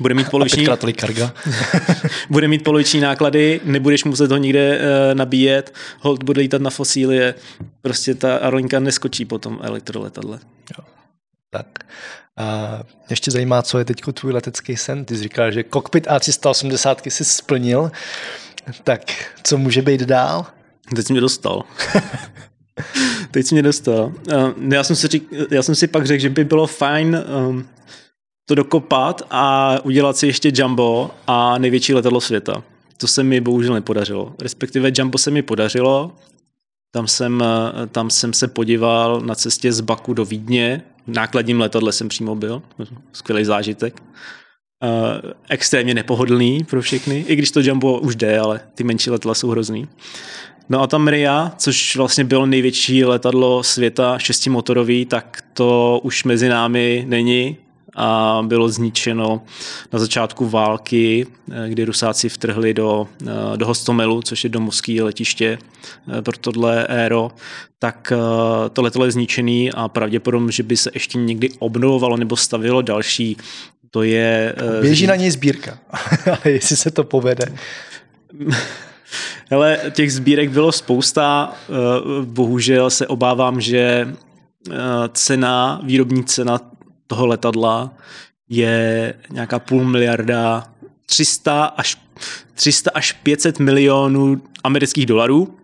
bude 0.00 0.14
mít 0.14 0.30
poloviční, 0.30 0.66
karga. 0.96 1.34
bude 2.30 2.48
mít 2.48 2.64
poloviční 2.64 3.00
náklady, 3.00 3.60
nebudeš 3.64 4.04
muset 4.04 4.30
ho 4.30 4.36
nikde 4.36 4.78
uh, 4.78 5.14
nabíjet, 5.14 5.74
hold 6.00 6.22
bude 6.22 6.40
lítat 6.40 6.62
na 6.62 6.70
fosílie, 6.70 7.34
prostě 7.82 8.14
ta 8.14 8.36
aerolinka 8.36 8.80
neskočí 8.80 9.24
po 9.24 9.38
tom 9.38 9.58
elektroletadle. 9.62 10.38
Jo. 10.78 10.84
Tak. 11.50 11.66
A 12.38 12.80
ještě 13.10 13.30
zajímá, 13.30 13.62
co 13.62 13.78
je 13.78 13.84
teď 13.84 14.00
tvůj 14.12 14.32
letecký 14.32 14.76
sen. 14.76 15.04
Ty 15.04 15.16
jsi 15.16 15.22
říkal, 15.22 15.50
že 15.50 15.62
kokpit 15.62 16.06
A380 16.06 17.10
si 17.10 17.24
splnil, 17.24 17.90
tak 18.84 19.00
co 19.42 19.58
může 19.58 19.82
být 19.82 20.00
dál? 20.00 20.46
Teď 20.96 21.06
jsi 21.06 21.12
mě 21.12 21.20
dostal. 21.20 21.62
teď 23.30 23.46
jsi 23.46 23.54
mě 23.54 23.62
dostal. 23.62 24.12
Já 24.70 24.84
jsem 24.84 24.96
si, 24.96 25.08
řík, 25.08 25.32
já 25.50 25.62
jsem 25.62 25.74
si 25.74 25.86
pak 25.86 26.06
řekl, 26.06 26.22
že 26.22 26.30
by 26.30 26.44
bylo 26.44 26.66
fajn 26.66 27.24
um, 27.48 27.68
to 28.48 28.54
dokopat 28.54 29.22
a 29.30 29.76
udělat 29.84 30.16
si 30.16 30.26
ještě 30.26 30.52
Jumbo 30.54 31.10
a 31.26 31.58
největší 31.58 31.94
letadlo 31.94 32.20
světa. 32.20 32.62
To 32.96 33.06
se 33.06 33.22
mi 33.22 33.40
bohužel 33.40 33.74
nepodařilo. 33.74 34.34
Respektive 34.42 34.90
Jumbo 34.94 35.18
se 35.18 35.30
mi 35.30 35.42
podařilo, 35.42 36.12
tam 36.94 37.08
jsem, 37.08 37.44
tam 37.92 38.10
jsem 38.10 38.32
se 38.32 38.48
podíval 38.48 39.20
na 39.20 39.34
cestě 39.34 39.72
z 39.72 39.80
Baku 39.80 40.14
do 40.14 40.24
Vídně, 40.24 40.82
nákladním 41.06 41.60
letadle 41.60 41.92
jsem 41.92 42.08
přímo 42.08 42.34
byl, 42.34 42.62
skvělý 43.12 43.44
zážitek. 43.44 44.02
Uh, 44.82 45.30
extrémně 45.48 45.94
nepohodlný 45.94 46.64
pro 46.64 46.82
všechny, 46.82 47.24
i 47.28 47.36
když 47.36 47.50
to 47.50 47.60
Jumbo 47.60 48.00
už 48.00 48.16
jde, 48.16 48.38
ale 48.38 48.60
ty 48.74 48.84
menší 48.84 49.10
letadla 49.10 49.34
jsou 49.34 49.50
hrozný. 49.50 49.88
No 50.68 50.82
a 50.82 50.86
tam 50.86 51.08
Ria, 51.08 51.52
což 51.56 51.96
vlastně 51.96 52.24
bylo 52.24 52.46
největší 52.46 53.04
letadlo 53.04 53.62
světa, 53.62 54.18
šestimotorový, 54.18 55.04
tak 55.04 55.44
to 55.52 56.00
už 56.02 56.24
mezi 56.24 56.48
námi 56.48 57.04
není 57.08 57.56
a 57.96 58.42
bylo 58.46 58.68
zničeno 58.68 59.42
na 59.92 59.98
začátku 59.98 60.48
války, 60.48 61.26
eh, 61.50 61.68
kdy 61.68 61.84
Rusáci 61.84 62.28
vtrhli 62.28 62.74
do, 62.74 63.08
eh, 63.26 63.56
do 63.56 63.66
Hostomelu, 63.66 64.22
což 64.22 64.44
je 64.44 64.50
domovské 64.50 65.02
letiště 65.02 65.58
eh, 66.18 66.22
pro 66.22 66.38
tohle 66.38 66.86
éro, 66.88 67.30
tak 67.78 68.12
to 68.72 68.82
letadlo 68.82 69.04
je 69.04 69.12
zničený 69.12 69.72
a 69.72 69.88
pravděpodobně, 69.88 70.52
že 70.52 70.62
by 70.62 70.76
se 70.76 70.90
ještě 70.94 71.18
někdy 71.18 71.50
obnovovalo 71.58 72.16
nebo 72.16 72.36
stavilo 72.36 72.82
další. 72.82 73.36
To 73.90 74.02
je... 74.02 74.54
Běží 74.80 75.06
na 75.06 75.16
něj 75.16 75.30
sbírka, 75.30 75.78
jestli 76.44 76.76
se 76.76 76.90
to 76.90 77.04
povede. 77.04 77.44
Hele, 79.50 79.78
těch 79.90 80.12
sbírek 80.12 80.50
bylo 80.50 80.72
spousta, 80.72 81.52
bohužel 82.24 82.90
se 82.90 83.06
obávám, 83.06 83.60
že 83.60 84.14
cena, 85.12 85.80
výrobní 85.84 86.24
cena 86.24 86.58
toho 87.06 87.26
letadla 87.26 87.94
je 88.48 89.14
nějaká 89.30 89.58
půl 89.58 89.84
miliarda, 89.84 90.64
300 91.06 91.64
až, 91.64 91.98
300 92.54 92.90
až 92.94 93.12
500 93.12 93.58
milionů 93.58 94.42
amerických 94.64 95.06
dolarů, 95.06 95.58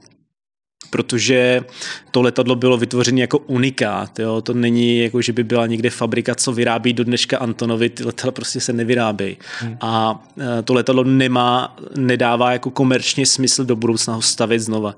protože 0.90 1.64
to 2.10 2.22
letadlo 2.22 2.56
bylo 2.56 2.76
vytvořené 2.76 3.20
jako 3.20 3.38
unikát. 3.38 4.18
Jo? 4.18 4.40
To 4.40 4.54
není 4.54 4.98
jako, 4.98 5.22
že 5.22 5.32
by 5.32 5.44
byla 5.44 5.66
někde 5.66 5.90
fabrika, 5.90 6.34
co 6.34 6.52
vyrábí 6.52 6.92
do 6.92 7.04
dneška 7.04 7.38
Antonovi, 7.38 7.90
ty 7.90 8.04
letadla 8.04 8.32
prostě 8.32 8.60
se 8.60 8.72
nevyrábějí. 8.72 9.36
Hmm. 9.60 9.76
A 9.80 10.24
e, 10.58 10.62
to 10.62 10.74
letadlo 10.74 11.04
nemá, 11.04 11.76
nedává 11.96 12.52
jako 12.52 12.70
komerčně 12.70 13.26
smysl 13.26 13.64
do 13.64 13.76
budoucna 13.76 14.14
ho 14.14 14.22
stavět 14.22 14.60
znova 14.60 14.94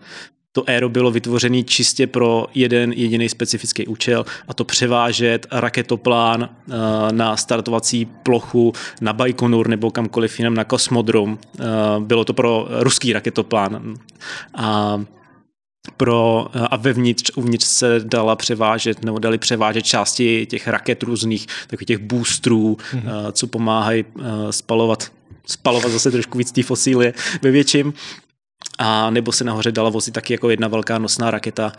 to 0.52 0.64
aero 0.66 0.88
bylo 0.88 1.10
vytvořené 1.10 1.62
čistě 1.62 2.06
pro 2.06 2.46
jeden 2.54 2.92
jediný 2.92 3.28
specifický 3.28 3.86
účel 3.86 4.24
a 4.48 4.54
to 4.54 4.64
převážet 4.64 5.46
raketoplán 5.52 6.48
eh, 6.48 6.72
na 7.12 7.36
startovací 7.36 8.04
plochu 8.04 8.72
na 9.00 9.12
Baikonur 9.12 9.68
nebo 9.68 9.90
kamkoliv 9.90 10.38
jinam 10.38 10.54
na 10.54 10.64
kosmodrom. 10.64 11.38
Eh, 11.60 11.64
bylo 11.98 12.24
to 12.24 12.34
pro 12.34 12.66
ruský 12.70 13.12
raketoplán. 13.12 13.94
A 14.54 15.00
pro, 15.96 16.46
a 16.54 16.76
vevnitř, 16.76 17.30
uvnitř 17.36 17.66
se 17.66 18.00
dala 18.04 18.36
převážet, 18.36 19.04
nebo 19.04 19.18
dali 19.18 19.38
převážet 19.38 19.84
části 19.84 20.46
těch 20.46 20.68
raket 20.68 21.02
různých, 21.02 21.46
takových 21.66 21.86
těch 21.86 21.98
boostrů, 21.98 22.76
mm-hmm. 22.76 23.32
co 23.32 23.46
pomáhají 23.46 24.04
spalovat 24.50 25.12
spalovat 25.46 25.92
zase 25.92 26.10
trošku 26.10 26.38
víc 26.38 26.52
té 26.52 26.62
fosílie 26.62 27.14
ve 27.42 27.50
větším 27.50 27.92
a 28.82 29.10
nebo 29.10 29.32
se 29.32 29.44
nahoře 29.44 29.72
dala 29.72 29.90
vozit 29.90 30.14
taky 30.14 30.32
jako 30.32 30.50
jedna 30.50 30.68
velká 30.68 30.98
nosná 30.98 31.30
raketa. 31.30 31.72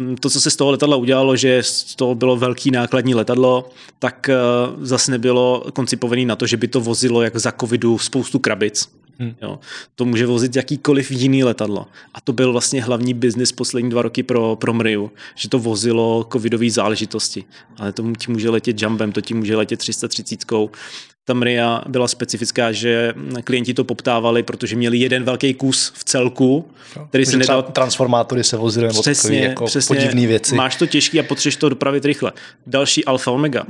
Mm, 0.00 0.16
to, 0.16 0.30
co 0.30 0.40
se 0.40 0.50
z 0.50 0.56
toho 0.56 0.70
letadla 0.70 0.96
udělalo, 0.96 1.36
že 1.36 1.62
to 1.96 2.14
bylo 2.14 2.36
velký 2.36 2.70
nákladní 2.70 3.14
letadlo, 3.14 3.70
tak 3.98 4.28
eh, 4.28 4.36
zase 4.80 5.10
nebylo 5.10 5.64
koncipované 5.72 6.24
na 6.24 6.36
to, 6.36 6.46
že 6.46 6.56
by 6.56 6.68
to 6.68 6.80
vozilo 6.80 7.22
jak 7.22 7.36
za 7.36 7.52
covidu 7.52 7.98
spoustu 7.98 8.38
krabic. 8.38 8.88
Hmm. 9.18 9.34
Jo. 9.42 9.58
To 9.94 10.04
může 10.04 10.26
vozit 10.26 10.56
jakýkoliv 10.56 11.10
jiný 11.10 11.44
letadlo. 11.44 11.86
A 12.14 12.20
to 12.20 12.32
byl 12.32 12.52
vlastně 12.52 12.82
hlavní 12.82 13.14
biznis 13.14 13.52
poslední 13.52 13.90
dva 13.90 14.02
roky 14.02 14.22
pro, 14.22 14.56
pro 14.56 14.72
Mriu, 14.72 15.10
že 15.34 15.48
to 15.48 15.58
vozilo 15.58 16.26
covidové 16.32 16.70
záležitosti. 16.70 17.44
Ale 17.76 17.92
to 17.92 18.12
ti 18.18 18.32
může 18.32 18.50
letět 18.50 18.82
jumpem, 18.82 19.12
to 19.12 19.20
ti 19.20 19.34
může 19.34 19.56
letět 19.56 19.78
330 19.78 20.44
ta 21.24 21.34
Mria 21.34 21.82
byla 21.88 22.08
specifická, 22.08 22.72
že 22.72 23.14
klienti 23.44 23.74
to 23.74 23.84
poptávali, 23.84 24.42
protože 24.42 24.76
měli 24.76 24.98
jeden 24.98 25.24
velký 25.24 25.54
kus 25.54 25.92
v 25.94 26.04
celku, 26.04 26.70
který 27.08 27.26
se 27.26 27.36
nedal... 27.36 27.62
Transformátory 27.62 28.44
se 28.44 28.56
vozily 28.56 28.86
nebo 28.86 29.00
přesně, 29.00 29.40
jako 29.40 29.64
přesně, 29.64 29.96
podivné 29.96 30.26
věci. 30.26 30.54
Máš 30.54 30.76
to 30.76 30.86
těžký 30.86 31.20
a 31.20 31.22
potřebuješ 31.22 31.56
to 31.56 31.68
dopravit 31.68 32.04
rychle. 32.04 32.32
Další 32.66 33.04
Alfa 33.04 33.30
Omega 33.30 33.64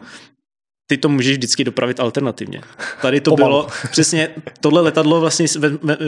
ty 0.93 0.97
to 0.97 1.09
můžeš 1.09 1.36
vždycky 1.36 1.64
dopravit 1.64 2.01
alternativně. 2.01 2.60
Tady 3.02 3.20
to 3.20 3.31
Pomalu. 3.31 3.52
bylo, 3.52 3.66
přesně, 3.90 4.28
tohle 4.60 4.81
letadlo 4.81 5.20
vlastně, 5.20 5.47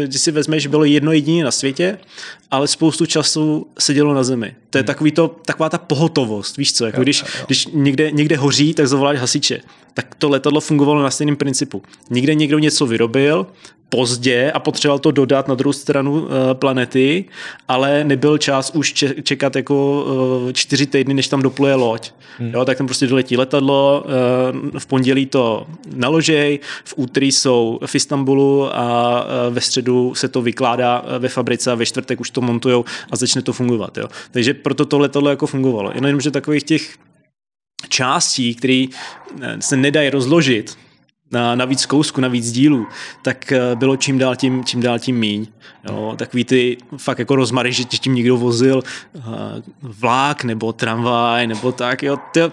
když 0.04 0.20
si 0.20 0.30
vezmeš, 0.30 0.66
bylo 0.66 0.84
jedno 0.84 1.12
jediné 1.12 1.44
na 1.44 1.50
světě, 1.50 1.98
ale 2.50 2.68
spoustu 2.68 3.06
času 3.06 3.66
sedělo 3.78 4.14
na 4.14 4.24
zemi. 4.24 4.54
To 4.70 4.78
je 4.78 4.82
hmm. 4.82 4.86
takový 4.86 5.12
to, 5.12 5.36
taková 5.46 5.68
ta 5.68 5.78
pohotovost, 5.78 6.56
víš 6.56 6.72
co, 6.72 6.86
jako 6.86 7.00
jo, 7.00 7.02
když, 7.02 7.20
jo. 7.20 7.44
když 7.46 7.68
někde, 7.72 8.10
někde 8.10 8.36
hoří, 8.36 8.74
tak 8.74 8.88
zavoláš 8.88 9.18
hasiče. 9.18 9.60
Tak 9.94 10.14
to 10.14 10.28
letadlo 10.28 10.60
fungovalo 10.60 11.02
na 11.02 11.10
stejném 11.10 11.36
principu. 11.36 11.82
Někde 12.10 12.34
někdo 12.34 12.58
něco 12.58 12.86
vyrobil, 12.86 13.46
pozdě 13.94 14.52
a 14.52 14.60
potřeboval 14.60 14.98
to 14.98 15.10
dodat 15.10 15.48
na 15.48 15.54
druhou 15.54 15.72
stranu 15.72 16.26
eh, 16.26 16.54
planety, 16.54 17.24
ale 17.68 18.04
nebyl 18.04 18.38
čas 18.38 18.70
už 18.74 19.04
čekat 19.22 19.56
jako 19.56 20.06
eh, 20.48 20.52
čtyři 20.52 20.86
týdny, 20.86 21.14
než 21.14 21.28
tam 21.28 21.42
dopluje 21.42 21.74
loď. 21.74 22.10
Hmm. 22.38 22.50
Jo, 22.54 22.64
tak 22.64 22.78
tam 22.78 22.86
prostě 22.86 23.06
doletí 23.06 23.36
letadlo, 23.36 24.04
eh, 24.06 24.78
v 24.78 24.86
pondělí 24.86 25.26
to 25.26 25.66
naložej, 25.94 26.58
v 26.84 26.94
úterý 26.96 27.32
jsou 27.32 27.78
v 27.86 27.94
Istanbulu 27.94 28.76
a 28.76 29.26
ve 29.50 29.60
středu 29.60 30.14
se 30.14 30.28
to 30.28 30.42
vykládá 30.42 31.04
ve 31.18 31.28
fabrice 31.28 31.72
a 31.72 31.74
ve 31.74 31.86
čtvrtek 31.86 32.20
už 32.20 32.30
to 32.30 32.40
montujou 32.40 32.84
a 33.10 33.16
začne 33.16 33.42
to 33.42 33.52
fungovat. 33.52 33.98
Jo. 33.98 34.08
Takže 34.30 34.54
proto 34.54 34.84
to 34.84 34.98
letadlo 34.98 35.30
jako 35.30 35.46
fungovalo. 35.46 35.92
Jenom, 35.94 36.20
že 36.20 36.30
takových 36.30 36.62
těch 36.62 36.94
částí, 37.88 38.54
které 38.54 38.84
se 39.60 39.76
nedají 39.76 40.10
rozložit, 40.10 40.76
na, 41.34 41.54
na 41.54 41.64
víc 41.64 41.86
kousku, 41.86 42.20
na 42.20 42.28
víc 42.28 42.52
dílů, 42.52 42.86
tak 43.22 43.52
eh, 43.52 43.76
bylo 43.76 43.96
čím 43.96 44.18
dál 44.18 44.36
tím, 44.36 44.64
čím 44.64 44.80
dál 44.80 44.98
tím 44.98 45.18
míň. 45.18 45.46
Jo, 45.88 46.14
takový 46.16 46.44
ty 46.44 46.76
fakt 46.96 47.18
jako 47.18 47.36
rozmary, 47.36 47.72
že 47.72 47.84
tím 47.84 48.14
někdo 48.14 48.36
vozil 48.36 48.82
uh, 49.12 49.22
vlák 49.82 50.44
nebo 50.44 50.72
tramvaj 50.72 51.46
nebo 51.46 51.72
tak. 51.72 52.02
Jo, 52.02 52.18
to, 52.32 52.52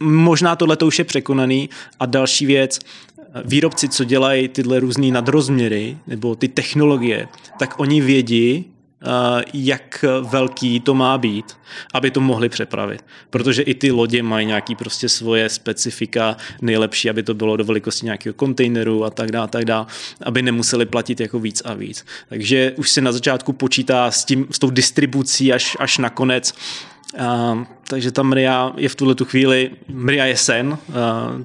možná 0.00 0.56
tohle 0.56 0.76
to 0.76 0.86
už 0.86 0.98
je 0.98 1.04
překonaný. 1.04 1.70
A 2.00 2.06
další 2.06 2.46
věc, 2.46 2.78
výrobci, 3.44 3.88
co 3.88 4.04
dělají 4.04 4.48
tyhle 4.48 4.80
různé 4.80 5.06
nadrozměry 5.06 5.98
nebo 6.06 6.34
ty 6.34 6.48
technologie, 6.48 7.28
tak 7.58 7.80
oni 7.80 8.00
vědí, 8.00 8.64
Eh, 8.64 8.77
jak 9.54 10.04
velký 10.30 10.80
to 10.80 10.94
má 10.94 11.18
být, 11.18 11.56
aby 11.94 12.10
to 12.10 12.20
mohli 12.20 12.48
přepravit. 12.48 13.04
Protože 13.30 13.62
i 13.62 13.74
ty 13.74 13.90
lodě 13.90 14.22
mají 14.22 14.46
nějaký 14.46 14.74
prostě 14.74 15.08
svoje 15.08 15.48
specifika, 15.48 16.36
nejlepší, 16.62 17.10
aby 17.10 17.22
to 17.22 17.34
bylo 17.34 17.56
do 17.56 17.64
velikosti 17.64 18.06
nějakého 18.06 18.34
kontejneru 18.34 19.04
a 19.04 19.10
tak 19.10 19.32
dále, 19.32 19.48
tak 19.48 19.64
dále, 19.64 19.86
aby 20.22 20.42
nemuseli 20.42 20.86
platit 20.86 21.20
jako 21.20 21.38
víc 21.38 21.62
a 21.64 21.74
víc. 21.74 22.04
Takže 22.28 22.72
už 22.76 22.90
se 22.90 23.00
na 23.00 23.12
začátku 23.12 23.52
počítá 23.52 24.10
s, 24.10 24.24
tím, 24.24 24.46
s 24.50 24.58
tou 24.58 24.70
distribucí 24.70 25.52
až, 25.52 25.76
až 25.80 25.98
na 25.98 26.10
konec. 26.10 26.54
Uh, 27.14 27.64
takže 27.88 28.12
ta 28.12 28.22
Mria 28.22 28.72
je 28.76 28.88
v 28.88 28.94
tuhle 28.94 29.14
tu 29.14 29.24
chvíli, 29.24 29.70
Mria 29.88 30.24
je 30.24 30.36
sen, 30.36 30.68
uh, 30.68 30.76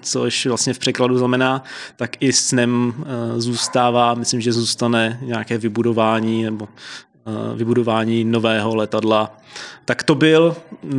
což 0.02 0.46
vlastně 0.46 0.74
v 0.74 0.80
překladu 0.80 1.18
znamená, 1.18 1.64
tak 1.96 2.18
i 2.20 2.34
snem 2.34 2.94
uh, 2.98 3.04
zůstává, 3.40 4.14
myslím, 4.14 4.42
že 4.42 4.54
zůstane 4.54 5.20
nějaké 5.22 5.58
vybudování 5.58 6.44
nebo 6.44 6.68
Eh, 6.68 7.13
vybudování 7.56 8.24
nového 8.24 8.76
letadla. 8.76 9.38
Tak 9.86 10.04
to 10.04 10.16
byl, 10.16 10.56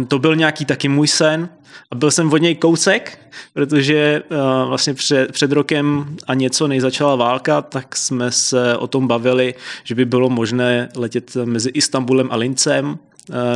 to 0.08 0.18
byl 0.18 0.36
nějaký 0.36 0.64
taky 0.64 0.88
můj 0.88 1.08
sen 1.08 1.48
a 1.90 1.94
byl 1.94 2.10
jsem 2.10 2.32
od 2.32 2.36
něj 2.36 2.54
kousek, 2.54 3.18
protože 3.52 4.22
uh, 4.30 4.68
vlastně 4.68 4.94
před, 4.94 5.32
před 5.32 5.52
rokem 5.52 6.16
a 6.26 6.34
něco 6.34 6.68
než 6.68 6.82
začala 6.82 7.14
válka, 7.14 7.62
tak 7.62 7.96
jsme 7.96 8.30
se 8.30 8.76
o 8.76 8.86
tom 8.86 9.08
bavili, 9.08 9.54
že 9.84 9.94
by 9.94 10.04
bylo 10.04 10.30
možné 10.30 10.88
letět 10.96 11.36
mezi 11.44 11.70
Istanbulem 11.70 12.28
a 12.30 12.36
Lincem 12.36 12.86
uh, 12.88 12.96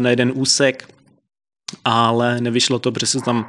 na 0.01 0.11
jeden 0.11 0.33
úsek, 0.35 0.89
ale 1.85 2.41
nevyšlo 2.41 2.79
to, 2.79 2.93
protože 2.93 3.07
se 3.07 3.21
tam 3.21 3.49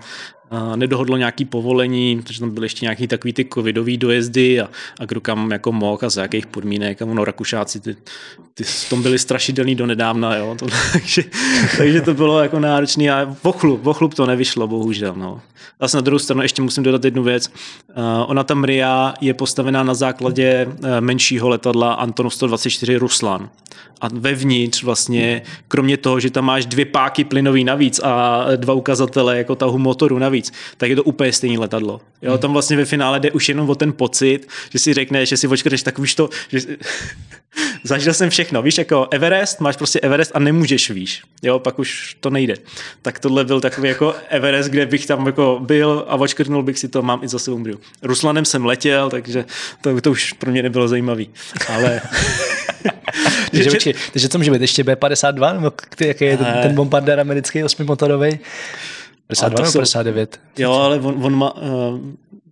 nedohodlo 0.75 1.17
nějaký 1.17 1.45
povolení, 1.45 2.21
protože 2.21 2.39
tam 2.39 2.49
byly 2.49 2.65
ještě 2.65 2.85
nějaký 2.85 3.07
takový 3.07 3.33
ty 3.33 3.45
covidový 3.53 3.97
dojezdy 3.97 4.61
a, 4.61 4.69
a 4.99 5.05
kdo 5.05 5.21
kam 5.21 5.51
jako 5.51 5.71
mohl 5.71 5.99
a 6.01 6.09
za 6.09 6.21
jakých 6.21 6.47
podmínek 6.47 7.01
a 7.01 7.05
ono 7.05 7.25
Rakušáci 7.25 7.79
ty, 7.79 7.95
ty 8.53 8.63
v 8.63 8.89
tom 8.89 9.01
byli 9.01 9.19
strašidelný 9.19 9.75
do 9.75 9.85
nedávna, 9.85 10.35
jo, 10.35 10.55
to, 10.59 10.65
takže, 10.93 11.23
takže, 11.77 12.01
to 12.01 12.13
bylo 12.13 12.39
jako 12.41 12.59
náročný 12.59 13.09
a 13.09 13.35
vochlup, 13.43 13.83
vochlup 13.83 14.13
to 14.13 14.25
nevyšlo, 14.25 14.67
bohužel, 14.67 15.15
no. 15.17 15.41
Zase 15.81 15.97
na 15.97 16.01
druhou 16.01 16.19
stranu 16.19 16.41
ještě 16.41 16.61
musím 16.61 16.83
dodat 16.83 17.05
jednu 17.05 17.23
věc. 17.23 17.47
Uh, 17.47 18.03
ona 18.27 18.43
ta 18.43 18.53
Mria 18.53 19.13
je 19.21 19.33
postavená 19.33 19.83
na 19.83 19.93
základě 19.93 20.67
uh, 20.67 20.87
menšího 20.99 21.49
letadla 21.49 21.93
Antonov 21.93 22.33
124 22.33 22.97
Ruslan. 22.97 23.49
A 24.01 24.07
vevnitř 24.11 24.83
vlastně, 24.83 25.41
kromě 25.67 25.97
toho, 25.97 26.19
že 26.19 26.31
tam 26.31 26.45
máš 26.45 26.65
dvě 26.65 26.85
páky 26.85 27.23
plynový 27.23 27.63
navíc 27.63 27.99
a 28.03 28.45
dva 28.55 28.73
ukazatele 28.73 29.37
jako 29.37 29.55
tahu 29.55 29.77
motoru 29.77 30.19
navíc, 30.19 30.38
víc, 30.39 30.53
tak 30.77 30.89
je 30.89 30.95
to 30.95 31.03
úplně 31.03 31.33
stejné 31.33 31.59
letadlo. 31.59 32.01
Jo, 32.21 32.37
tam 32.37 32.53
vlastně 32.53 32.77
ve 32.77 32.85
finále 32.85 33.19
jde 33.19 33.31
už 33.31 33.49
jenom 33.49 33.69
o 33.69 33.75
ten 33.75 33.93
pocit, 33.93 34.47
že 34.71 34.79
si 34.79 34.93
řekneš, 34.93 35.29
že 35.29 35.37
si 35.37 35.47
očkreš, 35.47 35.83
tak 35.83 35.99
víš 35.99 36.15
to, 36.15 36.29
že 36.49 36.59
zažil 37.83 38.13
jsem 38.13 38.29
všechno, 38.29 38.61
víš, 38.61 38.77
jako 38.77 39.07
Everest, 39.11 39.59
máš 39.59 39.77
prostě 39.77 39.99
Everest 39.99 40.31
a 40.35 40.39
nemůžeš 40.39 40.89
víš, 40.89 41.21
jo, 41.43 41.59
pak 41.59 41.79
už 41.79 42.17
to 42.19 42.29
nejde. 42.29 42.55
Tak 43.01 43.19
tohle 43.19 43.45
byl 43.45 43.61
takový 43.61 43.89
jako 43.89 44.15
Everest, 44.29 44.69
kde 44.69 44.85
bych 44.85 45.05
tam 45.05 45.25
jako 45.25 45.59
byl 45.61 46.05
a 46.07 46.15
očkrtnul 46.15 46.63
bych 46.63 46.79
si 46.79 46.87
to, 46.87 47.01
mám 47.01 47.23
i 47.23 47.27
za 47.27 47.39
sebou 47.39 47.59
Ruslanem 48.03 48.45
jsem 48.45 48.65
letěl, 48.65 49.09
takže 49.09 49.45
to, 49.81 50.01
to 50.01 50.11
už 50.11 50.33
pro 50.33 50.51
mě 50.51 50.63
nebylo 50.63 50.87
zajímavý, 50.87 51.29
ale... 51.67 52.01
takže, 53.51 53.69
počkej, 53.69 53.93
takže 54.13 54.29
co 54.29 54.37
může 54.37 54.51
být, 54.51 54.61
ještě 54.61 54.83
B-52, 54.83 55.53
nebo 55.53 55.71
jaký 56.01 56.25
je 56.25 56.37
ten, 56.37 56.47
ten 56.61 56.75
bombardér 56.75 57.19
americký 57.19 57.63
osmimotorový? 57.63 58.39
52 59.29 59.65
nebo 59.65 59.71
59? 59.73 60.39
Jo, 60.57 60.71
ale 60.71 60.99
on, 60.99 61.25
on 61.25 61.35
má, 61.35 61.55
uh, 61.57 61.99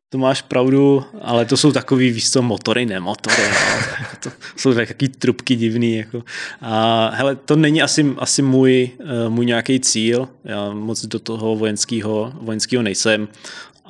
to 0.09 0.17
máš 0.17 0.41
pravdu, 0.41 1.03
ale 1.21 1.45
to 1.45 1.57
jsou 1.57 1.71
takový, 1.71 2.11
víš 2.11 2.31
co, 2.31 2.41
motory, 2.41 2.85
ne 2.85 2.99
motory, 2.99 3.43
no, 3.49 4.05
to 4.23 4.29
jsou 4.55 4.73
takový 4.73 5.09
trubky 5.09 5.55
divný, 5.55 5.95
jako. 5.95 6.23
A 6.61 7.09
hele, 7.13 7.35
to 7.35 7.55
není 7.55 7.81
asi, 7.81 8.13
asi 8.17 8.41
můj, 8.41 8.89
uh, 8.99 9.33
můj 9.33 9.45
nějaký 9.45 9.79
cíl, 9.79 10.27
já 10.43 10.71
moc 10.71 11.05
do 11.05 11.19
toho 11.19 11.55
vojenského, 11.55 12.33
vojenského 12.41 12.83
nejsem, 12.83 13.27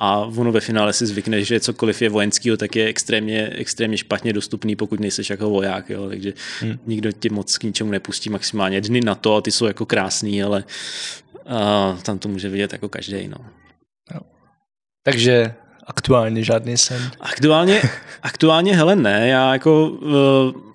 a 0.00 0.18
ono 0.18 0.52
ve 0.52 0.60
finále 0.60 0.92
si 0.92 1.06
zvykne, 1.06 1.44
že 1.44 1.60
cokoliv 1.60 2.02
je 2.02 2.08
vojenského, 2.08 2.56
tak 2.56 2.76
je 2.76 2.86
extrémně, 2.86 3.50
extrémně 3.54 3.98
špatně 3.98 4.32
dostupný, 4.32 4.76
pokud 4.76 5.00
nejseš 5.00 5.30
jako 5.30 5.50
voják, 5.50 5.90
jo. 5.90 6.08
takže 6.08 6.32
hmm. 6.60 6.78
nikdo 6.86 7.12
tě 7.12 7.30
moc 7.30 7.58
k 7.58 7.62
ničemu 7.62 7.90
nepustí 7.90 8.30
maximálně. 8.30 8.80
Dny 8.80 9.00
na 9.00 9.14
to, 9.14 9.40
ty 9.40 9.50
jsou 9.50 9.66
jako 9.66 9.86
krásný, 9.86 10.42
ale 10.42 10.64
a 11.48 11.98
tam 12.02 12.18
to 12.18 12.28
může 12.28 12.48
vidět 12.48 12.72
jako 12.72 12.88
každý. 12.88 13.28
No. 13.28 13.36
Jo. 14.14 14.20
Takže 15.02 15.54
aktuálně 15.86 16.44
žádný 16.44 16.76
sen? 16.76 17.10
Aktuálně, 17.20 17.82
aktuálně 18.22 18.76
hele 18.76 18.96
ne, 18.96 19.28
já 19.28 19.52
jako 19.52 19.88
uh, 19.88 20.68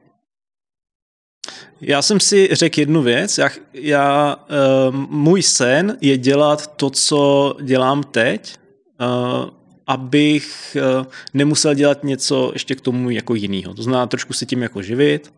já 1.81 2.01
jsem 2.01 2.19
si 2.19 2.49
řekl 2.51 2.79
jednu 2.79 3.01
věc, 3.01 3.37
já, 3.37 3.49
já 3.73 4.35
uh, 4.35 4.95
můj 4.95 5.43
sen 5.43 5.97
je 6.01 6.17
dělat 6.17 6.75
to, 6.75 6.89
co 6.89 7.53
dělám 7.61 8.03
teď, 8.03 8.57
uh, 9.01 9.49
abych 9.87 10.77
uh, 10.99 11.05
nemusel 11.33 11.73
dělat 11.73 12.03
něco 12.03 12.51
ještě 12.53 12.75
k 12.75 12.81
tomu 12.81 13.09
jako 13.09 13.35
jinýho. 13.35 13.73
To 13.73 13.83
znamená 13.83 14.07
trošku 14.07 14.33
se 14.33 14.45
tím 14.45 14.61
jako 14.61 14.81
živit, 14.81 15.33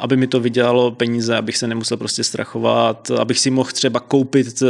aby 0.00 0.16
mi 0.16 0.26
to 0.26 0.40
vydělalo 0.40 0.90
peníze, 0.90 1.36
abych 1.36 1.56
se 1.56 1.66
nemusel 1.66 1.96
prostě 1.96 2.24
strachovat, 2.24 3.10
abych 3.10 3.38
si 3.38 3.50
mohl 3.50 3.70
třeba 3.72 4.00
koupit 4.00 4.62
eh, 4.62 4.66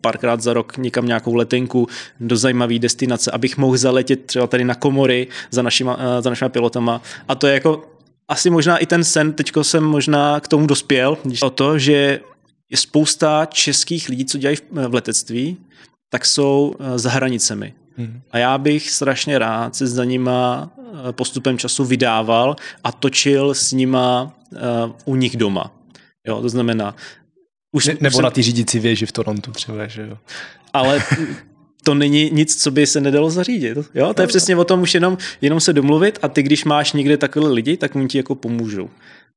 párkrát 0.00 0.40
za 0.40 0.52
rok 0.52 0.76
někam 0.76 1.06
nějakou 1.06 1.34
letenku 1.34 1.86
do 2.20 2.36
zajímavé 2.36 2.78
destinace, 2.78 3.30
abych 3.30 3.56
mohl 3.56 3.76
zaletět 3.76 4.26
třeba 4.26 4.46
tady 4.46 4.64
na 4.64 4.74
komory 4.74 5.28
za 5.50 5.62
našima, 5.62 5.96
eh, 6.00 6.22
za 6.22 6.30
našima 6.30 6.48
pilotama. 6.48 7.02
A 7.28 7.34
to 7.34 7.46
je 7.46 7.54
jako 7.54 7.84
asi 8.28 8.50
možná 8.50 8.78
i 8.78 8.86
ten 8.86 9.04
sen, 9.04 9.32
teďko 9.32 9.64
jsem 9.64 9.84
možná 9.84 10.40
k 10.40 10.48
tomu 10.48 10.66
dospěl, 10.66 11.18
o 11.42 11.50
to, 11.50 11.78
že 11.78 12.20
je 12.70 12.76
spousta 12.76 13.46
českých 13.46 14.08
lidí, 14.08 14.24
co 14.24 14.38
dělají 14.38 14.56
v 14.70 14.94
letectví, 14.94 15.56
tak 16.10 16.26
jsou 16.26 16.74
eh, 16.78 16.98
za 16.98 17.10
hranicemi. 17.10 17.74
Hmm. 17.96 18.20
A 18.30 18.38
já 18.38 18.58
bych 18.58 18.90
strašně 18.90 19.38
rád 19.38 19.76
se 19.76 19.86
za 19.86 20.04
nima 20.04 20.70
eh, 20.78 21.12
postupem 21.12 21.58
času 21.58 21.84
vydával 21.84 22.56
a 22.84 22.92
točil 22.92 23.54
s 23.54 23.72
nima 23.72 24.36
uh, 24.52 24.58
u 25.04 25.16
nich 25.16 25.36
doma. 25.36 25.72
Jo, 26.26 26.42
to 26.42 26.48
znamená... 26.48 26.94
Už, 27.72 27.86
ne, 27.86 27.96
nebo 28.00 28.08
už 28.08 28.14
jsem... 28.14 28.24
na 28.24 28.30
ty 28.30 28.42
řídící 28.42 28.78
věži 28.78 29.06
v 29.06 29.12
Torontu 29.12 29.52
třeba, 29.52 29.86
že 29.86 30.02
jo. 30.02 30.18
Ale 30.72 31.02
to 31.84 31.94
není 31.94 32.30
nic, 32.32 32.62
co 32.62 32.70
by 32.70 32.86
se 32.86 33.00
nedalo 33.00 33.30
zařídit. 33.30 33.78
Jo? 33.94 34.14
To 34.14 34.22
je 34.22 34.28
přesně 34.28 34.56
o 34.56 34.64
tom 34.64 34.82
už 34.82 34.94
jenom, 34.94 35.18
jenom 35.40 35.60
se 35.60 35.72
domluvit 35.72 36.18
a 36.22 36.28
ty, 36.28 36.42
když 36.42 36.64
máš 36.64 36.92
někde 36.92 37.16
takové 37.16 37.48
lidi, 37.48 37.76
tak 37.76 37.96
oni 37.96 38.08
ti 38.08 38.18
jako 38.18 38.34
pomůžou. 38.34 38.90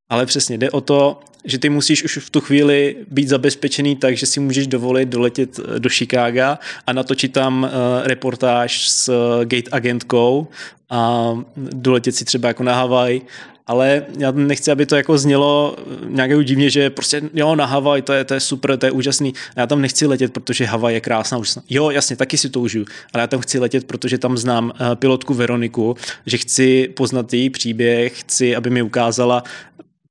Ale 0.10 0.26
přesně 0.26 0.58
jde 0.58 0.72
o 0.72 0.82
to, 0.82 1.20
že 1.46 1.58
ty 1.58 1.70
musíš 1.70 2.04
už 2.04 2.18
v 2.18 2.30
tu 2.30 2.42
chvíli 2.42 2.96
být 3.12 3.30
zabezpečený 3.30 3.96
tak, 3.96 4.18
že 4.18 4.26
si 4.26 4.40
můžeš 4.40 4.68
dovolit 4.68 5.10
doletět 5.10 5.60
eh, 5.60 5.80
do 5.80 5.90
Chicaga 5.90 6.60
a 6.88 6.94
natočit 6.94 7.34
tam 7.34 7.64
uh, 7.64 8.08
reportáž 8.08 8.90
s 8.90 9.10
uh, 9.10 9.46
gate 9.46 9.70
agentkou 9.72 10.48
a 10.90 11.34
doletět 11.58 12.16
si 12.16 12.26
třeba 12.26 12.48
jako 12.48 12.64
na 12.64 12.76
Havaj 12.76 13.22
ale 13.70 14.06
já 14.18 14.32
nechci, 14.32 14.72
aby 14.72 14.86
to 14.86 14.96
jako 14.96 15.18
znělo 15.18 15.76
nějak 16.08 16.46
divně, 16.46 16.70
že 16.70 16.90
prostě 16.90 17.22
jo, 17.34 17.56
na 17.56 17.66
Havaj, 17.66 18.02
to 18.02 18.14
je, 18.14 18.24
to 18.24 18.34
je 18.34 18.40
super, 18.40 18.78
to 18.78 18.86
je 18.86 18.92
úžasný. 18.92 19.34
Já 19.56 19.68
tam 19.68 19.82
nechci 19.82 20.06
letět, 20.06 20.34
protože 20.34 20.66
Havaj 20.66 20.94
je 20.94 21.02
krásná, 21.02 21.38
úžasná. 21.38 21.64
Jo, 21.70 21.90
jasně, 21.90 22.16
taky 22.16 22.38
si 22.38 22.50
to 22.50 22.60
užiju, 22.60 22.86
ale 23.14 23.22
já 23.22 23.28
tam 23.28 23.40
chci 23.40 23.60
letět, 23.60 23.88
protože 23.88 24.18
tam 24.18 24.38
znám 24.38 24.72
pilotku 24.96 25.34
Veroniku, 25.34 25.96
že 26.26 26.38
chci 26.38 26.88
poznat 26.96 27.34
její 27.34 27.50
příběh, 27.50 28.20
chci, 28.20 28.56
aby 28.56 28.70
mi 28.70 28.82
ukázala, 28.82 29.44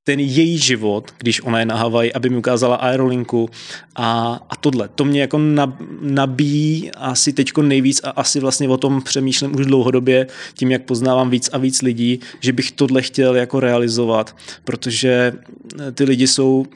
ten 0.09 0.21
její 0.21 0.59
život, 0.59 1.11
když 1.19 1.45
ona 1.45 1.59
je 1.59 1.67
na 1.67 1.77
Havaji, 1.77 2.13
aby 2.13 2.29
mi 2.29 2.37
ukázala 2.37 2.77
aerolinku 2.77 3.51
a, 3.97 4.41
a 4.51 4.57
tohle. 4.57 4.89
To 4.89 5.05
mě 5.05 5.21
jako 5.21 5.41
nabíjí 6.01 6.91
asi 6.93 7.33
teďko 7.33 7.63
nejvíc 7.63 8.01
a 8.05 8.11
asi 8.11 8.41
vlastně 8.41 8.69
o 8.69 8.77
tom 8.77 9.03
přemýšlím 9.03 9.57
už 9.57 9.67
dlouhodobě, 9.67 10.27
tím, 10.55 10.71
jak 10.71 10.83
poznávám 10.85 11.31
víc 11.31 11.51
a 11.53 11.59
víc 11.59 11.83
lidí, 11.83 12.21
že 12.41 12.53
bych 12.53 12.73
tohle 12.73 13.03
chtěl 13.03 13.37
jako 13.37 13.61
realizovat, 13.61 14.37
protože 14.65 15.33
ty 15.95 16.05
lidi 16.05 16.27
jsou 16.27 16.67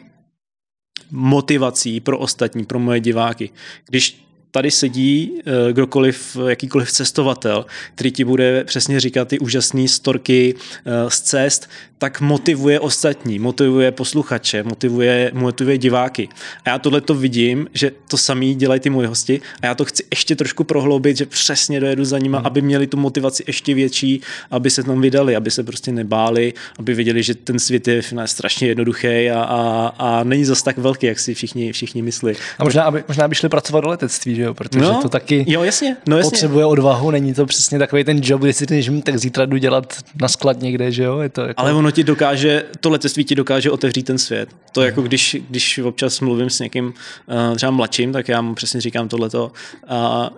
motivací 1.11 2.01
pro 2.01 2.19
ostatní, 2.19 2.65
pro 2.65 2.79
moje 2.79 3.01
diváky. 3.01 3.51
Když 3.89 4.25
tady 4.53 4.71
sedí 4.71 5.33
eh, 5.39 5.73
kdokoliv, 5.73 6.37
jakýkoliv 6.49 6.93
cestovatel, 6.93 7.67
který 7.95 8.13
ti 8.13 8.25
bude 8.25 8.65
přesně 8.65 9.01
říkat 9.01 9.29
ty 9.29 9.39
úžasné 9.39 9.89
storky 9.89 10.55
eh, 10.55 11.11
z 11.11 11.21
cest, 11.21 11.69
tak 12.03 12.21
motivuje 12.21 12.81
ostatní, 12.81 13.39
motivuje 13.39 13.91
posluchače, 13.91 14.63
motivuje, 14.63 15.31
motivuje 15.35 15.79
diváky. 15.79 16.29
A 16.65 16.71
já 16.71 16.79
tohle 16.79 17.01
to 17.01 17.15
vidím, 17.15 17.67
že 17.75 17.93
to 18.09 18.19
samý 18.19 18.55
dělají 18.55 18.81
ty 18.81 18.91
moji 18.91 19.07
hosti 19.07 19.41
a 19.63 19.67
já 19.67 19.75
to 19.75 19.85
chci 19.85 20.05
ještě 20.11 20.37
trošku 20.37 20.65
prohloubit, 20.65 21.17
že 21.17 21.27
přesně 21.27 21.81
dojedu 21.81 22.05
za 22.05 22.19
nima, 22.19 22.39
hmm. 22.39 22.47
aby 22.47 22.63
měli 22.63 22.87
tu 22.87 22.97
motivaci 22.97 23.45
ještě 23.47 23.75
větší, 23.75 24.21
aby 24.51 24.71
se 24.71 24.83
tam 24.83 25.01
vydali, 25.01 25.37
aby 25.37 25.51
se 25.51 25.63
prostě 25.63 25.93
nebáli, 25.93 26.55
aby 26.79 26.95
věděli, 26.95 27.23
že 27.23 27.35
ten 27.35 27.59
svět 27.59 27.89
je 27.89 28.03
strašně 28.25 28.69
jednoduchý 28.69 29.31
a, 29.31 29.43
a, 29.43 29.93
a 29.99 30.25
není 30.25 30.45
zas 30.45 30.63
tak 30.63 30.79
velký, 30.79 31.07
jak 31.07 31.19
si 31.19 31.35
všichni, 31.35 31.73
všichni 31.73 32.03
myslí. 32.03 32.33
A 32.59 32.65
možná, 32.65 32.83
aby, 32.83 33.05
možná 33.09 33.29
by 33.29 33.35
šli 33.35 33.49
pracovat 33.49 33.81
do 33.81 33.89
letectví, 33.89 34.35
že 34.35 34.42
jo? 34.43 34.55
protože 34.55 34.85
no, 34.85 35.03
to 35.03 35.09
taky 35.09 35.45
jo, 35.49 35.63
jasně, 35.63 35.97
no, 36.07 36.17
jasně. 36.17 36.31
potřebuje 36.31 36.67
odvahu, 36.67 37.11
není 37.11 37.35
to 37.35 37.47
přesně 37.47 37.79
takový 37.79 38.05
ten 38.05 38.21
job, 38.23 38.41
kdy 38.41 38.53
si 38.53 38.67
ty, 38.67 38.83
hm, 38.91 39.03
tak 39.03 39.19
zítra 39.19 39.45
jdu 39.45 39.57
dělat 39.57 39.97
na 40.21 40.29
sklad 40.29 40.61
někde, 40.61 40.93
že 40.93 41.03
jo? 41.03 41.19
Je 41.19 41.29
to 41.29 41.41
jako... 41.41 41.61
Ale 41.61 41.73
ono 41.73 41.91
ti 41.91 42.05
dokáže, 42.05 42.65
to 42.81 42.91
letectví 42.91 43.25
ti 43.25 43.35
dokáže 43.35 43.71
otevřít 43.71 44.03
ten 44.03 44.19
svět. 44.19 44.49
To 44.73 44.81
hmm. 44.81 44.87
jako 44.87 45.03
když, 45.03 45.37
když 45.51 45.79
občas 45.79 46.21
mluvím 46.21 46.51
s 46.51 46.61
někým 46.61 46.87
uh, 46.87 47.57
třeba 47.57 47.71
mladším, 47.71 48.13
tak 48.13 48.29
já 48.29 48.41
mu 48.41 48.55
přesně 48.55 48.81
říkám 48.81 49.09
tohleto. 49.09 49.53
Uh, 49.91 50.29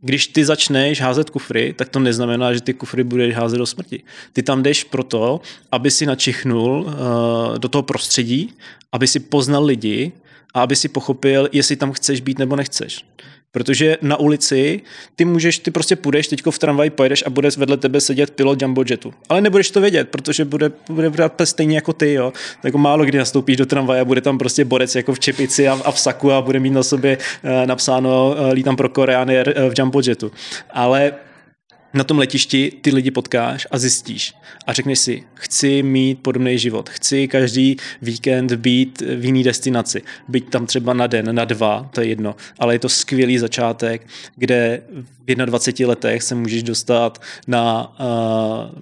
když 0.00 0.26
ty 0.26 0.44
začneš 0.44 1.00
házet 1.00 1.30
kufry, 1.30 1.74
tak 1.78 1.88
to 1.88 1.98
neznamená, 1.98 2.52
že 2.52 2.60
ty 2.60 2.74
kufry 2.74 3.04
budeš 3.04 3.34
házet 3.34 3.58
do 3.58 3.66
smrti. 3.66 4.02
Ty 4.32 4.42
tam 4.42 4.62
jdeš 4.62 4.84
proto, 4.84 5.40
aby 5.72 5.90
si 5.90 6.06
načichnul 6.06 6.80
uh, 6.80 7.58
do 7.58 7.68
toho 7.68 7.82
prostředí, 7.82 8.54
aby 8.92 9.06
si 9.06 9.20
poznal 9.20 9.64
lidi 9.64 10.12
a 10.54 10.62
aby 10.62 10.76
si 10.76 10.88
pochopil, 10.88 11.48
jestli 11.52 11.76
tam 11.76 11.92
chceš 11.92 12.20
být 12.20 12.38
nebo 12.38 12.56
nechceš. 12.56 13.04
Protože 13.52 13.96
na 14.02 14.16
ulici 14.16 14.80
ty 15.16 15.24
můžeš, 15.24 15.58
ty 15.58 15.70
prostě 15.70 15.96
půjdeš, 15.96 16.28
teďko 16.28 16.50
v 16.50 16.58
tramvaji 16.58 16.90
pojedeš 16.90 17.24
a 17.26 17.30
bude 17.30 17.48
vedle 17.56 17.76
tebe 17.76 18.00
sedět 18.00 18.30
pilot 18.30 18.62
jumbo 18.62 18.84
jetu. 18.90 19.14
Ale 19.28 19.40
nebudeš 19.40 19.70
to 19.70 19.80
vědět, 19.80 20.08
protože 20.08 20.44
bude, 20.44 20.72
bude 20.90 21.10
brát 21.10 21.32
stejně 21.44 21.76
jako 21.76 21.92
ty, 21.92 22.12
jo. 22.12 22.32
Tak 22.32 22.64
jako 22.64 22.78
málo 22.78 23.04
kdy 23.04 23.18
nastoupíš 23.18 23.56
do 23.56 23.66
tramvaje 23.66 24.00
a 24.00 24.04
bude 24.04 24.20
tam 24.20 24.38
prostě 24.38 24.64
borec 24.64 24.94
jako 24.94 25.14
v 25.14 25.20
čepici 25.20 25.68
a, 25.68 25.78
a 25.84 25.92
v 25.92 26.00
saku 26.00 26.32
a 26.32 26.42
bude 26.42 26.60
mít 26.60 26.70
na 26.70 26.82
sobě 26.82 27.18
uh, 27.18 27.66
napsáno 27.66 28.30
uh, 28.30 28.52
lítám 28.52 28.76
pro 28.76 28.88
Koreany 28.88 29.36
uh, 29.36 29.70
v 29.70 29.72
jumbo 29.78 30.00
jetu. 30.06 30.32
Ale 30.70 31.12
na 31.98 32.04
tom 32.04 32.18
letišti 32.18 32.72
ty 32.80 32.94
lidi 32.94 33.10
potkáš 33.10 33.66
a 33.70 33.78
zjistíš 33.78 34.34
a 34.66 34.72
řekneš 34.72 34.98
si, 34.98 35.22
chci 35.34 35.82
mít 35.82 36.22
podobný 36.22 36.58
život, 36.58 36.88
chci 36.88 37.28
každý 37.28 37.76
víkend 38.02 38.52
být 38.52 39.00
v 39.00 39.24
jiný 39.24 39.44
destinaci, 39.44 40.02
být 40.28 40.50
tam 40.50 40.66
třeba 40.66 40.94
na 40.94 41.06
den, 41.06 41.34
na 41.34 41.44
dva, 41.44 41.90
to 41.94 42.00
je 42.00 42.06
jedno, 42.06 42.36
ale 42.58 42.74
je 42.74 42.78
to 42.78 42.88
skvělý 42.88 43.38
začátek, 43.38 44.06
kde 44.36 44.82
v 45.26 45.34
21 45.34 45.88
letech 45.88 46.22
se 46.22 46.34
můžeš 46.34 46.62
dostat 46.62 47.22
na 47.46 47.94
uh, 48.00 48.78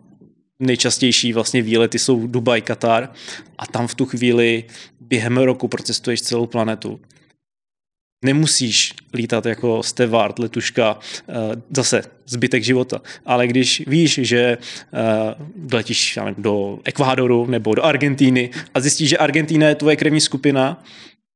nejčastější 0.59 1.33
vlastně 1.33 1.63
výlety 1.63 1.99
jsou 1.99 2.27
Dubaj, 2.27 2.63
Katar 2.63 3.13
a 3.59 3.67
tam 3.67 3.87
v 3.87 3.95
tu 3.95 4.07
chvíli 4.07 4.65
během 5.01 5.37
roku 5.37 5.69
procestuješ 5.69 6.23
celou 6.23 6.47
planetu 6.47 7.01
Nemusíš 8.25 8.95
lítat 9.15 9.47
jako 9.47 9.83
stevard, 9.83 10.39
letuška, 10.39 10.99
eh, 11.29 11.33
zase 11.71 12.03
zbytek 12.27 12.65
života. 12.65 13.01
Ale 13.27 13.47
když 13.47 13.83
víš, 13.87 14.21
že 14.23 14.39
eh, 14.39 15.35
letíš 15.73 16.19
do 16.39 16.79
Ekvádoru 16.85 17.47
nebo 17.47 17.75
do 17.75 17.85
Argentíny 17.85 18.51
a 18.75 18.81
zjistíš, 18.81 19.09
že 19.09 19.19
Argentína 19.19 19.69
je 19.69 19.75
tvoje 19.75 19.97
krevní 19.97 20.21
skupina, 20.21 20.85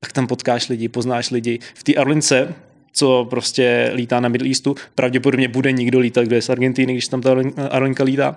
tak 0.01 0.13
tam 0.13 0.27
potkáš 0.27 0.69
lidi, 0.69 0.89
poznáš 0.89 1.31
lidi. 1.31 1.59
V 1.75 1.85
té 1.85 1.95
Arlince 1.95 2.55
co 2.93 3.27
prostě 3.31 3.91
lítá 3.95 4.21
na 4.21 4.29
Middle 4.29 4.49
Eastu, 4.49 4.75
pravděpodobně 4.95 5.49
bude 5.49 5.73
někdo 5.73 5.99
lítat, 5.99 6.25
kdo 6.25 6.37
je 6.37 6.43
z 6.43 6.51
Argentíny, 6.51 6.93
když 6.93 7.09
tam 7.09 7.21
ta 7.21 7.35
Arlinka 7.71 8.05
lítá 8.05 8.37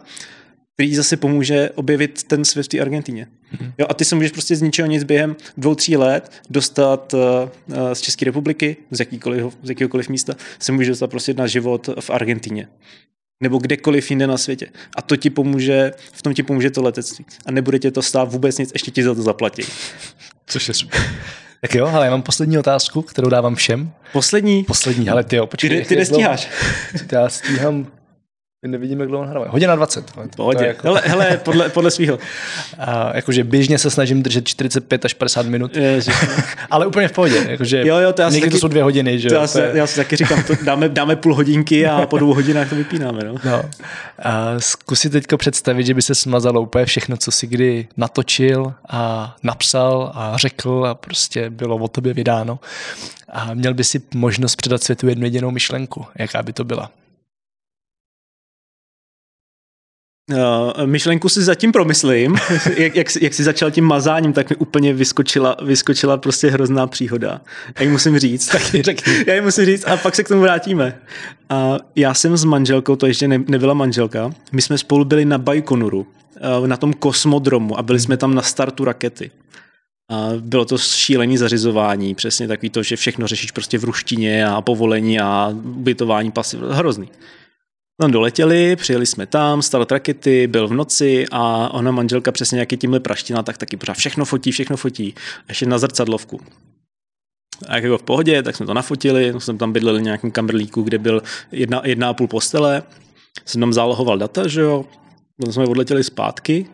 který 0.73 0.95
zase 0.95 1.17
pomůže 1.17 1.69
objevit 1.75 2.23
ten 2.23 2.45
svět 2.45 2.63
v 2.63 2.67
té 2.67 2.79
Argentíně. 2.79 3.27
Mm-hmm. 3.27 3.73
Jo, 3.77 3.85
a 3.89 3.93
ty 3.93 4.05
se 4.05 4.15
můžeš 4.15 4.31
prostě 4.31 4.55
z 4.55 4.61
ničeho 4.61 4.87
nic 4.87 5.03
během 5.03 5.35
dvou, 5.57 5.75
tří 5.75 5.97
let 5.97 6.31
dostat 6.49 7.13
uh, 7.13 7.19
z 7.93 8.01
České 8.01 8.25
republiky, 8.25 8.77
z, 8.91 8.99
jakýkoliv, 8.99 9.57
z 9.63 9.69
jakýkoliv 9.69 10.09
místa, 10.09 10.35
se 10.59 10.71
můžeš 10.71 10.87
dostat 10.87 11.07
prostě 11.07 11.33
na 11.33 11.47
život 11.47 11.89
v 11.99 12.09
Argentíně 12.09 12.67
nebo 13.43 13.57
kdekoliv 13.57 14.09
jinde 14.09 14.27
na 14.27 14.37
světě. 14.37 14.67
A 14.95 15.01
to 15.01 15.15
ti 15.15 15.29
pomůže, 15.29 15.91
v 16.13 16.21
tom 16.21 16.33
ti 16.33 16.43
pomůže 16.43 16.71
to 16.71 16.81
letectví. 16.81 17.25
A 17.45 17.51
nebude 17.51 17.79
tě 17.79 17.91
to 17.91 18.01
stát 18.01 18.31
vůbec 18.31 18.57
nic, 18.57 18.71
ještě 18.73 18.91
ti 18.91 19.03
za 19.03 19.15
to 19.15 19.21
zaplatí. 19.21 19.61
Což 20.45 20.67
je 20.67 20.73
super. 20.73 21.01
Tak 21.61 21.75
jo, 21.75 21.87
ale 21.87 22.05
já 22.05 22.11
mám 22.11 22.21
poslední 22.21 22.57
otázku, 22.57 23.01
kterou 23.01 23.29
dávám 23.29 23.55
všem. 23.55 23.91
Poslední? 24.13 24.63
Poslední, 24.63 25.09
ale 25.09 25.23
ty 25.23 25.35
jo, 25.35 25.47
počkej. 25.47 25.69
Ty, 25.69 25.85
ty 25.85 25.95
nestíháš. 25.95 26.49
Já 27.11 27.29
stíhám 27.29 27.87
Nevidíme, 28.67 29.01
jak 29.01 29.09
dlouho 29.09 29.25
nahráváme. 29.25 29.51
Hodina 29.51 29.75
20. 29.75 30.11
Pohodě. 30.35 30.65
Jako... 30.65 30.87
Hele, 30.87 31.01
hele, 31.05 31.37
podle, 31.43 31.69
podle 31.69 31.91
svého. 31.91 32.19
jakože 33.13 33.43
běžně 33.43 33.77
se 33.77 33.89
snažím 33.89 34.23
držet 34.23 34.47
45 34.47 35.05
až 35.05 35.13
50 35.13 35.45
minut. 35.45 35.75
Ježiš. 35.75 36.15
Ale 36.69 36.85
úplně 36.87 37.07
v 37.07 37.11
pohodě. 37.11 37.45
Jakože 37.49 37.87
jo, 37.87 37.97
jo, 37.97 38.13
to 38.13 38.23
někdy 38.23 38.39
taky, 38.39 38.51
to 38.51 38.57
jsou 38.57 38.67
dvě 38.67 38.83
hodiny. 38.83 39.19
Že? 39.19 39.29
To 39.29 39.35
já, 39.35 39.47
si, 39.47 39.59
já 39.73 39.87
si 39.87 39.95
taky 39.95 40.15
říkám, 40.15 40.43
to 40.43 40.53
dáme, 40.63 40.89
dáme 40.89 41.15
půl 41.15 41.35
hodinky 41.35 41.87
a 41.87 42.05
po 42.05 42.17
dvou 42.17 42.33
hodinách 42.33 42.69
to 42.69 42.75
vypínáme. 42.75 43.23
No. 43.23 43.35
No. 43.45 43.63
A 44.19 44.59
zkusit 44.59 45.11
teďka 45.11 45.37
představit, 45.37 45.85
že 45.85 45.93
by 45.93 46.01
se 46.01 46.15
smazalo 46.15 46.61
úplně 46.61 46.85
všechno, 46.85 47.17
co 47.17 47.31
si 47.31 47.47
kdy 47.47 47.87
natočil 47.97 48.73
a 48.89 49.35
napsal 49.43 50.11
a 50.15 50.37
řekl 50.37 50.85
a 50.89 50.95
prostě 50.95 51.49
bylo 51.49 51.75
o 51.75 51.87
tobě 51.87 52.13
vydáno. 52.13 52.59
A 53.29 53.53
měl 53.53 53.73
by 53.73 53.83
si 53.83 54.01
možnost 54.13 54.55
předat 54.55 54.83
světu 54.83 55.07
jednu 55.07 55.25
jedinou 55.25 55.51
myšlenku. 55.51 56.05
Jaká 56.15 56.43
by 56.43 56.53
to 56.53 56.63
byla? 56.63 56.91
Uh, 60.31 60.85
myšlenku 60.85 61.29
si 61.29 61.43
zatím 61.43 61.71
promyslím, 61.71 62.35
jak, 62.77 62.95
jak, 62.95 63.07
jak 63.21 63.33
jsi 63.33 63.43
začal 63.43 63.71
tím 63.71 63.85
mazáním, 63.85 64.33
tak 64.33 64.49
mi 64.49 64.55
úplně 64.55 64.93
vyskočila, 64.93 65.55
vyskočila 65.63 66.17
prostě 66.17 66.49
hrozná 66.49 66.87
příhoda. 66.87 67.41
Jak 67.79 67.89
musím 67.89 68.19
říct. 68.19 68.47
tak. 68.85 68.95
Já 69.27 69.33
ji 69.33 69.41
musím 69.41 69.65
říct 69.65 69.87
a 69.87 69.97
pak 69.97 70.15
se 70.15 70.23
k 70.23 70.27
tomu 70.27 70.41
vrátíme. 70.41 70.99
Uh, 71.51 71.77
já 71.95 72.13
jsem 72.13 72.37
s 72.37 72.43
manželkou, 72.43 72.95
to 72.95 73.07
ještě 73.07 73.27
ne, 73.27 73.39
nebyla 73.47 73.73
manželka, 73.73 74.31
my 74.51 74.61
jsme 74.61 74.77
spolu 74.77 75.05
byli 75.05 75.25
na 75.25 75.37
Baikonuru, 75.37 75.99
uh, 76.59 76.67
na 76.67 76.77
tom 76.77 76.93
kosmodromu 76.93 77.79
a 77.79 77.83
byli 77.83 77.99
jsme 77.99 78.17
tam 78.17 78.35
na 78.35 78.41
startu 78.41 78.85
rakety. 78.85 79.31
A 80.11 80.29
bylo 80.39 80.65
to 80.65 80.77
šílený 80.77 81.37
zařizování, 81.37 82.15
přesně 82.15 82.47
takový 82.47 82.69
to, 82.69 82.83
že 82.83 82.95
všechno 82.95 83.27
řešíš 83.27 83.51
prostě 83.51 83.77
v 83.77 83.83
ruštině 83.83 84.47
a 84.47 84.61
povolení 84.61 85.19
a 85.19 85.49
ubytování 85.63 86.31
pasy, 86.31 86.57
hrozný. 86.71 87.09
Tam 88.01 88.11
doletěli, 88.11 88.75
přijeli 88.75 89.05
jsme 89.05 89.25
tam, 89.25 89.61
start 89.61 89.91
rakety, 89.91 90.47
byl 90.47 90.67
v 90.67 90.73
noci 90.73 91.25
a 91.31 91.69
ona 91.73 91.91
manželka 91.91 92.31
přesně 92.31 92.55
nějaký 92.55 92.77
tímhle 92.77 92.99
praština, 92.99 93.43
tak 93.43 93.57
taky 93.57 93.77
pořád 93.77 93.93
všechno 93.93 94.25
fotí, 94.25 94.51
všechno 94.51 94.77
fotí. 94.77 95.15
Ještě 95.49 95.65
na 95.65 95.77
zrcadlovku. 95.77 96.41
A 97.67 97.75
jak 97.75 97.83
jako 97.83 97.97
v 97.97 98.03
pohodě, 98.03 98.43
tak 98.43 98.55
jsme 98.55 98.65
to 98.65 98.73
nafotili, 98.73 99.33
jsme 99.37 99.57
tam 99.57 99.73
bydleli 99.73 99.99
v 99.99 100.03
nějakém 100.03 100.31
kamberlíku, 100.31 100.81
kde 100.81 100.97
byl 100.97 101.21
jedna, 101.51 101.81
jedna 101.85 102.09
a 102.09 102.13
půl 102.13 102.27
postele. 102.27 102.83
Jsem 103.45 103.61
tam 103.61 103.73
zálohoval 103.73 104.17
data, 104.17 104.47
že 104.47 104.61
jo. 104.61 104.85
Potom 105.37 105.53
jsme 105.53 105.63
odletěli 105.63 106.03
zpátky 106.03 106.67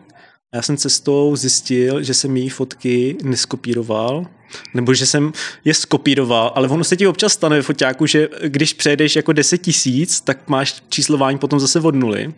Já 0.54 0.62
jsem 0.62 0.76
cestou 0.76 1.36
zjistil, 1.36 2.02
že 2.02 2.14
jsem 2.14 2.36
její 2.36 2.48
fotky 2.48 3.16
neskopíroval, 3.22 4.26
nebo 4.74 4.94
že 4.94 5.06
jsem 5.06 5.32
je 5.64 5.74
skopíroval, 5.74 6.52
ale 6.54 6.68
ono 6.68 6.84
se 6.84 6.96
ti 6.96 7.06
občas 7.06 7.32
stane 7.32 7.56
ve 7.56 7.62
foťáku, 7.62 8.06
že 8.06 8.28
když 8.42 8.72
přejdeš 8.72 9.16
jako 9.16 9.32
10 9.32 9.58
tisíc, 9.58 10.20
tak 10.20 10.48
máš 10.48 10.82
číslování 10.88 11.38
potom 11.38 11.60
zase 11.60 11.80
od 11.80 11.94
nuly. 11.94 12.34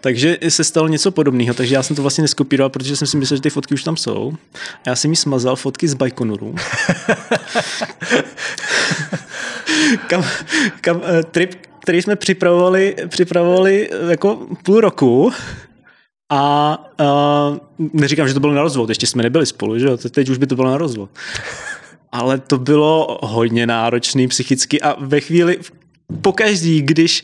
Takže 0.00 0.38
se 0.48 0.64
stalo 0.64 0.88
něco 0.88 1.10
podobného, 1.10 1.54
takže 1.54 1.74
já 1.74 1.82
jsem 1.82 1.96
to 1.96 2.02
vlastně 2.02 2.22
neskopíroval, 2.22 2.70
protože 2.70 2.96
jsem 2.96 3.06
si 3.06 3.16
myslel, 3.16 3.36
že 3.36 3.42
ty 3.42 3.50
fotky 3.50 3.74
už 3.74 3.84
tam 3.84 3.96
jsou. 3.96 4.32
A 4.54 4.80
já 4.86 4.96
jsem 4.96 5.10
jí 5.10 5.16
smazal 5.16 5.56
fotky 5.56 5.88
z 5.88 5.94
Baikonuru. 5.94 6.54
kam, 10.06 10.24
kam, 10.80 11.02
eh, 11.04 11.22
trip, 11.22 11.54
který 11.82 12.02
jsme 12.02 12.16
připravovali, 12.16 12.96
připravovali 13.08 13.90
jako 14.08 14.46
půl 14.62 14.80
roku 14.80 15.32
a 16.30 16.76
uh, 17.00 17.88
neříkám, 17.92 18.28
že 18.28 18.34
to 18.34 18.40
bylo 18.40 18.54
na 18.54 18.62
rozvod, 18.62 18.88
ještě 18.88 19.06
jsme 19.06 19.22
nebyli 19.22 19.46
spolu, 19.46 19.78
že 19.78 19.86
jo? 19.86 19.96
teď 19.96 20.28
už 20.28 20.38
by 20.38 20.46
to 20.46 20.56
bylo 20.56 20.70
na 20.70 20.78
rozvod. 20.78 21.10
Ale 22.12 22.38
to 22.38 22.58
bylo 22.58 23.18
hodně 23.22 23.66
náročný 23.66 24.28
psychicky 24.28 24.80
a 24.80 24.96
ve 25.00 25.20
chvíli, 25.20 25.58
pokaždý, 26.22 26.82
když 26.82 27.22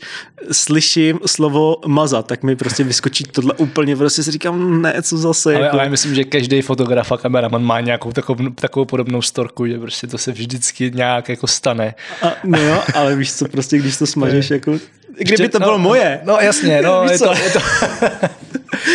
slyším 0.51 1.19
slovo 1.25 1.77
mazat, 1.87 2.27
tak 2.27 2.43
mi 2.43 2.55
prostě 2.55 2.83
vyskočí 2.83 3.23
tohle 3.23 3.53
úplně, 3.53 3.95
prostě 3.95 4.23
si 4.23 4.31
říkám, 4.31 4.81
ne, 4.81 5.01
co 5.01 5.17
zase. 5.17 5.55
Ale, 5.55 5.65
jako... 5.65 5.79
ale 5.79 5.89
myslím, 5.89 6.15
že 6.15 6.23
každý 6.23 6.61
fotograf 6.61 7.11
a 7.11 7.17
kameraman 7.17 7.63
má 7.63 7.81
nějakou 7.81 8.11
takovou, 8.11 8.49
takovou 8.49 8.85
podobnou 8.85 9.21
storku, 9.21 9.67
že 9.67 9.79
prostě 9.79 10.07
to 10.07 10.17
se 10.17 10.31
vždycky 10.31 10.91
nějak 10.95 11.29
jako 11.29 11.47
stane. 11.47 11.95
A, 12.21 12.31
no 12.43 12.61
jo, 12.61 12.81
ale 12.95 13.15
víš 13.15 13.33
co, 13.33 13.47
prostě 13.47 13.77
když 13.77 13.97
to 13.97 14.07
smažeš, 14.07 14.49
jako 14.49 14.79
Kdyby 15.17 15.49
to 15.49 15.59
no, 15.59 15.65
bylo 15.65 15.77
moje. 15.77 16.19
No 16.23 16.37
jasně, 16.41 16.81
no, 16.81 17.03
je 17.11 17.19
to, 17.19 17.33
je 17.33 17.49
to... 17.49 17.59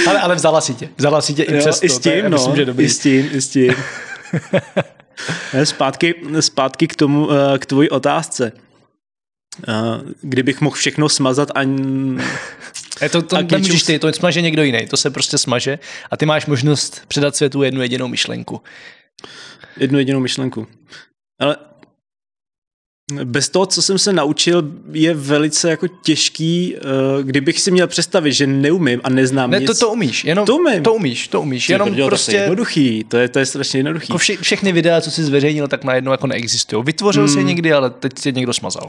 ale, 0.08 0.20
ale 0.20 0.34
vzala 0.34 0.60
si 0.60 0.74
tě. 0.74 0.88
Vzala 0.96 1.20
si 1.20 1.34
tě 1.34 1.42
i 1.42 1.58
přesto. 1.58 1.86
I 1.86 1.88
s 1.88 1.98
tím, 1.98 2.24
no, 2.24 2.30
myslím, 2.30 2.56
že 2.56 2.64
dobrý. 2.64 2.84
I 2.84 2.88
s 2.88 2.98
tím, 2.98 3.30
i 3.32 3.40
s 3.40 3.48
tím. 3.48 3.74
zpátky, 5.64 6.14
zpátky 6.40 6.88
k 6.88 6.96
tomu, 6.96 7.28
eh, 7.32 7.58
k 7.58 7.66
tvojí 7.66 7.90
otázce. 7.90 8.52
Uh, 9.68 10.10
kdybych 10.20 10.60
mohl 10.60 10.76
všechno 10.76 11.08
smazat 11.08 11.48
a... 11.54 11.62
Je 13.02 13.08
to, 13.10 13.22
to 13.22 13.42
nemůžeš 13.42 13.82
ty, 13.82 13.98
to 13.98 14.12
smaže 14.12 14.40
někdo 14.40 14.62
jiný, 14.62 14.86
to 14.86 14.96
se 14.96 15.10
prostě 15.10 15.38
smaže 15.38 15.78
a 16.10 16.16
ty 16.16 16.26
máš 16.26 16.46
možnost 16.46 17.02
předat 17.08 17.36
světu 17.36 17.62
jednu 17.62 17.82
jedinou 17.82 18.08
myšlenku. 18.08 18.60
Jednu 19.76 19.98
jedinou 19.98 20.20
myšlenku. 20.20 20.66
Ale 21.40 21.56
bez 23.24 23.48
toho, 23.48 23.66
co 23.66 23.82
jsem 23.82 23.98
se 23.98 24.12
naučil, 24.12 24.72
je 24.92 25.14
velice 25.14 25.70
jako 25.70 25.86
těžký, 25.88 26.74
uh, 26.74 27.22
kdybych 27.22 27.60
si 27.60 27.70
měl 27.70 27.86
představit, 27.86 28.32
že 28.32 28.46
neumím 28.46 29.00
a 29.04 29.10
neznám 29.10 29.50
ne, 29.50 29.58
nic. 29.58 29.66
to, 29.66 29.74
to 29.74 29.92
umíš, 29.92 30.24
jenom 30.24 30.46
to, 30.46 30.56
umím. 30.56 30.82
to 30.82 30.94
umíš, 30.94 31.28
to 31.28 31.40
umíš, 31.40 31.68
jenom 31.68 31.94
Ty, 31.94 32.02
prostě... 32.02 32.32
To 32.32 32.36
je 32.36 32.42
jednoduchý, 32.42 33.04
to 33.04 33.16
je, 33.16 33.28
to 33.28 33.38
je 33.38 33.46
strašně 33.46 33.78
jednoduchý. 33.78 34.06
Jako 34.08 34.18
vše, 34.18 34.36
všechny 34.36 34.72
videa, 34.72 35.00
co 35.00 35.10
jsi 35.10 35.24
zveřejnil, 35.24 35.68
tak 35.68 35.84
najednou 35.84 36.12
jako 36.12 36.26
neexistují. 36.26 36.84
Vytvořil 36.84 37.22
hmm. 37.26 37.34
si 37.34 37.44
někdy, 37.44 37.72
ale 37.72 37.90
teď 37.90 38.12
tě 38.12 38.32
někdo 38.32 38.52
smazal. 38.52 38.86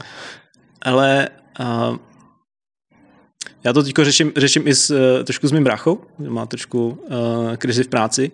Ale 0.82 1.28
uh, 1.60 1.96
já 3.64 3.72
to 3.72 3.82
teď 3.82 3.94
řeším, 4.02 4.32
řeším 4.36 4.68
i 4.68 4.74
s, 4.74 4.90
uh, 4.90 5.24
trošku 5.24 5.48
s 5.48 5.52
mým 5.52 5.64
bráchou, 5.64 6.00
má 6.28 6.46
trošku 6.46 6.88
uh, 6.88 7.56
krizi 7.56 7.84
v 7.84 7.88
práci 7.88 8.30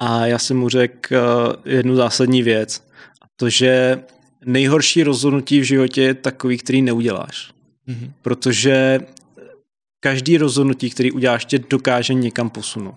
a 0.00 0.26
já 0.26 0.38
jsem 0.38 0.56
mu 0.56 0.68
řekl 0.68 1.14
uh, 1.14 1.20
jednu 1.64 1.96
zásadní 1.96 2.42
věc, 2.42 2.82
to, 3.36 3.48
že 3.48 3.98
nejhorší 4.44 5.02
rozhodnutí 5.02 5.60
v 5.60 5.64
životě 5.64 6.02
je 6.02 6.14
takový, 6.14 6.58
který 6.58 6.82
neuděláš. 6.82 7.50
Mm-hmm. 7.88 8.10
Protože 8.22 9.00
každý 10.00 10.38
rozhodnutí, 10.38 10.90
který 10.90 11.12
uděláš, 11.12 11.44
tě 11.44 11.58
dokáže 11.58 12.14
někam 12.14 12.50
posunout. 12.50 12.94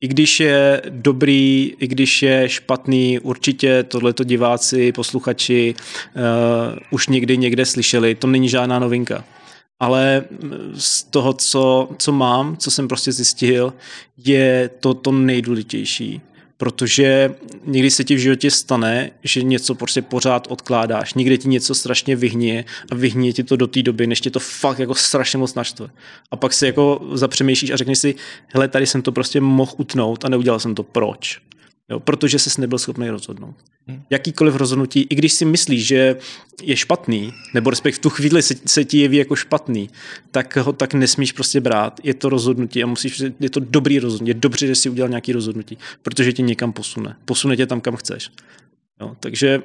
I 0.00 0.08
když 0.08 0.40
je 0.40 0.82
dobrý, 0.88 1.74
i 1.78 1.86
když 1.86 2.22
je 2.22 2.48
špatný, 2.48 3.18
určitě 3.18 3.82
tohleto 3.82 4.24
diváci, 4.24 4.92
posluchači 4.92 5.74
uh, 5.74 6.78
už 6.90 7.08
někdy 7.08 7.38
někde 7.38 7.66
slyšeli, 7.66 8.14
to 8.14 8.26
není 8.26 8.48
žádná 8.48 8.78
novinka. 8.78 9.24
Ale 9.80 10.24
z 10.74 11.02
toho, 11.02 11.32
co, 11.32 11.88
co 11.98 12.12
mám, 12.12 12.56
co 12.56 12.70
jsem 12.70 12.88
prostě 12.88 13.12
zjistil, 13.12 13.72
je 14.16 14.70
to 14.80 14.94
to 14.94 15.12
nejdůležitější 15.12 16.20
protože 16.58 17.34
někdy 17.64 17.90
se 17.90 18.04
ti 18.04 18.14
v 18.14 18.18
životě 18.18 18.50
stane, 18.50 19.10
že 19.22 19.42
něco 19.42 19.74
prostě 19.74 20.02
pořád 20.02 20.46
odkládáš, 20.50 21.14
někde 21.14 21.36
ti 21.36 21.48
něco 21.48 21.74
strašně 21.74 22.16
vyhnie 22.16 22.64
a 22.90 22.94
vyhnie 22.94 23.32
ti 23.32 23.44
to 23.44 23.56
do 23.56 23.66
té 23.66 23.82
doby, 23.82 24.06
než 24.06 24.20
tě 24.20 24.30
to 24.30 24.40
fakt 24.40 24.78
jako 24.78 24.94
strašně 24.94 25.38
moc 25.38 25.54
naštve. 25.54 25.88
A 26.30 26.36
pak 26.36 26.52
si 26.52 26.66
jako 26.66 27.08
zapřemýšlíš 27.12 27.70
a 27.70 27.76
řekneš 27.76 27.98
si, 27.98 28.14
hele, 28.46 28.68
tady 28.68 28.86
jsem 28.86 29.02
to 29.02 29.12
prostě 29.12 29.40
mohl 29.40 29.72
utnout 29.76 30.24
a 30.24 30.28
neudělal 30.28 30.60
jsem 30.60 30.74
to, 30.74 30.82
proč? 30.82 31.47
Jo, 31.90 32.00
protože 32.00 32.38
jsi 32.38 32.60
nebyl 32.60 32.78
schopný 32.78 33.10
rozhodnout. 33.10 33.54
Hmm. 33.86 34.02
Jakýkoliv 34.10 34.54
rozhodnutí, 34.54 35.06
i 35.10 35.14
když 35.14 35.32
si 35.32 35.44
myslíš, 35.44 35.86
že 35.86 36.16
je 36.62 36.76
špatný, 36.76 37.32
nebo 37.54 37.70
respekt 37.70 37.94
v 37.94 37.98
tu 37.98 38.10
chvíli 38.10 38.42
se, 38.42 38.54
se 38.66 38.84
ti 38.84 38.98
jeví 38.98 39.16
jako 39.16 39.36
špatný, 39.36 39.90
tak 40.30 40.56
ho 40.56 40.72
tak 40.72 40.94
nesmíš 40.94 41.32
prostě 41.32 41.60
brát. 41.60 42.00
Je 42.02 42.14
to 42.14 42.28
rozhodnutí 42.28 42.82
a 42.82 42.86
musíš, 42.86 43.22
je 43.40 43.50
to 43.50 43.60
dobrý 43.60 43.98
rozhodnutí. 43.98 44.30
Je 44.30 44.34
dobře, 44.34 44.66
že 44.66 44.74
jsi 44.74 44.90
udělal 44.90 45.08
nějaký 45.08 45.32
rozhodnutí, 45.32 45.78
protože 46.02 46.32
tě 46.32 46.42
někam 46.42 46.72
posune. 46.72 47.16
Posune 47.24 47.56
tě 47.56 47.66
tam, 47.66 47.80
kam 47.80 47.96
chceš. 47.96 48.30
Jo, 49.00 49.16
takže 49.20 49.62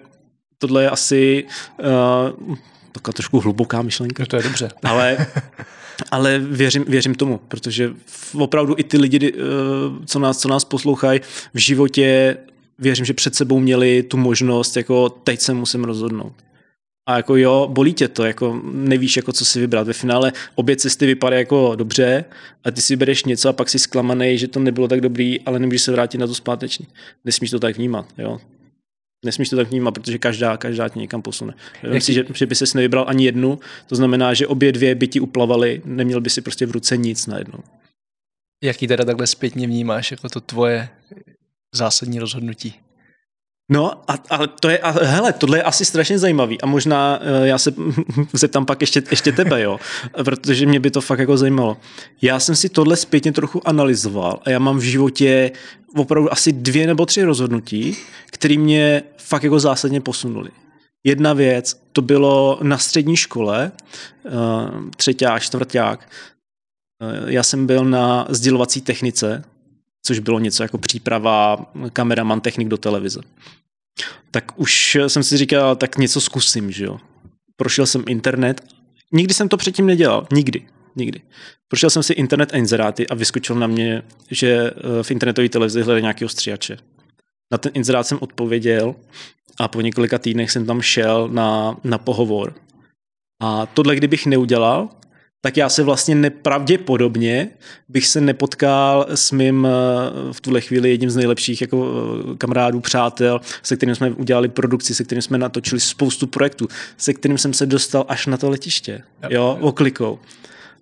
tohle 0.57 0.83
je 0.83 0.89
asi 0.89 1.45
uh, 2.47 2.55
taková 2.93 3.13
trošku 3.13 3.39
hluboká 3.39 3.81
myšlenka. 3.81 4.23
No 4.23 4.27
to 4.27 4.35
je 4.35 4.43
dobře. 4.43 4.69
Ale 4.83 5.27
ale 6.11 6.39
věřím, 6.39 6.85
věřím 6.87 7.15
tomu, 7.15 7.39
protože 7.47 7.93
opravdu 8.33 8.75
i 8.77 8.83
ty 8.83 8.97
lidi, 8.97 9.33
eh, 9.35 9.39
co 10.05 10.19
nás, 10.19 10.37
co 10.37 10.47
nás 10.47 10.65
poslouchají 10.65 11.19
v 11.53 11.57
životě, 11.57 12.37
věřím, 12.79 13.05
že 13.05 13.13
před 13.13 13.35
sebou 13.35 13.59
měli 13.59 14.03
tu 14.03 14.17
možnost, 14.17 14.77
jako 14.77 15.09
teď 15.09 15.39
se 15.39 15.53
musím 15.53 15.83
rozhodnout. 15.83 16.33
A 17.05 17.17
jako 17.17 17.35
jo, 17.35 17.67
bolí 17.71 17.93
tě 17.93 18.07
to, 18.07 18.23
jako 18.23 18.61
nevíš, 18.63 19.17
jako 19.17 19.33
co 19.33 19.45
si 19.45 19.59
vybrat. 19.59 19.87
Ve 19.87 19.93
finále 19.93 20.31
obě 20.55 20.75
cesty 20.75 21.05
vypadají 21.05 21.39
jako 21.39 21.75
dobře 21.75 22.25
a 22.63 22.71
ty 22.71 22.81
si 22.81 22.95
bereš 22.95 23.23
něco 23.23 23.49
a 23.49 23.53
pak 23.53 23.69
si 23.69 23.79
zklamaný, 23.79 24.37
že 24.37 24.47
to 24.47 24.59
nebylo 24.59 24.87
tak 24.87 25.01
dobrý, 25.01 25.41
ale 25.41 25.59
nemůžeš 25.59 25.81
se 25.81 25.91
vrátit 25.91 26.17
na 26.17 26.27
to 26.27 26.35
zpáteční. 26.35 26.87
Nesmíš 27.25 27.51
to 27.51 27.59
tak 27.59 27.77
vnímat, 27.77 28.05
jo. 28.17 28.39
Nesmíš 29.23 29.49
to 29.49 29.55
tak 29.55 29.69
vnímat, 29.69 29.91
protože 29.91 30.17
každá, 30.17 30.57
každá 30.57 30.89
tě 30.89 30.99
někam 30.99 31.21
posune. 31.21 31.53
Myslím 31.83 32.01
si, 32.01 32.13
že, 32.13 32.25
že 32.33 32.45
by 32.45 32.55
ses 32.55 32.73
nevybral 32.73 33.05
ani 33.07 33.25
jednu, 33.25 33.59
to 33.87 33.95
znamená, 33.95 34.33
že 34.33 34.47
obě 34.47 34.71
dvě 34.71 34.95
by 34.95 35.07
ti 35.07 35.19
uplavaly, 35.19 35.81
neměl 35.85 36.21
by 36.21 36.29
si 36.29 36.41
prostě 36.41 36.65
v 36.65 36.71
ruce 36.71 36.97
nic 36.97 37.27
najednou. 37.27 37.59
Jaký 38.63 38.87
teda 38.87 39.05
takhle 39.05 39.27
zpětně 39.27 39.67
vnímáš, 39.67 40.11
jako 40.11 40.29
to 40.29 40.41
tvoje 40.41 40.89
zásadní 41.75 42.19
rozhodnutí? 42.19 42.82
No, 43.72 43.91
a, 44.07 44.15
ale 44.30 44.48
to 44.48 44.69
je, 44.69 44.77
a, 44.77 44.91
hele, 44.91 45.34
tohle 45.34 45.57
je 45.57 45.64
asi 45.64 45.85
strašně 45.85 46.19
zajímavý 46.19 46.61
a 46.61 46.65
možná 46.65 47.19
uh, 47.19 47.45
já 47.45 47.57
se 47.57 47.73
zeptám 48.34 48.65
pak 48.65 48.81
ještě, 48.81 49.03
ještě 49.11 49.31
tebe, 49.31 49.61
jo, 49.61 49.80
protože 50.26 50.65
mě 50.65 50.80
by 50.80 50.91
to 50.91 51.02
fakt 51.02 51.19
jako 51.19 51.38
zajímalo. 51.38 51.77
Já 52.22 52.40
jsem 52.40 52.56
si 52.56 52.69
tohle 52.69 52.95
zpětně 52.95 53.31
trochu 53.31 53.68
analyzoval 53.68 54.40
a 54.45 54.49
já 54.49 54.60
mám 54.60 54.77
v 54.77 54.81
životě 54.81 55.52
opravdu 55.95 56.34
asi 56.34 56.52
dvě 56.52 56.88
nebo 56.88 57.06
tři 57.06 57.23
rozhodnutí, 57.23 57.98
které 58.26 58.57
mě 58.57 59.03
fakt 59.18 59.44
jako 59.44 59.60
zásadně 59.60 60.02
posunuli. 60.02 60.49
Jedna 61.03 61.34
věc, 61.34 61.81
to 61.91 62.02
bylo 62.02 62.60
na 62.61 62.77
střední 62.77 63.18
škole, 63.18 63.72
uh, 64.26 64.31
třetíák, 64.98 65.41
čtvrták, 65.41 66.10
uh, 67.02 67.30
já 67.30 67.44
jsem 67.44 67.68
byl 67.68 67.85
na 67.85 68.27
sdělovací 68.30 68.81
technice, 68.81 69.44
což 70.03 70.19
bylo 70.19 70.39
něco 70.39 70.63
jako 70.63 70.77
příprava 70.77 71.65
kameraman 71.93 72.41
technik 72.41 72.67
do 72.67 72.77
televize. 72.77 73.21
Tak 74.31 74.59
už 74.59 74.97
jsem 75.07 75.23
si 75.23 75.38
říkal, 75.38 75.75
tak 75.75 75.97
něco 75.97 76.21
zkusím, 76.21 76.71
že 76.71 76.85
jo. 76.85 76.99
Prošel 77.55 77.85
jsem 77.85 78.03
internet, 78.07 78.61
nikdy 79.11 79.34
jsem 79.34 79.49
to 79.49 79.57
předtím 79.57 79.85
nedělal, 79.85 80.27
nikdy, 80.34 80.67
nikdy. 80.95 81.21
Prošel 81.67 81.89
jsem 81.89 82.03
si 82.03 82.13
internet 82.13 82.53
a 82.53 82.57
inzeráty 82.57 83.07
a 83.07 83.15
vyskočil 83.15 83.55
na 83.55 83.67
mě, 83.67 84.03
že 84.31 84.71
eh, 84.71 85.03
v 85.03 85.11
internetové 85.11 85.49
televizi 85.49 85.81
hledají 85.81 86.01
nějakého 86.01 86.30
stříhače. 86.30 86.77
Na 87.51 87.57
ten 87.57 87.71
inzerát 87.75 88.07
jsem 88.07 88.17
odpověděl 88.21 88.95
a 89.59 89.67
po 89.67 89.81
několika 89.81 90.17
týdnech 90.17 90.51
jsem 90.51 90.65
tam 90.65 90.81
šel 90.81 91.27
na, 91.27 91.77
na 91.84 91.97
pohovor. 91.97 92.53
A 93.41 93.65
tohle, 93.65 93.95
kdybych 93.95 94.25
neudělal, 94.25 94.89
tak 95.45 95.57
já 95.57 95.69
se 95.69 95.83
vlastně 95.83 96.15
nepravděpodobně 96.15 97.49
bych 97.89 98.07
se 98.07 98.21
nepotkal 98.21 99.05
s 99.09 99.31
mým 99.31 99.67
eh, 99.67 99.69
v 100.33 100.41
tuhle 100.41 100.61
chvíli 100.61 100.89
jedním 100.89 101.09
z 101.09 101.15
nejlepších 101.15 101.61
jako 101.61 101.87
eh, 102.33 102.37
kamarádů, 102.37 102.79
přátel, 102.79 103.41
se 103.63 103.75
kterým 103.75 103.95
jsme 103.95 104.11
udělali 104.11 104.47
produkci, 104.47 104.95
se 104.95 105.03
kterým 105.03 105.21
jsme 105.21 105.37
natočili 105.37 105.81
spoustu 105.81 106.27
projektů, 106.27 106.67
se 106.97 107.13
kterým 107.13 107.37
jsem 107.37 107.53
se 107.53 107.65
dostal 107.65 108.05
až 108.07 108.27
na 108.27 108.37
to 108.37 108.49
letiště, 108.49 109.03
jo, 109.23 109.29
jo 109.29 109.57
oklikou. 109.61 110.19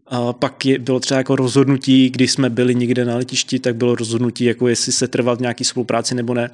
A 0.07 0.33
pak 0.33 0.65
je, 0.65 0.79
bylo 0.79 0.99
třeba 0.99 1.17
jako 1.17 1.35
rozhodnutí, 1.35 2.09
když 2.09 2.31
jsme 2.31 2.49
byli 2.49 2.75
někde 2.75 3.05
na 3.05 3.15
letišti, 3.15 3.59
tak 3.59 3.75
bylo 3.75 3.95
rozhodnutí, 3.95 4.43
jako 4.43 4.67
jestli 4.67 4.91
se 4.91 5.07
trvat 5.07 5.37
v 5.37 5.41
nějaký 5.41 5.63
spolupráci 5.63 6.15
nebo 6.15 6.33
ne. 6.33 6.49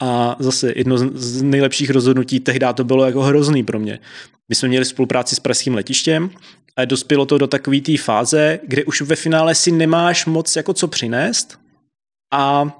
A 0.00 0.36
zase 0.38 0.72
jedno 0.76 0.98
z 0.98 1.42
nejlepších 1.42 1.90
rozhodnutí, 1.90 2.40
tehdy 2.40 2.66
to 2.74 2.84
bylo 2.84 3.06
jako 3.06 3.22
hrozný 3.22 3.64
pro 3.64 3.78
mě. 3.78 3.98
My 4.48 4.54
jsme 4.54 4.68
měli 4.68 4.84
spolupráci 4.84 5.36
s 5.36 5.40
pražským 5.40 5.74
letištěm 5.74 6.30
a 6.76 6.84
dospělo 6.84 7.26
to 7.26 7.38
do 7.38 7.46
takové 7.46 7.80
té 7.80 7.98
fáze, 7.98 8.60
kde 8.66 8.84
už 8.84 9.00
ve 9.00 9.16
finále 9.16 9.54
si 9.54 9.72
nemáš 9.72 10.26
moc 10.26 10.56
jako 10.56 10.74
co 10.74 10.88
přinést, 10.88 11.58
A 12.32 12.78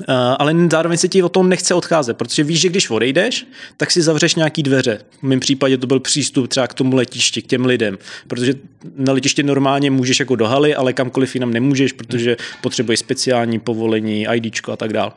Uh, 0.00 0.14
ale 0.38 0.54
zároveň 0.70 0.98
se 0.98 1.08
ti 1.08 1.22
o 1.22 1.28
tom 1.28 1.48
nechce 1.48 1.74
odcházet, 1.74 2.16
protože 2.16 2.44
víš, 2.44 2.60
že 2.60 2.68
když 2.68 2.90
odejdeš, 2.90 3.46
tak 3.76 3.90
si 3.90 4.02
zavřeš 4.02 4.34
nějaký 4.34 4.62
dveře. 4.62 5.00
V 5.18 5.22
mém 5.22 5.40
případě 5.40 5.78
to 5.78 5.86
byl 5.86 6.00
přístup 6.00 6.48
třeba 6.48 6.66
k 6.66 6.74
tomu 6.74 6.96
letišti, 6.96 7.42
k 7.42 7.46
těm 7.46 7.66
lidem, 7.66 7.98
protože 8.28 8.54
na 8.96 9.12
letiště 9.12 9.42
normálně 9.42 9.90
můžeš 9.90 10.20
jako 10.20 10.36
do 10.36 10.46
haly, 10.46 10.74
ale 10.74 10.92
kamkoliv 10.92 11.34
jinam 11.34 11.52
nemůžeš, 11.52 11.92
protože 11.92 12.36
potřebuješ 12.60 13.00
speciální 13.00 13.58
povolení, 13.58 14.26
IDčko 14.34 14.72
a 14.72 14.76
tak 14.76 14.92
dál. 14.92 15.12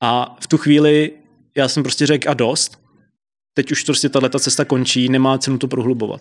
A 0.00 0.36
v 0.40 0.46
tu 0.46 0.58
chvíli 0.58 1.10
já 1.56 1.68
jsem 1.68 1.82
prostě 1.82 2.06
řekl 2.06 2.30
a 2.30 2.34
dost, 2.34 2.78
teď 3.54 3.72
už 3.72 3.84
prostě 3.84 4.08
tato 4.08 4.38
cesta 4.38 4.64
končí, 4.64 5.08
nemá 5.08 5.38
cenu 5.38 5.58
to 5.58 5.68
prohlubovat. 5.68 6.20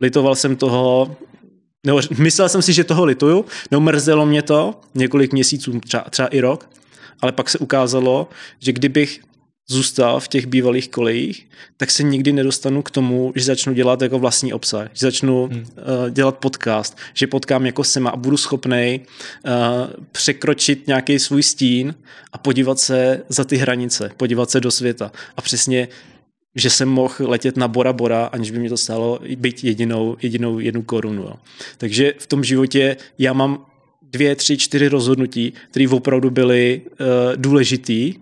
Litoval 0.00 0.34
jsem 0.34 0.56
toho, 0.56 1.16
nebo 1.86 2.00
myslel 2.18 2.48
jsem 2.48 2.62
si, 2.62 2.72
že 2.72 2.84
toho 2.84 3.04
lituju, 3.04 3.44
no 3.70 3.80
mrzelo 3.80 4.26
mě 4.26 4.42
to 4.42 4.80
několik 4.94 5.32
měsíců, 5.32 5.80
třeba, 5.80 6.04
třeba 6.10 6.28
i 6.28 6.40
rok, 6.40 6.70
ale 7.20 7.32
pak 7.32 7.50
se 7.50 7.58
ukázalo, 7.58 8.28
že 8.58 8.72
kdybych 8.72 9.20
zůstal 9.68 10.20
v 10.20 10.28
těch 10.28 10.46
bývalých 10.46 10.88
kolejích, 10.88 11.48
tak 11.76 11.90
se 11.90 12.02
nikdy 12.02 12.32
nedostanu 12.32 12.82
k 12.82 12.90
tomu, 12.90 13.32
že 13.36 13.44
začnu 13.44 13.72
dělat 13.72 14.02
jako 14.02 14.18
vlastní 14.18 14.52
obsah, 14.52 14.88
že 14.92 15.06
začnu 15.06 15.46
hmm. 15.46 15.60
uh, 15.60 16.10
dělat 16.10 16.38
podcast, 16.38 16.98
že 17.14 17.26
potkám 17.26 17.66
jako 17.66 17.84
sema 17.84 18.10
a 18.10 18.16
budu 18.16 18.36
schopný 18.36 19.00
uh, 19.00 19.52
překročit 20.12 20.86
nějaký 20.86 21.18
svůj 21.18 21.42
stín 21.42 21.94
a 22.32 22.38
podívat 22.38 22.78
se 22.78 23.22
za 23.28 23.44
ty 23.44 23.56
hranice, 23.56 24.10
podívat 24.16 24.50
se 24.50 24.60
do 24.60 24.70
světa. 24.70 25.12
A 25.36 25.42
přesně 25.42 25.88
že 26.54 26.70
jsem 26.70 26.88
mohl 26.88 27.14
letět 27.18 27.56
na 27.56 27.68
Bora 27.68 27.92
Bora, 27.92 28.26
aniž 28.26 28.50
by 28.50 28.58
mě 28.58 28.68
to 28.68 28.76
stalo 28.76 29.18
být 29.36 29.64
jedinou, 29.64 30.16
jedinou 30.22 30.58
jednu 30.58 30.82
korunu. 30.82 31.22
Jo. 31.22 31.34
Takže 31.78 32.14
v 32.18 32.26
tom 32.26 32.44
životě 32.44 32.96
já 33.18 33.32
mám 33.32 33.66
dvě, 34.02 34.36
tři, 34.36 34.58
čtyři 34.58 34.88
rozhodnutí, 34.88 35.52
které 35.70 35.88
opravdu 35.88 36.30
byly 36.30 36.82
uh, 36.84 36.96
důležitý, 37.36 38.14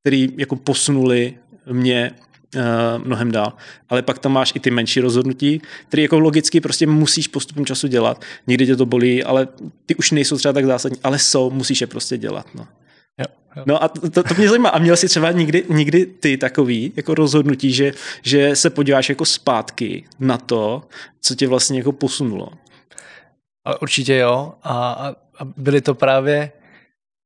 které 0.00 0.26
jako 0.36 0.56
posunuli 0.56 1.34
mě 1.72 2.10
uh, 2.56 3.06
mnohem 3.06 3.32
dál. 3.32 3.52
Ale 3.88 4.02
pak 4.02 4.18
tam 4.18 4.32
máš 4.32 4.52
i 4.54 4.60
ty 4.60 4.70
menší 4.70 5.00
rozhodnutí, 5.00 5.62
které 5.88 6.02
jako 6.02 6.18
logicky 6.18 6.60
prostě 6.60 6.86
musíš 6.86 7.28
postupem 7.28 7.66
času 7.66 7.86
dělat. 7.86 8.24
Někdy 8.46 8.66
tě 8.66 8.76
to 8.76 8.86
bolí, 8.86 9.24
ale 9.24 9.48
ty 9.86 9.94
už 9.94 10.10
nejsou 10.10 10.36
třeba 10.36 10.52
tak 10.52 10.66
zásadní, 10.66 10.98
ale 11.04 11.18
jsou, 11.18 11.50
musíš 11.50 11.80
je 11.80 11.86
prostě 11.86 12.18
dělat. 12.18 12.46
No. 12.54 12.66
Jo, 13.18 13.24
jo. 13.56 13.62
No 13.66 13.82
a 13.82 13.88
to, 13.88 14.22
to 14.22 14.34
mě 14.38 14.48
zajímá. 14.48 14.68
A 14.68 14.78
měl 14.78 14.96
jsi 14.96 15.08
třeba 15.08 15.32
někdy, 15.32 15.64
někdy 15.68 16.06
ty 16.06 16.36
takový 16.36 16.92
jako 16.96 17.14
rozhodnutí, 17.14 17.72
že, 17.72 17.92
že 18.22 18.56
se 18.56 18.70
podíváš 18.70 19.08
jako 19.08 19.24
zpátky 19.24 20.04
na 20.18 20.38
to, 20.38 20.82
co 21.20 21.34
tě 21.34 21.48
vlastně 21.48 21.78
jako 21.78 21.92
posunulo? 21.92 22.48
A 23.64 23.82
určitě 23.82 24.16
jo. 24.16 24.54
A, 24.62 24.92
a 25.38 25.44
byly 25.56 25.80
to 25.80 25.94
právě 25.94 26.52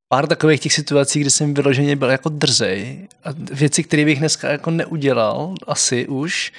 pár 0.09 0.27
takových 0.27 0.61
těch 0.61 0.73
situací, 0.73 1.21
kdy 1.21 1.31
jsem 1.31 1.55
vyloženě 1.55 1.97
byl 1.97 2.11
jako 2.11 2.29
drzej. 2.29 3.09
A 3.25 3.29
věci, 3.53 3.85
které 3.85 4.05
bych 4.05 4.19
dneska 4.19 4.51
jako 4.51 4.71
neudělal, 4.71 5.55
asi 5.67 6.07
už. 6.09 6.53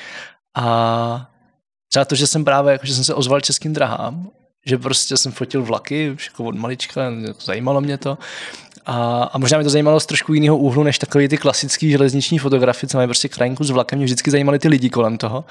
A 0.58 1.32
třeba 1.90 2.06
to, 2.06 2.16
že 2.16 2.28
jsem 2.28 2.46
právě, 2.46 2.72
jako, 2.72 2.86
že 2.86 2.96
jsem 2.96 3.04
se 3.04 3.14
ozval 3.14 3.42
českým 3.42 3.74
drahám, 3.74 4.30
že 4.66 4.78
prostě 4.78 5.18
jsem 5.18 5.32
fotil 5.32 5.64
vlaky, 5.64 6.12
už 6.12 6.28
jako 6.28 6.44
od 6.44 6.56
malička, 6.56 7.12
zajímalo 7.40 7.82
mě 7.82 7.98
to. 7.98 8.18
A, 8.86 9.24
a 9.24 9.38
možná 9.38 9.58
mě 9.58 9.64
to 9.64 9.70
zajímalo 9.70 10.00
z 10.00 10.06
trošku 10.06 10.34
jiného 10.34 10.58
úhlu, 10.58 10.84
než 10.84 11.00
takový 11.00 11.28
ty 11.28 11.38
klasický 11.38 11.92
železniční 11.92 12.38
fotografie, 12.38 12.90
co 12.90 12.98
mají 12.98 13.08
prostě 13.08 13.30
krajinku 13.30 13.64
s 13.64 13.70
vlakem, 13.70 13.98
mě 13.98 14.06
vždycky 14.06 14.32
zajímaly 14.32 14.60
ty 14.60 14.68
lidi 14.68 14.90
kolem 14.90 15.18
toho 15.18 15.46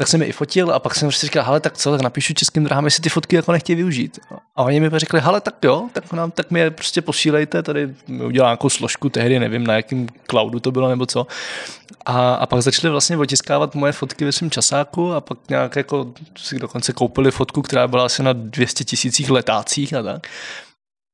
tak 0.00 0.08
jsem 0.08 0.22
je 0.22 0.28
i 0.28 0.32
fotil 0.32 0.70
a 0.70 0.78
pak 0.78 0.94
jsem 0.94 1.12
si 1.12 1.26
říkal, 1.26 1.44
hele, 1.44 1.60
tak 1.60 1.76
co, 1.76 1.90
tak 1.90 2.00
napíšu 2.00 2.34
českým 2.34 2.64
drahám, 2.64 2.84
jestli 2.84 3.02
ty 3.02 3.08
fotky 3.08 3.36
jako 3.36 3.52
nechtějí 3.52 3.76
využít. 3.76 4.18
A 4.56 4.62
oni 4.62 4.80
mi 4.80 4.90
řekli, 4.92 5.20
hele, 5.20 5.40
tak 5.40 5.54
jo, 5.64 5.88
tak, 5.92 6.12
nám, 6.12 6.30
tak 6.30 6.50
mi 6.50 6.60
je 6.60 6.70
prostě 6.70 7.02
posílejte, 7.02 7.62
tady 7.62 7.94
udělám 8.08 8.48
nějakou 8.48 8.68
složku 8.68 9.08
tehdy, 9.08 9.38
nevím 9.38 9.66
na 9.66 9.74
jakém 9.74 10.06
cloudu 10.30 10.60
to 10.60 10.70
bylo 10.70 10.88
nebo 10.88 11.06
co. 11.06 11.26
A, 12.06 12.34
a 12.34 12.46
pak 12.46 12.62
začali 12.62 12.90
vlastně 12.90 13.16
otiskávat 13.16 13.74
moje 13.74 13.92
fotky 13.92 14.24
ve 14.24 14.32
svém 14.32 14.50
časáku 14.50 15.12
a 15.12 15.20
pak 15.20 15.38
nějak 15.48 15.76
jako 15.76 16.12
si 16.36 16.58
dokonce 16.58 16.92
koupili 16.92 17.30
fotku, 17.30 17.62
která 17.62 17.88
byla 17.88 18.04
asi 18.04 18.22
na 18.22 18.32
200 18.32 18.84
tisících 18.84 19.30
letácích 19.30 19.94
a 19.94 20.02
tak. 20.02 20.26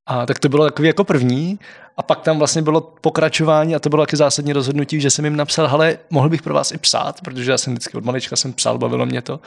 A 0.07 0.27
tak 0.27 0.39
to 0.39 0.49
bylo 0.49 0.65
takový 0.65 0.89
jako 0.89 1.05
první. 1.05 1.59
A 1.97 2.03
pak 2.03 2.21
tam 2.21 2.39
vlastně 2.39 2.63
bylo 2.63 2.81
pokračování 2.81 3.75
a 3.75 3.79
to 3.79 3.89
bylo 3.89 4.03
taky 4.03 4.17
zásadní 4.17 4.53
rozhodnutí, 4.53 5.01
že 5.01 5.11
jsem 5.11 5.25
jim 5.25 5.37
napsal, 5.37 5.67
ale 5.67 5.99
mohl 6.11 6.29
bych 6.29 6.43
pro 6.43 6.55
vás 6.55 6.73
i 6.73 6.79
psát, 6.79 7.21
protože 7.21 7.51
já 7.51 7.59
jsem 7.59 7.73
vždycky 7.73 7.97
od 7.97 8.05
malička 8.05 8.37
jsem 8.37 8.53
psal, 8.53 8.79
bavilo 8.79 9.07
mě 9.07 9.23
to. 9.23 9.41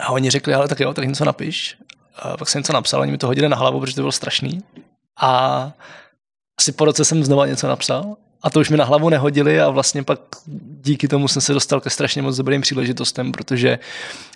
A 0.00 0.08
oni 0.08 0.30
řekli, 0.30 0.54
ale 0.54 0.68
tak 0.68 0.80
jo, 0.80 0.94
tak 0.94 1.04
něco 1.04 1.24
napiš. 1.24 1.78
A 2.16 2.36
pak 2.36 2.48
jsem 2.48 2.60
něco 2.60 2.72
napsal, 2.72 3.00
oni 3.00 3.12
mi 3.12 3.18
to 3.18 3.26
hodili 3.26 3.48
na 3.48 3.56
hlavu, 3.56 3.80
protože 3.80 3.94
to 3.94 4.00
bylo 4.00 4.12
strašný. 4.12 4.62
A 5.20 5.72
asi 6.58 6.72
po 6.72 6.84
roce 6.84 7.04
jsem 7.04 7.24
znova 7.24 7.46
něco 7.46 7.68
napsal 7.68 8.16
a 8.42 8.50
to 8.50 8.60
už 8.60 8.70
mi 8.70 8.76
na 8.76 8.84
hlavu 8.84 9.08
nehodili 9.08 9.60
a 9.60 9.70
vlastně 9.70 10.02
pak 10.02 10.20
díky 10.80 11.08
tomu 11.08 11.28
jsem 11.28 11.42
se 11.42 11.52
dostal 11.52 11.80
ke 11.80 11.90
strašně 11.90 12.22
moc 12.22 12.36
dobrým 12.36 12.60
příležitostem, 12.60 13.32
protože 13.32 13.78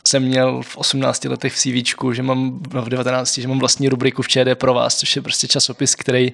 jsem 0.07 0.23
měl 0.23 0.62
v 0.62 0.77
18 0.77 1.24
letech 1.24 1.55
v 1.55 1.59
CV, 1.59 1.95
že 2.12 2.23
mám 2.23 2.59
v 2.59 2.89
19, 2.89 3.39
že 3.39 3.49
mám 3.49 3.59
vlastní 3.59 3.89
rubriku 3.89 4.23
v 4.23 4.29
ČD 4.29 4.55
pro 4.55 4.74
vás, 4.74 4.99
což 4.99 5.16
je 5.16 5.23
prostě 5.23 5.49
časopis, 5.49 5.95
který 5.95 6.33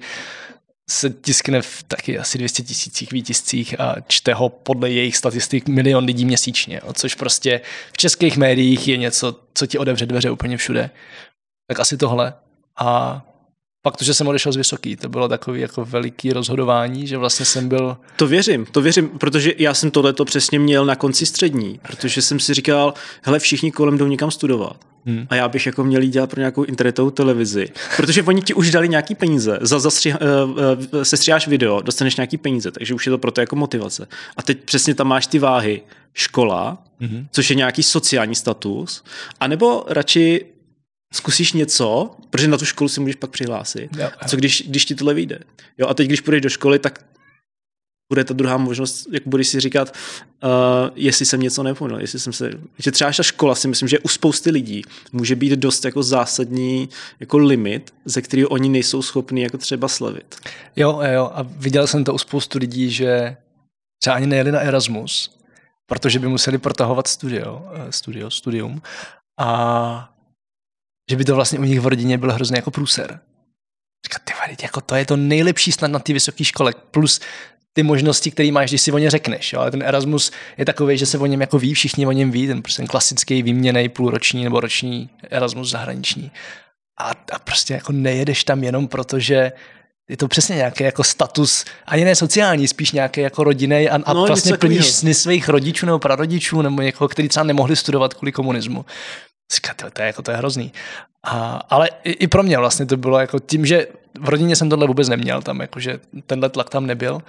se 0.89 1.09
tiskne 1.09 1.61
v 1.61 1.83
taky 1.83 2.19
asi 2.19 2.37
200 2.37 2.63
tisících 2.63 3.11
výtiscích 3.11 3.79
a 3.79 3.95
čte 4.07 4.33
ho 4.33 4.49
podle 4.49 4.89
jejich 4.89 5.17
statistik 5.17 5.67
milion 5.67 6.05
lidí 6.05 6.25
měsíčně, 6.25 6.81
což 6.93 7.15
prostě 7.15 7.61
v 7.93 7.97
českých 7.97 8.37
médiích 8.37 8.87
je 8.87 8.97
něco, 8.97 9.39
co 9.53 9.67
ti 9.67 9.77
odevře 9.77 10.05
dveře 10.05 10.31
úplně 10.31 10.57
všude. 10.57 10.89
Tak 11.67 11.79
asi 11.79 11.97
tohle. 11.97 12.33
A 12.79 13.21
pak 13.81 13.97
to, 13.97 14.05
že 14.05 14.13
jsem 14.13 14.27
odešel 14.27 14.51
z 14.51 14.55
Vysoký, 14.55 14.95
to 14.95 15.09
bylo 15.09 15.27
takový 15.27 15.61
jako 15.61 15.85
veliký 15.85 16.33
rozhodování, 16.33 17.07
že 17.07 17.17
vlastně 17.17 17.45
jsem 17.45 17.69
byl... 17.69 17.97
To 18.15 18.27
věřím, 18.27 18.65
to 18.71 18.81
věřím, 18.81 19.09
protože 19.09 19.53
já 19.57 19.73
jsem 19.73 19.91
tohleto 19.91 20.25
přesně 20.25 20.59
měl 20.59 20.85
na 20.85 20.95
konci 20.95 21.25
střední, 21.25 21.79
protože 21.87 22.21
jsem 22.21 22.39
si 22.39 22.53
říkal, 22.53 22.93
hele, 23.23 23.39
všichni 23.39 23.71
kolem 23.71 23.97
jdou 23.97 24.07
někam 24.07 24.31
studovat. 24.31 24.85
Hmm. 25.05 25.27
A 25.29 25.35
já 25.35 25.47
bych 25.47 25.65
jako 25.65 25.83
měl 25.83 26.01
jít 26.01 26.09
dělat 26.09 26.29
pro 26.29 26.39
nějakou 26.39 26.63
internetovou 26.63 27.09
televizi. 27.09 27.69
Protože 27.97 28.23
oni 28.23 28.41
ti 28.41 28.53
už 28.53 28.71
dali 28.71 28.89
nějaký 28.89 29.15
peníze. 29.15 29.59
Za, 29.61 29.79
za 29.79 29.89
stři, 29.89 30.13
uh, 30.13 30.17
uh, 30.51 31.01
sestříháš 31.03 31.47
video, 31.47 31.81
dostaneš 31.81 32.15
nějaký 32.15 32.37
peníze, 32.37 32.71
takže 32.71 32.93
už 32.93 33.05
je 33.05 33.09
to 33.09 33.17
pro 33.17 33.31
to 33.31 33.41
jako 33.41 33.55
motivace. 33.55 34.07
A 34.37 34.41
teď 34.41 34.63
přesně 34.63 34.95
tam 34.95 35.07
máš 35.07 35.27
ty 35.27 35.39
váhy. 35.39 35.81
Škola, 36.13 36.83
hmm. 36.99 37.27
což 37.31 37.49
je 37.49 37.55
nějaký 37.55 37.83
sociální 37.83 38.35
status, 38.35 39.03
anebo 39.39 39.85
radši 39.87 40.45
zkusíš 41.13 41.53
něco, 41.53 42.15
protože 42.29 42.47
na 42.47 42.57
tu 42.57 42.65
školu 42.65 42.87
si 42.87 42.99
můžeš 42.99 43.15
pak 43.15 43.29
přihlásit. 43.29 43.89
Jo, 43.97 44.03
jo. 44.03 44.09
A 44.19 44.27
co 44.27 44.37
když, 44.37 44.63
když 44.67 44.85
ti 44.85 44.95
tohle 44.95 45.13
vyjde? 45.13 45.39
Jo, 45.77 45.87
a 45.87 45.93
teď, 45.93 46.07
když 46.07 46.21
půjdeš 46.21 46.41
do 46.41 46.49
školy, 46.49 46.79
tak 46.79 47.05
bude 48.09 48.23
ta 48.23 48.33
druhá 48.33 48.57
možnost, 48.57 49.07
jak 49.11 49.23
budeš 49.25 49.47
si 49.47 49.59
říkat, 49.59 49.95
uh, 50.43 50.49
jestli 50.95 51.25
jsem 51.25 51.39
něco 51.41 51.63
nepoměl, 51.63 51.99
jestli 51.99 52.19
jsem 52.19 52.33
se, 52.33 52.51
že 52.79 52.91
třeba 52.91 53.11
ta 53.11 53.23
škola 53.23 53.55
si 53.55 53.67
myslím, 53.67 53.87
že 53.87 53.99
u 53.99 54.07
spousty 54.07 54.51
lidí 54.51 54.81
může 55.11 55.35
být 55.35 55.53
dost 55.53 55.85
jako 55.85 56.03
zásadní 56.03 56.89
jako 57.19 57.37
limit, 57.37 57.93
ze 58.05 58.21
kterého 58.21 58.49
oni 58.49 58.69
nejsou 58.69 59.01
schopni 59.01 59.43
jako 59.43 59.57
třeba 59.57 59.87
slavit. 59.87 60.35
Jo, 60.75 61.01
jo, 61.13 61.31
a 61.33 61.41
viděl 61.41 61.87
jsem 61.87 62.03
to 62.03 62.13
u 62.13 62.17
spoustu 62.17 62.57
lidí, 62.57 62.91
že 62.91 63.37
třeba 64.01 64.15
ani 64.15 64.27
nejeli 64.27 64.51
na 64.51 64.59
Erasmus, 64.59 65.39
protože 65.85 66.19
by 66.19 66.27
museli 66.27 66.57
protahovat 66.57 67.07
studio, 67.07 67.61
eh, 67.73 67.91
studio 67.91 68.29
studium 68.29 68.81
a 69.39 70.18
že 71.09 71.15
by 71.15 71.25
to 71.25 71.35
vlastně 71.35 71.59
u 71.59 71.63
nich 71.63 71.79
v 71.79 71.87
rodině 71.87 72.17
byl 72.17 72.31
hrozně 72.31 72.57
jako 72.57 72.71
průser. 72.71 73.19
Říkat, 74.05 74.21
ty 74.23 74.33
vady, 74.41 74.55
jako 74.61 74.81
to 74.81 74.95
je 74.95 75.05
to 75.05 75.17
nejlepší 75.17 75.71
snad 75.71 75.91
na 75.91 75.99
ty 75.99 76.13
vysoké 76.13 76.43
škole, 76.43 76.73
plus 76.91 77.19
ty 77.73 77.83
možnosti, 77.83 78.31
které 78.31 78.51
máš, 78.51 78.69
když 78.69 78.81
si 78.81 78.91
o 78.91 78.97
ně 78.97 79.09
řekneš. 79.09 79.53
Jo? 79.53 79.59
Ale 79.59 79.71
ten 79.71 79.83
Erasmus 79.83 80.31
je 80.57 80.65
takový, 80.65 80.97
že 80.97 81.05
se 81.05 81.17
o 81.17 81.25
něm 81.25 81.41
jako 81.41 81.59
ví, 81.59 81.73
všichni 81.73 82.05
o 82.07 82.11
něm 82.11 82.31
ví, 82.31 82.47
ten 82.47 82.61
prostě 82.61 82.81
ten 82.81 82.87
klasický 82.87 83.43
výměný 83.43 83.89
půlroční 83.89 84.43
nebo 84.43 84.59
roční 84.59 85.09
Erasmus 85.29 85.69
zahraniční. 85.69 86.31
A, 86.99 87.09
a 87.09 87.39
prostě 87.39 87.73
jako 87.73 87.91
nejedeš 87.91 88.43
tam 88.43 88.63
jenom 88.63 88.87
proto, 88.87 89.19
že 89.19 89.51
je 90.09 90.17
to 90.17 90.27
přesně 90.27 90.55
nějaký 90.55 90.83
jako 90.83 91.03
status, 91.03 91.65
ani 91.85 92.05
ne 92.05 92.15
sociální, 92.15 92.67
spíš 92.67 92.91
nějaký 92.91 93.21
jako 93.21 93.43
rodinný 93.43 93.89
a, 93.89 93.99
a 94.05 94.13
no, 94.13 94.25
vlastně 94.25 94.57
plníš 94.57 94.85
sny 94.85 95.13
svých 95.13 95.49
rodičů 95.49 95.85
nebo 95.85 95.99
prarodičů 95.99 96.61
nebo 96.61 96.81
někoho, 96.81 97.07
který 97.07 97.27
třeba 97.27 97.43
nemohli 97.43 97.75
studovat 97.75 98.13
kvůli 98.13 98.31
komunismu. 98.31 98.85
Říká, 99.55 99.73
to, 99.73 99.91
to, 99.91 100.01
je, 100.01 100.07
jako, 100.07 100.21
to 100.21 100.31
je 100.31 100.37
hrozný. 100.37 100.73
A, 101.23 101.61
ale 101.69 101.89
i, 102.03 102.11
i, 102.11 102.27
pro 102.27 102.43
mě 102.43 102.57
vlastně 102.57 102.85
to 102.85 102.97
bylo 102.97 103.19
jako 103.19 103.39
tím, 103.39 103.65
že 103.65 103.87
v 104.19 104.29
rodině 104.29 104.55
jsem 104.55 104.69
tohle 104.69 104.87
vůbec 104.87 105.09
neměl, 105.09 105.41
tam 105.41 105.59
jakože 105.59 105.99
tenhle 106.25 106.49
tlak 106.49 106.69
tam 106.69 106.85
nebyl, 106.85 107.21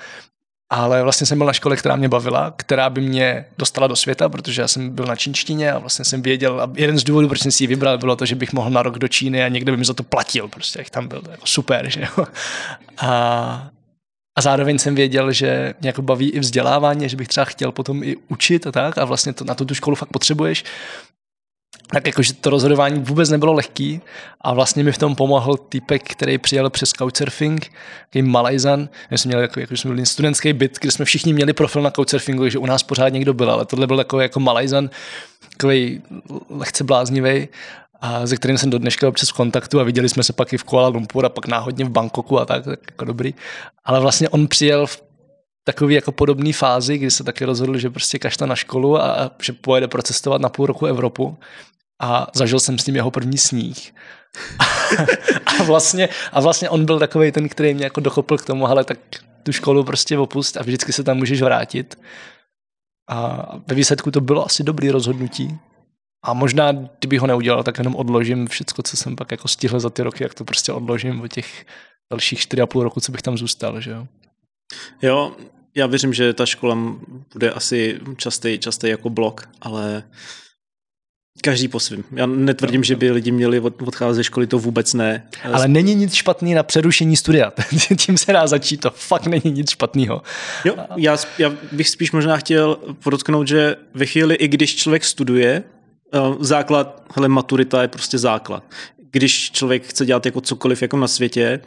ale 0.70 1.02
vlastně 1.02 1.26
jsem 1.26 1.38
byl 1.38 1.46
na 1.46 1.52
škole, 1.52 1.76
která 1.76 1.96
mě 1.96 2.08
bavila, 2.08 2.54
která 2.56 2.90
by 2.90 3.00
mě 3.00 3.44
dostala 3.58 3.86
do 3.86 3.96
světa, 3.96 4.28
protože 4.28 4.62
já 4.62 4.68
jsem 4.68 4.90
byl 4.90 5.06
na 5.06 5.16
čínštině 5.16 5.72
a 5.72 5.78
vlastně 5.78 6.04
jsem 6.04 6.22
věděl, 6.22 6.60
a 6.60 6.70
jeden 6.74 6.98
z 6.98 7.04
důvodů, 7.04 7.28
proč 7.28 7.40
jsem 7.40 7.52
si 7.52 7.62
ji 7.64 7.68
vybral, 7.68 7.98
bylo 7.98 8.16
to, 8.16 8.26
že 8.26 8.34
bych 8.34 8.52
mohl 8.52 8.70
na 8.70 8.82
rok 8.82 8.98
do 8.98 9.08
Číny 9.08 9.44
a 9.44 9.48
někdo 9.48 9.72
by 9.72 9.76
mi 9.76 9.84
za 9.84 9.94
to 9.94 10.02
platil, 10.02 10.48
prostě 10.48 10.78
jak 10.78 10.90
tam 10.90 11.08
byl, 11.08 11.22
to 11.22 11.30
jako 11.30 11.46
super, 11.46 11.90
že 11.90 12.00
jo. 12.00 12.26
A, 12.98 13.70
a 14.38 14.42
zároveň 14.42 14.78
jsem 14.78 14.94
věděl, 14.94 15.32
že 15.32 15.74
mě 15.80 15.88
jako 15.88 16.02
baví 16.02 16.30
i 16.30 16.40
vzdělávání, 16.40 17.08
že 17.08 17.16
bych 17.16 17.28
třeba 17.28 17.44
chtěl 17.44 17.72
potom 17.72 18.02
i 18.02 18.16
učit 18.28 18.66
a 18.66 18.72
tak 18.72 18.98
a 18.98 19.04
vlastně 19.04 19.32
to, 19.32 19.44
na 19.44 19.54
to 19.54 19.64
tu 19.64 19.74
školu 19.74 19.96
fakt 19.96 20.08
potřebuješ. 20.08 20.64
Tak 21.92 22.06
jakože 22.06 22.32
to 22.32 22.50
rozhodování 22.50 23.00
vůbec 23.00 23.30
nebylo 23.30 23.52
lehký 23.52 24.00
a 24.40 24.54
vlastně 24.54 24.84
mi 24.84 24.92
v 24.92 24.98
tom 24.98 25.16
pomohl 25.16 25.56
týpek, 25.56 26.02
který 26.02 26.38
přijel 26.38 26.70
přes 26.70 26.90
Couchsurfing, 26.90 27.72
takový 28.10 28.22
Malajzan. 28.22 28.88
My 29.10 29.18
jsme 29.18 29.28
měli 29.28 29.42
jako, 29.42 29.60
jako 29.60 29.76
jsme 29.76 29.90
byli 29.90 30.06
studentský 30.06 30.52
byt, 30.52 30.78
kde 30.80 30.90
jsme 30.90 31.04
všichni 31.04 31.32
měli 31.32 31.52
profil 31.52 31.82
na 31.82 31.90
Couchsurfingu, 31.90 32.48
že 32.48 32.58
u 32.58 32.66
nás 32.66 32.82
pořád 32.82 33.08
někdo 33.08 33.34
byl, 33.34 33.50
ale 33.50 33.64
tohle 33.66 33.86
byl 33.86 33.98
jako, 33.98 34.20
jako 34.20 34.40
Malajzan, 34.40 34.90
takový 35.52 36.02
lehce 36.50 36.84
bláznivý 36.84 37.48
a 38.00 38.26
ze 38.26 38.36
kterým 38.36 38.58
jsem 38.58 38.70
do 38.70 38.78
dneška 38.78 39.08
občas 39.08 39.28
v 39.28 39.32
kontaktu 39.32 39.80
a 39.80 39.84
viděli 39.84 40.08
jsme 40.08 40.22
se 40.22 40.32
pak 40.32 40.52
i 40.52 40.58
v 40.58 40.64
Kuala 40.64 40.88
Lumpur 40.88 41.26
a 41.26 41.28
pak 41.28 41.46
náhodně 41.46 41.84
v 41.84 41.90
Bangkoku 41.90 42.40
a 42.40 42.44
tak, 42.44 42.64
tak 42.64 42.80
jako 42.90 43.04
dobrý. 43.04 43.34
Ale 43.84 44.00
vlastně 44.00 44.28
on 44.28 44.48
přijel 44.48 44.86
v 44.86 45.02
takový 45.64 45.94
jako 45.94 46.12
podobný 46.12 46.52
fázi, 46.52 46.98
kdy 46.98 47.10
se 47.10 47.24
taky 47.24 47.44
rozhodl, 47.44 47.78
že 47.78 47.90
prostě 47.90 48.18
kašta 48.18 48.46
na 48.46 48.56
školu 48.56 48.96
a, 48.96 49.12
a 49.12 49.30
že 49.42 49.52
pojede 49.52 49.88
procestovat 49.88 50.40
na 50.40 50.48
půl 50.48 50.66
roku 50.66 50.86
Evropu 50.86 51.38
a 52.00 52.26
zažil 52.34 52.60
jsem 52.60 52.78
s 52.78 52.86
ním 52.86 52.96
jeho 52.96 53.10
první 53.10 53.38
sníh. 53.38 53.94
a, 55.60 55.62
vlastně, 55.62 56.08
a 56.32 56.40
vlastně 56.40 56.70
on 56.70 56.84
byl 56.84 56.98
takový 56.98 57.32
ten, 57.32 57.48
který 57.48 57.74
mě 57.74 57.84
jako 57.84 58.00
dochopil 58.00 58.38
k 58.38 58.44
tomu, 58.46 58.66
ale 58.66 58.84
tak 58.84 58.98
tu 59.42 59.52
školu 59.52 59.84
prostě 59.84 60.18
opust 60.18 60.56
a 60.56 60.62
vždycky 60.62 60.92
se 60.92 61.04
tam 61.04 61.16
můžeš 61.16 61.42
vrátit. 61.42 61.98
A 63.10 63.48
ve 63.66 63.74
výsledku 63.74 64.10
to 64.10 64.20
bylo 64.20 64.46
asi 64.46 64.62
dobrý 64.62 64.90
rozhodnutí. 64.90 65.58
A 66.24 66.32
možná, 66.32 66.72
kdyby 66.72 67.18
ho 67.18 67.26
neudělal, 67.26 67.62
tak 67.62 67.78
jenom 67.78 67.96
odložím 67.96 68.48
všecko, 68.48 68.82
co 68.82 68.96
jsem 68.96 69.16
pak 69.16 69.30
jako 69.30 69.48
stihl 69.48 69.80
za 69.80 69.90
ty 69.90 70.02
roky, 70.02 70.22
jak 70.22 70.34
to 70.34 70.44
prostě 70.44 70.72
odložím 70.72 71.20
o 71.20 71.28
těch 71.28 71.66
dalších 72.12 72.40
čtyři 72.40 72.62
a 72.62 72.66
půl 72.66 72.82
roku, 72.82 73.00
co 73.00 73.12
bych 73.12 73.22
tam 73.22 73.38
zůstal, 73.38 73.80
že 73.80 73.90
jo. 73.90 74.06
Jo, 75.02 75.36
já 75.74 75.86
věřím, 75.86 76.12
že 76.12 76.32
ta 76.32 76.46
škola 76.46 76.78
bude 77.32 77.50
asi 77.50 78.00
častý, 78.16 78.58
častý 78.58 78.88
jako 78.88 79.10
blok, 79.10 79.48
ale 79.60 80.02
Každý 81.42 81.68
po 81.68 81.80
svým. 81.80 82.04
Já 82.12 82.26
netvrdím, 82.26 82.84
že 82.84 82.96
by 82.96 83.10
lidi 83.10 83.30
měli 83.30 83.60
odcházet 83.60 84.14
ze 84.14 84.24
školy, 84.24 84.46
to 84.46 84.58
vůbec 84.58 84.94
ne. 84.94 85.28
Ale 85.52 85.68
není 85.68 85.94
nic 85.94 86.14
špatný 86.14 86.54
na 86.54 86.62
přerušení 86.62 87.16
studia. 87.16 87.52
Tím 87.96 88.18
se 88.18 88.32
dá 88.32 88.46
začít, 88.46 88.80
to 88.80 88.90
fakt 88.90 89.26
není 89.26 89.50
nic 89.50 89.70
špatného. 89.70 90.22
Jo, 90.64 90.74
já, 90.96 91.16
já 91.38 91.52
bych 91.72 91.88
spíš 91.88 92.12
možná 92.12 92.36
chtěl 92.36 92.78
podotknout, 93.02 93.48
že 93.48 93.76
ve 93.94 94.06
chvíli, 94.06 94.34
i 94.34 94.48
když 94.48 94.76
člověk 94.76 95.04
studuje, 95.04 95.62
eh, 96.14 96.18
základ, 96.40 97.02
hele, 97.14 97.28
maturita 97.28 97.82
je 97.82 97.88
prostě 97.88 98.18
základ 98.18 98.64
když 99.10 99.50
člověk 99.50 99.86
chce 99.86 100.06
dělat 100.06 100.26
jako 100.26 100.40
cokoliv 100.40 100.82
jako 100.82 100.96
na 100.96 101.08
světě, 101.08 101.60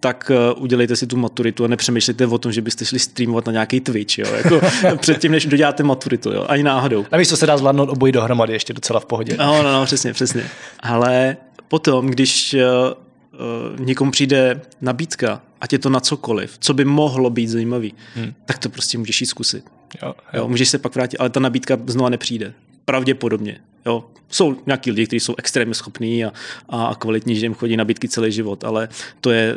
tak 0.00 0.30
uh, 0.54 0.62
udělejte 0.62 0.96
si 0.96 1.06
tu 1.06 1.16
maturitu 1.16 1.64
a 1.64 1.68
nepřemýšlejte 1.68 2.26
o 2.26 2.38
tom, 2.38 2.52
že 2.52 2.62
byste 2.62 2.84
šli 2.84 2.98
streamovat 2.98 3.46
na 3.46 3.52
nějaký 3.52 3.80
Twitch, 3.80 4.18
jo, 4.18 4.26
jako 4.34 4.60
předtím, 4.96 5.32
než 5.32 5.46
doděláte 5.46 5.82
maturitu, 5.82 6.30
jo, 6.30 6.46
ani 6.48 6.62
náhodou. 6.62 7.06
A 7.10 7.24
co 7.24 7.36
se 7.36 7.46
dá 7.46 7.56
zvládnout 7.56 7.88
obojí 7.88 8.12
dohromady 8.12 8.52
ještě 8.52 8.72
docela 8.72 9.00
v 9.00 9.04
pohodě. 9.04 9.36
No, 9.38 9.62
no, 9.62 9.72
no, 9.72 9.84
přesně, 9.84 10.12
přesně. 10.12 10.44
Ale 10.80 11.36
potom, 11.68 12.06
když 12.06 12.54
uh, 12.54 13.86
někomu 13.86 14.10
přijde 14.10 14.60
nabídka, 14.80 15.42
ať 15.60 15.72
je 15.72 15.78
to 15.78 15.90
na 15.90 16.00
cokoliv, 16.00 16.56
co 16.58 16.74
by 16.74 16.84
mohlo 16.84 17.30
být 17.30 17.48
zajímavý, 17.48 17.94
hmm. 18.14 18.32
tak 18.44 18.58
to 18.58 18.68
prostě 18.68 18.98
můžeš 18.98 19.20
jít 19.20 19.26
zkusit. 19.26 19.64
Jo, 20.02 20.08
jo. 20.08 20.14
Jo, 20.34 20.48
můžeš 20.48 20.68
se 20.68 20.78
pak 20.78 20.94
vrátit, 20.94 21.16
ale 21.16 21.30
ta 21.30 21.40
nabídka 21.40 21.78
znova 21.86 22.08
nepřijde. 22.08 22.52
Pravděpodobně. 22.84 23.60
Jo. 23.88 24.04
Jsou 24.30 24.56
nějaký 24.66 24.90
lidi, 24.90 25.06
kteří 25.06 25.20
jsou 25.20 25.34
extrémně 25.38 25.74
schopní 25.74 26.24
a, 26.24 26.32
a 26.68 26.94
kvalitní, 26.94 27.36
že 27.36 27.46
jim 27.46 27.54
chodí 27.54 27.76
nabídky 27.76 28.08
celý 28.08 28.32
život, 28.32 28.64
ale 28.64 28.88
to 29.20 29.30
je 29.30 29.54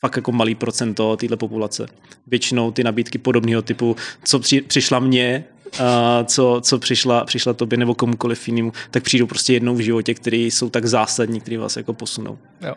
fakt 0.00 0.16
jako 0.16 0.32
malý 0.32 0.54
procento 0.54 1.16
této 1.16 1.36
populace. 1.36 1.86
Většinou 2.26 2.70
ty 2.70 2.84
nabídky 2.84 3.18
podobného 3.18 3.62
typu, 3.62 3.96
co 4.24 4.38
při, 4.38 4.60
přišla 4.60 4.98
mně, 4.98 5.44
a 5.78 6.24
co, 6.24 6.60
co 6.64 6.78
přišla, 6.78 7.24
přišla 7.24 7.52
tobě 7.52 7.78
nebo 7.78 7.94
komukoliv 7.94 8.48
jinému, 8.48 8.72
tak 8.90 9.02
přijdou 9.02 9.26
prostě 9.26 9.52
jednou 9.52 9.74
v 9.74 9.80
životě, 9.80 10.14
který 10.14 10.50
jsou 10.50 10.70
tak 10.70 10.86
zásadní, 10.86 11.40
který 11.40 11.56
vás 11.56 11.76
jako 11.76 11.92
posunou. 11.92 12.38
Jo. 12.60 12.74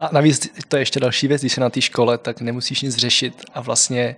A 0.00 0.08
navíc 0.12 0.48
to 0.68 0.76
je 0.76 0.82
ještě 0.82 1.00
další 1.00 1.28
věc, 1.28 1.42
když 1.42 1.52
jsi 1.52 1.60
na 1.60 1.70
té 1.70 1.80
škole, 1.80 2.18
tak 2.18 2.40
nemusíš 2.40 2.82
nic 2.82 2.96
řešit 2.96 3.34
a 3.54 3.60
vlastně 3.60 4.16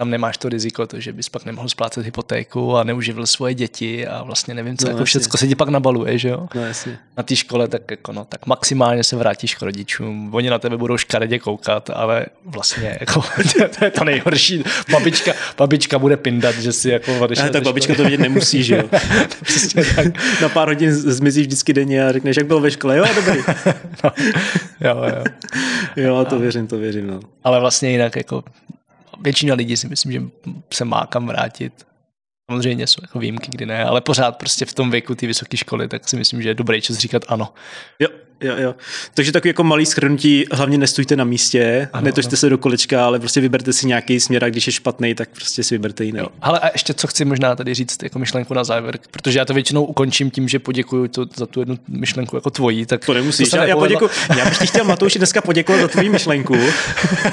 tam 0.00 0.10
nemáš 0.10 0.38
to 0.38 0.48
riziko, 0.48 0.86
to, 0.86 1.00
že 1.00 1.12
bys 1.12 1.28
pak 1.28 1.44
nemohl 1.44 1.68
splácet 1.68 2.04
hypotéku 2.04 2.76
a 2.76 2.84
neuživil 2.84 3.26
svoje 3.26 3.54
děti 3.54 4.06
a 4.06 4.22
vlastně 4.22 4.54
nevím, 4.54 4.76
co, 4.76 4.86
no, 4.86 4.92
jako 4.92 5.04
všechno 5.04 5.38
se 5.38 5.48
ti 5.48 5.54
pak 5.54 5.68
nabaluje, 5.68 6.18
že 6.18 6.28
jo? 6.28 6.48
No, 6.54 6.66
jasně. 6.66 6.98
Na 7.16 7.22
té 7.22 7.36
škole 7.36 7.68
tak, 7.68 7.90
jako, 7.90 8.12
no, 8.12 8.24
tak 8.24 8.46
maximálně 8.46 9.04
se 9.04 9.16
vrátíš 9.16 9.54
k 9.54 9.62
rodičům, 9.62 10.34
oni 10.34 10.50
na 10.50 10.58
tebe 10.58 10.76
budou 10.76 10.96
škaredě 10.96 11.38
koukat, 11.38 11.90
ale 11.90 12.26
vlastně 12.44 12.98
jako, 13.00 13.22
to 13.78 13.84
je 13.84 13.90
to 13.90 14.04
nejhorší. 14.04 14.64
Babička, 14.90 15.32
babička 15.56 15.98
bude 15.98 16.16
pindat, 16.16 16.54
že 16.54 16.72
si 16.72 16.90
jako 16.90 17.28
ne, 17.28 17.50
tak 17.50 17.62
babička 17.62 17.94
to 17.94 18.04
vidět 18.04 18.20
nemusí, 18.20 18.62
že 18.62 18.76
jo? 18.76 18.88
tak. 19.96 20.06
Na 20.42 20.48
pár 20.48 20.68
hodin 20.68 20.92
zmizíš 20.94 21.46
vždycky 21.46 21.72
denně 21.72 22.06
a 22.06 22.12
řekneš, 22.12 22.36
jak 22.36 22.46
byl 22.46 22.60
ve 22.60 22.70
škole, 22.70 22.96
jo, 22.96 23.04
dobrý. 23.14 23.40
no, 24.04 24.10
jo, 24.80 25.02
jo. 25.16 25.24
Jo, 25.96 26.26
to 26.28 26.38
věřím, 26.38 26.66
to 26.66 26.78
věřím, 26.78 27.06
no. 27.06 27.20
Ale 27.44 27.60
vlastně 27.60 27.90
jinak 27.90 28.16
jako 28.16 28.44
většina 29.20 29.54
lidí 29.54 29.76
si 29.76 29.88
myslím, 29.88 30.12
že 30.12 30.22
se 30.74 30.84
má 30.84 31.06
kam 31.06 31.26
vrátit. 31.26 31.86
Samozřejmě 32.50 32.86
jsou 32.86 33.00
jako 33.02 33.18
výjimky, 33.18 33.50
kdy 33.50 33.66
ne, 33.66 33.84
ale 33.84 34.00
pořád 34.00 34.36
prostě 34.36 34.64
v 34.64 34.74
tom 34.74 34.90
věku 34.90 35.14
ty 35.14 35.26
vysoké 35.26 35.56
školy, 35.56 35.88
tak 35.88 36.08
si 36.08 36.16
myslím, 36.16 36.42
že 36.42 36.48
je 36.48 36.54
dobrý 36.54 36.80
čas 36.80 36.96
říkat 36.96 37.22
ano. 37.28 37.54
Jo, 37.98 38.08
jo, 38.40 38.54
jo. 38.58 38.74
Takže 39.14 39.32
takový 39.32 39.48
jako 39.48 39.64
malý 39.64 39.86
schrnutí, 39.86 40.44
hlavně 40.52 40.78
nestůjte 40.78 41.16
na 41.16 41.24
místě, 41.24 41.88
ano, 41.92 42.04
netočte 42.04 42.30
ano. 42.30 42.36
se 42.36 42.48
do 42.48 42.58
kolečka, 42.58 43.06
ale 43.06 43.18
prostě 43.18 43.40
vyberte 43.40 43.72
si 43.72 43.86
nějaký 43.86 44.20
směr 44.20 44.44
a 44.44 44.48
když 44.48 44.66
je 44.66 44.72
špatný, 44.72 45.14
tak 45.14 45.28
prostě 45.28 45.62
si 45.62 45.74
vyberte 45.74 46.04
jiný. 46.04 46.18
Jo. 46.18 46.26
Ale 46.42 46.58
a 46.58 46.68
ještě 46.72 46.94
co 46.94 47.06
chci 47.06 47.24
možná 47.24 47.56
tady 47.56 47.74
říct 47.74 48.02
jako 48.02 48.18
myšlenku 48.18 48.54
na 48.54 48.64
závěr, 48.64 48.98
protože 49.10 49.38
já 49.38 49.44
to 49.44 49.54
většinou 49.54 49.84
ukončím 49.84 50.30
tím, 50.30 50.48
že 50.48 50.58
poděkuju 50.58 51.08
to, 51.08 51.26
za 51.36 51.46
tu 51.46 51.60
jednu 51.60 51.78
myšlenku 51.88 52.36
jako 52.36 52.50
tvojí. 52.50 52.86
Tak 52.86 53.04
to 53.04 53.14
nemusíš, 53.14 53.50
to 53.50 53.56
já, 53.56 53.64
já, 53.64 53.76
poděkuju, 53.76 54.10
já 54.38 54.44
bych 54.44 54.58
ti 54.58 54.66
chtěl 54.66 54.84
Matouši 54.84 55.18
dneska 55.18 55.40
poděkovat 55.40 55.80
za 55.80 55.88
tvoji 55.88 56.08
myšlenku. 56.08 56.56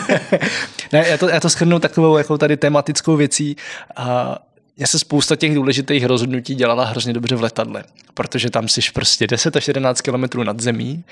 ne, 0.93 1.05
já 1.07 1.17
to, 1.17 1.29
já 1.29 1.39
to 1.39 1.49
schrnu 1.49 1.79
takovou 1.79 2.17
jako 2.17 2.37
tady 2.37 2.57
tematickou 2.57 3.15
věcí 3.15 3.55
a 3.95 4.37
já 4.77 4.87
se 4.87 4.99
spousta 4.99 5.35
těch 5.35 5.55
důležitých 5.55 6.05
rozhodnutí 6.05 6.55
dělala 6.55 6.85
hrozně 6.85 7.13
dobře 7.13 7.35
v 7.35 7.41
letadle, 7.41 7.83
protože 8.13 8.49
tam 8.49 8.67
jsi 8.67 8.81
prostě 8.93 9.27
10 9.27 9.55
až 9.55 9.67
11 9.67 10.01
kilometrů 10.01 10.43
nad 10.43 10.59
zemí. 10.59 11.03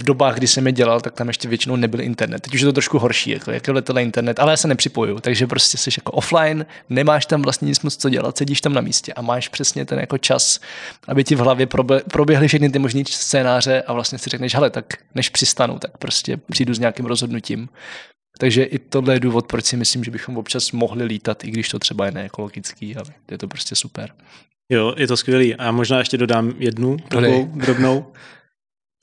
V 0.00 0.04
dobách, 0.04 0.34
kdy 0.34 0.46
jsem 0.46 0.66
je 0.66 0.72
dělal, 0.72 1.00
tak 1.00 1.14
tam 1.14 1.28
ještě 1.28 1.48
většinou 1.48 1.76
nebyl 1.76 2.00
internet. 2.00 2.42
Teď 2.42 2.54
už 2.54 2.60
je 2.60 2.66
to 2.66 2.72
trošku 2.72 2.98
horší, 2.98 3.30
jako 3.30 3.50
jak 3.50 3.68
je 3.68 4.02
internet, 4.02 4.38
ale 4.40 4.52
já 4.52 4.56
se 4.56 4.68
nepřipoju, 4.68 5.20
takže 5.20 5.46
prostě 5.46 5.78
jsi 5.78 5.90
jako 5.98 6.12
offline, 6.12 6.66
nemáš 6.88 7.26
tam 7.26 7.42
vlastně 7.42 7.66
nic 7.66 7.80
moc 7.80 7.96
co 7.96 8.08
dělat, 8.08 8.38
sedíš 8.38 8.60
tam 8.60 8.72
na 8.72 8.80
místě 8.80 9.12
a 9.12 9.22
máš 9.22 9.48
přesně 9.48 9.84
ten 9.84 9.98
jako 9.98 10.18
čas, 10.18 10.60
aby 11.08 11.24
ti 11.24 11.34
v 11.34 11.38
hlavě 11.38 11.66
proběhly 12.12 12.48
všechny 12.48 12.70
ty 12.70 12.78
možné 12.78 13.02
scénáře 13.10 13.82
a 13.82 13.92
vlastně 13.92 14.18
si 14.18 14.30
řekneš, 14.30 14.54
hele, 14.54 14.70
tak 14.70 14.84
než 15.14 15.28
přistanu, 15.28 15.78
tak 15.78 15.98
prostě 15.98 16.36
přijdu 16.36 16.74
s 16.74 16.78
nějakým 16.78 17.06
rozhodnutím. 17.06 17.68
Takže 18.40 18.62
i 18.64 18.78
tohle 18.78 19.14
je 19.14 19.20
důvod, 19.20 19.46
proč 19.46 19.64
si 19.64 19.76
myslím, 19.76 20.04
že 20.04 20.10
bychom 20.10 20.36
občas 20.36 20.72
mohli 20.72 21.04
lítat, 21.04 21.44
i 21.44 21.50
když 21.50 21.68
to 21.68 21.78
třeba 21.78 22.06
je 22.06 22.12
neekologický, 22.12 22.96
ale 22.96 23.06
je 23.30 23.38
to 23.38 23.48
prostě 23.48 23.74
super. 23.74 24.10
Jo, 24.72 24.94
je 24.96 25.06
to 25.06 25.16
skvělý. 25.16 25.54
A 25.54 25.64
já 25.64 25.72
možná 25.72 25.98
ještě 25.98 26.18
dodám 26.18 26.54
jednu 26.58 26.96
takovou 27.08 27.50
drobnou, 27.54 28.06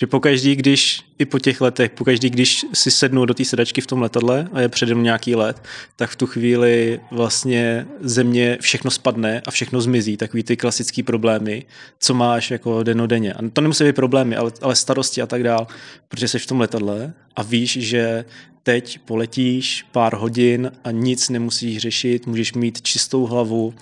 že 0.01 0.07
pokaždý, 0.07 0.55
když 0.55 1.01
i 1.19 1.25
po 1.25 1.39
těch 1.39 1.61
letech, 1.61 1.91
pokaždý, 1.91 2.29
když 2.29 2.65
si 2.73 2.91
sednu 2.91 3.25
do 3.25 3.33
té 3.33 3.45
sedačky 3.45 3.81
v 3.81 3.87
tom 3.87 4.01
letadle 4.01 4.47
a 4.53 4.61
je 4.61 4.69
přede 4.69 4.93
mnou 4.93 5.03
nějaký 5.03 5.35
let, 5.35 5.63
tak 5.95 6.09
v 6.09 6.15
tu 6.15 6.25
chvíli 6.25 6.99
vlastně 7.11 7.87
země 7.99 8.57
všechno 8.61 8.91
spadne 8.91 9.41
a 9.45 9.51
všechno 9.51 9.81
zmizí. 9.81 10.17
Takový 10.17 10.43
ty 10.43 10.57
klasický 10.57 11.03
problémy, 11.03 11.65
co 11.99 12.13
máš 12.13 12.51
jako 12.51 12.83
denodenně. 12.83 13.33
A 13.33 13.49
to 13.53 13.61
nemusí 13.61 13.83
být 13.83 13.95
problémy, 13.95 14.35
ale, 14.35 14.51
ale 14.61 14.75
starosti 14.75 15.21
a 15.21 15.27
tak 15.27 15.43
dál, 15.43 15.67
protože 16.07 16.27
jsi 16.27 16.39
v 16.39 16.45
tom 16.45 16.59
letadle 16.59 17.13
a 17.35 17.43
víš, 17.43 17.77
že 17.81 18.25
teď 18.67 18.99
poletíš 19.05 19.85
pár 19.91 20.13
hodin 20.13 20.71
a 20.83 20.91
nic 20.91 21.29
nemusíš 21.29 21.77
řešit, 21.77 22.27
můžeš 22.27 22.53
mít 22.53 22.81
čistou 22.81 23.25
hlavu, 23.25 23.73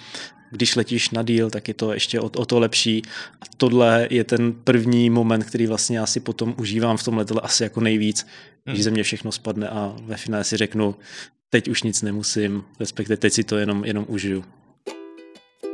když 0.51 0.75
letíš 0.75 1.09
na 1.09 1.23
díl, 1.23 1.49
tak 1.49 1.67
je 1.67 1.73
to 1.73 1.93
ještě 1.93 2.19
o, 2.19 2.25
o 2.25 2.45
to 2.45 2.59
lepší. 2.59 3.01
A 3.41 3.45
tohle 3.57 4.07
je 4.11 4.23
ten 4.23 4.53
první 4.53 5.09
moment, 5.09 5.43
který 5.43 5.67
vlastně 5.67 5.97
já 5.97 6.05
si 6.05 6.19
potom 6.19 6.55
užívám 6.57 6.97
v 6.97 7.03
tom 7.03 7.17
letadle 7.17 7.41
asi 7.41 7.63
jako 7.63 7.81
nejvíc, 7.81 8.27
když 8.63 8.77
hmm. 8.77 8.83
ze 8.83 8.91
mě 8.91 9.03
všechno 9.03 9.31
spadne 9.31 9.69
a 9.69 9.95
ve 10.01 10.17
finále 10.17 10.43
si 10.43 10.57
řeknu, 10.57 10.95
teď 11.49 11.67
už 11.67 11.83
nic 11.83 12.01
nemusím, 12.01 12.63
respektive 12.79 13.17
teď 13.17 13.33
si 13.33 13.43
to 13.43 13.57
jenom, 13.57 13.85
jenom 13.85 14.05
užiju. 14.07 14.43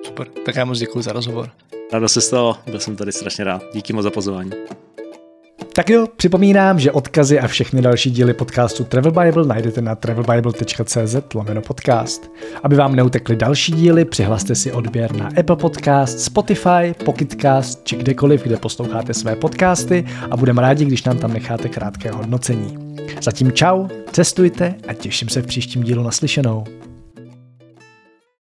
Super, 0.05 0.27
tak 0.45 0.55
já 0.55 0.65
moc 0.65 0.79
děkuji 0.79 1.01
za 1.01 1.13
rozhovor. 1.13 1.51
Ráda 1.93 2.07
se 2.07 2.21
stalo, 2.21 2.57
byl 2.65 2.79
jsem 2.79 2.95
tady 2.95 3.11
strašně 3.11 3.43
rád. 3.43 3.63
Díky 3.73 3.93
moc 3.93 4.03
za 4.03 4.11
pozvání. 4.11 4.51
Tak 5.73 5.89
jo, 5.89 6.07
připomínám, 6.17 6.79
že 6.79 6.91
odkazy 6.91 7.39
a 7.39 7.47
všechny 7.47 7.81
další 7.81 8.11
díly 8.11 8.33
podcastu 8.33 8.83
Travel 8.83 9.11
Bible 9.11 9.45
najdete 9.45 9.81
na 9.81 9.95
travelbible.cz 9.95 11.15
lomeno 11.33 11.61
podcast. 11.61 12.31
Aby 12.63 12.75
vám 12.75 12.95
neutekly 12.95 13.35
další 13.35 13.71
díly, 13.71 14.05
přihlaste 14.05 14.55
si 14.55 14.71
odběr 14.71 15.15
na 15.15 15.29
Apple 15.39 15.55
Podcast, 15.55 16.19
Spotify, 16.19 16.93
Pocketcast 17.05 17.83
či 17.83 17.95
kdekoliv, 17.95 18.43
kde 18.43 18.57
posloucháte 18.57 19.13
své 19.13 19.35
podcasty 19.35 20.05
a 20.31 20.37
budeme 20.37 20.61
rádi, 20.61 20.85
když 20.85 21.03
nám 21.03 21.17
tam 21.17 21.33
necháte 21.33 21.69
krátké 21.69 22.11
hodnocení. 22.11 22.95
Zatím 23.21 23.51
čau, 23.51 23.87
cestujte 24.11 24.75
a 24.87 24.93
těším 24.93 25.29
se 25.29 25.41
v 25.41 25.45
příštím 25.45 25.83
dílu 25.83 26.03
naslyšenou. 26.03 26.63